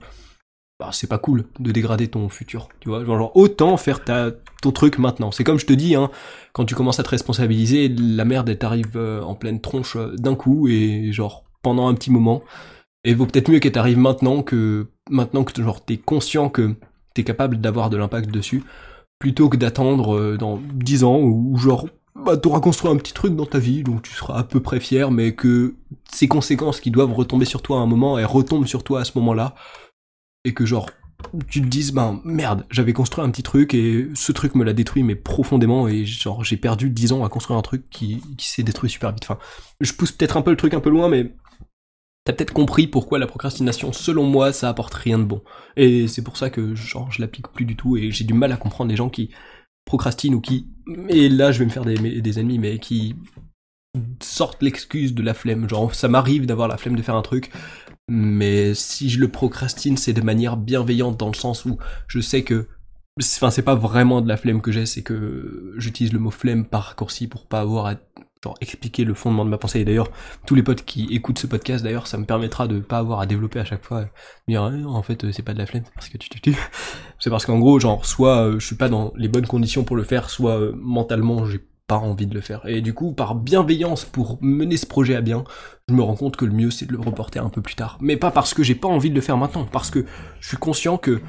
bah, 0.82 0.90
c'est 0.92 1.06
pas 1.06 1.20
cool 1.20 1.46
de 1.60 1.72
dégrader 1.72 2.08
ton 2.08 2.28
futur. 2.28 2.68
Tu 2.80 2.90
vois, 2.90 3.06
genre, 3.06 3.32
autant 3.38 3.78
faire 3.78 4.04
ta, 4.04 4.32
ton 4.64 4.72
truc 4.72 4.98
maintenant. 4.98 5.30
C'est 5.30 5.44
comme 5.44 5.60
je 5.60 5.68
te 5.68 5.74
dis, 5.74 5.94
hein, 5.94 6.10
quand 6.54 6.66
tu 6.66 6.74
commences 6.74 7.00
à 7.00 7.04
te 7.04 7.10
responsabiliser, 7.10 7.88
la 7.88 8.26
merde, 8.26 8.50
elle 8.50 8.58
t'arrive 8.58 8.94
euh, 8.96 9.22
en 9.22 9.36
pleine 9.36 9.62
tronche 9.62 9.96
euh, 9.96 10.16
d'un 10.18 10.34
coup 10.34 10.68
et 10.68 11.12
genre 11.12 11.44
pendant 11.62 11.88
un 11.88 11.94
petit 11.94 12.10
moment. 12.10 12.42
Et 13.04 13.14
vaut 13.14 13.28
peut-être 13.28 13.50
mieux 13.50 13.60
qu'elle 13.60 13.74
t'arrive 13.74 14.00
maintenant 14.00 14.42
que 14.42 14.88
maintenant 15.08 15.44
que 15.44 15.62
genre 15.62 15.86
t'es 15.86 15.98
conscient 15.98 16.50
que 16.50 16.74
t'es 17.14 17.24
capable 17.24 17.62
d'avoir 17.62 17.92
de 17.92 17.98
l'impact 17.98 18.32
dessus, 18.32 18.64
plutôt 19.20 19.50
que 19.50 19.58
d'attendre 19.58 20.18
euh, 20.18 20.36
dans 20.36 20.60
10 20.74 21.04
ans 21.04 21.20
ou 21.20 21.58
genre 21.58 21.86
bah 22.16 22.38
t'auras 22.38 22.60
construit 22.60 22.92
un 22.92 22.98
petit 22.98 23.14
truc 23.14 23.36
dans 23.36 23.46
ta 23.46 23.60
vie, 23.60 23.84
donc 23.84 24.02
tu 24.02 24.14
seras 24.14 24.40
à 24.40 24.44
peu 24.44 24.60
près 24.62 24.80
fier, 24.80 25.12
mais 25.12 25.34
que 25.34 25.76
ces 26.12 26.28
conséquences 26.28 26.80
qui 26.82 26.90
doivent 26.90 27.14
retomber 27.14 27.46
sur 27.46 27.62
toi 27.62 27.78
à 27.78 27.82
un 27.82 27.86
moment, 27.86 28.18
elles 28.18 28.26
retombent 28.26 28.66
sur 28.66 28.84
toi 28.84 29.02
à 29.02 29.04
ce 29.06 29.12
moment-là, 29.20 29.56
et 30.44 30.54
que 30.54 30.66
genre 30.66 30.90
tu 31.48 31.62
te 31.62 31.68
dises 31.68 31.92
ben 31.92 32.22
merde 32.24 32.66
j'avais 32.70 32.94
construit 32.94 33.24
un 33.24 33.30
petit 33.30 33.44
truc 33.44 33.74
et 33.74 34.08
ce 34.16 34.32
truc 34.32 34.56
me 34.56 34.64
l'a 34.64 34.74
détruit 34.74 35.04
mais 35.04 35.16
profondément 35.16 35.88
et 35.88 36.06
genre 36.06 36.44
j'ai 36.44 36.58
perdu 36.58 36.90
10 36.90 37.14
ans 37.14 37.24
à 37.24 37.30
construire 37.30 37.58
un 37.58 37.62
truc 37.62 37.90
qui, 37.90 38.22
s'est 38.40 38.64
détruit 38.64 38.90
super 38.90 39.12
vite. 39.12 39.24
Enfin 39.24 39.40
je 39.80 39.94
pousse 39.94 40.12
peut-être 40.12 40.38
un 40.38 40.42
peu 40.42 40.52
le 40.52 40.58
truc 40.58 40.74
un 40.74 40.80
peu 40.80 40.90
loin 40.90 41.10
mais 41.10 41.36
t'as 42.26 42.34
peut-être 42.34 42.54
compris 42.54 42.88
pourquoi 42.88 43.20
la 43.20 43.28
procrastination 43.28 43.94
selon 43.94 44.24
moi 44.24 44.54
ça 44.54 44.70
apporte 44.70 44.94
rien 44.94 45.20
de 45.20 45.24
bon. 45.24 45.42
Et 45.78 46.08
c'est 46.08 46.24
pour 46.24 46.38
ça 46.38 46.50
que 46.50 46.76
genre 46.76 47.12
je 47.12 47.22
l'applique 47.22 47.50
plus 47.50 47.66
du 47.66 47.76
tout 47.76 47.98
et 47.98 48.12
j'ai 48.12 48.24
du 48.24 48.34
mal 48.34 48.52
à 48.52 48.58
comprendre 48.58 48.90
les 48.90 48.98
gens 48.98 49.10
qui 49.10 49.30
procrastinent 49.86 50.36
ou 50.36 50.42
qui 50.42 50.68
et 51.10 51.30
là 51.30 51.52
je 51.52 51.60
vais 51.60 51.66
me 51.66 51.72
faire 51.72 51.86
des, 51.86 52.22
des 52.22 52.40
ennemis 52.40 52.60
mais 52.60 52.80
qui 52.80 53.16
sortent 54.22 54.62
l'excuse 54.62 55.14
de 55.14 55.22
la 55.22 55.34
flemme. 55.34 55.70
Genre 55.70 55.94
ça 55.94 56.08
m'arrive 56.08 56.46
d'avoir 56.46 56.68
la 56.68 56.78
flemme 56.78 56.96
de 56.96 57.02
faire 57.02 57.16
un 57.16 57.22
truc 57.22 57.52
mais 58.14 58.74
si 58.74 59.10
je 59.10 59.22
le 59.22 59.30
procrastine, 59.30 59.96
c'est 59.96 60.12
de 60.12 60.22
manière 60.22 60.58
bienveillante 60.58 61.18
dans 61.18 61.30
le 61.30 61.34
sens 61.34 61.64
où 61.64 61.78
je 62.08 62.20
sais 62.20 62.44
que 62.44 62.68
enfin 63.22 63.52
c'est 63.52 63.62
pas 63.62 63.76
vraiment 63.76 64.20
de 64.20 64.28
la 64.28 64.36
flemme 64.36 64.62
que 64.62 64.74
j'ai, 64.74 64.86
c'est 64.86 65.02
que 65.02 65.74
j'utilise 65.78 66.12
le 66.12 66.20
mot 66.20 66.30
flemme 66.30 66.66
par 66.66 66.84
raccourci 66.84 67.28
pour 67.28 67.46
pas 67.48 67.62
avoir 67.62 67.86
à 67.86 67.96
genre 68.44 68.58
expliquer 68.60 69.06
le 69.06 69.14
fondement 69.14 69.46
de 69.46 69.50
ma 69.50 69.58
pensée. 69.58 69.80
Et 69.80 69.86
d'ailleurs, 69.86 70.12
tous 70.46 70.56
les 70.56 70.64
potes 70.64 70.84
qui 70.84 71.06
écoutent 71.12 71.40
ce 71.40 71.48
podcast, 71.48 71.86
d'ailleurs, 71.86 72.06
ça 72.06 72.18
me 72.18 72.26
permettra 72.26 72.68
de 72.68 72.80
pas 72.80 72.98
avoir 72.98 73.22
à 73.22 73.26
développer 73.26 73.60
à 73.60 73.66
chaque 73.66 73.86
fois, 73.86 74.06
dire 74.50 74.62
en 74.62 75.04
fait 75.04 75.32
c'est 75.32 75.44
pas 75.44 75.54
de 75.54 75.60
la 75.60 75.66
flemme, 75.66 75.84
c'est 75.86 75.94
parce 75.94 76.10
que 76.10 76.18
tu 76.18 76.30
tu 76.30 76.42
tu. 76.42 76.58
C'est 77.20 77.30
parce 77.30 77.46
qu'en 77.46 77.60
gros, 77.60 77.80
genre 77.80 78.06
soit 78.06 78.48
euh, 78.48 78.60
je 78.60 78.66
suis 78.66 78.76
pas 78.76 78.90
dans 78.90 79.14
les 79.16 79.30
bonnes 79.30 79.48
conditions 79.48 79.86
pour 79.86 79.96
le 79.96 80.04
faire, 80.04 80.30
soit 80.30 80.60
euh, 80.60 80.74
mentalement 80.76 81.46
j'ai 81.46 81.62
envie 81.90 82.28
de 82.28 82.34
le 82.34 82.42
faire. 82.42 82.66
Et 82.68 82.82
du 82.82 82.94
coup, 82.94 83.14
par 83.14 83.36
bienveillance 83.36 84.06
pour 84.06 84.38
mener 84.42 84.78
ce 84.78 84.86
projet 84.86 85.16
à 85.16 85.22
bien, 85.22 85.44
je 85.90 85.94
me 85.94 86.02
rends 86.02 86.16
compte 86.16 86.36
que 86.36 86.46
le 86.46 86.54
mieux 86.54 86.72
c'est 86.72 86.86
de 86.86 86.94
le 86.94 87.00
reporter 87.00 87.44
un 87.44 87.50
peu 87.50 87.62
plus 87.62 87.76
tard. 87.76 87.98
Mais 88.02 88.18
pas 88.18 88.32
parce 88.32 88.54
que 88.54 88.64
j'ai 88.64 88.76
pas 88.76 88.88
envie 88.88 89.10
de 89.10 89.16
le 89.16 89.22
faire 89.22 89.38
maintenant, 89.38 89.68
parce 89.72 89.90
que 89.90 90.06
je 90.40 90.48
suis 90.48 90.58
conscient 90.58 90.98
que 90.98 91.22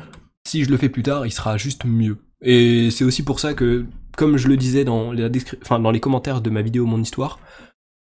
si 0.46 0.64
je 0.64 0.70
le 0.70 0.76
fais 0.76 0.88
plus 0.88 1.02
tard, 1.02 1.26
il 1.26 1.30
sera 1.30 1.56
juste 1.56 1.84
mieux. 1.84 2.18
Et 2.40 2.90
c'est 2.90 3.04
aussi 3.04 3.24
pour 3.24 3.40
ça 3.40 3.54
que, 3.54 3.86
comme 4.16 4.36
je 4.36 4.48
le 4.48 4.56
disais 4.56 4.84
dans, 4.84 5.12
les 5.12 5.28
enfin, 5.62 5.78
dans 5.78 5.90
les 5.90 6.00
commentaires 6.00 6.40
de 6.40 6.50
ma 6.50 6.62
vidéo 6.62 6.86
Mon 6.86 7.00
Histoire, 7.00 7.38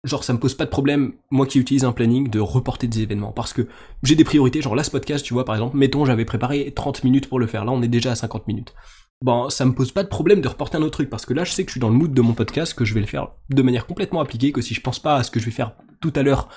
genre 0.04 0.24
ça 0.24 0.34
me 0.34 0.40
pose 0.40 0.54
pas 0.54 0.66
de 0.66 0.70
problème, 0.70 1.14
moi 1.32 1.46
qui 1.46 1.60
utilise 1.60 1.84
un 1.84 1.92
planning, 1.92 2.30
de 2.30 2.40
reporter 2.40 2.88
des 2.88 3.02
événements. 3.02 3.32
Parce 3.32 3.54
que 3.54 3.68
j'ai 4.04 4.16
des 4.16 4.24
priorités, 4.24 4.62
genre 4.62 4.76
là 4.76 4.84
ce 4.84 4.92
podcast, 4.92 5.26
tu 5.26 5.34
vois, 5.34 5.46
par 5.46 5.56
exemple, 5.56 5.78
mettons 5.78 6.06
j'avais 6.06 6.26
préparé 6.26 6.72
30 6.76 7.04
minutes 7.04 7.28
pour 7.28 7.40
le 7.40 7.48
faire, 7.48 7.66
là 7.66 7.72
on 7.72 7.82
est 7.82 7.88
déjà 7.88 8.12
à 8.12 8.16
50 8.16 8.48
minutes 8.48 8.74
bon, 9.22 9.50
ça 9.50 9.66
me 9.66 9.74
pose 9.74 9.92
pas 9.92 10.04
de 10.04 10.10
problème 10.10 10.42
de 10.42 10.48
reporter 10.48 10.78
un 10.78 10.82
autre 10.82 10.92
truc, 10.92 11.10
parce 11.10 11.26
que 11.26 11.34
là, 11.34 11.44
je 11.44 11.52
sais 11.52 11.64
que 11.64 11.70
je 11.70 11.74
suis 11.74 11.82
dans 11.82 11.90
le 11.90 11.96
mood 11.96 12.14
de 12.14 12.22
mon 12.22 12.34
podcast, 12.34 12.74
que 12.74 12.86
je 12.86 12.94
vais 12.94 13.02
le 13.02 13.06
faire 13.06 13.30
de 13.50 13.62
manière 13.62 13.86
complètement 13.86 14.22
appliquée, 14.22 14.52
que 14.52 14.62
si 14.62 14.74
je 14.74 14.82
pense 14.82 15.00
pas 15.00 15.16
à 15.16 15.24
ce 15.24 15.32
que 15.32 15.40
je 15.40 15.46
vais 15.46 15.52
faire 15.52 15.76
tout 16.00 16.14
à 16.16 16.24
l'heure, 16.24 16.50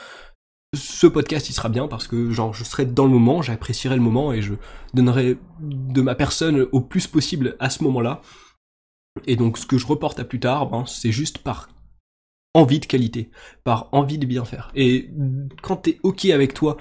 ce 0.75 1.07
podcast 1.07 1.51
il 1.51 1.53
sera 1.53 1.69
bien 1.69 1.87
parce 1.87 2.09
que 2.09 2.31
genre 2.31 2.55
je 2.55 2.65
serai 2.65 2.87
dans 2.87 3.05
le 3.05 3.11
moment, 3.11 3.43
j'apprécierai 3.43 3.97
le 3.97 4.03
moment 4.03 4.33
et 4.33 4.41
je 4.41 4.55
donnerai 4.95 5.37
de 5.61 6.01
ma 6.01 6.15
personne 6.15 6.67
au 6.73 6.81
plus 6.81 7.07
possible 7.07 7.57
à 7.61 7.69
ce 7.69 7.85
moment-là. 7.85 8.23
Et 9.27 9.37
donc 9.37 9.59
ce 9.59 9.67
que 9.67 9.77
je 9.77 9.87
reporte 9.87 10.19
à 10.19 10.25
plus 10.25 10.41
tard, 10.41 10.71
ben, 10.71 10.87
c'est 10.87 11.13
juste 11.13 11.39
par 11.39 11.69
envie 12.55 12.81
de 12.81 12.87
qualité, 12.87 13.31
par 13.65 13.89
envie 13.93 14.19
de 14.19 14.27
bien 14.27 14.45
faire. 14.45 14.73
Et 14.75 15.11
quand 15.63 15.77
t'es 15.77 15.99
ok 16.03 16.27
avec 16.27 16.55
toi 16.55 16.77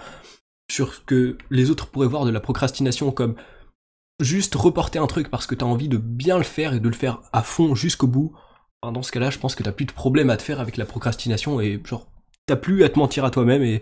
sur 0.70 0.94
ce 0.94 1.02
que 1.02 1.38
les 1.50 1.70
autres 1.70 1.88
pourraient 1.88 2.08
voir 2.08 2.24
de 2.24 2.32
la 2.32 2.40
procrastination 2.40 3.12
comme 3.12 3.36
juste 4.24 4.55
reporter 4.55 4.99
un 4.99 5.07
truc 5.07 5.30
parce 5.30 5.47
que 5.47 5.55
t'as 5.55 5.65
envie 5.65 5.89
de 5.89 5.97
bien 5.97 6.38
le 6.38 6.43
faire 6.43 6.74
et 6.74 6.80
de 6.80 6.88
le 6.88 6.95
faire 6.95 7.19
à 7.34 7.43
fond 7.43 7.76
jusqu'au 7.76 8.07
bout, 8.07 8.34
dans 8.84 9.03
ce 9.03 9.11
cas-là, 9.11 9.30
je 9.30 9.38
pense 9.38 9.53
que 9.55 9.63
t'as 9.63 9.72
plus 9.72 9.86
de 9.86 9.91
problème 9.91 10.30
à 10.30 10.38
te 10.38 10.43
faire 10.43 10.59
avec 10.59 10.78
la 10.78 10.86
procrastination 10.86 11.61
et 11.61 11.80
genre, 11.86 12.07
t'as 12.47 12.55
plus 12.55 12.84
à 12.84 12.89
te 12.89 12.97
mentir 12.97 13.26
à 13.26 13.32
toi-même 13.32 13.61
et, 13.61 13.82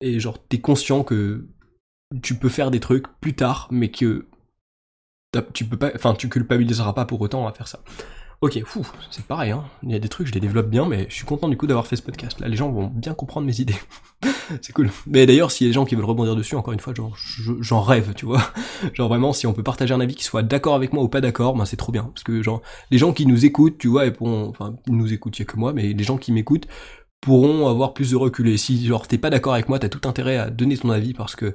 et 0.00 0.18
genre, 0.18 0.44
t'es 0.48 0.60
conscient 0.60 1.04
que 1.04 1.46
tu 2.22 2.34
peux 2.34 2.48
faire 2.48 2.70
des 2.70 2.80
trucs 2.80 3.06
plus 3.20 3.34
tard, 3.34 3.68
mais 3.70 3.90
que 3.90 4.26
tu 5.54 5.64
peux 5.64 5.78
pas, 5.78 5.92
enfin, 5.94 6.14
tu 6.14 6.28
culpabiliseras 6.28 6.92
pas 6.92 7.06
pour 7.06 7.20
autant 7.20 7.46
à 7.46 7.52
faire 7.52 7.68
ça. 7.68 7.80
Ok, 8.42 8.60
fou, 8.64 8.84
c'est 9.12 9.24
pareil, 9.24 9.52
hein. 9.52 9.62
il 9.84 9.92
y 9.92 9.94
a 9.94 10.00
des 10.00 10.08
trucs, 10.08 10.26
je 10.26 10.32
les 10.32 10.40
développe 10.40 10.68
bien, 10.68 10.84
mais 10.84 11.06
je 11.08 11.14
suis 11.14 11.24
content 11.24 11.48
du 11.48 11.56
coup 11.56 11.68
d'avoir 11.68 11.86
fait 11.86 11.94
ce 11.94 12.02
podcast. 12.02 12.40
Là, 12.40 12.48
les 12.48 12.56
gens 12.56 12.72
vont 12.72 12.88
bien 12.88 13.14
comprendre 13.14 13.46
mes 13.46 13.60
idées. 13.60 13.76
c'est 14.60 14.72
cool. 14.72 14.90
Mais 15.06 15.26
d'ailleurs, 15.26 15.52
s'il 15.52 15.68
y 15.68 15.70
a 15.70 15.70
des 15.70 15.74
gens 15.74 15.84
qui 15.84 15.94
veulent 15.94 16.04
rebondir 16.04 16.34
dessus, 16.34 16.56
encore 16.56 16.72
une 16.72 16.80
fois, 16.80 16.92
j'en 17.60 17.80
rêve, 17.82 18.14
tu 18.14 18.26
vois. 18.26 18.42
Genre 18.94 19.08
vraiment, 19.08 19.32
si 19.32 19.46
on 19.46 19.52
peut 19.52 19.62
partager 19.62 19.94
un 19.94 20.00
avis 20.00 20.16
qui 20.16 20.24
soit 20.24 20.42
d'accord 20.42 20.74
avec 20.74 20.92
moi 20.92 21.04
ou 21.04 21.08
pas 21.08 21.20
d'accord, 21.20 21.54
ben 21.54 21.64
c'est 21.66 21.76
trop 21.76 21.92
bien. 21.92 22.10
Parce 22.12 22.24
que 22.24 22.42
genre, 22.42 22.62
les 22.90 22.98
gens 22.98 23.12
qui 23.12 23.26
nous 23.26 23.44
écoutent, 23.44 23.78
tu 23.78 23.86
vois, 23.86 24.06
et 24.06 24.10
pourront, 24.10 24.48
enfin, 24.48 24.74
nous 24.88 25.12
écoutent, 25.12 25.38
il 25.38 25.42
y 25.42 25.44
a 25.44 25.46
que 25.46 25.56
moi, 25.56 25.72
mais 25.72 25.92
les 25.92 26.04
gens 26.04 26.16
qui 26.16 26.32
m'écoutent 26.32 26.66
pourront 27.20 27.68
avoir 27.68 27.94
plus 27.94 28.10
de 28.10 28.16
recul. 28.16 28.48
Et 28.48 28.56
si 28.56 28.84
genre 28.84 29.06
t'es 29.06 29.18
pas 29.18 29.30
d'accord 29.30 29.54
avec 29.54 29.68
moi, 29.68 29.78
t'as 29.78 29.88
tout 29.88 30.08
intérêt 30.08 30.36
à 30.36 30.50
donner 30.50 30.76
ton 30.76 30.90
avis 30.90 31.14
parce 31.14 31.36
que 31.36 31.54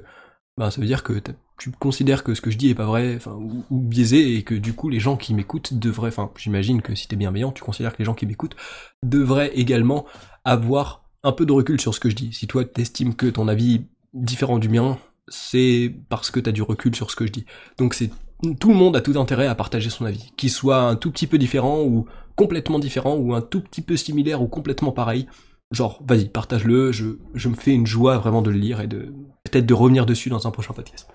ben, 0.58 0.70
ça 0.72 0.80
veut 0.80 0.88
dire 0.88 1.04
que 1.04 1.22
tu 1.56 1.70
considères 1.70 2.24
que 2.24 2.34
ce 2.34 2.40
que 2.40 2.50
je 2.50 2.58
dis 2.58 2.70
est 2.70 2.74
pas 2.74 2.84
vrai, 2.84 3.14
enfin, 3.14 3.32
ou, 3.32 3.64
biaisé, 3.70 4.36
et 4.36 4.42
que 4.42 4.56
du 4.56 4.72
coup 4.72 4.88
les 4.88 4.98
gens 4.98 5.16
qui 5.16 5.32
m'écoutent 5.32 5.72
devraient, 5.72 6.08
enfin, 6.08 6.32
j'imagine 6.36 6.82
que 6.82 6.96
si 6.96 7.06
t'es 7.06 7.14
bienveillant, 7.14 7.52
tu 7.52 7.62
considères 7.62 7.92
que 7.92 7.98
les 8.00 8.04
gens 8.04 8.14
qui 8.14 8.26
m'écoutent 8.26 8.56
devraient 9.04 9.52
également 9.54 10.04
avoir 10.44 11.04
un 11.22 11.30
peu 11.30 11.46
de 11.46 11.52
recul 11.52 11.80
sur 11.80 11.94
ce 11.94 12.00
que 12.00 12.10
je 12.10 12.16
dis. 12.16 12.32
Si 12.32 12.48
toi 12.48 12.64
t'estimes 12.64 13.14
que 13.14 13.26
ton 13.26 13.46
avis 13.46 13.76
est 13.76 13.82
différent 14.14 14.58
du 14.58 14.68
mien, 14.68 14.98
c'est 15.28 15.94
parce 16.08 16.32
que 16.32 16.40
t'as 16.40 16.52
du 16.52 16.62
recul 16.62 16.94
sur 16.96 17.12
ce 17.12 17.16
que 17.16 17.24
je 17.24 17.32
dis. 17.32 17.46
Donc 17.78 17.94
c'est 17.94 18.10
tout 18.58 18.70
le 18.70 18.74
monde 18.74 18.96
a 18.96 19.00
tout 19.00 19.16
intérêt 19.16 19.46
à 19.46 19.54
partager 19.54 19.90
son 19.90 20.06
avis, 20.06 20.32
qu'il 20.36 20.50
soit 20.50 20.80
un 20.80 20.96
tout 20.96 21.12
petit 21.12 21.28
peu 21.28 21.38
différent 21.38 21.82
ou 21.82 22.06
complètement 22.34 22.80
différent 22.80 23.14
ou 23.14 23.32
un 23.32 23.42
tout 23.42 23.60
petit 23.60 23.82
peu 23.82 23.96
similaire 23.96 24.42
ou 24.42 24.48
complètement 24.48 24.90
pareil 24.90 25.28
genre, 25.70 26.02
vas-y, 26.06 26.28
partage-le, 26.28 26.92
je, 26.92 27.18
je 27.34 27.48
me 27.48 27.54
fais 27.54 27.72
une 27.72 27.86
joie 27.86 28.18
vraiment 28.18 28.42
de 28.42 28.50
le 28.50 28.58
lire 28.58 28.80
et 28.80 28.86
de 28.86 29.12
peut-être 29.44 29.66
de 29.66 29.74
revenir 29.74 30.06
dessus 30.06 30.30
dans 30.30 30.46
un 30.46 30.50
prochain 30.50 30.74
podcast. 30.74 31.08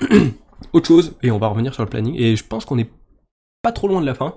autre 0.72 0.86
chose, 0.86 1.16
et 1.22 1.30
on 1.30 1.38
va 1.38 1.48
revenir 1.48 1.74
sur 1.74 1.82
le 1.82 1.88
planning, 1.88 2.14
et 2.16 2.36
je 2.36 2.44
pense 2.44 2.64
qu'on 2.64 2.78
est 2.78 2.90
pas 3.62 3.72
trop 3.72 3.88
loin 3.88 4.00
de 4.00 4.06
la 4.06 4.14
fin. 4.14 4.34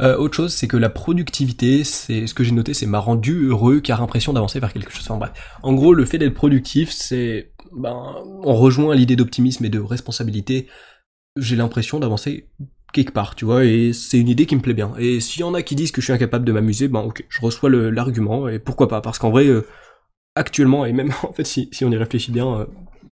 Euh, 0.00 0.16
autre 0.18 0.34
chose, 0.34 0.52
c'est 0.52 0.68
que 0.68 0.76
la 0.76 0.90
productivité, 0.90 1.82
c'est 1.82 2.26
ce 2.26 2.34
que 2.34 2.44
j'ai 2.44 2.52
noté, 2.52 2.74
c'est 2.74 2.86
m'a 2.86 2.98
rendu 2.98 3.46
heureux 3.46 3.80
car 3.80 4.02
impression 4.02 4.32
d'avancer 4.32 4.60
vers 4.60 4.72
quelque 4.72 4.92
chose. 4.92 5.06
Enfin 5.08 5.16
bref, 5.16 5.32
en 5.62 5.72
gros, 5.72 5.94
le 5.94 6.04
fait 6.04 6.18
d'être 6.18 6.34
productif, 6.34 6.90
c'est, 6.90 7.52
ben, 7.72 8.14
on 8.42 8.54
rejoint 8.54 8.94
l'idée 8.94 9.16
d'optimisme 9.16 9.64
et 9.64 9.70
de 9.70 9.78
responsabilité. 9.78 10.68
J'ai 11.36 11.56
l'impression 11.56 11.98
d'avancer 11.98 12.50
quelque 12.92 13.12
part, 13.12 13.34
tu 13.34 13.44
vois, 13.44 13.64
et 13.64 13.92
c'est 13.92 14.18
une 14.18 14.28
idée 14.28 14.46
qui 14.46 14.56
me 14.56 14.60
plaît 14.60 14.74
bien. 14.74 14.94
Et 14.98 15.20
s'il 15.20 15.40
y 15.40 15.44
en 15.44 15.54
a 15.54 15.62
qui 15.62 15.74
disent 15.74 15.92
que 15.92 16.00
je 16.00 16.06
suis 16.06 16.12
incapable 16.12 16.44
de 16.44 16.52
m'amuser, 16.52 16.88
ben 16.88 17.00
ok, 17.00 17.24
je 17.28 17.40
reçois 17.40 17.70
l'argument, 17.70 18.48
et 18.48 18.58
pourquoi 18.58 18.88
pas, 18.88 19.00
parce 19.00 19.18
qu'en 19.18 19.30
vrai, 19.30 19.46
euh, 19.46 19.66
actuellement, 20.34 20.86
et 20.86 20.92
même 20.92 21.12
en 21.22 21.32
fait 21.32 21.44
si, 21.44 21.68
si 21.72 21.84
on 21.84 21.90
y 21.90 21.96
réfléchit 21.96 22.32
bien, 22.32 22.60
euh, 22.60 22.66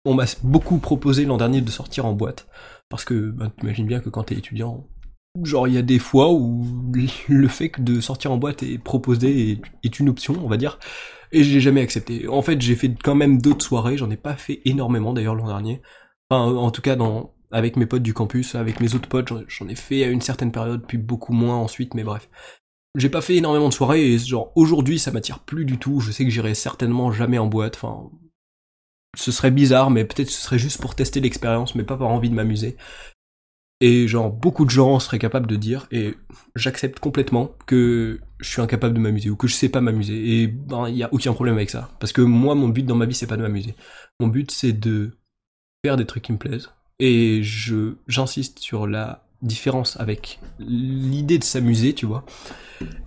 on 0.05 0.13
m'a 0.13 0.26
beaucoup 0.43 0.78
proposé 0.80 1.26
l'an 1.26 1.38
dernier 1.38 1.61
de 1.61 1.69
sortir 1.69 2.05
en 2.05 2.13
boîte, 2.13 2.47
parce 2.89 3.05
que 3.05 3.32
ben, 3.32 3.51
tu 3.57 3.63
imagines 3.63 3.88
bien 3.88 3.99
que 3.99 4.09
quand 4.09 4.24
t'es 4.24 4.36
étudiant, 4.36 4.88
genre 5.43 5.67
il 5.67 5.74
y 5.74 5.78
a 5.78 5.82
des 5.82 5.99
fois 5.99 6.32
où 6.32 6.65
le 7.28 7.47
fait 7.47 7.69
que 7.69 7.82
de 7.82 8.01
sortir 8.01 8.32
en 8.32 8.38
boîte 8.38 8.63
est 8.63 8.78
proposé 8.78 9.51
est, 9.51 9.61
est 9.84 9.99
une 9.99 10.09
option, 10.09 10.36
on 10.43 10.47
va 10.47 10.57
dire, 10.57 10.80
et 11.34 11.43
j'ai 11.43 11.59
jamais 11.59 11.82
accepté. 11.82 12.28
En 12.28 12.41
fait, 12.41 12.61
j'ai 12.61 12.76
fait 12.76 12.93
quand 13.03 13.15
même 13.15 13.41
d'autres 13.41 13.65
soirées, 13.65 13.97
j'en 13.97 14.11
ai 14.11 14.17
pas 14.17 14.36
fait 14.36 14.61
énormément 14.65 15.13
d'ailleurs 15.13 15.36
l'an 15.36 15.47
dernier. 15.47 15.82
Enfin, 16.30 16.43
en 16.43 16.71
tout 16.71 16.82
cas, 16.82 16.95
dans, 16.95 17.32
avec 17.53 17.77
mes 17.77 17.85
potes 17.85 18.03
du 18.03 18.13
campus, 18.13 18.55
avec 18.55 18.81
mes 18.81 18.95
autres 18.95 19.07
potes, 19.07 19.31
j'en 19.47 19.67
ai 19.69 19.75
fait 19.75 20.03
à 20.03 20.07
une 20.07 20.21
certaine 20.21 20.51
période, 20.51 20.85
puis 20.85 20.97
beaucoup 20.97 21.33
moins 21.33 21.55
ensuite, 21.55 21.93
mais 21.93 22.03
bref. 22.03 22.29
J'ai 22.97 23.09
pas 23.09 23.21
fait 23.21 23.35
énormément 23.35 23.69
de 23.69 23.73
soirées, 23.73 24.13
et 24.13 24.19
genre 24.19 24.51
aujourd'hui 24.55 24.99
ça 24.99 25.11
m'attire 25.11 25.39
plus 25.39 25.63
du 25.63 25.77
tout, 25.77 25.99
je 25.99 26.11
sais 26.11 26.25
que 26.25 26.31
j'irai 26.31 26.55
certainement 26.55 27.11
jamais 27.11 27.37
en 27.37 27.47
boîte, 27.47 27.75
enfin... 27.75 28.09
Ce 29.15 29.31
serait 29.31 29.51
bizarre, 29.51 29.91
mais 29.91 30.05
peut-être 30.05 30.31
ce 30.31 30.41
serait 30.41 30.57
juste 30.57 30.81
pour 30.81 30.95
tester 30.95 31.21
l'expérience, 31.21 31.75
mais 31.75 31.83
pas 31.83 31.97
par 31.97 32.07
envie 32.07 32.31
de 32.31 32.35
m'amuser. 32.35 32.77
Et 33.79 34.07
genre 34.07 34.31
beaucoup 34.31 34.65
de 34.65 34.71
gens 34.71 34.97
seraient 34.99 35.19
capables 35.19 35.45
de 35.45 35.55
dire, 35.55 35.87
et 35.91 36.15
j'accepte 36.55 36.99
complètement 36.99 37.51
que 37.67 38.19
je 38.39 38.49
suis 38.49 38.61
incapable 38.61 38.95
de 38.95 38.99
m'amuser, 38.99 39.29
ou 39.29 39.35
que 39.35 39.47
je 39.47 39.53
sais 39.53 39.69
pas 39.69 39.81
m'amuser, 39.81 40.41
et 40.41 40.47
ben 40.47 40.87
il 40.87 40.95
y 40.95 41.03
a 41.03 41.13
aucun 41.13 41.33
problème 41.33 41.55
avec 41.55 41.69
ça. 41.69 41.91
Parce 41.99 42.11
que 42.11 42.21
moi 42.21 42.55
mon 42.55 42.69
but 42.69 42.83
dans 42.87 42.95
ma 42.95 43.05
vie 43.05 43.13
c'est 43.13 43.27
pas 43.27 43.37
de 43.37 43.43
m'amuser. 43.43 43.75
Mon 44.19 44.27
but 44.27 44.49
c'est 44.49 44.73
de 44.73 45.11
faire 45.85 45.97
des 45.97 46.05
trucs 46.05 46.23
qui 46.23 46.31
me 46.31 46.37
plaisent, 46.39 46.71
Et 47.05 47.41
j'insiste 47.43 48.59
sur 48.59 48.87
la 48.87 49.25
différence 49.41 49.99
avec 49.99 50.39
l'idée 50.57 51.37
de 51.37 51.43
s'amuser, 51.43 51.91
tu 51.91 52.05
vois, 52.05 52.23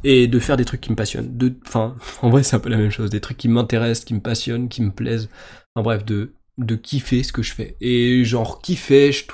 et 0.05 0.27
de 0.27 0.39
faire 0.39 0.59
des 0.59 0.67
trucs 0.67 0.83
qui 0.83 0.91
me 0.91 0.97
passionnent. 0.97 1.35
De, 1.39 1.55
enfin, 1.67 1.97
en 2.21 2.29
vrai, 2.29 2.43
c'est 2.43 2.57
un 2.57 2.59
peu 2.59 2.69
la 2.69 2.77
même 2.77 2.91
chose. 2.91 3.09
Des 3.09 3.23
trucs 3.23 3.39
qui 3.39 3.49
m'intéressent, 3.49 4.05
qui 4.05 4.13
me 4.13 4.21
passionnent, 4.21 4.69
qui 4.69 4.83
me 4.83 4.91
plaisent. 4.91 5.31
En 5.77 5.83
bref, 5.83 6.05
de, 6.05 6.35
de 6.59 6.77
kiffer 6.77 7.23
ce 7.23 7.33
que 7.33 7.43
je 7.43 7.55
fais. 7.55 7.79
Et 7.81 8.23
genre, 8.27 8.61
kiffer, 8.61 9.13
je 9.13 9.25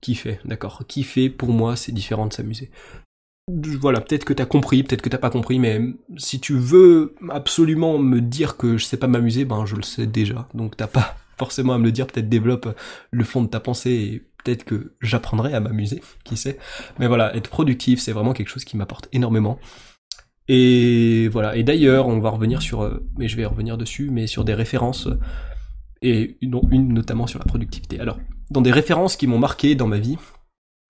kiffer, 0.00 0.40
d'accord. 0.44 0.82
Kiffer, 0.88 1.30
pour 1.30 1.50
moi, 1.50 1.76
c'est 1.76 1.92
différent 1.92 2.26
de 2.26 2.32
s'amuser. 2.32 2.68
Voilà, 3.80 4.00
peut-être 4.00 4.24
que 4.24 4.32
t'as 4.32 4.44
compris, 4.44 4.82
peut-être 4.82 5.02
que 5.02 5.08
t'as 5.08 5.18
pas 5.18 5.30
compris, 5.30 5.60
mais 5.60 5.80
si 6.16 6.40
tu 6.40 6.54
veux 6.56 7.14
absolument 7.28 7.96
me 7.98 8.20
dire 8.20 8.56
que 8.56 8.76
je 8.76 8.84
sais 8.84 8.96
pas 8.96 9.06
m'amuser, 9.06 9.44
ben 9.44 9.66
je 9.66 9.76
le 9.76 9.82
sais 9.82 10.08
déjà. 10.08 10.48
Donc 10.52 10.76
t'as 10.76 10.88
pas 10.88 11.16
forcément 11.40 11.72
à 11.72 11.78
me 11.78 11.84
le 11.84 11.92
dire, 11.92 12.06
peut-être 12.06 12.28
développe 12.28 12.76
le 13.10 13.24
fond 13.24 13.42
de 13.42 13.48
ta 13.48 13.60
pensée 13.60 13.90
et 13.90 14.18
peut-être 14.44 14.64
que 14.64 14.94
j'apprendrai 15.00 15.54
à 15.54 15.60
m'amuser, 15.60 16.02
qui 16.22 16.36
sait. 16.36 16.58
Mais 16.98 17.06
voilà, 17.06 17.34
être 17.34 17.48
productif, 17.48 17.98
c'est 17.98 18.12
vraiment 18.12 18.34
quelque 18.34 18.48
chose 18.48 18.64
qui 18.64 18.76
m'apporte 18.76 19.08
énormément. 19.12 19.58
Et 20.48 21.28
voilà, 21.28 21.56
et 21.56 21.62
d'ailleurs, 21.62 22.08
on 22.08 22.20
va 22.20 22.28
revenir 22.28 22.60
sur, 22.60 22.82
euh, 22.82 23.08
mais 23.18 23.26
je 23.26 23.36
vais 23.36 23.46
revenir 23.46 23.78
dessus, 23.78 24.10
mais 24.10 24.26
sur 24.26 24.44
des 24.44 24.54
références, 24.54 25.08
et 26.02 26.36
une, 26.42 26.92
notamment 26.92 27.26
sur 27.26 27.38
la 27.38 27.46
productivité. 27.46 27.98
Alors, 28.00 28.18
dans 28.50 28.60
des 28.60 28.72
références 28.72 29.16
qui 29.16 29.26
m'ont 29.26 29.38
marqué 29.38 29.74
dans 29.74 29.86
ma 29.86 29.98
vie, 29.98 30.18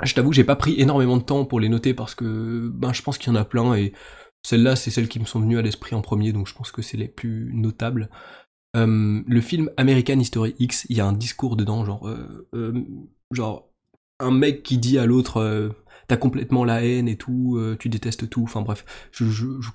je 0.03 0.15
t'avoue, 0.15 0.33
j'ai 0.33 0.45
pas 0.45 0.57
pris 0.57 0.81
énormément 0.81 1.17
de 1.17 1.23
temps 1.23 1.45
pour 1.45 1.61
les 1.61 1.69
noter 1.69 1.95
parce 1.95 2.15
que 2.15 2.71
ben, 2.75 2.93
je 2.93 3.03
pense 3.03 3.19
qu'il 3.19 3.33
y 3.33 3.37
en 3.37 3.39
a 3.39 3.45
plein 3.45 3.75
et 3.75 3.93
celles-là, 4.43 4.77
c'est 4.77 4.91
celles 4.91 5.09
qui 5.09 5.21
me 5.21 5.27
sont 5.27 5.41
venues 5.41 5.59
à 5.59 5.63
l'esprit 5.63 5.95
en 5.95 6.01
premier, 6.01 6.33
donc 6.33 6.49
je 6.49 6.55
pense 6.55 6.73
que 6.73 6.81
c'est 6.81 6.97
les 6.97 7.09
plus 7.09 7.51
notables. 7.53 8.09
Euh, 8.77 9.23
le 9.27 9.41
film 9.41 9.71
American 9.77 10.19
History 10.19 10.55
X, 10.59 10.87
il 10.89 10.97
y 10.97 11.01
a 11.01 11.07
un 11.07 11.13
discours 11.13 11.57
dedans, 11.57 11.85
genre, 11.85 12.09
euh, 12.09 12.49
euh, 12.55 12.85
genre 13.33 13.69
un 14.21 14.31
mec 14.31 14.63
qui 14.63 14.79
dit 14.79 14.99
à 14.99 15.07
l'autre 15.07 15.73
t'as 16.07 16.17
complètement 16.17 16.65
la 16.65 16.85
haine 16.85 17.09
et 17.09 17.17
tout, 17.17 17.59
tu 17.79 17.89
détestes 17.89 18.29
tout, 18.29 18.43
enfin 18.43 18.61
bref, 18.61 18.85
je, 19.13 19.25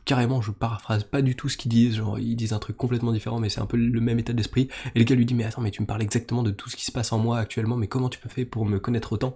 carrément 0.03 0.41
je 0.41 0.51
paraphrase 0.51 1.03
pas 1.03 1.21
du 1.21 1.35
tout 1.35 1.49
ce 1.49 1.57
qu'ils 1.57 1.71
disent, 1.71 1.95
genre 1.95 2.19
ils 2.19 2.35
disent 2.35 2.53
un 2.53 2.59
truc 2.59 2.77
complètement 2.77 3.11
différent 3.11 3.39
mais 3.39 3.49
c'est 3.49 3.61
un 3.61 3.65
peu 3.65 3.77
le 3.77 4.01
même 4.01 4.19
état 4.19 4.33
d'esprit, 4.33 4.67
et 4.93 4.99
le 4.99 5.05
gars 5.05 5.15
lui 5.15 5.25
dit 5.25 5.33
mais 5.33 5.45
attends 5.45 5.61
mais 5.61 5.71
tu 5.71 5.81
me 5.81 5.87
parles 5.87 6.01
exactement 6.03 6.43
de 6.43 6.51
tout 6.51 6.69
ce 6.69 6.75
qui 6.75 6.85
se 6.85 6.91
passe 6.91 7.11
en 7.11 7.17
moi 7.17 7.39
actuellement, 7.39 7.75
mais 7.77 7.87
comment 7.87 8.09
tu 8.09 8.19
peux 8.19 8.29
faire 8.29 8.45
pour 8.51 8.65
me 8.65 8.79
connaître 8.79 9.13
autant? 9.13 9.33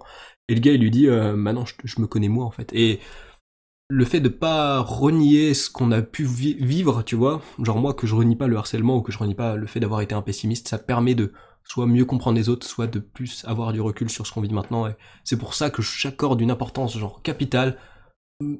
Et 0.48 0.54
le 0.54 0.60
gars 0.60 0.72
il 0.72 0.80
lui 0.80 0.90
dit 0.92 1.08
maintenant 1.08 1.64
je, 1.64 1.74
je, 1.82 2.00
me 2.00 2.06
connais 2.06 2.28
moi 2.28 2.44
en 2.44 2.50
fait, 2.52 2.72
et 2.72 3.00
le 3.90 4.04
fait 4.04 4.20
de 4.20 4.28
pas 4.28 4.80
renier 4.80 5.52
ce 5.52 5.68
qu'on 5.68 5.90
a 5.90 6.00
pu 6.00 6.24
vivre, 6.24 7.02
tu 7.02 7.16
vois, 7.16 7.42
genre 7.60 7.78
moi 7.78 7.92
que 7.92 8.06
je 8.06 8.14
renie 8.14 8.36
pas 8.36 8.46
le 8.46 8.56
harcèlement 8.56 8.96
ou 8.96 9.02
que 9.02 9.10
je 9.10 9.18
renie 9.18 9.34
pas 9.34 9.56
le 9.56 9.66
fait 9.66 9.80
d'avoir 9.80 10.00
été 10.00 10.14
un 10.14 10.22
pessimiste, 10.22 10.68
ça 10.68 10.78
permet 10.78 11.16
de 11.16 11.32
soit 11.64 11.86
mieux 11.86 12.04
comprendre 12.04 12.38
les 12.38 12.48
autres, 12.48 12.66
soit 12.66 12.86
de 12.86 13.00
plus 13.00 13.44
avoir 13.46 13.72
du 13.72 13.80
recul 13.80 14.08
sur 14.08 14.26
ce 14.26 14.32
qu'on 14.32 14.40
vit 14.40 14.52
maintenant. 14.52 14.86
Et 14.86 14.92
c'est 15.24 15.36
pour 15.36 15.54
ça 15.54 15.70
que 15.70 15.82
j'accorde 15.82 16.40
une 16.40 16.52
importance 16.52 16.96
genre 16.96 17.20
capitale, 17.22 17.78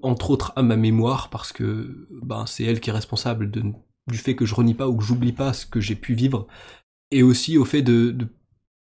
entre 0.03 0.31
autres 0.31 0.53
à 0.57 0.63
ma 0.63 0.77
mémoire, 0.77 1.31
parce 1.31 1.53
que 1.53 2.09
ben 2.23 2.45
c'est 2.47 2.65
elle 2.65 2.81
qui 2.81 2.91
est 2.91 2.93
responsable 2.93 3.51
du 3.53 4.19
fait 4.19 4.35
que 4.35 4.47
je 4.47 4.55
renie 4.57 4.75
pas 4.75 4.89
ou 4.89 4.97
que 4.97 5.05
j'oublie 5.05 5.33
pas 5.33 5.53
ce 5.53 5.65
que 5.65 5.81
j'ai 5.81 5.95
pu 5.95 6.15
vivre, 6.15 6.49
et 7.13 7.23
aussi 7.23 7.57
au 7.57 7.65
fait 7.65 7.83
de, 7.83 8.11
de 8.11 8.29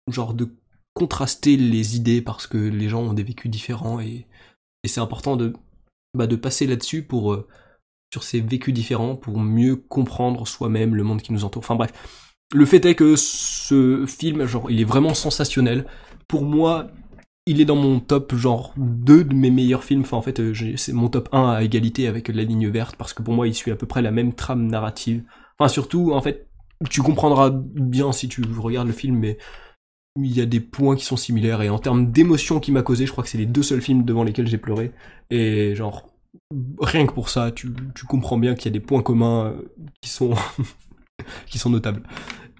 genre 0.09 0.33
de 0.33 0.49
contraster 0.93 1.55
les 1.55 1.95
idées 1.95 2.21
parce 2.21 2.47
que 2.47 2.57
les 2.57 2.89
gens 2.89 3.01
ont 3.01 3.13
des 3.13 3.23
vécus 3.23 3.49
différents 3.49 4.01
et, 4.01 4.27
et 4.83 4.87
c'est 4.87 4.99
important 4.99 5.37
de 5.37 5.53
bah, 6.13 6.27
de 6.27 6.35
passer 6.35 6.67
là-dessus 6.67 7.03
pour 7.03 7.33
euh, 7.33 7.47
sur 8.11 8.23
ces 8.23 8.41
vécus 8.41 8.73
différents 8.73 9.15
pour 9.15 9.39
mieux 9.39 9.75
comprendre 9.75 10.47
soi-même 10.47 10.95
le 10.95 11.03
monde 11.03 11.21
qui 11.21 11.33
nous 11.33 11.45
entoure. 11.45 11.63
Enfin 11.63 11.75
bref, 11.75 11.91
le 12.53 12.65
fait 12.65 12.85
est 12.85 12.95
que 12.95 13.15
ce 13.15 14.05
film, 14.07 14.45
genre, 14.45 14.69
il 14.69 14.79
est 14.79 14.85
vraiment 14.85 15.13
sensationnel. 15.15 15.87
Pour 16.27 16.43
moi, 16.43 16.91
il 17.45 17.59
est 17.59 17.65
dans 17.65 17.75
mon 17.75 17.99
top 17.99 18.35
genre 18.35 18.73
2 18.77 19.23
de 19.23 19.33
mes 19.33 19.49
meilleurs 19.49 19.83
films. 19.83 20.01
Enfin 20.01 20.17
en 20.17 20.21
fait, 20.21 20.39
euh, 20.39 20.53
c'est 20.77 20.93
mon 20.93 21.09
top 21.09 21.29
1 21.31 21.49
à 21.49 21.63
égalité 21.63 22.07
avec 22.07 22.27
La 22.27 22.43
Ligne 22.43 22.69
Verte 22.69 22.95
parce 22.95 23.13
que 23.13 23.23
pour 23.23 23.33
moi, 23.33 23.47
il 23.47 23.55
suit 23.55 23.71
à 23.71 23.75
peu 23.75 23.87
près 23.87 24.01
la 24.01 24.11
même 24.11 24.33
trame 24.33 24.67
narrative. 24.67 25.23
Enfin 25.57 25.67
surtout, 25.67 26.13
en 26.13 26.21
fait, 26.21 26.47
tu 26.89 27.01
comprendras 27.01 27.49
bien 27.51 28.11
si 28.11 28.27
tu 28.27 28.43
regardes 28.57 28.87
le 28.87 28.93
film, 28.93 29.17
mais 29.17 29.37
il 30.15 30.31
y 30.31 30.41
a 30.41 30.45
des 30.45 30.59
points 30.59 30.95
qui 30.95 31.05
sont 31.05 31.17
similaires 31.17 31.61
et 31.61 31.69
en 31.69 31.79
termes 31.79 32.11
d'émotion 32.11 32.59
qui 32.59 32.71
m'a 32.71 32.83
causé, 32.83 33.05
je 33.05 33.11
crois 33.11 33.23
que 33.23 33.29
c'est 33.29 33.37
les 33.37 33.45
deux 33.45 33.63
seuls 33.63 33.81
films 33.81 34.03
devant 34.03 34.23
lesquels 34.23 34.47
j'ai 34.47 34.57
pleuré. 34.57 34.91
Et 35.31 35.75
genre, 35.75 36.07
rien 36.79 37.05
que 37.05 37.13
pour 37.13 37.29
ça, 37.29 37.51
tu, 37.51 37.73
comprends 38.07 38.37
bien 38.37 38.55
qu'il 38.55 38.65
y 38.65 38.69
a 38.69 38.77
des 38.79 38.85
points 38.85 39.01
communs 39.01 39.47
euh, 39.47 39.61
qui 40.01 40.09
sont, 40.09 40.33
qui 41.47 41.57
sont 41.57 41.69
notables. 41.69 42.03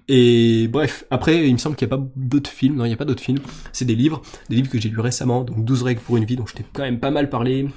Et 0.08 0.68
bref, 0.68 1.04
après, 1.10 1.48
il 1.48 1.52
me 1.52 1.58
semble 1.58 1.76
qu'il 1.76 1.88
n'y 1.88 1.94
a 1.94 1.96
pas 1.96 2.04
d'autres 2.16 2.50
films. 2.50 2.76
Non, 2.76 2.84
il 2.84 2.88
n'y 2.88 2.94
a 2.94 2.98
pas 2.98 3.06
d'autres 3.06 3.22
films. 3.22 3.40
C'est 3.72 3.86
des 3.86 3.94
livres, 3.94 4.20
des 4.50 4.56
livres 4.56 4.70
que 4.70 4.78
j'ai 4.78 4.90
lus 4.90 5.00
récemment. 5.00 5.44
Donc 5.44 5.64
12 5.64 5.82
règles 5.82 6.00
pour 6.00 6.16
une 6.16 6.24
vie, 6.24 6.36
dont 6.36 6.46
je 6.46 6.54
t'ai 6.54 6.64
quand 6.72 6.82
même 6.82 7.00
pas 7.00 7.10
mal 7.10 7.30
parlé. 7.30 7.68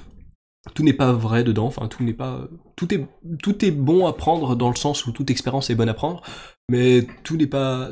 Tout 0.74 0.82
n'est 0.82 0.92
pas 0.92 1.12
vrai 1.12 1.42
dedans. 1.42 1.66
Enfin, 1.66 1.88
tout 1.88 2.02
n'est 2.02 2.12
pas. 2.12 2.48
Tout 2.76 2.92
est, 2.92 3.06
tout 3.42 3.64
est 3.64 3.70
bon 3.70 4.06
à 4.06 4.12
prendre 4.12 4.56
dans 4.56 4.68
le 4.68 4.76
sens 4.76 5.06
où 5.06 5.12
toute 5.12 5.30
expérience 5.30 5.70
est 5.70 5.74
bonne 5.74 5.88
à 5.88 5.94
prendre. 5.94 6.22
Mais 6.70 7.06
tout 7.24 7.38
n'est 7.38 7.46
pas, 7.46 7.90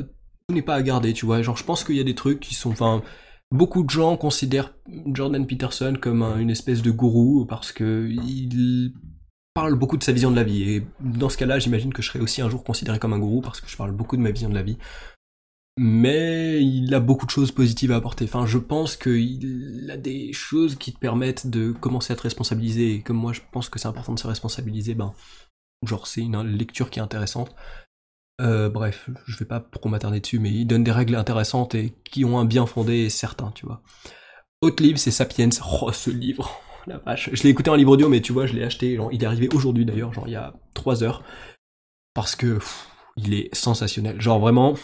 n'est 0.55 0.63
pas 0.63 0.75
à 0.75 0.83
garder, 0.83 1.13
tu 1.13 1.27
vois. 1.27 1.43
Genre, 1.43 1.57
je 1.57 1.65
pense 1.65 1.85
qu'il 1.85 1.97
y 1.97 2.01
a 2.01 2.05
des 2.05 2.15
trucs 2.15 2.41
qui 2.41 2.55
sont, 2.55 2.71
enfin, 2.71 3.03
beaucoup 3.51 3.83
de 3.83 3.91
gens 3.91 4.17
considèrent 4.17 4.75
Jordan 5.13 5.47
Peterson 5.47 5.97
comme 6.01 6.23
une 6.23 6.51
espèce 6.51 6.83
de 6.83 6.91
gourou 6.91 7.47
parce 7.47 7.73
que 7.73 8.09
il 8.09 8.95
parle 9.55 9.75
beaucoup 9.75 9.97
de 9.97 10.05
sa 10.05 10.13
vision 10.13 10.31
de 10.31 10.37
la 10.37 10.45
vie. 10.45 10.63
Et 10.71 10.87
dans 11.01 11.29
ce 11.29 11.37
cas-là, 11.39 11.59
j'imagine 11.59 11.93
que 11.93 12.03
je 12.03 12.09
serai 12.09 12.21
aussi 12.21 12.43
un 12.43 12.51
jour 12.51 12.63
considéré 12.63 12.99
comme 12.99 13.13
un 13.13 13.19
gourou 13.19 13.41
parce 13.41 13.61
que 13.61 13.69
je 13.69 13.77
parle 13.77 13.93
beaucoup 13.93 14.17
de 14.17 14.23
ma 14.23 14.31
vision 14.31 14.49
de 14.49 14.55
la 14.55 14.63
vie. 14.63 14.79
Mais 15.79 16.63
il 16.63 16.95
a 16.95 17.01
beaucoup 17.01 17.27
de 17.27 17.31
choses 17.31 17.53
positives 17.53 17.93
à 17.93 17.97
apporter. 17.97 18.25
Enfin, 18.25 18.47
je 18.47 18.59
pense 18.59 18.97
qu'il 18.97 19.91
a 19.93 19.97
des 19.97 20.33
choses 20.33 20.77
qui 20.77 20.93
te 20.93 20.99
permettent 20.99 21.49
de 21.49 21.73
commencer 21.73 22.13
à 22.13 22.17
te 22.17 22.23
responsabiliser. 22.23 22.95
Et 22.95 23.03
comme 23.03 23.17
moi, 23.17 23.33
je 23.33 23.43
pense 23.53 23.69
que 23.69 23.79
c'est 23.79 23.89
important 23.89 24.15
de 24.15 24.19
se 24.19 24.27
responsabiliser, 24.27 24.95
ben, 24.95 25.13
genre, 25.85 26.07
c'est 26.07 26.23
une 26.23 26.43
lecture 26.43 26.89
qui 26.89 26.99
est 26.99 27.03
intéressante. 27.03 27.55
Euh, 28.41 28.69
bref, 28.69 29.09
je 29.27 29.39
vais 29.39 29.47
pas 29.47 29.61
trop 29.61 29.89
m'attarder 29.89 30.21
dessus, 30.21 30.39
mais 30.39 30.51
il 30.51 30.67
donne 30.67 30.85
des 30.85 30.93
règles 30.93 31.15
intéressantes 31.15 31.75
et 31.75 31.95
qui 32.05 32.25
ont 32.25 32.39
un 32.39 32.45
bien 32.45 32.67
fondé 32.67 32.97
et 32.99 33.11
certain, 33.11 33.51
tu 33.55 33.67
vois. 33.67 33.83
Autre 34.61 34.83
livre, 34.83 34.99
c'est 34.99 35.11
Sapiens. 35.11 35.49
Oh, 35.81 35.91
ce 35.93 36.11
livre, 36.11 36.61
la 36.87 36.99
vache. 36.99 37.31
Je 37.33 37.43
l'ai 37.43 37.51
écouté 37.51 37.71
en 37.71 37.75
livre 37.75 37.93
audio, 37.93 38.09
mais 38.09 38.21
tu 38.21 38.33
vois, 38.33 38.47
je 38.47 38.55
l'ai 38.55 38.65
acheté. 38.65 38.99
il 39.13 39.23
est 39.23 39.27
arrivé 39.27 39.49
aujourd'hui 39.55 39.85
d'ailleurs, 39.85 40.13
genre 40.13 40.29
il 40.29 40.33
y 40.33 40.37
a 40.37 40.55
3 40.75 41.03
heures. 41.03 41.23
Parce 42.15 42.37
que 42.37 42.59
il 43.17 43.35
est 43.35 43.55
sensationnel. 43.55 44.21
Genre 44.21 44.39
vraiment, 44.39 44.75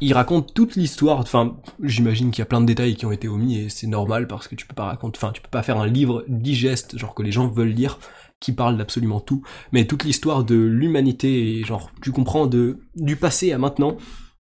il 0.00 0.12
raconte 0.12 0.52
toute 0.52 0.76
l'histoire. 0.76 1.20
Enfin, 1.20 1.56
j'imagine 1.82 2.30
qu'il 2.30 2.40
y 2.40 2.42
a 2.42 2.46
plein 2.46 2.60
de 2.60 2.66
détails 2.66 2.96
qui 2.96 3.06
ont 3.06 3.12
été 3.12 3.28
omis 3.28 3.58
et 3.58 3.68
c'est 3.70 3.86
normal 3.86 4.26
parce 4.26 4.48
que 4.48 4.54
tu 4.54 4.66
peux 4.66 4.74
pas 4.74 4.84
raconter. 4.84 5.18
Enfin, 5.18 5.32
tu 5.32 5.40
peux 5.40 5.50
pas 5.50 5.62
faire 5.62 5.78
un 5.78 5.86
livre 5.86 6.24
digeste, 6.28 6.98
genre 6.98 7.14
que 7.14 7.22
les 7.22 7.32
gens 7.32 7.48
veulent 7.48 7.68
lire 7.68 7.98
qui 8.40 8.52
parle 8.52 8.76
d'absolument 8.76 9.20
tout, 9.20 9.42
mais 9.72 9.86
toute 9.86 10.04
l'histoire 10.04 10.44
de 10.44 10.56
l'humanité, 10.56 11.62
genre, 11.64 11.90
tu 12.02 12.12
comprends 12.12 12.46
de, 12.46 12.80
du 12.94 13.16
passé 13.16 13.52
à 13.52 13.58
maintenant, 13.58 13.96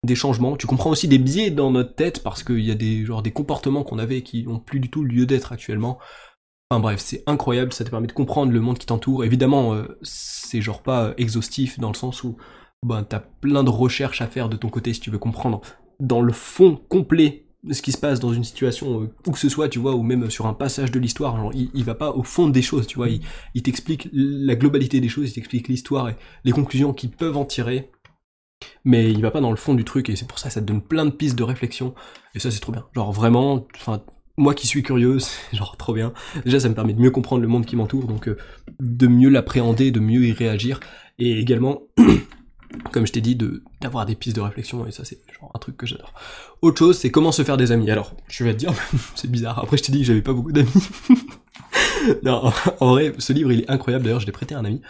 des 0.04 0.14
changements, 0.14 0.56
tu 0.56 0.66
comprends 0.66 0.90
aussi 0.90 1.08
des 1.08 1.18
biais 1.18 1.50
dans 1.50 1.70
notre 1.70 1.94
tête, 1.94 2.22
parce 2.22 2.42
qu'il 2.42 2.60
y 2.60 2.70
a 2.70 2.74
des, 2.74 3.04
genre, 3.04 3.22
des 3.22 3.32
comportements 3.32 3.84
qu'on 3.84 3.98
avait 3.98 4.22
qui 4.22 4.44
n'ont 4.44 4.58
plus 4.58 4.80
du 4.80 4.90
tout 4.90 5.04
lieu 5.04 5.26
d'être 5.26 5.52
actuellement. 5.52 5.98
Enfin 6.70 6.80
bref, 6.80 7.00
c'est 7.00 7.22
incroyable, 7.26 7.72
ça 7.72 7.84
te 7.84 7.90
permet 7.90 8.06
de 8.06 8.12
comprendre 8.12 8.50
le 8.50 8.60
monde 8.60 8.78
qui 8.78 8.86
t'entoure. 8.86 9.24
Évidemment, 9.24 9.74
euh, 9.74 9.98
c'est 10.00 10.62
genre 10.62 10.82
pas 10.82 11.12
exhaustif 11.18 11.78
dans 11.78 11.88
le 11.90 11.94
sens 11.94 12.24
où 12.24 12.36
ben, 12.84 13.04
t'as 13.04 13.20
plein 13.20 13.62
de 13.62 13.70
recherches 13.70 14.22
à 14.22 14.26
faire 14.26 14.48
de 14.48 14.56
ton 14.56 14.70
côté 14.70 14.94
si 14.94 15.00
tu 15.00 15.10
veux 15.10 15.18
comprendre 15.18 15.60
dans 16.00 16.20
le 16.20 16.32
fond 16.32 16.80
complet 16.88 17.41
ce 17.70 17.82
qui 17.82 17.92
se 17.92 17.98
passe 17.98 18.18
dans 18.18 18.32
une 18.32 18.44
situation 18.44 19.02
euh, 19.02 19.14
où 19.26 19.30
que 19.30 19.38
ce 19.38 19.48
soit, 19.48 19.68
tu 19.68 19.78
vois, 19.78 19.94
ou 19.94 20.02
même 20.02 20.30
sur 20.30 20.46
un 20.46 20.54
passage 20.54 20.90
de 20.90 20.98
l'histoire, 20.98 21.36
genre, 21.36 21.52
il, 21.54 21.84
va 21.84 21.94
pas 21.94 22.10
au 22.10 22.22
fond 22.22 22.48
des 22.48 22.62
choses, 22.62 22.86
tu 22.86 22.96
vois, 22.96 23.08
il, 23.08 23.20
il 23.54 23.62
t'explique 23.62 24.08
la 24.12 24.56
globalité 24.56 25.00
des 25.00 25.08
choses, 25.08 25.30
il 25.30 25.32
t'explique 25.32 25.68
l'histoire 25.68 26.08
et 26.08 26.16
les 26.44 26.52
conclusions 26.52 26.92
qu'ils 26.92 27.10
peuvent 27.10 27.36
en 27.36 27.44
tirer, 27.44 27.90
mais 28.84 29.12
il 29.12 29.22
va 29.22 29.30
pas 29.30 29.40
dans 29.40 29.50
le 29.50 29.56
fond 29.56 29.74
du 29.74 29.84
truc, 29.84 30.08
et 30.08 30.16
c'est 30.16 30.26
pour 30.26 30.38
ça 30.38 30.48
que 30.48 30.54
ça 30.54 30.60
te 30.60 30.66
donne 30.66 30.82
plein 30.82 31.04
de 31.04 31.10
pistes 31.10 31.38
de 31.38 31.44
réflexion, 31.44 31.94
et 32.34 32.40
ça 32.40 32.50
c'est 32.50 32.60
trop 32.60 32.72
bien. 32.72 32.86
Genre 32.94 33.12
vraiment, 33.12 33.66
enfin, 33.76 34.02
moi 34.36 34.54
qui 34.54 34.66
suis 34.66 34.82
curieuse, 34.82 35.30
genre 35.52 35.76
trop 35.76 35.94
bien. 35.94 36.12
Déjà 36.44 36.58
ça 36.58 36.68
me 36.68 36.74
permet 36.74 36.94
de 36.94 37.00
mieux 37.00 37.10
comprendre 37.10 37.42
le 37.42 37.48
monde 37.48 37.66
qui 37.66 37.76
m'entoure, 37.76 38.06
donc 38.06 38.28
euh, 38.28 38.36
de 38.80 39.06
mieux 39.06 39.28
l'appréhender, 39.28 39.92
de 39.92 40.00
mieux 40.00 40.26
y 40.26 40.32
réagir, 40.32 40.80
et 41.18 41.38
également 41.38 41.82
comme 42.92 43.06
je 43.06 43.12
t'ai 43.12 43.20
dit, 43.20 43.38
d'avoir 43.80 44.06
des 44.06 44.14
pistes 44.14 44.36
de 44.36 44.40
réflexion, 44.40 44.86
et 44.86 44.92
ça 44.92 45.04
c'est 45.04 45.20
genre 45.38 45.50
un 45.54 45.58
truc 45.58 45.76
que 45.76 45.86
j'adore. 45.86 46.12
Autre 46.60 46.78
chose, 46.78 46.98
c'est 46.98 47.10
comment 47.10 47.32
se 47.32 47.42
faire 47.42 47.56
des 47.56 47.72
amis. 47.72 47.90
Alors, 47.90 48.14
je 48.28 48.44
vais 48.44 48.52
te 48.52 48.58
dire, 48.58 48.72
c'est 49.14 49.30
bizarre, 49.30 49.58
après 49.58 49.76
je 49.76 49.84
t'ai 49.84 49.92
dit 49.92 50.00
que 50.00 50.04
j'avais 50.04 50.22
pas 50.22 50.32
beaucoup 50.32 50.52
d'amis. 50.52 50.70
non, 52.22 52.52
en 52.80 52.90
vrai, 52.90 53.14
ce 53.18 53.32
livre 53.32 53.52
il 53.52 53.60
est 53.60 53.70
incroyable, 53.70 54.04
d'ailleurs 54.04 54.20
je 54.20 54.26
l'ai 54.26 54.32
prêté 54.32 54.54
à 54.54 54.58
un 54.58 54.64
ami. 54.64 54.80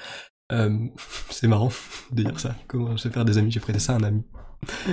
Euh, 0.52 0.76
c'est 1.30 1.48
marrant 1.48 1.70
de 2.10 2.22
dire 2.22 2.38
ça, 2.40 2.56
comment 2.66 2.96
se 2.96 3.08
faire 3.08 3.24
des 3.24 3.38
amis, 3.38 3.50
j'ai 3.50 3.60
prêté 3.60 3.78
ça 3.78 3.94
à 3.94 3.96
un 3.96 4.02
ami. 4.02 4.22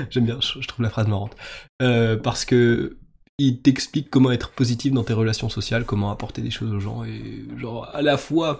J'aime 0.09 0.25
bien, 0.25 0.39
je, 0.41 0.67
trouve 0.67 0.83
la 0.83 0.89
phrase 0.89 1.07
marrante. 1.07 1.35
Euh, 1.81 2.17
parce 2.17 2.43
que 2.43 2.97
il 3.39 3.61
t'explique 3.61 4.09
comment 4.09 4.31
être 4.31 4.49
positif 4.51 4.91
dans 4.91 5.03
tes 5.03 5.13
relations 5.13 5.47
sociales, 5.49 5.85
comment 5.85 6.11
apporter 6.11 6.41
des 6.41 6.51
choses 6.51 6.73
aux 6.73 6.79
gens, 6.79 7.03
et 7.05 7.45
genre 7.57 7.89
à 7.93 8.01
la 8.01 8.17
fois 8.17 8.59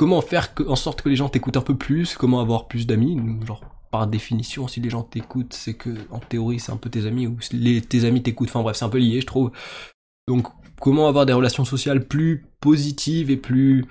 comment 0.00 0.22
faire 0.22 0.54
en 0.66 0.76
sorte 0.76 1.02
que 1.02 1.10
les 1.10 1.16
gens 1.16 1.28
t'écoutent 1.28 1.58
un 1.58 1.60
peu 1.60 1.76
plus, 1.76 2.16
comment 2.16 2.40
avoir 2.40 2.68
plus 2.68 2.86
d'amis, 2.86 3.20
genre 3.46 3.60
par 3.90 4.06
définition, 4.06 4.66
si 4.66 4.80
les 4.80 4.88
gens 4.88 5.02
t'écoutent, 5.02 5.52
c'est 5.52 5.74
que 5.74 5.90
en 6.10 6.20
théorie 6.20 6.58
c'est 6.58 6.72
un 6.72 6.78
peu 6.78 6.88
tes 6.88 7.04
amis 7.04 7.26
ou 7.26 7.36
les, 7.52 7.82
tes 7.82 8.06
amis 8.06 8.22
t'écoutent. 8.22 8.48
Enfin 8.48 8.62
bref, 8.62 8.78
c'est 8.78 8.86
un 8.86 8.88
peu 8.88 8.96
lié, 8.96 9.20
je 9.20 9.26
trouve. 9.26 9.50
Donc 10.26 10.46
comment 10.80 11.06
avoir 11.06 11.26
des 11.26 11.34
relations 11.34 11.66
sociales 11.66 12.08
plus 12.08 12.46
positives 12.62 13.30
et 13.30 13.36
plus 13.36 13.84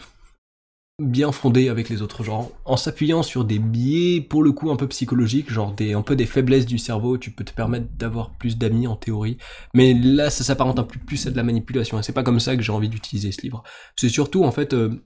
bien 0.99 1.32
fondées 1.32 1.70
avec 1.70 1.89
les 1.89 2.01
autres? 2.01 2.24
Gens, 2.24 2.51
en 2.66 2.76
s'appuyant 2.76 3.22
sur 3.22 3.45
des 3.45 3.60
biais 3.60 4.20
pour 4.20 4.41
le 4.41 4.51
coup 4.51 4.72
un 4.72 4.78
peu 4.78 4.88
psychologiques, 4.88 5.51
genre 5.51 5.74
des 5.74 5.93
un 5.93 6.01
peu 6.01 6.16
des 6.16 6.26
faiblesses 6.26 6.66
du 6.66 6.80
cerveau, 6.80 7.20
tu 7.20 7.30
peux 7.30 7.43
te 7.43 7.53
permettre 7.53 7.86
d'avoir 7.99 8.32
plus 8.32 8.57
d'amis 8.57 8.88
en 8.88 8.95
théorie, 8.95 9.38
mais 9.76 9.93
là 9.93 10.32
ça 10.32 10.43
s'apparente 10.43 10.80
un 10.80 10.84
peu 10.86 10.97
plus 10.97 11.28
à 11.28 11.30
de 11.30 11.38
la 11.38 11.43
manipulation, 11.43 11.99
et 11.99 12.03
c'est 12.03 12.14
pas 12.14 12.24
comme 12.24 12.39
ça 12.39 12.55
que 12.55 12.64
j'ai 12.64 12.72
envie 12.72 12.89
d'utiliser 12.89 13.32
ce 13.32 13.43
livre. 13.43 13.62
C'est 13.95 14.10
surtout 14.10 14.43
en 14.43 14.51
fait 14.51 14.74
euh, 14.74 15.05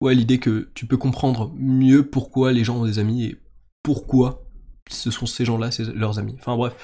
ouais 0.00 0.14
l'idée 0.14 0.38
que 0.38 0.70
tu 0.74 0.86
peux 0.86 0.96
comprendre 0.96 1.52
mieux 1.56 2.08
pourquoi 2.08 2.52
les 2.52 2.64
gens 2.64 2.78
ont 2.78 2.86
des 2.86 2.98
amis 2.98 3.24
et 3.24 3.40
pourquoi 3.82 4.46
ce 4.88 5.10
sont 5.10 5.26
ces 5.26 5.44
gens-là, 5.44 5.70
leurs 5.94 6.18
amis. 6.18 6.36
Enfin 6.38 6.56
bref, 6.56 6.74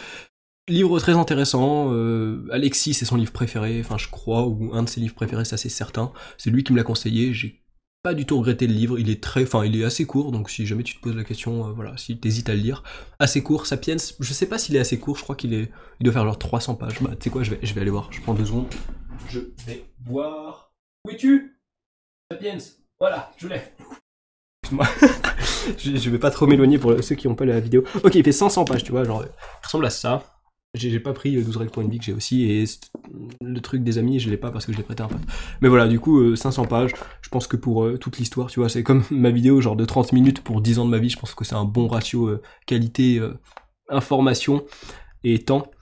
Livre 0.68 1.00
très 1.00 1.14
intéressant. 1.14 1.92
Euh, 1.92 2.46
Alexis, 2.52 2.94
c'est 2.94 3.04
son 3.04 3.16
livre 3.16 3.32
préféré, 3.32 3.80
enfin 3.80 3.98
je 3.98 4.08
crois, 4.08 4.46
ou 4.46 4.70
un 4.72 4.84
de 4.84 4.88
ses 4.88 5.00
livres 5.00 5.14
préférés, 5.14 5.44
ça 5.44 5.56
c'est 5.56 5.68
certain. 5.68 6.12
C'est 6.38 6.50
lui 6.50 6.62
qui 6.62 6.72
me 6.72 6.78
l'a 6.78 6.84
conseillé. 6.84 7.34
J'ai 7.34 7.64
pas 8.04 8.14
du 8.14 8.26
tout 8.26 8.38
regretté 8.38 8.68
le 8.68 8.74
livre. 8.74 8.96
Il 8.96 9.10
est 9.10 9.20
très, 9.20 9.42
enfin 9.42 9.64
il 9.64 9.80
est 9.80 9.84
assez 9.84 10.04
court, 10.06 10.30
donc 10.30 10.50
si 10.50 10.64
jamais 10.64 10.84
tu 10.84 10.94
te 10.94 11.00
poses 11.00 11.16
la 11.16 11.24
question, 11.24 11.66
euh, 11.66 11.72
voilà, 11.72 11.96
si 11.96 12.16
t'hésites 12.16 12.48
à 12.48 12.54
le 12.54 12.60
lire, 12.60 12.84
assez 13.18 13.42
court. 13.42 13.66
Sapiens, 13.66 13.96
je 14.20 14.32
sais 14.32 14.46
pas 14.46 14.56
s'il 14.56 14.76
est 14.76 14.78
assez 14.78 15.00
court. 15.00 15.16
Je 15.16 15.24
crois 15.24 15.34
qu'il 15.34 15.52
est, 15.52 15.68
il 15.98 16.04
doit 16.04 16.12
faire 16.12 16.24
genre 16.24 16.38
300 16.38 16.76
pages. 16.76 17.02
Bah 17.02 17.10
tu 17.16 17.24
sais 17.24 17.30
quoi, 17.30 17.42
je 17.42 17.50
vais, 17.50 17.58
je 17.60 17.74
vais 17.74 17.80
aller 17.80 17.90
voir. 17.90 18.12
Je 18.12 18.20
prends 18.20 18.34
deux 18.34 18.46
secondes. 18.46 18.72
Je 19.28 19.40
vais 19.66 19.84
voir. 20.04 20.72
Où 21.04 21.10
es-tu? 21.10 21.60
Sapiens. 22.30 22.58
Voilà, 23.02 23.32
je 23.36 23.48
l'ai. 23.48 23.60
Excuse-moi. 24.62 24.86
je, 25.76 26.08
vais 26.08 26.20
pas 26.20 26.30
trop 26.30 26.46
m'éloigner 26.46 26.78
pour 26.78 27.02
ceux 27.02 27.16
qui 27.16 27.26
ont 27.26 27.34
pas 27.34 27.44
la 27.44 27.58
vidéo. 27.58 27.82
Ok, 28.04 28.14
il 28.14 28.22
fait 28.22 28.30
500 28.30 28.64
pages, 28.64 28.84
tu 28.84 28.92
vois, 28.92 29.02
genre, 29.02 29.24
il 29.24 29.64
ressemble 29.64 29.86
à 29.86 29.90
ça. 29.90 30.22
J'ai 30.74 31.00
pas 31.00 31.12
pris 31.12 31.34
12 31.42 31.56
règles 31.56 31.72
pour 31.72 31.82
une 31.82 31.90
vie 31.90 31.98
que 31.98 32.04
j'ai 32.04 32.12
aussi, 32.12 32.48
et 32.48 32.64
le 33.40 33.60
truc 33.60 33.82
des 33.82 33.98
amis, 33.98 34.20
je 34.20 34.30
l'ai 34.30 34.36
pas 34.36 34.52
parce 34.52 34.66
que 34.66 34.72
je 34.72 34.76
l'ai 34.76 34.84
prêté 34.84 35.02
un 35.02 35.08
pote. 35.08 35.18
Mais 35.62 35.68
voilà, 35.68 35.88
du 35.88 35.98
coup, 35.98 36.36
500 36.36 36.62
euh, 36.62 36.66
pages, 36.68 36.92
je 37.22 37.28
pense 37.28 37.48
que 37.48 37.56
pour 37.56 37.82
euh, 37.82 37.98
toute 37.98 38.18
l'histoire, 38.18 38.46
tu 38.46 38.60
vois, 38.60 38.68
c'est 38.68 38.84
comme 38.84 39.02
ma 39.10 39.30
vidéo, 39.30 39.60
genre 39.60 39.74
de 39.74 39.84
30 39.84 40.12
minutes 40.12 40.40
pour 40.40 40.60
10 40.60 40.78
ans 40.78 40.84
de 40.84 40.90
ma 40.90 40.98
vie, 40.98 41.10
je 41.10 41.18
pense 41.18 41.34
que 41.34 41.44
c'est 41.44 41.56
un 41.56 41.64
bon 41.64 41.88
ratio 41.88 42.28
euh, 42.28 42.40
qualité, 42.66 43.20
information 43.88 44.64
et 45.24 45.40
temps. 45.40 45.72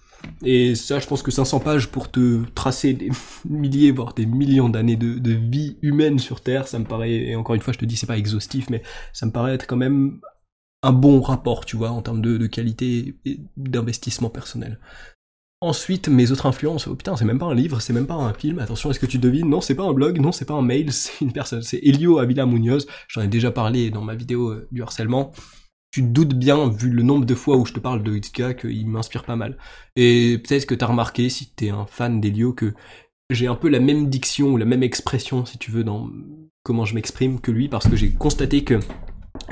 Et 0.44 0.74
ça, 0.74 0.98
je 0.98 1.06
pense 1.06 1.22
que 1.22 1.30
500 1.30 1.60
pages 1.60 1.88
pour 1.88 2.10
te 2.10 2.44
tracer 2.54 2.94
des 2.94 3.10
milliers, 3.48 3.90
voire 3.90 4.14
des 4.14 4.26
millions 4.26 4.68
d'années 4.68 4.96
de, 4.96 5.18
de 5.18 5.32
vie 5.32 5.76
humaine 5.82 6.18
sur 6.18 6.40
Terre, 6.40 6.68
ça 6.68 6.78
me 6.78 6.84
paraît, 6.84 7.12
et 7.12 7.36
encore 7.36 7.54
une 7.54 7.60
fois, 7.60 7.72
je 7.72 7.78
te 7.78 7.84
dis, 7.84 7.96
c'est 7.96 8.06
pas 8.06 8.18
exhaustif, 8.18 8.70
mais 8.70 8.82
ça 9.12 9.26
me 9.26 9.32
paraît 9.32 9.54
être 9.54 9.66
quand 9.66 9.76
même 9.76 10.20
un 10.82 10.92
bon 10.92 11.20
rapport, 11.20 11.64
tu 11.64 11.76
vois, 11.76 11.90
en 11.90 12.02
termes 12.02 12.22
de, 12.22 12.46
qualité 12.46 13.16
et 13.24 13.40
d'investissement 13.56 14.30
personnel. 14.30 14.78
Ensuite, 15.62 16.08
mes 16.08 16.30
autres 16.30 16.46
influences, 16.46 16.86
oh 16.86 16.94
putain, 16.94 17.16
c'est 17.16 17.26
même 17.26 17.38
pas 17.38 17.46
un 17.46 17.54
livre, 17.54 17.80
c'est 17.80 17.92
même 17.92 18.06
pas 18.06 18.14
un 18.14 18.32
film, 18.32 18.60
attention, 18.60 18.90
est-ce 18.90 18.98
que 18.98 19.04
tu 19.04 19.18
devines? 19.18 19.48
Non, 19.48 19.60
c'est 19.60 19.74
pas 19.74 19.82
un 19.82 19.92
blog, 19.92 20.18
non, 20.18 20.32
c'est 20.32 20.46
pas 20.46 20.54
un 20.54 20.62
mail, 20.62 20.90
c'est 20.92 21.20
une 21.20 21.32
personne, 21.32 21.62
c'est 21.62 21.80
Elio 21.82 22.18
Avila 22.18 22.46
Munoz, 22.46 22.86
j'en 23.08 23.20
ai 23.20 23.28
déjà 23.28 23.50
parlé 23.50 23.90
dans 23.90 24.02
ma 24.02 24.14
vidéo 24.14 24.50
euh, 24.50 24.68
du 24.72 24.82
harcèlement. 24.82 25.32
Tu 25.90 26.02
te 26.02 26.08
doutes 26.08 26.34
bien, 26.34 26.68
vu 26.68 26.90
le 26.90 27.02
nombre 27.02 27.26
de 27.26 27.34
fois 27.34 27.56
où 27.56 27.66
je 27.66 27.72
te 27.72 27.80
parle 27.80 28.02
de 28.02 28.14
Itzka, 28.14 28.54
qu'il 28.54 28.86
m'inspire 28.86 29.24
pas 29.24 29.36
mal. 29.36 29.58
Et 29.96 30.38
peut-être 30.38 30.66
que 30.66 30.74
t'as 30.74 30.86
remarqué, 30.86 31.28
si 31.28 31.50
t'es 31.50 31.70
un 31.70 31.86
fan 31.86 32.20
d'Elio, 32.20 32.52
que 32.52 32.74
j'ai 33.30 33.46
un 33.46 33.56
peu 33.56 33.68
la 33.68 33.80
même 33.80 34.08
diction, 34.08 34.52
ou 34.52 34.56
la 34.56 34.64
même 34.64 34.82
expression, 34.82 35.44
si 35.44 35.58
tu 35.58 35.70
veux, 35.70 35.84
dans 35.84 36.08
comment 36.62 36.84
je 36.84 36.94
m'exprime 36.94 37.40
que 37.40 37.50
lui, 37.50 37.68
parce 37.68 37.88
que 37.88 37.96
j'ai 37.96 38.12
constaté 38.12 38.64
que 38.64 38.80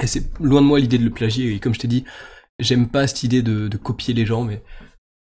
c'est 0.04 0.38
loin 0.40 0.60
de 0.60 0.66
moi 0.66 0.78
l'idée 0.78 0.98
de 0.98 1.04
le 1.04 1.10
plagier, 1.10 1.52
et 1.52 1.60
comme 1.60 1.74
je 1.74 1.80
t'ai 1.80 1.88
dit, 1.88 2.04
j'aime 2.58 2.88
pas 2.88 3.06
cette 3.06 3.22
idée 3.22 3.42
de, 3.42 3.76
copier 3.76 4.14
les 4.14 4.26
gens, 4.26 4.44
mais 4.44 4.62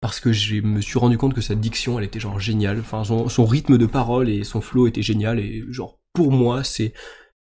parce 0.00 0.20
que 0.20 0.32
je 0.32 0.60
me 0.60 0.80
suis 0.80 0.98
rendu 0.98 1.18
compte 1.18 1.34
que 1.34 1.40
sa 1.40 1.54
diction, 1.54 1.98
elle 1.98 2.04
était 2.04 2.20
genre 2.20 2.38
géniale. 2.38 2.80
Enfin, 2.80 3.04
son, 3.04 3.46
rythme 3.46 3.78
de 3.78 3.86
parole 3.86 4.28
et 4.28 4.44
son 4.44 4.60
flow 4.60 4.86
était 4.86 5.02
génial, 5.02 5.38
et 5.38 5.64
genre, 5.70 5.98
pour 6.12 6.32
moi, 6.32 6.64
c'est 6.64 6.92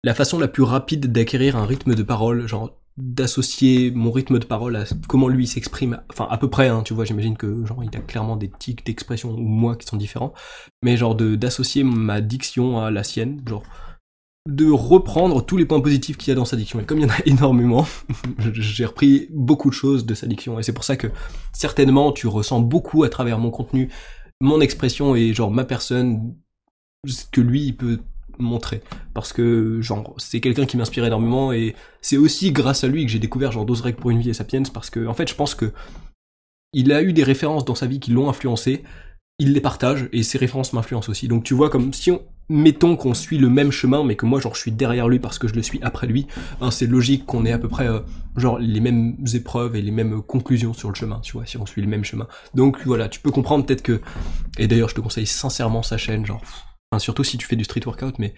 la 0.03 0.15
façon 0.15 0.39
la 0.39 0.49
plus 0.49 0.63
rapide 0.63 1.11
d'acquérir 1.13 1.57
un 1.57 1.67
rythme 1.67 1.95
de 1.95 2.03
parole, 2.03 2.47
genre, 2.47 2.81
d'associer 2.97 3.91
mon 3.91 4.13
rythme 4.13 4.39
de 4.39 4.45
parole 4.45 4.77
à 4.77 4.85
comment 5.09 5.29
lui 5.29 5.47
s'exprime, 5.47 6.01
enfin 6.11 6.29
à 6.31 6.39
peu 6.39 6.49
près, 6.49 6.69
hein, 6.69 6.83
tu 6.85 6.95
vois, 6.95 7.05
j'imagine 7.05 7.37
que 7.37 7.65
genre 7.67 7.83
il 7.83 7.97
a 7.97 8.01
clairement 8.01 8.37
des 8.37 8.49
tics 8.49 8.87
d'expression 8.87 9.31
ou 9.31 9.43
moi 9.43 9.75
qui 9.77 9.87
sont 9.87 9.97
différents, 9.97 10.33
mais 10.83 10.97
genre 10.97 11.17
de 11.17 11.35
d'associer 11.35 11.83
ma 11.83 12.21
diction 12.21 12.79
à 12.79 12.91
la 12.91 13.03
sienne, 13.03 13.43
genre 13.47 13.65
de 14.47 14.71
reprendre 14.71 15.45
tous 15.45 15.57
les 15.57 15.65
points 15.65 15.81
positifs 15.81 16.19
qu'il 16.19 16.29
y 16.29 16.33
a 16.33 16.35
dans 16.35 16.45
sa 16.45 16.57
diction. 16.57 16.79
Et 16.79 16.85
comme 16.85 16.99
il 16.99 17.03
y 17.03 17.07
en 17.07 17.15
a 17.15 17.19
énormément, 17.27 17.87
j'ai 18.39 18.85
repris 18.85 19.29
beaucoup 19.31 19.71
de 19.71 19.75
choses 19.75 20.07
de 20.07 20.15
sa 20.15 20.27
diction. 20.27 20.59
Et 20.59 20.63
c'est 20.63 20.73
pour 20.73 20.85
ça 20.85 20.97
que 20.97 21.09
certainement 21.53 22.13
tu 22.13 22.27
ressens 22.27 22.61
beaucoup 22.61 23.05
à 23.05 23.09
travers 23.09 23.39
mon 23.39 23.51
contenu, 23.51 23.91
mon 24.41 24.61
expression 24.61 25.17
et 25.17 25.33
genre 25.33 25.51
ma 25.51 25.65
personne, 25.65 26.37
ce 27.07 27.25
que 27.25 27.41
lui 27.41 27.65
il 27.65 27.77
peut 27.77 28.01
montrer. 28.39 28.83
Parce 29.13 29.33
que 29.33 29.81
genre 29.81 30.15
c'est 30.19 30.41
quelqu'un 30.41 30.67
qui 30.67 30.77
m'inspire 30.77 31.05
énormément 31.05 31.53
et 31.53 31.75
c'est 32.01 32.17
aussi 32.17 32.53
grâce 32.53 32.85
à 32.85 32.89
lui 32.89 33.05
que 33.05 33.11
j'ai 33.11 33.19
découvert 33.19 33.53
genre 33.53 33.65
12 33.65 33.81
règles 33.81 33.99
pour 33.99 34.11
une 34.11 34.21
vie 34.21 34.31
et 34.31 34.35
Sapiens 34.35 34.63
parce 34.73 34.91
que 34.91 35.07
en 35.07 35.15
fait 35.15 35.29
je 35.29 35.35
pense 35.35 35.55
que 35.55 35.73
il 36.73 36.93
a 36.93 37.03
eu 37.03 37.13
des 37.13 37.23
références 37.23 37.65
dans 37.65 37.75
sa 37.75 37.87
vie 37.87 38.01
qui 38.01 38.11
l'ont 38.11 38.29
influencé, 38.29 38.83
il 39.39 39.53
les 39.53 39.61
partage 39.61 40.09
et 40.13 40.23
ses 40.23 40.39
références 40.39 40.73
m'influencent 40.73 41.11
aussi. 41.11 41.29
Donc 41.29 41.45
tu 41.45 41.55
vois 41.55 41.71
comme 41.71 41.93
si 41.93 42.11
on, 42.11 42.21
mettons 42.49 42.97
qu'on 42.97 43.15
suit 43.15 43.39
le 43.39 43.49
même 43.49 43.71
chemin, 43.71 44.05
mais 44.05 44.17
que 44.17 44.27
moi, 44.27 44.41
genre, 44.41 44.55
je 44.55 44.61
suis 44.61 44.73
derrière 44.73 45.09
lui 45.09 45.19
parce 45.19 45.39
que 45.39 45.49
je 45.49 45.55
le 45.55 45.63
suis 45.63 45.81
après 45.83 46.07
lui, 46.07 46.27
hein, 46.61 46.71
c'est 46.71 46.87
logique 46.87 47.25
qu'on 47.27 47.45
ait 47.45 47.53
à 47.53 47.59
peu 47.59 47.69
près, 47.69 47.89
euh, 47.89 48.01
genre, 48.37 48.59
les 48.59 48.81
mêmes 48.81 49.17
épreuves 49.35 49.77
et 49.77 49.83
les 49.83 49.91
mêmes 49.91 50.23
conclusions 50.23 50.75
sur 50.75 50.89
le 50.89 50.95
chemin, 50.95 51.21
tu 51.21 51.33
vois, 51.33 51.47
si 51.47 51.57
on 51.57 51.67
suit 51.67 51.83
le 51.83 51.89
même 51.89 52.05
chemin. 52.05 52.27
Donc, 52.55 52.79
voilà, 52.85 53.09
tu 53.09 53.21
peux 53.21 53.31
comprendre 53.31 53.65
peut-être 53.65 53.83
que, 53.83 54.01
et 54.59 54.67
d'ailleurs, 54.67 54.89
je 54.89 54.95
te 54.95 55.01
conseille 55.01 55.27
sincèrement 55.27 55.83
sa 55.83 55.97
chaîne, 55.97 56.27
genre, 56.27 56.43
surtout 56.99 57.25
si 57.25 57.39
tu 57.39 57.47
fais 57.47 57.57
du 57.57 57.65
street 57.65 57.83
workout, 57.87 58.19
mais 58.19 58.35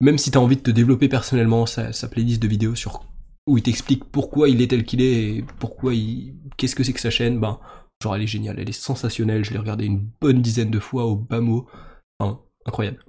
même 0.00 0.18
si 0.18 0.30
t'as 0.30 0.38
envie 0.38 0.56
de 0.56 0.62
te 0.62 0.70
développer 0.70 1.08
personnellement, 1.08 1.66
sa, 1.66 1.92
playlist 2.08 2.40
de 2.40 2.48
vidéos 2.48 2.74
sur, 2.74 3.04
où 3.46 3.58
il 3.58 3.62
t'explique 3.62 4.04
pourquoi 4.04 4.48
il 4.48 4.62
est 4.62 4.68
tel 4.68 4.84
qu'il 4.84 5.00
est 5.00 5.24
et 5.24 5.44
pourquoi 5.58 5.94
il, 5.94 6.34
qu'est-ce 6.56 6.76
que 6.76 6.84
c'est 6.84 6.92
que 6.92 7.00
sa 7.00 7.10
chaîne, 7.10 7.40
ben, 7.40 7.58
genre, 8.02 8.14
elle 8.14 8.22
est 8.22 8.28
géniale, 8.28 8.58
elle 8.58 8.68
est 8.68 8.72
sensationnelle, 8.72 9.44
je 9.44 9.52
l'ai 9.52 9.58
regardée 9.58 9.86
une 9.86 10.08
bonne 10.20 10.40
dizaine 10.40 10.70
de 10.70 10.78
fois 10.78 11.06
au 11.06 11.16
bas 11.16 11.40
mot, 11.40 11.66
incroyable. 12.66 13.04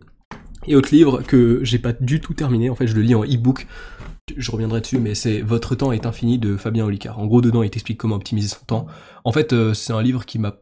Et 0.68 0.76
autre 0.76 0.94
livre 0.94 1.22
que 1.22 1.64
j'ai 1.64 1.80
pas 1.80 1.94
du 1.94 2.20
tout 2.20 2.34
terminé, 2.34 2.70
en 2.70 2.76
fait 2.76 2.88
je 2.88 2.96
le 2.96 3.02
lis 3.02 3.16
en 3.16 3.24
e-book, 3.24 3.68
je 4.36 4.52
reviendrai 4.52 4.82
dessus, 4.82 5.00
mais 5.00 5.16
c'est 5.16 5.42
Votre 5.42 5.76
temps 5.76 5.92
est 5.92 6.06
infini 6.06 6.38
de 6.38 6.58
Fabien 6.58 6.86
Olicard. 6.86 7.20
En 7.20 7.26
gros, 7.26 7.42
dedans, 7.42 7.64
il 7.64 7.70
t'explique 7.70 7.98
comment 7.98 8.16
optimiser 8.16 8.48
son 8.48 8.66
temps. 8.66 8.88
En 9.24 9.32
fait, 9.32 9.54
euh, 9.54 9.74
c'est 9.74 9.94
un 9.94 10.02
livre 10.02 10.26
qui 10.26 10.40
m'a 10.40 10.56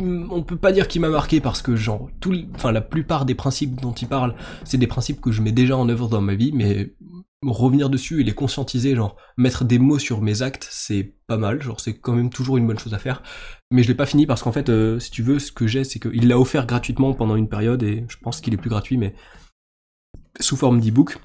on 0.00 0.42
peut 0.42 0.56
pas 0.56 0.72
dire 0.72 0.88
qu'il 0.88 1.00
m'a 1.00 1.08
marqué 1.08 1.40
parce 1.40 1.62
que 1.62 1.76
genre 1.76 2.08
tout, 2.20 2.34
enfin 2.54 2.72
la 2.72 2.80
plupart 2.80 3.24
des 3.24 3.34
principes 3.34 3.80
dont 3.80 3.92
il 3.92 4.08
parle, 4.08 4.34
c'est 4.64 4.78
des 4.78 4.86
principes 4.86 5.20
que 5.20 5.32
je 5.32 5.42
mets 5.42 5.52
déjà 5.52 5.76
en 5.76 5.88
œuvre 5.88 6.08
dans 6.08 6.20
ma 6.20 6.34
vie, 6.34 6.52
mais 6.52 6.94
revenir 7.42 7.90
dessus 7.90 8.20
et 8.20 8.24
les 8.24 8.32
conscientiser, 8.32 8.94
genre 8.94 9.16
mettre 9.36 9.64
des 9.64 9.78
mots 9.78 9.98
sur 9.98 10.22
mes 10.22 10.42
actes, 10.42 10.66
c'est 10.70 11.14
pas 11.26 11.36
mal, 11.36 11.62
genre 11.62 11.80
c'est 11.80 11.98
quand 11.98 12.12
même 12.12 12.30
toujours 12.30 12.56
une 12.56 12.66
bonne 12.66 12.78
chose 12.78 12.94
à 12.94 12.98
faire. 12.98 13.22
Mais 13.70 13.82
je 13.82 13.88
l'ai 13.88 13.94
pas 13.94 14.06
fini 14.06 14.26
parce 14.26 14.42
qu'en 14.42 14.52
fait, 14.52 14.68
euh, 14.68 14.98
si 14.98 15.10
tu 15.10 15.22
veux, 15.22 15.38
ce 15.38 15.52
que 15.52 15.66
j'ai, 15.66 15.84
c'est 15.84 15.98
qu'il 15.98 16.28
l'a 16.28 16.38
offert 16.38 16.66
gratuitement 16.66 17.12
pendant 17.12 17.36
une 17.36 17.48
période 17.48 17.82
et 17.82 18.04
je 18.08 18.16
pense 18.18 18.40
qu'il 18.40 18.54
est 18.54 18.58
plus 18.58 18.70
gratuit, 18.70 18.96
mais 18.96 19.14
sous 20.40 20.56
forme 20.56 20.80
d'e-book. 20.80 21.18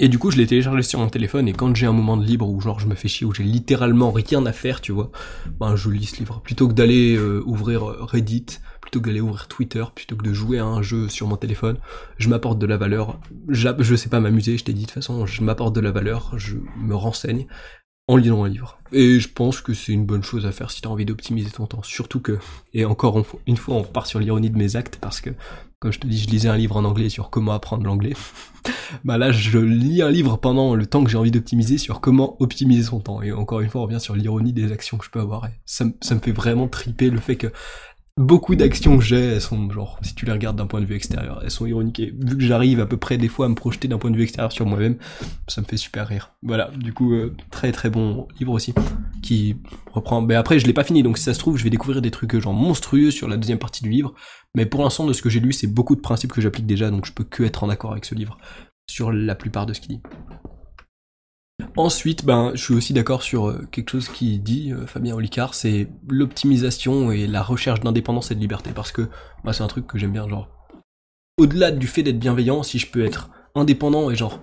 Et 0.00 0.08
du 0.08 0.18
coup, 0.18 0.32
je 0.32 0.36
l'ai 0.36 0.46
téléchargé 0.46 0.82
sur 0.82 0.98
mon 0.98 1.08
téléphone 1.08 1.46
et 1.46 1.52
quand 1.52 1.74
j'ai 1.76 1.86
un 1.86 1.92
moment 1.92 2.16
de 2.16 2.24
libre 2.24 2.48
où 2.48 2.60
genre 2.60 2.80
je 2.80 2.88
me 2.88 2.96
fais 2.96 3.06
chier, 3.06 3.26
où 3.26 3.32
j'ai 3.32 3.44
littéralement 3.44 4.10
rien 4.10 4.44
à 4.44 4.52
faire, 4.52 4.80
tu 4.80 4.90
vois, 4.90 5.12
ben 5.60 5.76
je 5.76 5.88
lis 5.88 6.06
ce 6.06 6.18
livre. 6.18 6.40
Plutôt 6.42 6.66
que 6.66 6.72
d'aller 6.72 7.14
euh, 7.16 7.42
ouvrir 7.46 7.88
euh, 7.88 7.98
Reddit, 8.00 8.46
plutôt 8.80 9.00
que 9.00 9.06
d'aller 9.06 9.20
ouvrir 9.20 9.46
Twitter, 9.46 9.84
plutôt 9.94 10.16
que 10.16 10.24
de 10.24 10.32
jouer 10.32 10.58
à 10.58 10.64
un 10.64 10.82
jeu 10.82 11.08
sur 11.08 11.28
mon 11.28 11.36
téléphone, 11.36 11.78
je 12.18 12.28
m'apporte 12.28 12.58
de 12.58 12.66
la 12.66 12.76
valeur. 12.76 13.20
Je 13.48 13.94
sais 13.94 14.08
pas 14.08 14.18
m'amuser, 14.18 14.58
je 14.58 14.64
t'ai 14.64 14.72
dit 14.72 14.82
de 14.82 14.86
toute 14.86 14.94
façon, 14.94 15.26
je 15.26 15.42
m'apporte 15.42 15.76
de 15.76 15.80
la 15.80 15.92
valeur, 15.92 16.32
je 16.36 16.56
me 16.76 16.96
renseigne 16.96 17.46
en 18.06 18.16
lisant 18.16 18.44
un 18.44 18.48
livre. 18.48 18.78
Et 18.92 19.18
je 19.18 19.28
pense 19.28 19.60
que 19.60 19.74
c'est 19.74 19.92
une 19.92 20.06
bonne 20.06 20.22
chose 20.22 20.44
à 20.44 20.52
faire 20.52 20.70
si 20.70 20.82
t'as 20.82 20.90
envie 20.90 21.06
d'optimiser 21.06 21.50
ton 21.50 21.66
temps. 21.66 21.82
Surtout 21.82 22.20
que, 22.20 22.38
et 22.72 22.84
encore 22.84 23.24
une 23.46 23.56
fois, 23.56 23.76
on 23.76 23.82
repart 23.82 24.06
sur 24.06 24.18
l'ironie 24.18 24.50
de 24.50 24.58
mes 24.58 24.76
actes 24.76 24.98
parce 25.00 25.20
que, 25.20 25.30
comme 25.84 25.92
je 25.92 26.00
te 26.00 26.06
dis, 26.06 26.16
je 26.16 26.30
lisais 26.30 26.48
un 26.48 26.56
livre 26.56 26.78
en 26.78 26.84
anglais 26.86 27.10
sur 27.10 27.28
comment 27.28 27.52
apprendre 27.52 27.84
l'anglais. 27.84 28.14
bah 29.04 29.18
là, 29.18 29.32
je 29.32 29.58
lis 29.58 30.00
un 30.00 30.08
livre 30.08 30.38
pendant 30.38 30.74
le 30.74 30.86
temps 30.86 31.04
que 31.04 31.10
j'ai 31.10 31.18
envie 31.18 31.30
d'optimiser 31.30 31.76
sur 31.76 32.00
comment 32.00 32.40
optimiser 32.40 32.84
son 32.84 33.00
temps. 33.00 33.20
Et 33.20 33.32
encore 33.32 33.60
une 33.60 33.68
fois, 33.68 33.82
on 33.82 33.84
revient 33.84 34.00
sur 34.00 34.16
l'ironie 34.16 34.54
des 34.54 34.72
actions 34.72 34.96
que 34.96 35.04
je 35.04 35.10
peux 35.10 35.20
avoir. 35.20 35.46
Ça, 35.66 35.84
ça 36.00 36.14
me 36.14 36.20
fait 36.20 36.32
vraiment 36.32 36.68
triper 36.68 37.10
le 37.10 37.20
fait 37.20 37.36
que 37.36 37.48
beaucoup 38.16 38.54
d'actions 38.54 38.96
que 38.96 39.04
j'ai, 39.04 39.20
elles 39.20 39.40
sont 39.40 39.70
genre, 39.70 39.98
si 40.02 40.14
tu 40.14 40.24
les 40.24 40.32
regardes 40.32 40.56
d'un 40.56 40.66
point 40.66 40.80
de 40.80 40.86
vue 40.86 40.94
extérieur, 40.94 41.40
elles 41.42 41.50
sont 41.50 41.66
ironiques. 41.66 42.00
Et 42.00 42.12
vu 42.16 42.36
que 42.36 42.42
j'arrive 42.42 42.80
à 42.80 42.86
peu 42.86 42.96
près 42.96 43.18
des 43.18 43.28
fois 43.28 43.46
à 43.46 43.48
me 43.48 43.54
projeter 43.54 43.88
d'un 43.88 43.98
point 43.98 44.10
de 44.10 44.16
vue 44.16 44.22
extérieur 44.22 44.52
sur 44.52 44.66
moi-même, 44.66 44.96
ça 45.48 45.60
me 45.60 45.66
fait 45.66 45.76
super 45.76 46.06
rire. 46.06 46.32
Voilà, 46.42 46.70
du 46.76 46.92
coup, 46.92 47.12
euh, 47.12 47.34
très 47.50 47.72
très 47.72 47.90
bon 47.90 48.28
livre 48.38 48.52
aussi, 48.52 48.72
qui 49.22 49.56
reprend. 49.92 50.20
Mais 50.20 50.36
après, 50.36 50.58
je 50.58 50.66
l'ai 50.66 50.72
pas 50.72 50.84
fini, 50.84 51.02
donc 51.02 51.18
si 51.18 51.24
ça 51.24 51.34
se 51.34 51.38
trouve, 51.38 51.56
je 51.56 51.64
vais 51.64 51.70
découvrir 51.70 52.02
des 52.02 52.10
trucs 52.10 52.38
genre 52.38 52.54
monstrueux 52.54 53.10
sur 53.10 53.28
la 53.28 53.36
deuxième 53.36 53.58
partie 53.58 53.82
du 53.82 53.90
livre. 53.90 54.14
Mais 54.54 54.66
pour 54.66 54.82
l'instant, 54.82 55.06
de 55.06 55.12
ce 55.12 55.22
que 55.22 55.30
j'ai 55.30 55.40
lu, 55.40 55.52
c'est 55.52 55.66
beaucoup 55.66 55.96
de 55.96 56.00
principes 56.00 56.32
que 56.32 56.40
j'applique 56.40 56.66
déjà, 56.66 56.90
donc 56.90 57.06
je 57.06 57.12
peux 57.12 57.24
que 57.24 57.42
être 57.42 57.64
en 57.64 57.68
accord 57.68 57.92
avec 57.92 58.04
ce 58.04 58.14
livre 58.14 58.38
sur 58.88 59.10
la 59.10 59.34
plupart 59.34 59.66
de 59.66 59.72
ce 59.72 59.80
qu'il 59.80 59.96
dit. 59.96 60.02
Ensuite, 61.76 62.24
ben, 62.24 62.52
je 62.54 62.62
suis 62.62 62.74
aussi 62.74 62.92
d'accord 62.92 63.22
sur 63.22 63.48
euh, 63.48 63.66
quelque 63.72 63.90
chose 63.90 64.08
qui 64.08 64.38
dit 64.38 64.72
euh, 64.72 64.86
Fabien 64.86 65.16
Olicard, 65.16 65.54
c'est 65.54 65.88
l'optimisation 66.08 67.10
et 67.10 67.26
la 67.26 67.42
recherche 67.42 67.80
d'indépendance 67.80 68.30
et 68.30 68.36
de 68.36 68.40
liberté, 68.40 68.70
parce 68.72 68.92
que 68.92 69.08
bah, 69.42 69.52
c'est 69.52 69.64
un 69.64 69.66
truc 69.66 69.86
que 69.88 69.98
j'aime 69.98 70.12
bien, 70.12 70.28
genre, 70.28 70.48
au-delà 71.36 71.72
du 71.72 71.88
fait 71.88 72.04
d'être 72.04 72.20
bienveillant, 72.20 72.62
si 72.62 72.78
je 72.78 72.88
peux 72.88 73.04
être 73.04 73.30
indépendant 73.56 74.08
et 74.10 74.14
genre 74.14 74.40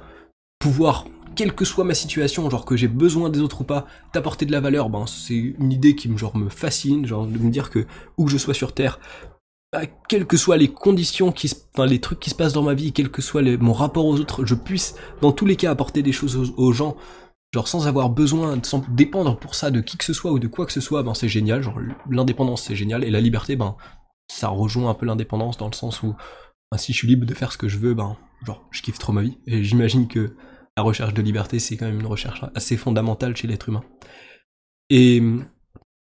pouvoir, 0.59 1.05
quelle 1.36 1.53
que 1.53 1.63
soit 1.63 1.86
ma 1.86 1.93
situation, 1.93 2.49
genre 2.49 2.65
que 2.65 2.75
j'ai 2.75 2.89
besoin 2.89 3.29
des 3.29 3.39
autres 3.39 3.61
ou 3.61 3.63
pas, 3.63 3.88
t'apporter 4.11 4.45
de 4.45 4.51
la 4.51 4.59
valeur, 4.59 4.89
ben 4.89 5.05
c'est 5.07 5.36
une 5.36 5.71
idée 5.71 5.95
qui 5.95 6.09
me 6.09 6.17
genre 6.17 6.36
me 6.36 6.49
fascine, 6.49 7.05
genre 7.05 7.25
de 7.25 7.38
me 7.38 7.49
dire 7.49 7.69
que 7.69 7.86
où 8.17 8.25
que 8.25 8.32
je 8.32 8.38
sois 8.38 8.53
sur 8.53 8.73
Terre, 8.73 8.99
bah, 9.72 9.86
quelles 10.09 10.28
que 10.28 10.38
soient 10.38 10.57
les 10.57 10.67
conditions 10.67 11.32
qui 11.32 11.49
enfin 11.74 11.86
les 11.86 12.01
trucs 12.01 12.19
qui 12.19 12.30
se 12.30 12.36
passent 12.36 12.53
dans 12.53 12.63
ma 12.63 12.74
vie, 12.74 12.91
quel 12.91 13.09
que 13.09 13.22
soit 13.22 13.41
mon 13.57 13.74
rapport 13.74 14.05
aux 14.05 14.19
autres, 14.19 14.45
je 14.45 14.55
puisse 14.55 14.95
dans 15.22 15.32
tous 15.32 15.45
les 15.45 15.55
cas 15.55 15.72
apporter 15.72 16.03
des 16.03 16.11
choses 16.11 16.53
aux, 16.57 16.74
gens, 16.74 16.97
genre 17.53 17.67
sans 17.69 17.88
avoir 17.88 18.09
besoin, 18.09 18.59
sans 18.63 18.84
dépendre 18.89 19.39
pour 19.39 19.55
ça 19.55 19.72
de 19.72 19.80
qui 19.80 19.97
que 19.97 20.03
ce 20.03 20.13
soit 20.13 20.32
ou 20.32 20.39
de 20.39 20.47
quoi 20.47 20.65
que 20.65 20.74
ce 20.74 20.82
soit, 20.82 21.03
ben 21.03 21.13
c'est 21.13 21.30
génial, 21.30 21.63
genre 21.63 21.80
l'indépendance 22.09 22.63
c'est 22.63 22.76
génial, 22.76 23.05
et 23.05 23.09
la 23.09 23.22
liberté, 23.22 23.55
ben 23.55 23.78
ça 24.30 24.49
rejoint 24.49 24.89
un 24.89 24.93
peu 24.93 25.05
l'indépendance 25.05 25.57
dans 25.57 25.67
le 25.67 25.74
sens 25.74 26.03
où 26.03 26.15
ben, 26.72 26.78
si 26.78 26.91
je 26.91 26.97
suis 26.97 27.07
libre 27.07 27.26
de 27.26 27.34
faire 27.34 27.53
ce 27.53 27.57
que 27.57 27.69
je 27.69 27.78
veux, 27.78 27.93
ben 27.93 28.17
genre 28.45 28.67
je 28.72 28.82
kiffe 28.82 28.99
trop 28.99 29.13
ma 29.13 29.22
vie, 29.22 29.38
et 29.47 29.63
j'imagine 29.63 30.09
que 30.09 30.36
la 30.76 30.84
recherche 30.84 31.13
de 31.13 31.22
liberté 31.22 31.59
c'est 31.59 31.78
quand 31.78 31.86
même 31.86 31.99
une 32.01 32.07
recherche 32.07 32.43
assez 32.55 32.76
fondamentale 32.76 33.38
chez 33.38 33.47
l'être 33.47 33.69
humain. 33.69 33.84
Et 34.89 35.24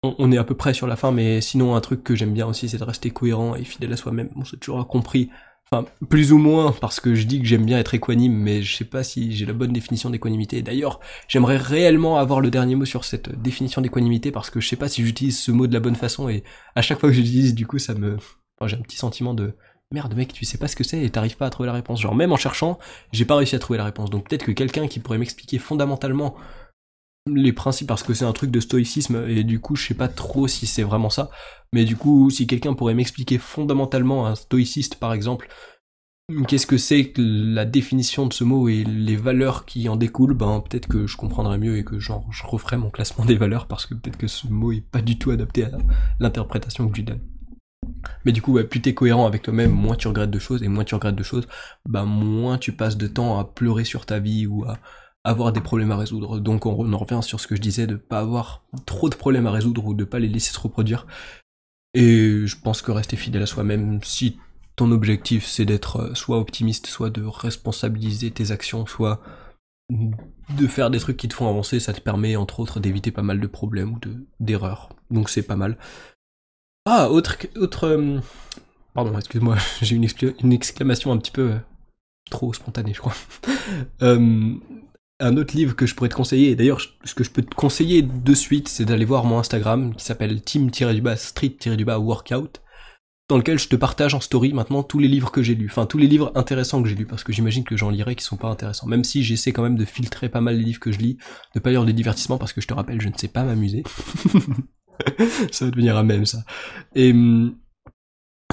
on 0.02 0.32
est 0.32 0.38
à 0.38 0.44
peu 0.44 0.54
près 0.54 0.74
sur 0.74 0.86
la 0.86 0.96
fin, 0.96 1.12
mais 1.12 1.40
sinon 1.40 1.74
un 1.74 1.80
truc 1.80 2.02
que 2.02 2.14
j'aime 2.14 2.32
bien 2.32 2.46
aussi, 2.46 2.68
c'est 2.68 2.78
de 2.78 2.84
rester 2.84 3.10
cohérent 3.10 3.54
et 3.54 3.64
fidèle 3.64 3.92
à 3.92 3.96
soi-même. 3.96 4.30
Bon, 4.34 4.44
c'est 4.44 4.58
toujours 4.58 4.86
compris, 4.88 5.30
enfin 5.70 5.86
plus 6.08 6.32
ou 6.32 6.38
moins, 6.38 6.72
parce 6.72 6.98
que 6.98 7.14
je 7.14 7.24
dis 7.24 7.40
que 7.40 7.46
j'aime 7.46 7.64
bien 7.64 7.78
être 7.78 7.94
équanime, 7.94 8.34
mais 8.34 8.62
je 8.62 8.76
sais 8.76 8.84
pas 8.84 9.04
si 9.04 9.32
j'ai 9.32 9.46
la 9.46 9.52
bonne 9.52 9.72
définition 9.72 10.10
d'équanimité. 10.10 10.60
D'ailleurs, 10.62 10.98
j'aimerais 11.28 11.56
réellement 11.56 12.18
avoir 12.18 12.40
le 12.40 12.50
dernier 12.50 12.74
mot 12.74 12.84
sur 12.84 13.04
cette 13.04 13.40
définition 13.40 13.80
d'équanimité, 13.80 14.32
parce 14.32 14.50
que 14.50 14.60
je 14.60 14.68
sais 14.68 14.76
pas 14.76 14.88
si 14.88 15.04
j'utilise 15.04 15.38
ce 15.38 15.52
mot 15.52 15.68
de 15.68 15.72
la 15.72 15.80
bonne 15.80 15.96
façon, 15.96 16.28
et 16.28 16.42
à 16.74 16.82
chaque 16.82 16.98
fois 16.98 17.08
que 17.08 17.14
j'utilise, 17.14 17.54
du 17.54 17.66
coup, 17.66 17.78
ça 17.78 17.94
me, 17.94 18.16
enfin, 18.16 18.66
j'ai 18.66 18.76
un 18.76 18.82
petit 18.82 18.96
sentiment 18.96 19.34
de 19.34 19.54
merde 19.92 20.14
mec, 20.14 20.32
tu 20.32 20.44
sais 20.44 20.58
pas 20.58 20.68
ce 20.68 20.76
que 20.76 20.84
c'est 20.84 21.02
et 21.02 21.10
t'arrives 21.10 21.36
pas 21.36 21.46
à 21.46 21.50
trouver 21.50 21.66
la 21.66 21.74
réponse. 21.74 22.00
Genre 22.00 22.14
même 22.14 22.32
en 22.32 22.36
cherchant, 22.36 22.78
j'ai 23.12 23.24
pas 23.24 23.36
réussi 23.36 23.54
à 23.54 23.58
trouver 23.58 23.76
la 23.76 23.84
réponse. 23.84 24.10
Donc 24.10 24.28
peut-être 24.28 24.44
que 24.44 24.52
quelqu'un 24.52 24.88
qui 24.88 25.00
pourrait 25.00 25.18
m'expliquer 25.18 25.58
fondamentalement 25.58 26.34
les 27.26 27.52
principes 27.52 27.88
parce 27.88 28.02
que 28.02 28.14
c'est 28.14 28.24
un 28.24 28.32
truc 28.32 28.50
de 28.50 28.60
stoïcisme 28.60 29.24
et 29.28 29.44
du 29.44 29.60
coup 29.60 29.76
je 29.76 29.86
sais 29.86 29.94
pas 29.94 30.08
trop 30.08 30.48
si 30.48 30.66
c'est 30.66 30.82
vraiment 30.82 31.10
ça. 31.10 31.30
Mais 31.72 31.84
du 31.84 31.96
coup 31.96 32.30
si 32.30 32.46
quelqu'un 32.46 32.74
pourrait 32.74 32.94
m'expliquer 32.94 33.38
fondamentalement 33.38 34.26
un 34.26 34.34
stoïciste 34.34 34.96
par 34.96 35.12
exemple 35.12 35.48
qu'est-ce 36.48 36.66
que 36.66 36.78
c'est 36.78 37.12
la 37.16 37.64
définition 37.64 38.26
de 38.26 38.32
ce 38.32 38.44
mot 38.44 38.68
et 38.68 38.84
les 38.84 39.16
valeurs 39.16 39.64
qui 39.64 39.88
en 39.88 39.96
découlent 39.96 40.34
ben 40.34 40.60
peut-être 40.60 40.88
que 40.88 41.06
je 41.06 41.16
comprendrais 41.16 41.58
mieux 41.58 41.76
et 41.76 41.84
que 41.84 41.98
genre 41.98 42.26
je 42.32 42.44
referais 42.44 42.78
mon 42.78 42.90
classement 42.90 43.24
des 43.24 43.36
valeurs 43.36 43.66
parce 43.66 43.86
que 43.86 43.94
peut-être 43.94 44.16
que 44.16 44.28
ce 44.28 44.48
mot 44.48 44.72
est 44.72 44.80
pas 44.80 45.02
du 45.02 45.18
tout 45.18 45.30
adapté 45.30 45.64
à 45.64 45.70
l'interprétation 46.18 46.88
que 46.88 46.96
je 46.96 47.02
lui 47.02 47.06
donne 47.06 47.20
mais 48.24 48.32
du 48.32 48.42
coup, 48.42 48.58
plus 48.64 48.80
t'es 48.80 48.94
cohérent 48.94 49.26
avec 49.26 49.42
toi-même, 49.42 49.72
moins 49.72 49.96
tu 49.96 50.08
regrettes 50.08 50.30
de 50.30 50.38
choses, 50.38 50.62
et 50.62 50.68
moins 50.68 50.84
tu 50.84 50.94
regrettes 50.94 51.16
de 51.16 51.22
choses, 51.22 51.46
bah 51.86 52.04
moins 52.04 52.58
tu 52.58 52.72
passes 52.72 52.96
de 52.96 53.06
temps 53.06 53.38
à 53.38 53.44
pleurer 53.44 53.84
sur 53.84 54.06
ta 54.06 54.18
vie 54.18 54.46
ou 54.46 54.64
à, 54.64 54.78
avoir 55.24 55.52
des 55.52 55.60
problèmes 55.60 55.92
à 55.92 55.96
résoudre. 55.96 56.38
Donc 56.40 56.66
on, 56.66 56.92
en 56.92 56.98
revient 56.98 57.20
sur 57.22 57.40
ce 57.40 57.46
que 57.46 57.56
je 57.56 57.60
disais 57.60 57.86
de 57.86 57.96
pas 57.96 58.20
avoir 58.20 58.64
trop 58.86 59.08
de 59.08 59.14
problèmes 59.14 59.46
à 59.46 59.50
résoudre 59.50 59.84
ou 59.84 59.94
de 59.94 60.04
pas 60.04 60.18
les 60.18 60.28
laisser 60.28 60.52
se 60.52 60.60
reproduire. 60.60 61.06
Et 61.94 62.46
je 62.46 62.56
pense 62.58 62.82
que 62.82 62.90
rester 62.90 63.16
fidèle 63.16 63.42
à 63.42 63.46
soi-même, 63.46 64.02
si 64.02 64.38
ton 64.76 64.90
objectif 64.92 65.46
c'est 65.46 65.66
d'être 65.66 65.96
euh, 66.00 66.14
soit 66.14 66.38
optimiste, 66.38 66.86
soit 66.86 67.10
de 67.10 67.22
responsabiliser 67.22 68.30
tes 68.30 68.50
actions, 68.50 68.86
soit 68.86 69.20
de 69.90 70.66
faire 70.66 70.88
des 70.88 70.98
trucs 70.98 71.18
qui 71.18 71.28
te 71.28 71.34
font 71.34 71.48
avancer, 71.48 71.78
ça 71.78 71.92
te 71.92 72.00
permet 72.00 72.36
entre 72.36 72.60
autres 72.60 72.80
d'éviter 72.80 73.10
pas 73.10 73.20
mal 73.22 73.40
de 73.40 73.46
problèmes 73.46 73.92
ou 73.92 74.00
d'erreurs. 74.40 74.88
Donc 75.10 75.28
c'est 75.28 75.42
pas 75.42 75.56
mal. 75.56 75.76
Ah, 76.86 77.10
autre... 77.10 77.36
autre 77.56 77.84
euh, 77.86 78.20
pardon, 78.94 79.16
excuse-moi, 79.16 79.56
j'ai 79.82 79.96
une, 79.96 80.52
exclamation 80.52 81.12
un 81.12 81.18
petit 81.18 81.30
peu 81.30 81.52
euh, 81.52 81.58
trop 82.30 82.54
spontanée, 82.54 82.94
je 82.94 83.00
crois. 83.00 83.14
un 85.22 85.36
autre 85.36 85.54
livre 85.56 85.76
que 85.76 85.86
je 85.86 85.94
pourrais 85.94 86.08
te 86.08 86.14
conseiller, 86.14 86.50
et 86.50 86.56
d'ailleurs 86.56 86.80
ce 87.04 87.14
que 87.14 87.22
je 87.24 87.30
peux 87.30 87.42
te 87.42 87.54
conseiller 87.54 88.02
de 88.02 88.34
suite, 88.34 88.68
c'est 88.68 88.84
d'aller 88.84 89.04
voir 89.04 89.24
mon 89.24 89.38
Instagram 89.38 89.94
qui 89.94 90.04
s'appelle 90.04 90.42
team-street-workout, 90.42 92.60
dans 93.28 93.38
lequel 93.38 93.56
je 93.58 93.68
te 93.68 93.76
partage 93.76 94.14
en 94.14 94.20
story 94.20 94.52
maintenant 94.52 94.82
tous 94.82 94.98
les 94.98 95.08
livres 95.08 95.30
que 95.30 95.42
j'ai 95.42 95.54
lus, 95.54 95.68
enfin 95.70 95.86
tous 95.86 95.96
les 95.98 96.08
livres 96.08 96.32
intéressants 96.34 96.82
que 96.82 96.88
j'ai 96.88 96.96
lus, 96.96 97.06
parce 97.06 97.22
que 97.24 97.32
j'imagine 97.32 97.64
que 97.64 97.76
j'en 97.76 97.90
lirai 97.90 98.16
qui 98.16 98.24
sont 98.24 98.36
pas 98.36 98.48
intéressants, 98.48 98.88
même 98.88 99.04
si 99.04 99.22
j'essaie 99.22 99.52
quand 99.52 99.62
même 99.62 99.76
de 99.76 99.84
filtrer 99.84 100.28
pas 100.28 100.40
mal 100.40 100.56
les 100.56 100.64
livres 100.64 100.80
que 100.80 100.90
je 100.92 100.98
lis, 100.98 101.18
de 101.54 101.60
pas 101.60 101.70
lire 101.70 101.84
des 101.84 101.92
divertissements, 101.92 102.38
parce 102.38 102.52
que 102.52 102.60
je 102.60 102.66
te 102.66 102.74
rappelle, 102.74 103.00
je 103.00 103.08
ne 103.08 103.14
sais 103.16 103.28
pas 103.28 103.44
m'amuser. 103.44 103.84
ça 105.52 105.64
va 105.64 105.70
devenir 105.70 105.96
un 105.96 106.02
même 106.02 106.26
ça. 106.26 106.44
Et 106.94 107.12
hum, 107.12 107.56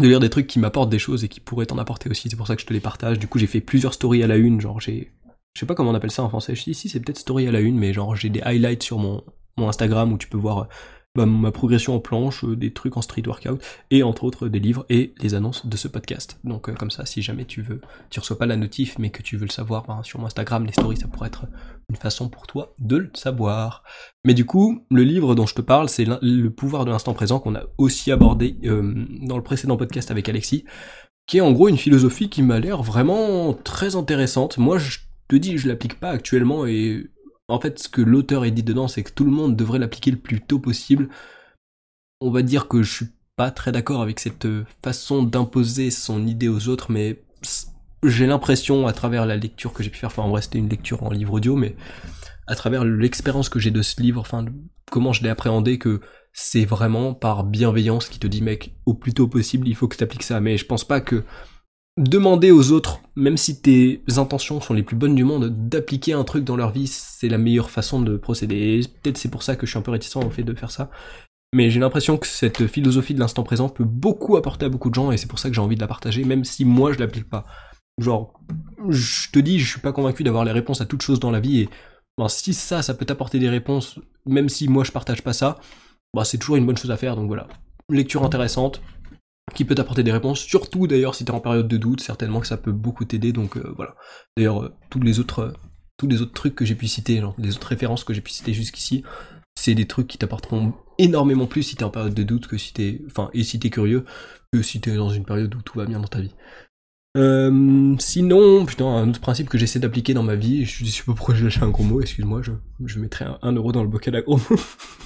de 0.02 0.08
lire 0.08 0.20
des 0.20 0.30
trucs 0.30 0.48
qui 0.48 0.60
m'apportent 0.60 0.90
des 0.90 1.00
choses 1.00 1.24
et 1.24 1.28
qui 1.28 1.40
pourraient 1.40 1.66
t'en 1.66 1.78
apporter 1.78 2.10
aussi, 2.10 2.30
c'est 2.30 2.36
pour 2.36 2.48
ça 2.48 2.56
que 2.56 2.62
je 2.62 2.68
te 2.68 2.74
les 2.74 2.80
partage. 2.80 3.20
Du 3.20 3.28
coup 3.28 3.40
j'ai 3.40 3.48
fait 3.48 3.62
plusieurs 3.62 3.94
stories 3.94 4.24
à 4.24 4.28
la 4.28 4.38
une, 4.38 4.62
genre 4.62 4.80
j'ai 4.80 5.12
je 5.60 5.66
sais 5.66 5.68
pas 5.68 5.76
comment 5.76 5.92
on 5.92 5.96
appelle 5.96 6.10
ça 6.10 6.24
en 6.24 6.30
français. 6.30 6.56
Je 6.56 6.70
ici 6.70 6.88
c'est 6.88 7.02
peut-être 7.02 7.18
story 7.18 7.46
à 7.46 7.52
la 7.52 7.60
une, 7.60 7.78
mais 7.78 7.92
genre 7.92 8.16
j'ai 8.16 8.30
des 8.30 8.40
highlights 8.40 8.82
sur 8.82 8.98
mon, 8.98 9.26
mon 9.58 9.68
Instagram 9.68 10.14
où 10.14 10.18
tu 10.18 10.30
peux 10.30 10.38
voir 10.38 10.70
bah, 11.16 11.26
ma 11.26 11.52
progression 11.52 11.96
en 11.96 12.00
planche, 12.00 12.46
euh, 12.46 12.56
des 12.56 12.72
trucs 12.72 12.96
en 12.96 13.02
street 13.02 13.24
workout, 13.28 13.62
et 13.92 14.02
entre 14.02 14.24
autres 14.24 14.48
des 14.48 14.62
livres 14.62 14.86
et 14.88 15.14
les 15.20 15.36
annonces 15.36 15.66
de 15.66 15.76
ce 15.76 15.90
podcast. 15.90 16.40
Donc 16.46 16.70
euh, 16.70 16.74
comme 16.76 16.92
ça, 16.92 17.06
si 17.06 17.22
jamais 17.22 17.44
tu 17.44 17.62
veux, 17.62 17.82
tu 18.10 18.22
reçois 18.22 18.38
pas 18.38 18.46
la 18.46 18.56
notif, 18.56 18.98
mais 19.00 19.10
que 19.10 19.22
tu 19.22 19.36
veux 19.36 19.44
le 19.44 19.52
savoir 19.52 19.86
ben, 19.86 20.02
sur 20.02 20.22
mon 20.22 20.28
Instagram, 20.28 20.66
les 20.66 20.72
stories, 20.72 20.96
ça 20.96 21.10
pourrait 21.10 21.28
être 21.28 21.48
une 21.90 21.98
façon 21.98 22.30
pour 22.30 22.48
toi 22.48 22.74
de 22.80 22.96
le 22.96 23.12
savoir. 23.14 23.84
Mais 24.24 24.34
du 24.34 24.46
coup, 24.46 24.86
le 24.90 25.04
livre 25.04 25.36
dont 25.36 25.46
je 25.46 25.56
te 25.56 25.62
parle, 25.62 25.90
c'est 25.90 26.06
le 26.06 26.50
pouvoir 26.52 26.86
de 26.86 26.92
l'instant 26.92 27.14
présent 27.14 27.42
qu'on 27.42 27.56
a 27.56 27.64
aussi 27.78 28.14
abordé 28.14 28.56
euh, 28.64 29.06
dans 29.24 29.36
le 29.36 29.44
précédent 29.44 29.76
podcast 29.76 30.10
avec 30.10 30.30
Alexis, 30.30 30.64
qui 31.28 31.40
est 31.40 31.42
en 31.42 31.52
gros 31.52 31.68
une 31.68 31.78
philosophie 31.78 32.30
qui 32.30 32.44
m'a 32.44 32.62
l'air 32.62 32.82
vraiment 32.82 33.54
très 33.54 33.98
intéressante. 33.98 34.58
Moi, 34.58 34.78
je 34.78 35.00
te 35.30 35.36
dis, 35.38 35.58
je 35.58 35.68
l'applique 35.70 36.00
pas 36.00 36.10
actuellement 36.10 36.66
et 36.66 37.10
en 37.48 37.60
fait, 37.60 37.80
ce 37.80 37.88
que 37.88 38.02
l'auteur 38.02 38.46
est 38.46 38.52
dit 38.52 38.64
dedans, 38.64 38.88
c'est 38.88 39.04
que 39.04 39.12
tout 39.12 39.26
le 39.26 39.32
monde 39.32 39.56
devrait 39.56 39.80
l'appliquer 39.80 40.12
le 40.12 40.18
plus 40.18 40.42
tôt 40.42 40.60
possible. 40.60 41.10
On 42.22 42.32
va 42.32 42.42
dire 42.42 42.68
que 42.68 42.84
je 42.84 42.94
suis 42.94 43.08
pas 43.36 43.52
très 43.52 43.72
d'accord 43.72 44.02
avec 44.02 44.20
cette 44.20 44.48
façon 44.84 45.24
d'imposer 45.24 45.92
son 45.92 46.28
idée 46.28 46.50
aux 46.50 46.68
autres, 46.68 46.92
mais 46.92 47.24
j'ai 48.04 48.28
l'impression, 48.28 48.86
à 48.86 48.94
travers 48.94 49.26
la 49.26 49.38
lecture 49.38 49.74
que 49.74 49.82
j'ai 49.82 49.90
pu 49.90 49.98
faire, 49.98 50.10
enfin 50.10 50.24
en 50.24 50.30
vrai 50.30 50.42
c'était 50.42 50.60
une 50.60 50.70
lecture 50.70 51.04
en 51.04 51.10
livre 51.10 51.34
audio, 51.34 51.56
mais 51.56 51.76
à 52.48 52.56
travers 52.56 52.84
l'expérience 52.84 53.50
que 53.50 53.60
j'ai 53.60 53.72
de 53.72 53.82
ce 53.82 54.02
livre, 54.02 54.20
enfin 54.20 54.46
comment 54.92 55.14
je 55.14 55.24
l'ai 55.24 55.30
appréhendé, 55.30 55.78
que 55.78 56.02
c'est 56.34 56.66
vraiment 56.66 57.14
par 57.14 57.44
bienveillance 57.44 58.10
qui 58.10 58.20
te 58.20 58.28
dit 58.28 58.42
mec, 58.42 58.76
au 58.86 58.94
plus 58.94 59.14
tôt 59.14 59.28
possible, 59.28 59.68
il 59.68 59.76
faut 59.76 59.88
que 59.88 59.98
tu 59.98 60.04
appliques 60.04 60.24
ça. 60.24 60.40
Mais 60.40 60.58
je 60.58 60.66
pense 60.66 60.84
pas 60.84 61.02
que 61.02 61.24
demander 62.00 62.52
aux 62.52 62.72
autres, 62.72 63.02
même 63.16 63.38
si 63.38 63.62
tes 63.62 64.02
intentions 64.18 64.62
sont 64.62 64.74
les 64.74 64.84
plus 64.84 64.96
bonnes 64.96 65.16
du 65.16 65.24
monde, 65.24 65.50
d'appliquer 65.70 66.14
un 66.14 66.24
truc 66.24 66.44
dans 66.46 66.56
leur 66.56 66.72
vie, 66.72 66.88
c'est 66.88 67.28
la 67.28 67.38
meilleure 67.38 67.70
façon 67.70 68.02
de 68.02 68.18
procéder. 68.18 68.82
Peut-être 69.02 69.18
c'est 69.18 69.30
pour 69.30 69.44
ça 69.44 69.56
que 69.56 69.66
je 69.66 69.72
suis 69.72 69.80
un 69.80 69.82
peu 69.82 69.92
réticent 69.92 70.16
au 70.16 70.30
fait 70.30 70.44
de 70.44 70.54
faire 70.54 70.72
ça. 70.72 70.90
Mais 71.54 71.70
j'ai 71.70 71.80
l'impression 71.80 72.18
que 72.18 72.28
cette 72.28 72.68
philosophie 72.68 73.14
de 73.14 73.20
l'instant 73.20 73.44
présent 73.44 73.70
peut 73.70 73.84
beaucoup 73.84 74.38
apporter 74.38 74.66
à 74.66 74.70
beaucoup 74.70 74.90
de 74.90 74.96
gens 74.96 75.12
et 75.12 75.18
c'est 75.18 75.28
pour 75.28 75.40
ça 75.40 75.50
que 75.50 75.56
j'ai 75.56 75.62
envie 75.62 75.76
de 75.76 75.82
la 75.82 75.88
partager, 75.88 76.24
même 76.24 76.46
si 76.46 76.64
moi 76.64 76.94
je 76.94 77.00
l'applique 77.00 77.30
pas. 77.30 77.46
Genre, 78.00 78.34
je 78.88 79.30
te 79.32 79.40
dis, 79.40 79.60
je 79.60 79.68
suis 79.68 79.82
pas 79.82 79.92
convaincu 79.92 80.24
d'avoir 80.24 80.46
les 80.46 80.52
réponses 80.52 80.80
à 80.80 80.86
toutes 80.86 81.02
choses 81.02 81.20
dans 81.20 81.32
la 81.32 81.40
vie 81.40 81.62
et 81.62 81.70
ben, 82.18 82.30
si 82.30 82.54
ça, 82.54 82.82
ça 82.82 82.94
peut 82.94 83.06
t'apporter 83.06 83.40
des 83.40 83.50
réponses, 83.50 84.00
même 84.26 84.48
si 84.48 84.68
moi 84.68 84.84
je 84.84 84.92
partage 84.92 85.22
pas 85.22 85.34
ça, 85.34 85.58
bah 86.14 86.24
c'est 86.24 86.38
toujours 86.38 86.56
une 86.56 86.66
bonne 86.66 86.78
chose 86.78 86.92
à 86.92 86.98
faire, 86.98 87.16
donc 87.16 87.28
voilà. 87.28 87.48
Lecture 87.90 88.24
intéressante, 88.24 88.82
qui 89.54 89.66
peut 89.66 89.76
t'apporter 89.76 90.04
des 90.04 90.12
réponses, 90.12 90.40
surtout 90.40 90.88
d'ailleurs 90.88 91.16
si 91.16 91.26
t'es 91.26 91.32
en 91.32 91.40
période 91.40 91.68
de 91.68 91.78
doute, 91.78 92.02
certainement 92.02 92.40
que 92.40 92.48
ça 92.48 92.58
peut 92.58 92.72
beaucoup 92.72 93.06
t'aider, 93.06 93.32
donc 93.32 93.58
euh, 93.58 93.74
voilà. 93.76 93.96
D'ailleurs, 94.38 94.64
euh, 94.64 94.74
tous 94.90 95.00
les 95.00 95.20
autres 95.20 95.40
euh, 95.40 95.54
tous 95.98 96.08
les 96.08 96.22
autres 96.22 96.34
trucs 96.34 96.56
que 96.56 96.66
j'ai 96.66 96.76
pu 96.76 96.88
citer, 96.88 97.20
genre, 97.20 97.36
les 97.38 97.56
autres 97.56 97.68
références 97.68 98.04
que 98.06 98.14
j'ai 98.14 98.22
pu 98.22 98.32
citer 98.32 98.54
jusqu'ici, 98.54 99.04
c'est 99.56 99.76
des 99.76 99.86
trucs 99.86 100.08
qui 100.08 100.18
t'apporteront 100.18 100.74
énormément 100.98 101.46
plus 101.46 101.64
si 101.64 101.76
t'es 101.76 101.84
en 101.84 101.90
période 101.90 102.14
de 102.14 102.24
doute 102.24 102.48
que 102.48 102.58
si 102.58 102.74
t'es, 102.74 103.02
enfin, 103.08 103.30
et 103.34 103.44
si 103.44 103.60
t'es 103.60 103.70
curieux, 103.70 104.06
que 104.54 104.62
si 104.62 104.80
t'es 104.80 104.96
dans 104.96 105.10
une 105.10 105.26
période 105.26 105.54
où 105.56 105.62
tout 105.62 105.78
va 105.78 105.86
bien 105.86 106.00
dans 106.00 106.08
ta 106.08 106.22
vie. 106.22 106.34
sinon, 108.00 108.66
putain, 108.66 108.86
un 108.86 109.10
autre 109.10 109.20
principe 109.20 109.50
que 109.50 109.58
j'essaie 109.58 109.80
d'appliquer 109.80 110.14
dans 110.14 110.24
ma 110.24 110.36
vie, 110.36 110.64
je 110.64 110.86
sais 110.86 111.04
pas 111.04 111.14
pourquoi 111.14 111.36
j'ai 111.36 111.62
un 111.62 111.70
gros 111.70 111.84
mot, 111.84 112.00
excuse-moi, 112.00 112.42
je, 112.44 112.54
je 112.86 113.00
mettrai 113.00 113.26
un, 113.42 113.52
euro 113.52 113.74
dans 113.74 113.84
le 113.84 113.90
bocal 113.90 114.16
à 114.16 114.22
gros 114.22 114.38
mots, 114.38 114.60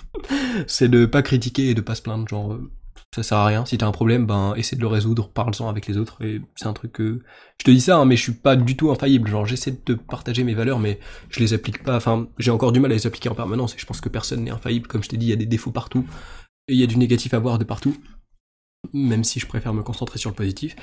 c'est 0.67 0.89
de 0.89 1.07
pas 1.07 1.23
critiquer 1.23 1.71
et 1.71 1.73
de 1.73 1.81
pas 1.81 1.95
se 1.95 2.03
plaindre, 2.03 2.27
genre, 2.27 2.59
ça 3.13 3.21
sert 3.23 3.37
à 3.37 3.45
rien. 3.45 3.65
Si 3.65 3.77
t'as 3.77 3.85
un 3.87 3.91
problème, 3.91 4.25
ben 4.25 4.55
essaie 4.55 4.75
de 4.75 4.81
le 4.81 4.87
résoudre, 4.87 5.29
parle-en 5.29 5.69
avec 5.69 5.87
les 5.87 5.97
autres. 5.97 6.23
Et 6.23 6.41
c'est 6.55 6.65
un 6.65 6.73
truc 6.73 6.93
que 6.93 7.21
je 7.59 7.65
te 7.65 7.71
dis 7.71 7.81
ça, 7.81 7.97
hein, 7.97 8.05
mais 8.05 8.15
je 8.15 8.23
suis 8.23 8.33
pas 8.33 8.55
du 8.55 8.75
tout 8.75 8.89
infaillible. 8.91 9.29
Genre 9.29 9.45
j'essaie 9.45 9.71
de 9.71 9.77
te 9.77 9.91
partager 9.93 10.43
mes 10.43 10.55
valeurs, 10.55 10.79
mais 10.79 10.99
je 11.29 11.39
les 11.39 11.53
applique 11.53 11.83
pas. 11.83 11.95
Enfin, 11.95 12.27
j'ai 12.39 12.51
encore 12.51 12.71
du 12.71 12.79
mal 12.79 12.91
à 12.91 12.95
les 12.95 13.05
appliquer 13.05 13.29
en 13.29 13.35
permanence. 13.35 13.75
Et 13.75 13.77
je 13.77 13.85
pense 13.85 14.01
que 14.01 14.09
personne 14.09 14.43
n'est 14.43 14.51
infaillible. 14.51 14.87
Comme 14.87 15.03
je 15.03 15.09
t'ai 15.09 15.17
dit, 15.17 15.27
il 15.27 15.29
y 15.29 15.33
a 15.33 15.37
des 15.37 15.45
défauts 15.45 15.71
partout 15.71 16.05
et 16.67 16.73
il 16.73 16.79
y 16.79 16.83
a 16.83 16.87
du 16.87 16.97
négatif 16.97 17.33
à 17.33 17.39
voir 17.39 17.59
de 17.59 17.65
partout. 17.65 17.95
Même 18.93 19.23
si 19.23 19.39
je 19.39 19.47
préfère 19.47 19.73
me 19.73 19.83
concentrer 19.83 20.17
sur 20.17 20.31
le 20.31 20.35
positif. 20.35 20.75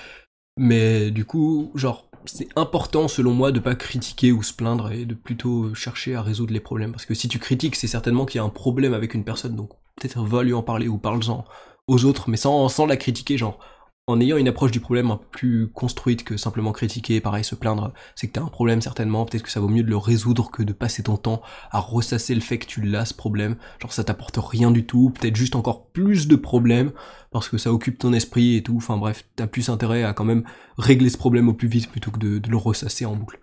Mais 0.57 1.11
du 1.11 1.25
coup, 1.25 1.73
genre 1.75 2.11
c'est 2.27 2.49
important 2.55 3.09
selon 3.09 3.33
moi 3.33 3.51
de 3.51 3.61
pas 3.61 3.75
critiquer 3.75 4.31
ou 4.31 4.43
se 4.43 4.53
plaindre 4.53 4.93
et 4.93 5.05
de 5.05 5.15
plutôt 5.15 5.75
chercher 5.75 6.15
à 6.15 6.23
résoudre 6.23 6.53
les 6.53 6.61
problèmes. 6.61 6.93
Parce 6.93 7.07
que 7.07 7.15
si 7.15 7.29
tu 7.29 7.39
critiques, 7.39 7.77
c'est 7.77 7.87
certainement 7.87 8.27
qu'il 8.27 8.39
y 8.39 8.41
a 8.41 8.45
un 8.45 8.51
problème 8.51 8.95
avec 8.95 9.15
une 9.15 9.25
personne, 9.25 9.57
donc 9.57 9.71
peut-être 9.97 10.23
va 10.23 10.43
lui 10.43 10.53
en 10.53 10.63
parler 10.63 10.89
ou 10.89 10.99
parle-en 10.99 11.45
aux 11.91 12.05
autres, 12.05 12.31
mais 12.31 12.37
sans, 12.37 12.69
sans 12.69 12.87
la 12.87 12.97
critiquer, 12.97 13.37
genre 13.37 13.59
en 14.07 14.21
ayant 14.21 14.37
une 14.37 14.49
approche 14.49 14.71
du 14.71 14.81
problème 14.81 15.11
un 15.11 15.17
peu 15.17 15.27
plus 15.31 15.69
construite 15.69 16.25
que 16.25 16.37
simplement 16.37 16.73
critiquer, 16.73 17.21
pareil, 17.21 17.45
se 17.45 17.55
plaindre, 17.55 17.93
c'est 18.15 18.29
que 18.29 18.33
t'as 18.33 18.43
un 18.43 18.49
problème 18.49 18.81
certainement, 18.81 19.25
peut-être 19.25 19.43
que 19.43 19.51
ça 19.51 19.61
vaut 19.61 19.69
mieux 19.69 19.83
de 19.83 19.91
le 19.91 19.97
résoudre 19.97 20.51
que 20.51 20.63
de 20.63 20.73
passer 20.73 21.03
ton 21.03 21.17
temps 21.17 21.43
à 21.71 21.79
ressasser 21.81 22.35
le 22.35 22.41
fait 22.41 22.59
que 22.59 22.67
tu 22.67 22.81
l'as 22.81 23.05
ce 23.05 23.15
problème, 23.15 23.57
genre 23.81 23.93
ça 23.93 24.05
t'apporte 24.05 24.39
rien 24.41 24.71
du 24.71 24.87
tout, 24.87 25.11
peut-être 25.11 25.37
juste 25.37 25.57
encore 25.57 25.87
plus 25.87 26.29
de 26.29 26.37
problèmes, 26.37 26.93
parce 27.31 27.49
que 27.49 27.59
ça 27.59 27.73
occupe 27.73 27.99
ton 27.99 28.13
esprit 28.13 28.57
et 28.57 28.63
tout, 28.63 28.77
enfin 28.77 28.97
bref, 28.97 29.25
t'as 29.37 29.47
plus 29.47 29.69
intérêt 29.69 30.05
à 30.05 30.13
quand 30.13 30.25
même 30.25 30.45
régler 30.79 31.11
ce 31.11 31.19
problème 31.19 31.49
au 31.49 31.55
plus 31.55 31.69
vite 31.69 31.91
plutôt 31.91 32.11
que 32.11 32.19
de, 32.19 32.39
de 32.39 32.51
le 32.51 32.57
ressasser 32.57 33.05
en 33.05 33.17
boucle. 33.17 33.39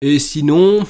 Et 0.00 0.18
sinon, 0.20 0.84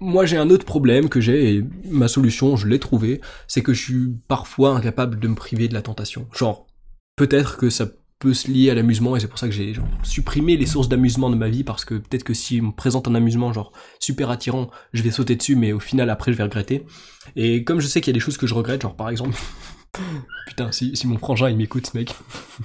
moi 0.00 0.24
j'ai 0.24 0.38
un 0.38 0.48
autre 0.48 0.64
problème 0.64 1.08
que 1.08 1.20
j'ai, 1.20 1.56
et 1.56 1.64
ma 1.84 2.08
solution, 2.08 2.56
je 2.56 2.66
l'ai 2.66 2.78
trouvée, 2.78 3.20
c'est 3.46 3.62
que 3.62 3.74
je 3.74 3.82
suis 3.82 4.12
parfois 4.26 4.70
incapable 4.70 5.18
de 5.18 5.28
me 5.28 5.34
priver 5.34 5.68
de 5.68 5.74
la 5.74 5.82
tentation. 5.82 6.26
Genre, 6.32 6.66
peut-être 7.16 7.58
que 7.58 7.68
ça 7.68 7.86
peut 8.18 8.34
se 8.34 8.50
lier 8.50 8.70
à 8.70 8.74
l'amusement 8.74 9.16
et 9.16 9.20
c'est 9.20 9.28
pour 9.28 9.38
ça 9.38 9.46
que 9.46 9.54
j'ai 9.54 9.74
supprimé 10.02 10.56
les 10.56 10.66
sources 10.66 10.88
d'amusement 10.88 11.30
de 11.30 11.36
ma 11.36 11.48
vie 11.48 11.62
parce 11.62 11.84
que 11.84 11.94
peut-être 11.94 12.24
que 12.24 12.34
si 12.34 12.60
on 12.60 12.66
me 12.66 12.72
présente 12.72 13.06
un 13.06 13.14
amusement 13.14 13.52
genre 13.52 13.72
super 14.00 14.30
attirant, 14.30 14.70
je 14.92 15.02
vais 15.02 15.12
sauter 15.12 15.36
dessus 15.36 15.54
mais 15.54 15.72
au 15.72 15.78
final 15.78 16.10
après 16.10 16.32
je 16.32 16.36
vais 16.36 16.42
regretter. 16.42 16.84
Et 17.36 17.62
comme 17.62 17.80
je 17.80 17.86
sais 17.86 18.00
qu'il 18.00 18.10
y 18.10 18.16
a 18.16 18.18
des 18.18 18.24
choses 18.24 18.36
que 18.36 18.46
je 18.46 18.54
regrette, 18.54 18.82
genre 18.82 18.96
par 18.96 19.08
exemple 19.08 19.36
Putain, 20.46 20.70
si, 20.72 20.94
mon 21.06 21.18
frangin 21.18 21.50
il 21.50 21.56
m'écoute, 21.56 21.92
mec, 21.94 22.14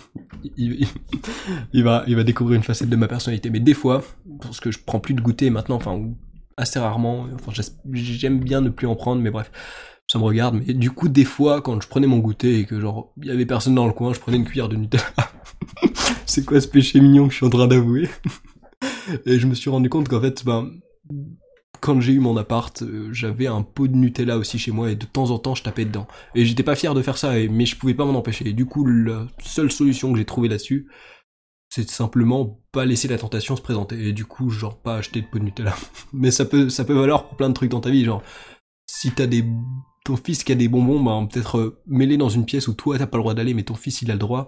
il, 0.57 0.87
il, 1.73 1.83
va, 1.83 2.03
il 2.07 2.15
va 2.15 2.23
découvrir 2.23 2.57
une 2.57 2.63
facette 2.63 2.89
de 2.89 2.95
ma 2.95 3.07
personnalité. 3.07 3.49
Mais 3.49 3.59
des 3.59 3.73
fois, 3.73 4.03
parce 4.41 4.59
que 4.59 4.71
je 4.71 4.79
prends 4.79 4.99
plus 4.99 5.13
de 5.13 5.21
goûter 5.21 5.49
maintenant, 5.49 5.75
enfin, 5.75 6.01
assez 6.57 6.79
rarement, 6.79 7.27
enfin, 7.33 7.51
j'aime 7.91 8.39
bien 8.39 8.61
ne 8.61 8.69
plus 8.69 8.87
en 8.87 8.95
prendre, 8.95 9.21
mais 9.21 9.31
bref, 9.31 9.51
ça 10.07 10.19
me 10.19 10.23
regarde. 10.23 10.55
Mais 10.55 10.73
du 10.73 10.91
coup, 10.91 11.07
des 11.07 11.25
fois, 11.25 11.61
quand 11.61 11.81
je 11.81 11.87
prenais 11.87 12.07
mon 12.07 12.19
goûter 12.19 12.59
et 12.59 12.65
que 12.65 12.79
genre, 12.79 13.13
il 13.21 13.27
y 13.27 13.31
avait 13.31 13.45
personne 13.45 13.75
dans 13.75 13.87
le 13.87 13.93
coin, 13.93 14.13
je 14.13 14.19
prenais 14.19 14.37
une 14.37 14.45
cuillère 14.45 14.69
de 14.69 14.75
Nutella. 14.75 15.05
c'est 16.25 16.45
quoi 16.45 16.59
ce 16.61 16.67
péché 16.67 16.99
mignon 16.99 17.27
que 17.27 17.31
je 17.31 17.37
suis 17.37 17.45
en 17.45 17.49
train 17.49 17.67
d'avouer? 17.67 18.09
Et 19.25 19.39
je 19.39 19.47
me 19.47 19.53
suis 19.53 19.69
rendu 19.69 19.89
compte 19.89 20.09
qu'en 20.09 20.21
fait, 20.21 20.43
ben, 20.45 20.71
quand 21.83 21.99
j'ai 21.99 22.13
eu 22.13 22.19
mon 22.19 22.37
appart, 22.37 22.81
euh, 22.81 23.09
j'avais 23.11 23.45
un 23.45 23.61
pot 23.61 23.89
de 23.89 23.95
Nutella 23.97 24.37
aussi 24.37 24.57
chez 24.57 24.71
moi 24.71 24.89
et 24.89 24.95
de 24.95 25.05
temps 25.05 25.31
en 25.31 25.37
temps 25.37 25.53
je 25.53 25.63
tapais 25.63 25.83
dedans. 25.83 26.07
Et 26.33 26.45
j'étais 26.45 26.63
pas 26.63 26.77
fier 26.77 26.93
de 26.93 27.01
faire 27.01 27.17
ça, 27.17 27.33
mais 27.51 27.65
je 27.65 27.75
pouvais 27.75 27.93
pas 27.93 28.05
m'en 28.05 28.17
empêcher. 28.17 28.53
Du 28.53 28.65
coup, 28.65 28.85
la 28.85 29.27
seule 29.43 29.69
solution 29.69 30.13
que 30.13 30.17
j'ai 30.17 30.23
trouvée 30.23 30.47
là-dessus, 30.47 30.87
c'est 31.69 31.89
simplement 31.89 32.61
pas 32.71 32.85
laisser 32.85 33.09
la 33.09 33.17
tentation 33.17 33.57
se 33.57 33.61
présenter. 33.61 34.07
Et 34.07 34.13
du 34.13 34.23
coup, 34.23 34.49
genre 34.49 34.81
pas 34.81 34.95
acheter 34.95 35.21
de 35.21 35.27
pot 35.27 35.39
de 35.39 35.43
Nutella. 35.43 35.75
mais 36.13 36.31
ça 36.31 36.45
peut, 36.45 36.69
ça 36.69 36.85
peut 36.85 36.93
valoir 36.93 37.27
pour 37.27 37.35
plein 37.35 37.49
de 37.49 37.53
trucs 37.53 37.71
dans 37.71 37.81
ta 37.81 37.89
vie, 37.89 38.05
genre 38.05 38.23
si 38.87 39.11
t'as 39.11 39.27
des 39.27 39.43
ton 40.05 40.15
fils 40.15 40.45
qui 40.45 40.53
a 40.53 40.55
des 40.55 40.69
bonbons, 40.69 41.03
bah, 41.03 41.19
peut-être 41.29 41.57
euh, 41.57 41.81
mêler 41.85 42.15
dans 42.15 42.29
une 42.29 42.45
pièce 42.45 42.69
où 42.69 42.73
toi 42.73 42.97
t'as 42.97 43.07
pas 43.07 43.17
le 43.17 43.23
droit 43.23 43.33
d'aller, 43.33 43.53
mais 43.53 43.63
ton 43.63 43.75
fils 43.75 44.01
il 44.01 44.09
a 44.09 44.13
le 44.13 44.19
droit. 44.19 44.47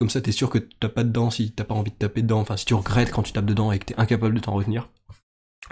Comme 0.00 0.10
ça, 0.10 0.20
t'es 0.20 0.32
sûr 0.32 0.50
que 0.50 0.58
t'as 0.58 0.88
pas 0.88 1.04
dedans 1.04 1.30
si 1.30 1.52
t'as 1.52 1.62
pas 1.62 1.74
envie 1.74 1.92
de 1.92 1.96
taper 1.96 2.22
dedans. 2.22 2.40
Enfin, 2.40 2.56
si 2.56 2.64
tu 2.64 2.74
regrettes 2.74 3.12
quand 3.12 3.22
tu 3.22 3.32
tapes 3.32 3.46
dedans 3.46 3.70
et 3.70 3.78
que 3.78 3.84
t'es 3.84 4.00
incapable 4.00 4.34
de 4.34 4.40
t'en 4.40 4.54
retenir. 4.54 4.90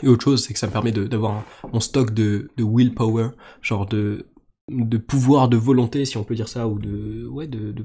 Et 0.02 0.08
autre 0.08 0.24
chose, 0.24 0.44
c'est 0.44 0.52
que 0.52 0.58
ça 0.58 0.66
me 0.66 0.72
permet 0.72 0.92
d'avoir 0.92 1.44
mon 1.72 1.80
stock 1.80 2.12
de, 2.12 2.48
willpower, 2.58 3.30
genre 3.60 3.86
de, 3.86 4.26
de 4.68 4.98
pouvoir 4.98 5.48
de 5.48 5.56
volonté, 5.56 6.04
si 6.04 6.16
on 6.16 6.24
peut 6.24 6.34
dire 6.34 6.48
ça, 6.48 6.68
ou 6.68 6.78
de, 6.78 7.26
ouais, 7.26 7.46
de 7.46 7.84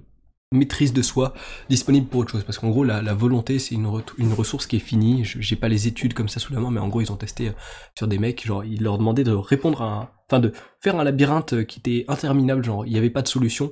maîtrise 0.52 0.94
de 0.94 1.02
soi 1.02 1.34
disponible 1.70 2.08
pour 2.08 2.22
autre 2.22 2.32
chose. 2.32 2.44
Parce 2.44 2.60
qu'en 2.60 2.70
gros, 2.70 2.84
la, 2.84 3.02
volonté, 3.14 3.60
c'est 3.60 3.76
une, 3.76 3.90
une 4.18 4.34
ressource 4.34 4.68
qui 4.68 4.78
est 4.78 4.80
finie. 4.80 5.24
J'ai 5.24 5.56
pas 5.56 5.68
les 5.68 5.88
études 5.88 6.14
comme 6.14 6.30
ça 6.30 6.40
sous 6.40 6.54
la 6.54 6.60
main, 6.60 6.72
mais 6.72 6.80
en 6.80 6.88
gros, 6.88 7.02
ils 7.02 7.12
ont 7.12 7.18
testé 7.18 7.50
euh, 7.50 7.54
sur 7.98 8.08
des 8.08 8.18
mecs, 8.18 8.46
genre, 8.46 8.64
ils 8.64 8.82
leur 8.82 8.98
demandaient 8.98 9.24
de 9.24 9.32
répondre 9.32 9.82
à 9.82 10.12
enfin, 10.30 10.40
de 10.40 10.54
faire 10.82 11.00
un 11.00 11.04
labyrinthe 11.04 11.54
euh, 11.54 11.64
qui 11.64 11.80
était 11.80 12.06
interminable, 12.08 12.64
genre, 12.64 12.86
il 12.86 12.92
n'y 12.92 12.98
avait 12.98 13.10
pas 13.10 13.22
de 13.22 13.28
solution. 13.28 13.72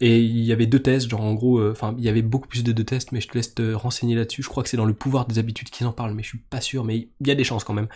Et 0.00 0.18
il 0.18 0.44
y 0.44 0.52
avait 0.52 0.66
deux 0.66 0.80
tests, 0.80 1.08
genre, 1.08 1.22
en 1.22 1.34
gros, 1.34 1.58
euh, 1.58 1.72
enfin, 1.72 1.94
il 1.98 2.04
y 2.04 2.08
avait 2.08 2.22
beaucoup 2.22 2.48
plus 2.48 2.64
de 2.64 2.72
deux 2.72 2.84
tests, 2.84 3.12
mais 3.12 3.20
je 3.20 3.28
te 3.28 3.34
laisse 3.34 3.54
te 3.54 3.72
renseigner 3.72 4.14
là-dessus. 4.14 4.42
Je 4.42 4.48
crois 4.48 4.62
que 4.62 4.68
c'est 4.68 4.76
dans 4.76 4.84
le 4.84 4.94
pouvoir 4.94 5.26
des 5.26 5.38
habitudes 5.38 5.70
qu'ils 5.70 5.86
en 5.86 5.92
parlent, 5.92 6.14
mais 6.14 6.22
je 6.22 6.28
suis 6.28 6.38
pas 6.38 6.60
sûr, 6.60 6.84
mais 6.84 7.08
il 7.20 7.26
y 7.26 7.30
a 7.30 7.34
des 7.34 7.44
chances 7.44 7.64
quand 7.64 7.74
même. 7.74 7.88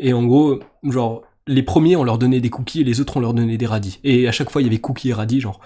Et 0.00 0.12
en 0.12 0.24
gros, 0.24 0.60
genre, 0.82 1.22
les 1.46 1.62
premiers, 1.62 1.96
on 1.96 2.04
leur 2.04 2.18
donnait 2.18 2.40
des 2.40 2.50
cookies 2.50 2.80
et 2.82 2.84
les 2.84 3.00
autres, 3.00 3.16
on 3.16 3.20
leur 3.20 3.32
donnait 3.32 3.56
des 3.56 3.66
radis. 3.66 4.00
Et 4.04 4.28
à 4.28 4.32
chaque 4.32 4.50
fois, 4.50 4.60
il 4.60 4.64
y 4.64 4.68
avait 4.68 4.78
cookies 4.78 5.10
et 5.10 5.12
radis, 5.14 5.40
genre, 5.40 5.60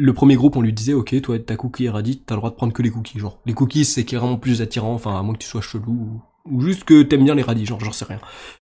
le 0.00 0.14
premier 0.14 0.34
groupe, 0.34 0.56
on 0.56 0.62
lui 0.62 0.72
disait, 0.72 0.94
ok, 0.94 1.20
toi, 1.20 1.38
ta 1.38 1.56
cookie 1.56 1.88
radis, 1.90 2.22
t'as 2.24 2.34
le 2.34 2.38
droit 2.40 2.50
de 2.50 2.54
prendre 2.54 2.72
que 2.72 2.80
les 2.80 2.90
cookies. 2.90 3.18
Genre, 3.18 3.38
les 3.44 3.52
cookies, 3.52 3.84
c'est 3.84 4.04
carrément 4.04 4.38
plus 4.38 4.62
attirant, 4.62 4.94
enfin, 4.94 5.18
à 5.18 5.22
moins 5.22 5.34
que 5.34 5.40
tu 5.40 5.48
sois 5.48 5.60
chelou, 5.60 6.22
ou, 6.46 6.60
juste 6.62 6.84
que 6.84 7.02
t'aimes 7.02 7.24
bien 7.24 7.34
les 7.34 7.42
radis, 7.42 7.66
genre, 7.66 7.80
j'en 7.80 7.92
sais 7.92 8.06
rien. 8.06 8.20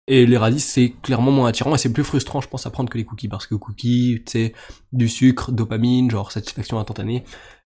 Et 0.06 0.26
les 0.26 0.36
radis, 0.36 0.60
c'est 0.60 0.94
clairement 1.02 1.32
moins 1.32 1.48
attirant, 1.48 1.74
et 1.74 1.78
c'est 1.78 1.92
plus 1.92 2.04
frustrant, 2.04 2.40
je 2.40 2.48
pense, 2.48 2.66
à 2.66 2.70
prendre 2.70 2.88
que 2.88 2.98
les 2.98 3.04
cookies, 3.04 3.26
parce 3.26 3.48
que 3.48 3.56
cookies, 3.56 4.22
tu 4.24 4.32
sais, 4.32 4.52
du 4.92 5.08
sucre, 5.08 5.50
dopamine, 5.50 6.08
genre, 6.08 6.30
satisfaction 6.30 6.78
instantanée. 6.78 7.24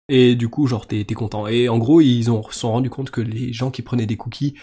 Et 0.09 0.35
du 0.35 0.49
coup, 0.49 0.67
genre, 0.67 0.87
t'es, 0.87 1.05
content. 1.05 1.47
Et 1.47 1.69
en 1.69 1.77
gros, 1.77 2.01
ils 2.01 2.31
ont, 2.31 2.43
sont 2.51 2.73
rendus 2.73 2.89
compte 2.89 3.11
que 3.11 3.21
les 3.21 3.53
gens 3.53 3.71
qui 3.71 3.83
prenaient 3.83 4.07
des 4.07 4.17
cookies, 4.17 4.55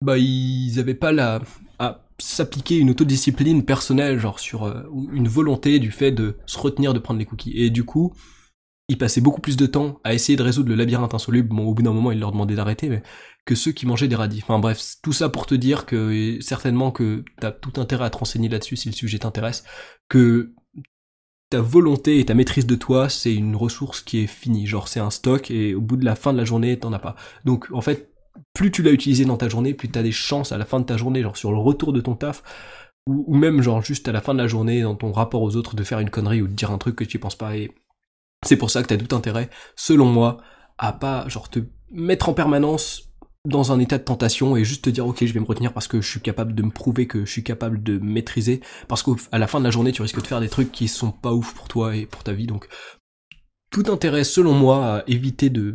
bah, 0.00 0.18
ils 0.18 0.78
avaient 0.78 0.94
pas 0.94 1.10
la, 1.10 1.42
à 1.80 2.06
s'appliquer 2.18 2.78
une 2.78 2.90
autodiscipline 2.90 3.64
personnelle, 3.64 4.20
genre, 4.20 4.38
sur 4.38 4.64
euh, 4.64 4.84
une 5.12 5.26
volonté 5.26 5.80
du 5.80 5.90
fait 5.90 6.12
de 6.12 6.36
se 6.46 6.58
retenir 6.58 6.94
de 6.94 7.00
prendre 7.00 7.18
les 7.18 7.26
cookies. 7.26 7.52
Et 7.56 7.70
du 7.70 7.82
coup, 7.84 8.14
ils 8.88 8.98
passaient 8.98 9.20
beaucoup 9.20 9.40
plus 9.40 9.56
de 9.56 9.66
temps 9.66 10.00
à 10.04 10.14
essayer 10.14 10.36
de 10.36 10.42
résoudre 10.42 10.68
le 10.68 10.76
labyrinthe 10.76 11.14
insoluble. 11.14 11.48
Bon, 11.48 11.64
au 11.64 11.74
bout 11.74 11.82
d'un 11.82 11.92
moment, 11.92 12.12
ils 12.12 12.20
leur 12.20 12.32
demandaient 12.32 12.54
d'arrêter, 12.54 12.88
mais 12.88 13.02
que 13.44 13.54
ceux 13.54 13.72
qui 13.72 13.86
mangeaient 13.86 14.08
des 14.08 14.16
radis. 14.16 14.40
Enfin 14.42 14.58
bref, 14.58 14.80
tout 15.02 15.12
ça 15.12 15.28
pour 15.28 15.46
te 15.46 15.54
dire 15.54 15.86
que 15.86 16.38
certainement 16.40 16.92
que 16.92 17.24
t'as 17.40 17.50
tout 17.50 17.80
intérêt 17.80 18.04
à 18.04 18.10
te 18.10 18.18
renseigner 18.18 18.48
là-dessus 18.48 18.76
si 18.76 18.88
le 18.88 18.94
sujet 18.94 19.18
t'intéresse, 19.18 19.64
que 20.08 20.52
ta 21.50 21.60
volonté 21.60 22.20
et 22.20 22.24
ta 22.24 22.34
maîtrise 22.34 22.66
de 22.66 22.74
toi, 22.74 23.08
c'est 23.08 23.34
une 23.34 23.56
ressource 23.56 24.02
qui 24.02 24.18
est 24.18 24.26
finie. 24.26 24.66
Genre 24.66 24.88
c'est 24.88 25.00
un 25.00 25.10
stock 25.10 25.50
et 25.50 25.74
au 25.74 25.80
bout 25.80 25.96
de 25.96 26.04
la 26.04 26.14
fin 26.14 26.32
de 26.32 26.38
la 26.38 26.44
journée, 26.44 26.78
t'en 26.78 26.92
as 26.92 26.98
pas. 26.98 27.16
Donc 27.44 27.68
en 27.72 27.80
fait, 27.80 28.12
plus 28.52 28.70
tu 28.70 28.82
l'as 28.82 28.92
utilisé 28.92 29.24
dans 29.24 29.36
ta 29.36 29.48
journée, 29.48 29.74
plus 29.74 29.88
t'as 29.88 30.02
des 30.02 30.12
chances 30.12 30.52
à 30.52 30.58
la 30.58 30.64
fin 30.64 30.80
de 30.80 30.84
ta 30.84 30.96
journée, 30.96 31.22
genre 31.22 31.36
sur 31.36 31.50
le 31.50 31.58
retour 31.58 31.92
de 31.92 32.00
ton 32.00 32.14
taf, 32.14 32.42
ou, 33.08 33.24
ou 33.28 33.36
même 33.36 33.62
genre 33.62 33.82
juste 33.82 34.08
à 34.08 34.12
la 34.12 34.20
fin 34.20 34.34
de 34.34 34.38
la 34.38 34.48
journée, 34.48 34.82
dans 34.82 34.94
ton 34.96 35.12
rapport 35.12 35.42
aux 35.42 35.56
autres, 35.56 35.76
de 35.76 35.84
faire 35.84 36.00
une 36.00 36.10
connerie 36.10 36.42
ou 36.42 36.48
de 36.48 36.52
dire 36.52 36.70
un 36.70 36.78
truc 36.78 36.96
que 36.96 37.04
tu 37.04 37.18
penses 37.18 37.36
pas. 37.36 37.56
Et 37.56 37.72
c'est 38.46 38.56
pour 38.56 38.70
ça 38.70 38.82
que 38.82 38.88
t'as 38.88 38.96
tout 38.96 39.14
intérêt, 39.14 39.50
selon 39.76 40.06
moi, 40.06 40.38
à 40.78 40.92
pas 40.92 41.28
genre 41.28 41.48
te 41.48 41.60
mettre 41.90 42.28
en 42.28 42.34
permanence 42.34 43.06
dans 43.46 43.72
un 43.72 43.78
état 43.78 43.96
de 43.96 44.02
tentation 44.02 44.56
et 44.56 44.64
juste 44.64 44.84
te 44.84 44.90
dire 44.90 45.06
ok 45.06 45.24
je 45.24 45.32
vais 45.32 45.40
me 45.40 45.46
retenir 45.46 45.72
parce 45.72 45.86
que 45.88 46.00
je 46.00 46.08
suis 46.08 46.20
capable 46.20 46.54
de 46.54 46.62
me 46.62 46.70
prouver 46.70 47.06
que 47.06 47.24
je 47.24 47.30
suis 47.30 47.44
capable 47.44 47.82
de 47.82 47.98
maîtriser. 47.98 48.60
Parce 48.88 49.02
qu'à 49.02 49.38
la 49.38 49.46
fin 49.46 49.60
de 49.60 49.64
la 49.64 49.70
journée 49.70 49.92
tu 49.92 50.02
risques 50.02 50.20
de 50.20 50.26
faire 50.26 50.40
des 50.40 50.48
trucs 50.48 50.72
qui 50.72 50.88
sont 50.88 51.12
pas 51.12 51.32
ouf 51.32 51.54
pour 51.54 51.68
toi 51.68 51.96
et 51.96 52.06
pour 52.06 52.24
ta 52.24 52.32
vie. 52.32 52.46
Donc 52.46 52.68
tout 53.70 53.84
intérêt 53.88 54.24
selon 54.24 54.52
moi 54.52 54.96
à 54.96 55.04
éviter 55.06 55.48
de 55.50 55.74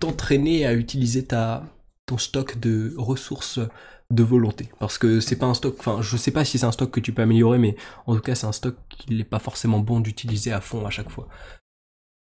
t'entraîner 0.00 0.66
à 0.66 0.74
utiliser 0.74 1.24
ta 1.24 1.64
ton 2.06 2.18
stock 2.18 2.60
de 2.60 2.94
ressources 2.96 3.58
de 4.10 4.22
volonté. 4.22 4.68
Parce 4.78 4.98
que 4.98 5.18
c'est 5.18 5.36
pas 5.36 5.46
un 5.46 5.54
stock 5.54 5.74
enfin 5.80 6.00
je 6.00 6.16
sais 6.16 6.30
pas 6.30 6.44
si 6.44 6.58
c'est 6.58 6.66
un 6.66 6.72
stock 6.72 6.92
que 6.92 7.00
tu 7.00 7.12
peux 7.12 7.22
améliorer 7.22 7.58
mais 7.58 7.76
en 8.06 8.14
tout 8.14 8.22
cas 8.22 8.36
c'est 8.36 8.46
un 8.46 8.52
stock 8.52 8.76
qu'il 8.88 9.16
n'est 9.16 9.24
pas 9.24 9.40
forcément 9.40 9.80
bon 9.80 9.98
d'utiliser 9.98 10.52
à 10.52 10.60
fond 10.60 10.86
à 10.86 10.90
chaque 10.90 11.10
fois 11.10 11.26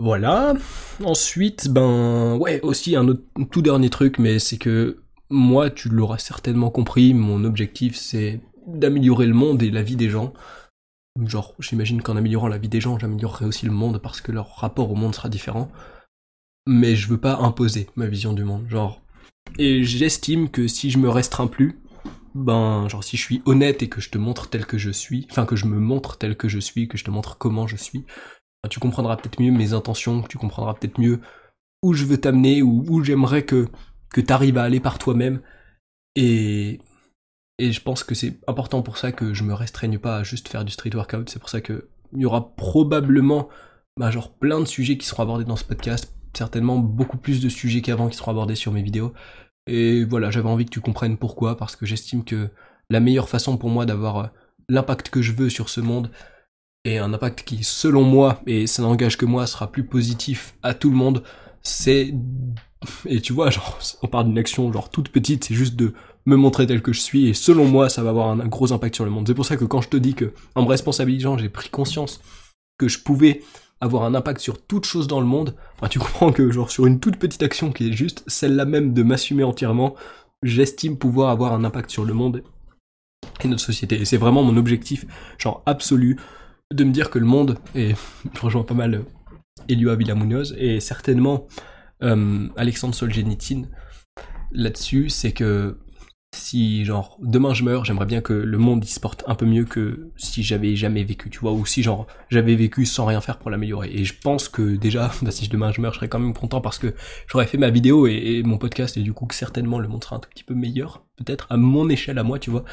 voilà. 0.01 0.55
Ensuite, 1.05 1.69
ben 1.69 2.37
ouais, 2.39 2.61
aussi 2.63 2.97
un 2.97 3.07
autre 3.07 3.23
tout 3.51 3.63
dernier 3.63 3.91
truc, 3.91 4.19
mais 4.19 4.39
c'est 4.39 4.57
que 4.57 5.03
moi, 5.29 5.71
tu 5.71 5.91
l'auras 5.91 6.19
certainement 6.19 6.71
compris, 6.71 7.15
mon 7.15 7.45
objectif 7.45 7.97
c'est 7.97 8.41
d'améliorer 8.67 9.27
le 9.27 9.35
monde 9.35 9.63
et 9.63 9.71
la 9.71 9.83
vie 9.83 9.97
des 9.97 10.09
gens. 10.09 10.33
Genre, 11.27 11.55
j'imagine 11.59 12.03
qu'en 12.03 12.17
améliorant 12.17 12.49
la 12.49 12.59
vie 12.59 12.69
des 12.69 12.81
gens, 12.81 12.99
j'améliorerai 12.99 13.45
aussi 13.45 13.67
le 13.67 13.73
monde 13.73 13.99
parce 13.99 14.21
que 14.21 14.33
leur 14.33 14.57
rapport 14.57 14.91
au 14.91 14.95
monde 14.95 15.15
sera 15.15 15.29
différent. 15.29 15.71
Mais 16.67 16.97
je 16.97 17.09
veux 17.09 17.19
pas 17.19 17.37
imposer 17.37 17.89
ma 17.97 18.07
vision 18.07 18.33
du 18.33 18.45
monde, 18.45 18.69
genre. 18.69 19.03
Et 19.59 19.85
j'estime 19.85 20.51
que 20.51 20.67
si 20.67 20.91
je 20.91 20.99
me 20.99 21.11
restreins 21.11 21.47
plus, 21.47 21.79
ben, 22.35 22.89
genre 22.89 23.05
si 23.05 23.17
je 23.17 23.23
suis 23.23 23.43
honnête 23.45 23.83
et 23.83 23.89
que 23.89 24.01
je 24.01 24.11
te 24.11 24.19
montre 24.19 24.49
tel 24.49 24.65
que 24.65 24.79
je 24.79 24.91
suis, 24.91 25.27
enfin 25.31 25.45
que 25.45 25.57
je 25.57 25.67
me 25.67 25.79
montre 25.79 26.17
tel 26.17 26.37
que 26.37 26.49
je 26.49 26.59
suis, 26.59 26.89
que 26.89 26.97
je 26.97 27.05
te 27.05 27.11
montre 27.11 27.37
comment 27.39 27.67
je 27.67 27.77
suis, 27.77 28.05
tu 28.69 28.81
comprendras 28.81 29.17
peut-être 29.17 29.41
mieux 29.41 29.53
mes 29.53 29.73
intentions, 29.73 30.23
tu 30.23 30.39
comprendras 30.39 30.75
peut-être 30.75 30.99
mieux 30.99 31.21
où 31.83 31.95
je 31.95 32.05
veux 32.05 32.19
t'amener, 32.19 32.63
ou 32.63 32.85
où 32.89 33.03
j'aimerais 33.03 33.45
que, 33.45 33.69
que 34.11 34.21
tu 34.21 34.33
arrives 34.33 34.59
à 34.59 34.65
aller 34.65 34.81
par 34.81 34.99
toi-même. 34.99 35.41
Et, 36.15 36.81
et 37.59 37.73
je 37.73 37.81
pense 37.81 38.05
que 38.05 38.15
c'est 38.15 38.39
important 38.47 38.83
pour 38.83 38.99
ça 38.99 39.13
que 39.13 39.33
je 39.33 39.45
me 39.45 39.55
restreigne 39.55 39.99
pas 39.99 40.19
à 40.19 40.23
juste 40.23 40.49
faire 40.49 40.65
du 40.65 40.73
street 40.73 40.95
workout. 40.95 41.31
C'est 41.31 41.39
pour 41.39 41.49
ça 41.49 41.61
que 41.61 41.89
il 42.13 42.21
y 42.21 42.27
aura 42.27 42.55
probablement 42.57 43.49
bah, 43.97 44.11
genre 44.11 44.33
plein 44.33 44.61
de 44.61 44.65
sujets 44.65 44.99
qui 44.99 45.07
seront 45.07 45.23
abordés 45.23 45.45
dans 45.45 45.57
ce 45.57 45.65
podcast, 45.65 46.13
certainement 46.35 46.79
beaucoup 46.79 47.19
plus 47.19 47.41
de 47.41 47.49
sujets 47.49 47.83
qu'avant 47.83 48.09
qui 48.09 48.17
seront 48.17 48.33
abordés 48.33 48.57
sur 48.57 48.73
mes 48.73 48.83
vidéos. 48.83 49.13
Et 49.67 50.05
voilà, 50.05 50.31
j'avais 50.31 50.49
envie 50.49 50.65
que 50.65 50.71
tu 50.71 50.81
comprennes 50.81 51.17
pourquoi, 51.17 51.57
parce 51.57 51.77
que 51.77 51.87
j'estime 51.87 52.25
que 52.25 52.51
la 52.91 53.01
meilleure 53.01 53.29
façon 53.29 53.57
pour 53.57 53.71
moi 53.71 53.87
d'avoir 53.87 54.17
euh, 54.19 54.27
l'impact 54.69 55.11
que 55.11 55.23
je 55.23 55.33
veux 55.33 55.49
sur 55.49 55.69
ce 55.69 55.81
monde, 55.81 56.11
et 56.85 56.99
un 56.99 57.13
impact 57.13 57.43
qui, 57.43 57.63
selon 57.63 58.03
moi, 58.03 58.41
et 58.47 58.67
ça 58.67 58.83
n'engage 58.83 59.17
que 59.17 59.27
moi, 59.27 59.47
sera 59.47 59.71
plus 59.71 59.85
positif 59.85 60.55
à 60.63 60.75
tout 60.75 60.91
le 60.91 60.97
monde, 60.97 61.23
c'est 61.63 62.15
Et 63.07 63.21
tu 63.21 63.33
vois, 63.35 63.51
genre, 63.51 63.79
on 64.03 64.07
parle 64.07 64.27
d'une 64.27 64.39
action 64.39 64.73
genre 64.73 64.89
toute 64.89 65.11
petite, 65.11 65.45
c'est 65.45 65.55
juste 65.55 65.77
de 65.77 65.93
me 66.27 66.37
montrer 66.37 66.67
tel 66.67 66.83
que 66.83 66.93
je 66.93 67.01
suis, 67.01 67.29
et 67.29 67.35
selon 67.35 67.67
moi, 67.67 67.89
ça 67.89 68.03
va 68.03 68.11
avoir 68.11 68.29
un, 68.29 68.47
gros 68.47 68.73
impact 68.73 68.95
sur 68.95 69.05
le 69.05 69.11
monde. 69.11 69.27
C'est 69.27 69.35
pour 69.35 69.45
ça 69.47 69.57
que 69.57 69.65
quand 69.65 69.81
je 69.81 69.89
te 69.89 69.97
dis 69.97 70.15
que, 70.15 70.33
en 70.55 70.63
me 70.63 70.69
responsabilisant, 70.69 71.37
j'ai 71.37 71.49
pris 71.49 71.69
conscience 71.69 72.21
que 72.79 72.89
je 72.89 72.99
pouvais 73.01 73.43
avoir 73.83 74.05
un 74.05 74.15
impact 74.15 74.41
sur 74.41 74.61
toute 74.63 74.85
chose 74.85 75.07
dans 75.07 75.21
le 75.21 75.27
monde, 75.27 75.55
enfin, 75.77 75.89
tu 75.89 75.99
comprends 75.99 76.33
que 76.33 76.51
genre 76.51 76.71
sur 76.71 76.87
une 76.87 77.01
toute 77.01 77.17
petite 77.17 77.43
action 77.43 77.73
qui 77.73 77.89
est 77.89 77.93
juste 77.93 78.25
celle-là 78.27 78.67
même 78.67 78.93
de 78.93 79.03
m'assumer 79.03 79.45
entièrement, 79.45 79.95
j'estime 80.43 80.99
pouvoir 80.99 81.31
avoir 81.31 81.53
un 81.53 81.65
impact 81.65 81.91
sur 81.91 82.05
le 82.05 82.15
monde 82.15 82.43
et 83.43 83.49
notre 83.49 83.63
société. 83.63 84.01
Et 84.01 84.05
c'est 84.05 84.19
vraiment 84.19 84.43
mon 84.43 84.57
objectif, 84.57 85.07
genre 85.39 85.63
absolu, 85.67 86.19
de 86.73 86.85
me 86.85 86.93
dire 86.93 87.11
que 87.11 87.19
le 87.19 87.27
monde, 87.27 87.59
et 87.75 87.95
je 88.35 88.41
rejoins 88.41 88.65
pas 88.65 88.75
mal 88.75 89.05
Elioa 89.69 89.97
Villamunoz, 89.97 90.55
et 90.59 90.81
certainement 90.81 91.47
euh, 92.03 92.49
Alexandre 92.57 92.95
Solzhenitsyn 92.95 93.65
là-dessus, 94.53 95.09
c'est 95.11 95.33
que 95.33 95.79
si 96.35 96.85
genre 96.85 97.19
demain 97.21 97.55
je 97.55 97.65
meurs, 97.65 97.85
j'aimerais 97.85 98.07
bien 98.07 98.21
que 98.21 98.33
le 98.33 98.59
monde 98.59 98.85
y 98.85 98.89
se 98.89 99.01
porte 99.01 99.25
un 99.27 99.35
peu 99.35 99.47
mieux 99.47 99.65
que 99.65 100.11
si 100.17 100.43
j'avais 100.43 100.77
jamais 100.77 101.03
vécu, 101.03 101.29
tu 101.29 101.41
vois, 101.41 101.53
ou 101.53 101.67
si 101.67 101.83
genre 101.83 102.07
j'avais 102.29 102.55
vécu 102.55 102.87
sans 102.87 103.05
rien 103.05 103.21
faire 103.21 103.39
pour 103.39 103.51
l'améliorer. 103.51 103.91
Et 103.93 104.05
je 104.05 104.15
pense 104.19 104.49
que 104.49 104.77
déjà, 104.77 105.11
bah, 105.23 105.31
si 105.31 105.49
demain 105.49 105.73
je 105.73 105.81
meurs, 105.81 105.93
je 105.93 105.99
serais 105.99 106.09
quand 106.09 106.21
même 106.21 106.35
content 106.35 106.61
parce 106.61 106.79
que 106.79 106.95
j'aurais 107.27 107.47
fait 107.47 107.59
ma 107.59 107.71
vidéo 107.71 108.07
et, 108.07 108.43
mon 108.45 108.59
podcast 108.59 108.97
et 108.97 109.03
du 109.03 109.13
coup 109.13 109.27
que 109.27 109.35
certainement 109.35 109.79
le 109.79 109.89
monde 109.89 110.05
sera 110.05 110.17
un 110.17 110.21
tout 110.21 110.31
petit 110.31 110.45
peu 110.45 110.55
meilleur, 110.55 111.05
peut-être 111.17 111.47
à 111.51 111.57
mon 111.57 111.89
échelle 111.89 112.19
à 112.19 112.23
moi, 112.23 112.39
tu 112.39 112.51
vois. 112.51 112.65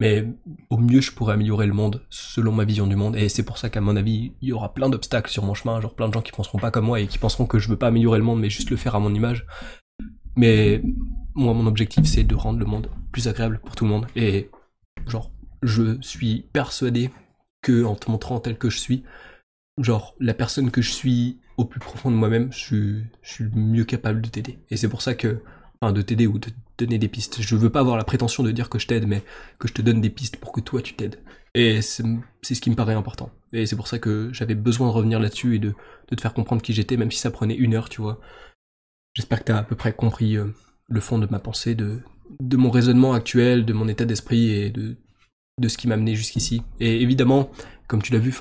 Mais 0.00 0.26
au 0.70 0.78
mieux, 0.78 1.00
je 1.00 1.10
pourrais 1.10 1.34
améliorer 1.34 1.66
le 1.66 1.72
monde 1.72 2.06
selon 2.08 2.52
ma 2.52 2.64
vision 2.64 2.86
du 2.86 2.94
monde. 2.94 3.16
Et 3.16 3.28
c'est 3.28 3.42
pour 3.42 3.58
ça 3.58 3.68
qu'à 3.68 3.80
mon 3.80 3.96
avis, 3.96 4.32
il 4.40 4.48
y 4.48 4.52
aura 4.52 4.72
plein 4.72 4.88
d'obstacles 4.88 5.30
sur 5.30 5.44
mon 5.44 5.54
chemin, 5.54 5.80
genre 5.80 5.94
plein 5.94 6.08
de 6.08 6.14
gens 6.14 6.22
qui 6.22 6.30
penseront 6.30 6.58
pas 6.58 6.70
comme 6.70 6.86
moi 6.86 7.00
et 7.00 7.08
qui 7.08 7.18
penseront 7.18 7.46
que 7.46 7.58
je 7.58 7.68
veux 7.68 7.76
pas 7.76 7.88
améliorer 7.88 8.18
le 8.18 8.24
monde, 8.24 8.40
mais 8.40 8.50
juste 8.50 8.70
le 8.70 8.76
faire 8.76 8.94
à 8.94 9.00
mon 9.00 9.12
image. 9.12 9.44
Mais 10.36 10.82
moi, 11.34 11.52
mon 11.52 11.66
objectif, 11.66 12.04
c'est 12.04 12.22
de 12.22 12.34
rendre 12.36 12.60
le 12.60 12.64
monde 12.64 12.90
plus 13.10 13.26
agréable 13.26 13.60
pour 13.64 13.74
tout 13.74 13.84
le 13.84 13.90
monde. 13.90 14.06
Et 14.14 14.50
genre, 15.08 15.32
je 15.62 16.00
suis 16.00 16.46
persuadé 16.52 17.10
que 17.60 17.84
en 17.84 17.96
te 17.96 18.08
montrant 18.08 18.38
tel 18.38 18.56
que 18.56 18.70
je 18.70 18.78
suis, 18.78 19.02
genre, 19.78 20.14
la 20.20 20.34
personne 20.34 20.70
que 20.70 20.80
je 20.80 20.92
suis 20.92 21.40
au 21.56 21.64
plus 21.64 21.80
profond 21.80 22.12
de 22.12 22.16
moi-même, 22.16 22.52
je, 22.52 23.00
je 23.22 23.32
suis 23.32 23.44
mieux 23.52 23.84
capable 23.84 24.22
de 24.22 24.28
t'aider. 24.28 24.60
Et 24.70 24.76
c'est 24.76 24.88
pour 24.88 25.02
ça 25.02 25.16
que, 25.16 25.42
enfin, 25.80 25.92
de 25.92 26.02
t'aider 26.02 26.26
ou 26.26 26.38
de 26.38 26.50
donner 26.78 26.98
des 26.98 27.08
pistes. 27.08 27.40
Je 27.40 27.56
veux 27.56 27.70
pas 27.70 27.80
avoir 27.80 27.96
la 27.96 28.04
prétention 28.04 28.42
de 28.42 28.50
dire 28.50 28.68
que 28.68 28.78
je 28.78 28.86
t'aide, 28.86 29.06
mais 29.06 29.22
que 29.58 29.68
je 29.68 29.74
te 29.74 29.82
donne 29.82 30.00
des 30.00 30.10
pistes 30.10 30.36
pour 30.36 30.52
que 30.52 30.60
toi 30.60 30.82
tu 30.82 30.94
t'aides. 30.94 31.20
Et 31.54 31.80
c'est 31.82 32.04
ce 32.42 32.60
qui 32.60 32.70
me 32.70 32.76
paraît 32.76 32.94
important. 32.94 33.30
Et 33.52 33.66
c'est 33.66 33.76
pour 33.76 33.88
ça 33.88 33.98
que 33.98 34.30
j'avais 34.32 34.54
besoin 34.54 34.88
de 34.88 34.92
revenir 34.92 35.18
là-dessus 35.18 35.56
et 35.56 35.58
de, 35.58 35.74
te 36.06 36.20
faire 36.20 36.34
comprendre 36.34 36.62
qui 36.62 36.72
j'étais, 36.72 36.96
même 36.96 37.10
si 37.10 37.18
ça 37.18 37.30
prenait 37.30 37.54
une 37.54 37.74
heure, 37.74 37.88
tu 37.88 38.00
vois. 38.00 38.20
J'espère 39.14 39.40
que 39.40 39.44
tu 39.44 39.52
as 39.52 39.58
à 39.58 39.62
peu 39.62 39.74
près 39.74 39.92
compris 39.92 40.36
euh, 40.36 40.54
le 40.88 41.00
fond 41.00 41.18
de 41.18 41.26
ma 41.30 41.38
pensée, 41.38 41.74
de, 41.74 42.02
mon 42.52 42.70
raisonnement 42.70 43.14
actuel, 43.14 43.64
de 43.64 43.72
mon 43.72 43.88
état 43.88 44.04
d'esprit 44.04 44.50
et 44.50 44.70
de, 44.70 44.96
de 45.58 45.68
ce 45.68 45.76
qui 45.78 45.88
m'a 45.88 45.94
amené 45.94 46.14
jusqu'ici. 46.14 46.62
Et 46.78 47.00
évidemment, 47.02 47.50
comme 47.88 48.02
tu 48.02 48.12
l'as 48.12 48.18
vu, 48.18 48.34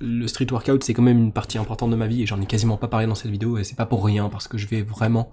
le 0.00 0.26
street 0.26 0.46
workout 0.50 0.82
c'est 0.82 0.94
quand 0.94 1.02
même 1.02 1.18
une 1.18 1.32
partie 1.32 1.58
importante 1.58 1.90
de 1.90 1.96
ma 1.96 2.06
vie 2.06 2.22
et 2.22 2.26
j'en 2.26 2.40
ai 2.40 2.46
quasiment 2.46 2.78
pas 2.78 2.88
parlé 2.88 3.06
dans 3.06 3.14
cette 3.14 3.30
vidéo 3.30 3.58
et 3.58 3.64
c'est 3.64 3.76
pas 3.76 3.86
pour 3.86 4.04
rien 4.04 4.30
parce 4.30 4.48
que 4.48 4.56
je 4.56 4.66
vais 4.66 4.82
vraiment 4.82 5.30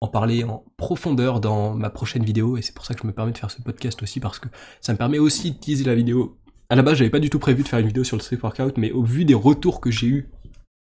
en 0.00 0.08
parler 0.08 0.44
en 0.44 0.64
profondeur 0.76 1.40
dans 1.40 1.74
ma 1.74 1.90
prochaine 1.90 2.24
vidéo 2.24 2.56
et 2.56 2.62
c'est 2.62 2.74
pour 2.74 2.86
ça 2.86 2.94
que 2.94 3.02
je 3.02 3.06
me 3.06 3.12
permets 3.12 3.32
de 3.32 3.38
faire 3.38 3.50
ce 3.50 3.60
podcast 3.60 4.02
aussi 4.02 4.18
parce 4.20 4.38
que 4.38 4.48
ça 4.80 4.92
me 4.92 4.98
permet 4.98 5.18
aussi 5.18 5.52
de 5.52 5.58
teaser 5.58 5.84
la 5.84 5.94
vidéo. 5.94 6.38
À 6.70 6.76
la 6.76 6.82
base, 6.82 6.98
j'avais 6.98 7.10
pas 7.10 7.18
du 7.18 7.30
tout 7.30 7.38
prévu 7.38 7.62
de 7.62 7.68
faire 7.68 7.80
une 7.80 7.88
vidéo 7.88 8.04
sur 8.04 8.16
le 8.16 8.22
street 8.22 8.38
workout, 8.42 8.78
mais 8.78 8.92
au 8.92 9.02
vu 9.02 9.24
des 9.24 9.34
retours 9.34 9.80
que 9.80 9.90
j'ai 9.90 10.06
eu, 10.06 10.30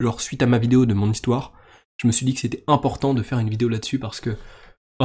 genre 0.01 0.21
suite 0.21 0.43
à 0.43 0.47
ma 0.47 0.59
vidéo 0.59 0.87
de 0.87 0.95
mon 0.95 1.11
histoire, 1.11 1.53
je 1.97 2.07
me 2.07 2.13
suis 2.13 2.25
dit 2.25 2.35
que 2.35 2.41
c'était 2.41 2.65
important 2.67 3.13
de 3.13 3.23
faire 3.23 3.39
une 3.39 3.51
vidéo 3.51 3.69
là-dessus 3.69 3.99
parce 3.99 4.21
que 4.21 4.37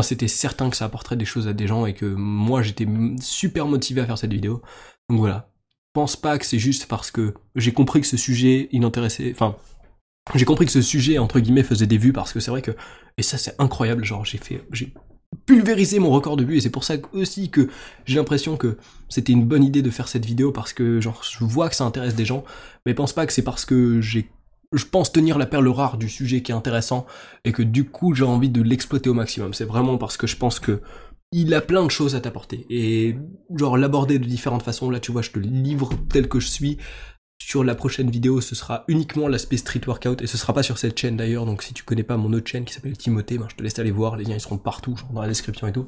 c'était 0.02 0.30
certain 0.30 0.70
que 0.70 0.78
ça 0.78 0.86
apporterait 0.86 1.18
des 1.18 1.26
choses 1.26 1.50
à 1.50 1.54
des 1.54 1.68
gens 1.68 1.86
et 1.86 1.94
que 1.94 2.06
moi 2.06 2.62
j'étais 2.62 2.88
super 3.20 3.66
motivé 3.68 4.00
à 4.00 4.06
faire 4.06 4.18
cette 4.18 4.32
vidéo. 4.32 4.62
Donc 5.10 5.20
voilà. 5.20 5.52
Je 5.90 5.92
pense 5.94 6.16
pas 6.16 6.38
que 6.38 6.46
c'est 6.46 6.60
juste 6.60 6.86
parce 6.86 7.12
que 7.12 7.34
j'ai 7.56 7.74
compris 7.74 8.00
que 8.00 8.08
ce 8.08 8.16
sujet 8.16 8.70
inintéressé, 8.72 9.32
enfin, 9.34 9.58
j'ai 10.36 10.46
compris 10.46 10.68
que 10.68 10.72
ce 10.72 10.82
sujet 10.82 11.18
entre 11.18 11.40
guillemets 11.40 11.64
faisait 11.64 11.88
des 11.88 11.98
vues 11.98 12.14
parce 12.14 12.32
que 12.32 12.40
c'est 12.40 12.52
vrai 12.52 12.62
que 12.62 12.72
et 13.20 13.24
ça 13.24 13.38
c'est 13.38 13.56
incroyable, 13.60 14.06
genre 14.06 14.26
j'ai 14.26 14.38
fait 14.38 14.64
j'ai 14.72 14.94
pulvérisé 15.46 16.00
mon 16.00 16.10
record 16.10 16.38
de 16.38 16.44
vues 16.44 16.58
et 16.58 16.62
c'est 16.62 16.70
pour 16.70 16.84
ça 16.84 16.96
aussi 17.14 17.50
que 17.50 17.70
j'ai 18.06 18.18
l'impression 18.18 18.58
que 18.58 18.78
c'était 19.10 19.34
une 19.34 19.46
bonne 19.46 19.64
idée 19.64 19.82
de 19.82 19.90
faire 19.90 20.08
cette 20.08 20.26
vidéo 20.26 20.52
parce 20.52 20.74
que 20.74 21.02
genre 21.02 21.24
je 21.24 21.44
vois 21.44 21.70
que 21.70 21.76
ça 21.76 21.84
intéresse 21.84 22.16
des 22.16 22.26
gens, 22.26 22.44
mais 22.86 22.94
pense 22.94 23.14
pas 23.14 23.26
que 23.26 23.34
c'est 23.34 23.44
parce 23.44 23.66
que 23.66 24.02
j'ai 24.02 24.30
je 24.72 24.86
pense 24.86 25.12
tenir 25.12 25.38
la 25.38 25.48
perle 25.48 25.68
rare 25.68 25.98
du 25.98 26.10
sujet 26.10 26.42
qui 26.42 26.52
est 26.52 26.56
intéressant 26.56 27.06
et 27.44 27.52
que 27.52 27.64
du 27.64 27.86
coup 27.86 28.14
j'ai 28.14 28.24
envie 28.24 28.50
de 28.50 28.62
l'exploiter 28.62 29.10
au 29.10 29.14
maximum. 29.14 29.54
C'est 29.54 29.66
vraiment 29.66 29.98
parce 29.98 30.16
que 30.16 30.28
je 30.28 30.36
pense 30.36 30.60
que 30.60 30.82
il 31.32 31.54
a 31.54 31.62
plein 31.62 31.84
de 31.84 31.92
choses 31.92 32.16
à 32.16 32.22
t'apporter 32.22 32.66
et 32.70 33.16
genre 33.56 33.78
l'aborder 33.78 34.18
de 34.20 34.26
différentes 34.26 34.64
façons. 34.64 34.90
Là 34.90 35.00
tu 35.00 35.12
vois, 35.12 35.22
je 35.22 35.32
te 35.32 35.40
livre 35.40 35.92
tel 36.10 36.28
que 36.30 36.40
je 36.40 36.48
suis. 36.48 36.78
Sur 37.42 37.64
la 37.64 37.74
prochaine 37.74 38.12
vidéo, 38.12 38.42
ce 38.42 38.54
sera 38.54 38.84
uniquement 38.88 39.28
l'aspect 39.28 39.58
street 39.58 39.82
workout 39.88 40.22
et 40.22 40.28
ce 40.28 40.38
sera 40.38 40.54
pas 40.54 40.62
sur 40.62 40.78
cette 40.78 41.00
chaîne 41.00 41.18
d'ailleurs. 41.18 41.46
Donc 41.46 41.64
si 41.64 41.74
tu 41.74 41.84
connais 41.84 42.04
pas 42.04 42.18
mon 42.18 42.34
autre 42.34 42.48
chaîne 42.48 42.66
qui 42.66 42.74
s'appelle 42.74 42.98
Timothée, 42.98 43.38
ben, 43.38 43.48
je 43.50 43.56
te 43.56 43.64
laisse 43.64 43.80
aller 43.80 43.92
voir. 43.92 44.18
Les 44.18 44.26
liens 44.26 44.36
ils 44.36 44.42
seront 44.42 44.58
partout, 44.58 44.96
genre 44.96 45.12
dans 45.12 45.22
la 45.22 45.28
description 45.28 45.68
et 45.68 45.72
tout. 45.72 45.88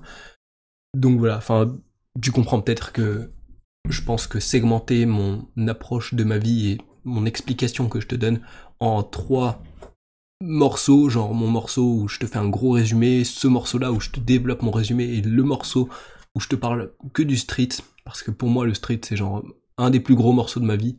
Donc 0.95 1.19
voilà, 1.19 1.37
enfin 1.37 1.77
tu 2.21 2.31
comprends 2.31 2.61
peut-être 2.61 2.91
que 2.91 3.31
je 3.89 4.01
pense 4.01 4.27
que 4.27 4.39
segmenter 4.39 5.05
mon 5.05 5.47
approche 5.67 6.13
de 6.13 6.23
ma 6.23 6.37
vie 6.37 6.71
et 6.71 6.77
mon 7.03 7.25
explication 7.25 7.89
que 7.89 7.99
je 7.99 8.07
te 8.07 8.15
donne 8.15 8.41
en 8.79 9.03
trois 9.03 9.63
morceaux, 10.41 11.09
genre 11.09 11.33
mon 11.33 11.47
morceau 11.47 11.83
où 11.83 12.07
je 12.07 12.19
te 12.19 12.25
fais 12.25 12.37
un 12.37 12.49
gros 12.49 12.71
résumé, 12.71 13.23
ce 13.23 13.47
morceau-là 13.47 13.91
où 13.91 13.99
je 13.99 14.09
te 14.09 14.19
développe 14.19 14.63
mon 14.63 14.71
résumé 14.71 15.05
et 15.05 15.21
le 15.21 15.43
morceau 15.43 15.89
où 16.35 16.39
je 16.39 16.47
te 16.47 16.55
parle 16.55 16.91
que 17.13 17.23
du 17.23 17.37
street, 17.37 17.69
parce 18.03 18.23
que 18.23 18.31
pour 18.31 18.49
moi 18.49 18.65
le 18.65 18.73
street 18.73 19.01
c'est 19.03 19.15
genre 19.15 19.43
un 19.77 19.89
des 19.89 19.99
plus 19.99 20.15
gros 20.15 20.33
morceaux 20.33 20.59
de 20.59 20.65
ma 20.65 20.75
vie, 20.75 20.97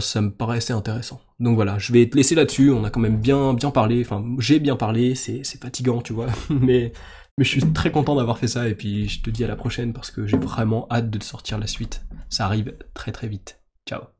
ça 0.00 0.20
me 0.20 0.30
paraissait 0.30 0.72
intéressant. 0.72 1.20
Donc 1.40 1.54
voilà, 1.54 1.78
je 1.78 1.92
vais 1.92 2.08
te 2.08 2.16
laisser 2.16 2.34
là-dessus, 2.34 2.70
on 2.70 2.84
a 2.84 2.90
quand 2.90 3.00
même 3.00 3.18
bien 3.18 3.54
bien 3.54 3.70
parlé, 3.70 4.00
enfin 4.00 4.24
j'ai 4.38 4.58
bien 4.58 4.76
parlé, 4.76 5.14
c'est 5.14 5.44
fatigant 5.60 6.00
tu 6.02 6.12
vois, 6.12 6.26
mais, 6.50 6.92
mais 7.38 7.44
je 7.44 7.50
suis 7.50 7.72
très 7.72 7.90
content 7.90 8.16
d'avoir 8.16 8.38
fait 8.38 8.48
ça 8.48 8.68
et 8.68 8.74
puis 8.74 9.08
je 9.08 9.22
te 9.22 9.30
dis 9.30 9.44
à 9.44 9.48
la 9.48 9.56
prochaine 9.56 9.92
parce 9.92 10.10
que 10.10 10.26
j'ai 10.26 10.38
vraiment 10.38 10.86
hâte 10.90 11.10
de 11.10 11.18
te 11.18 11.24
sortir 11.24 11.58
la 11.58 11.66
suite. 11.66 12.04
Ça 12.28 12.46
arrive 12.46 12.74
très 12.94 13.12
très 13.12 13.28
vite. 13.28 13.60
Ciao 13.88 14.15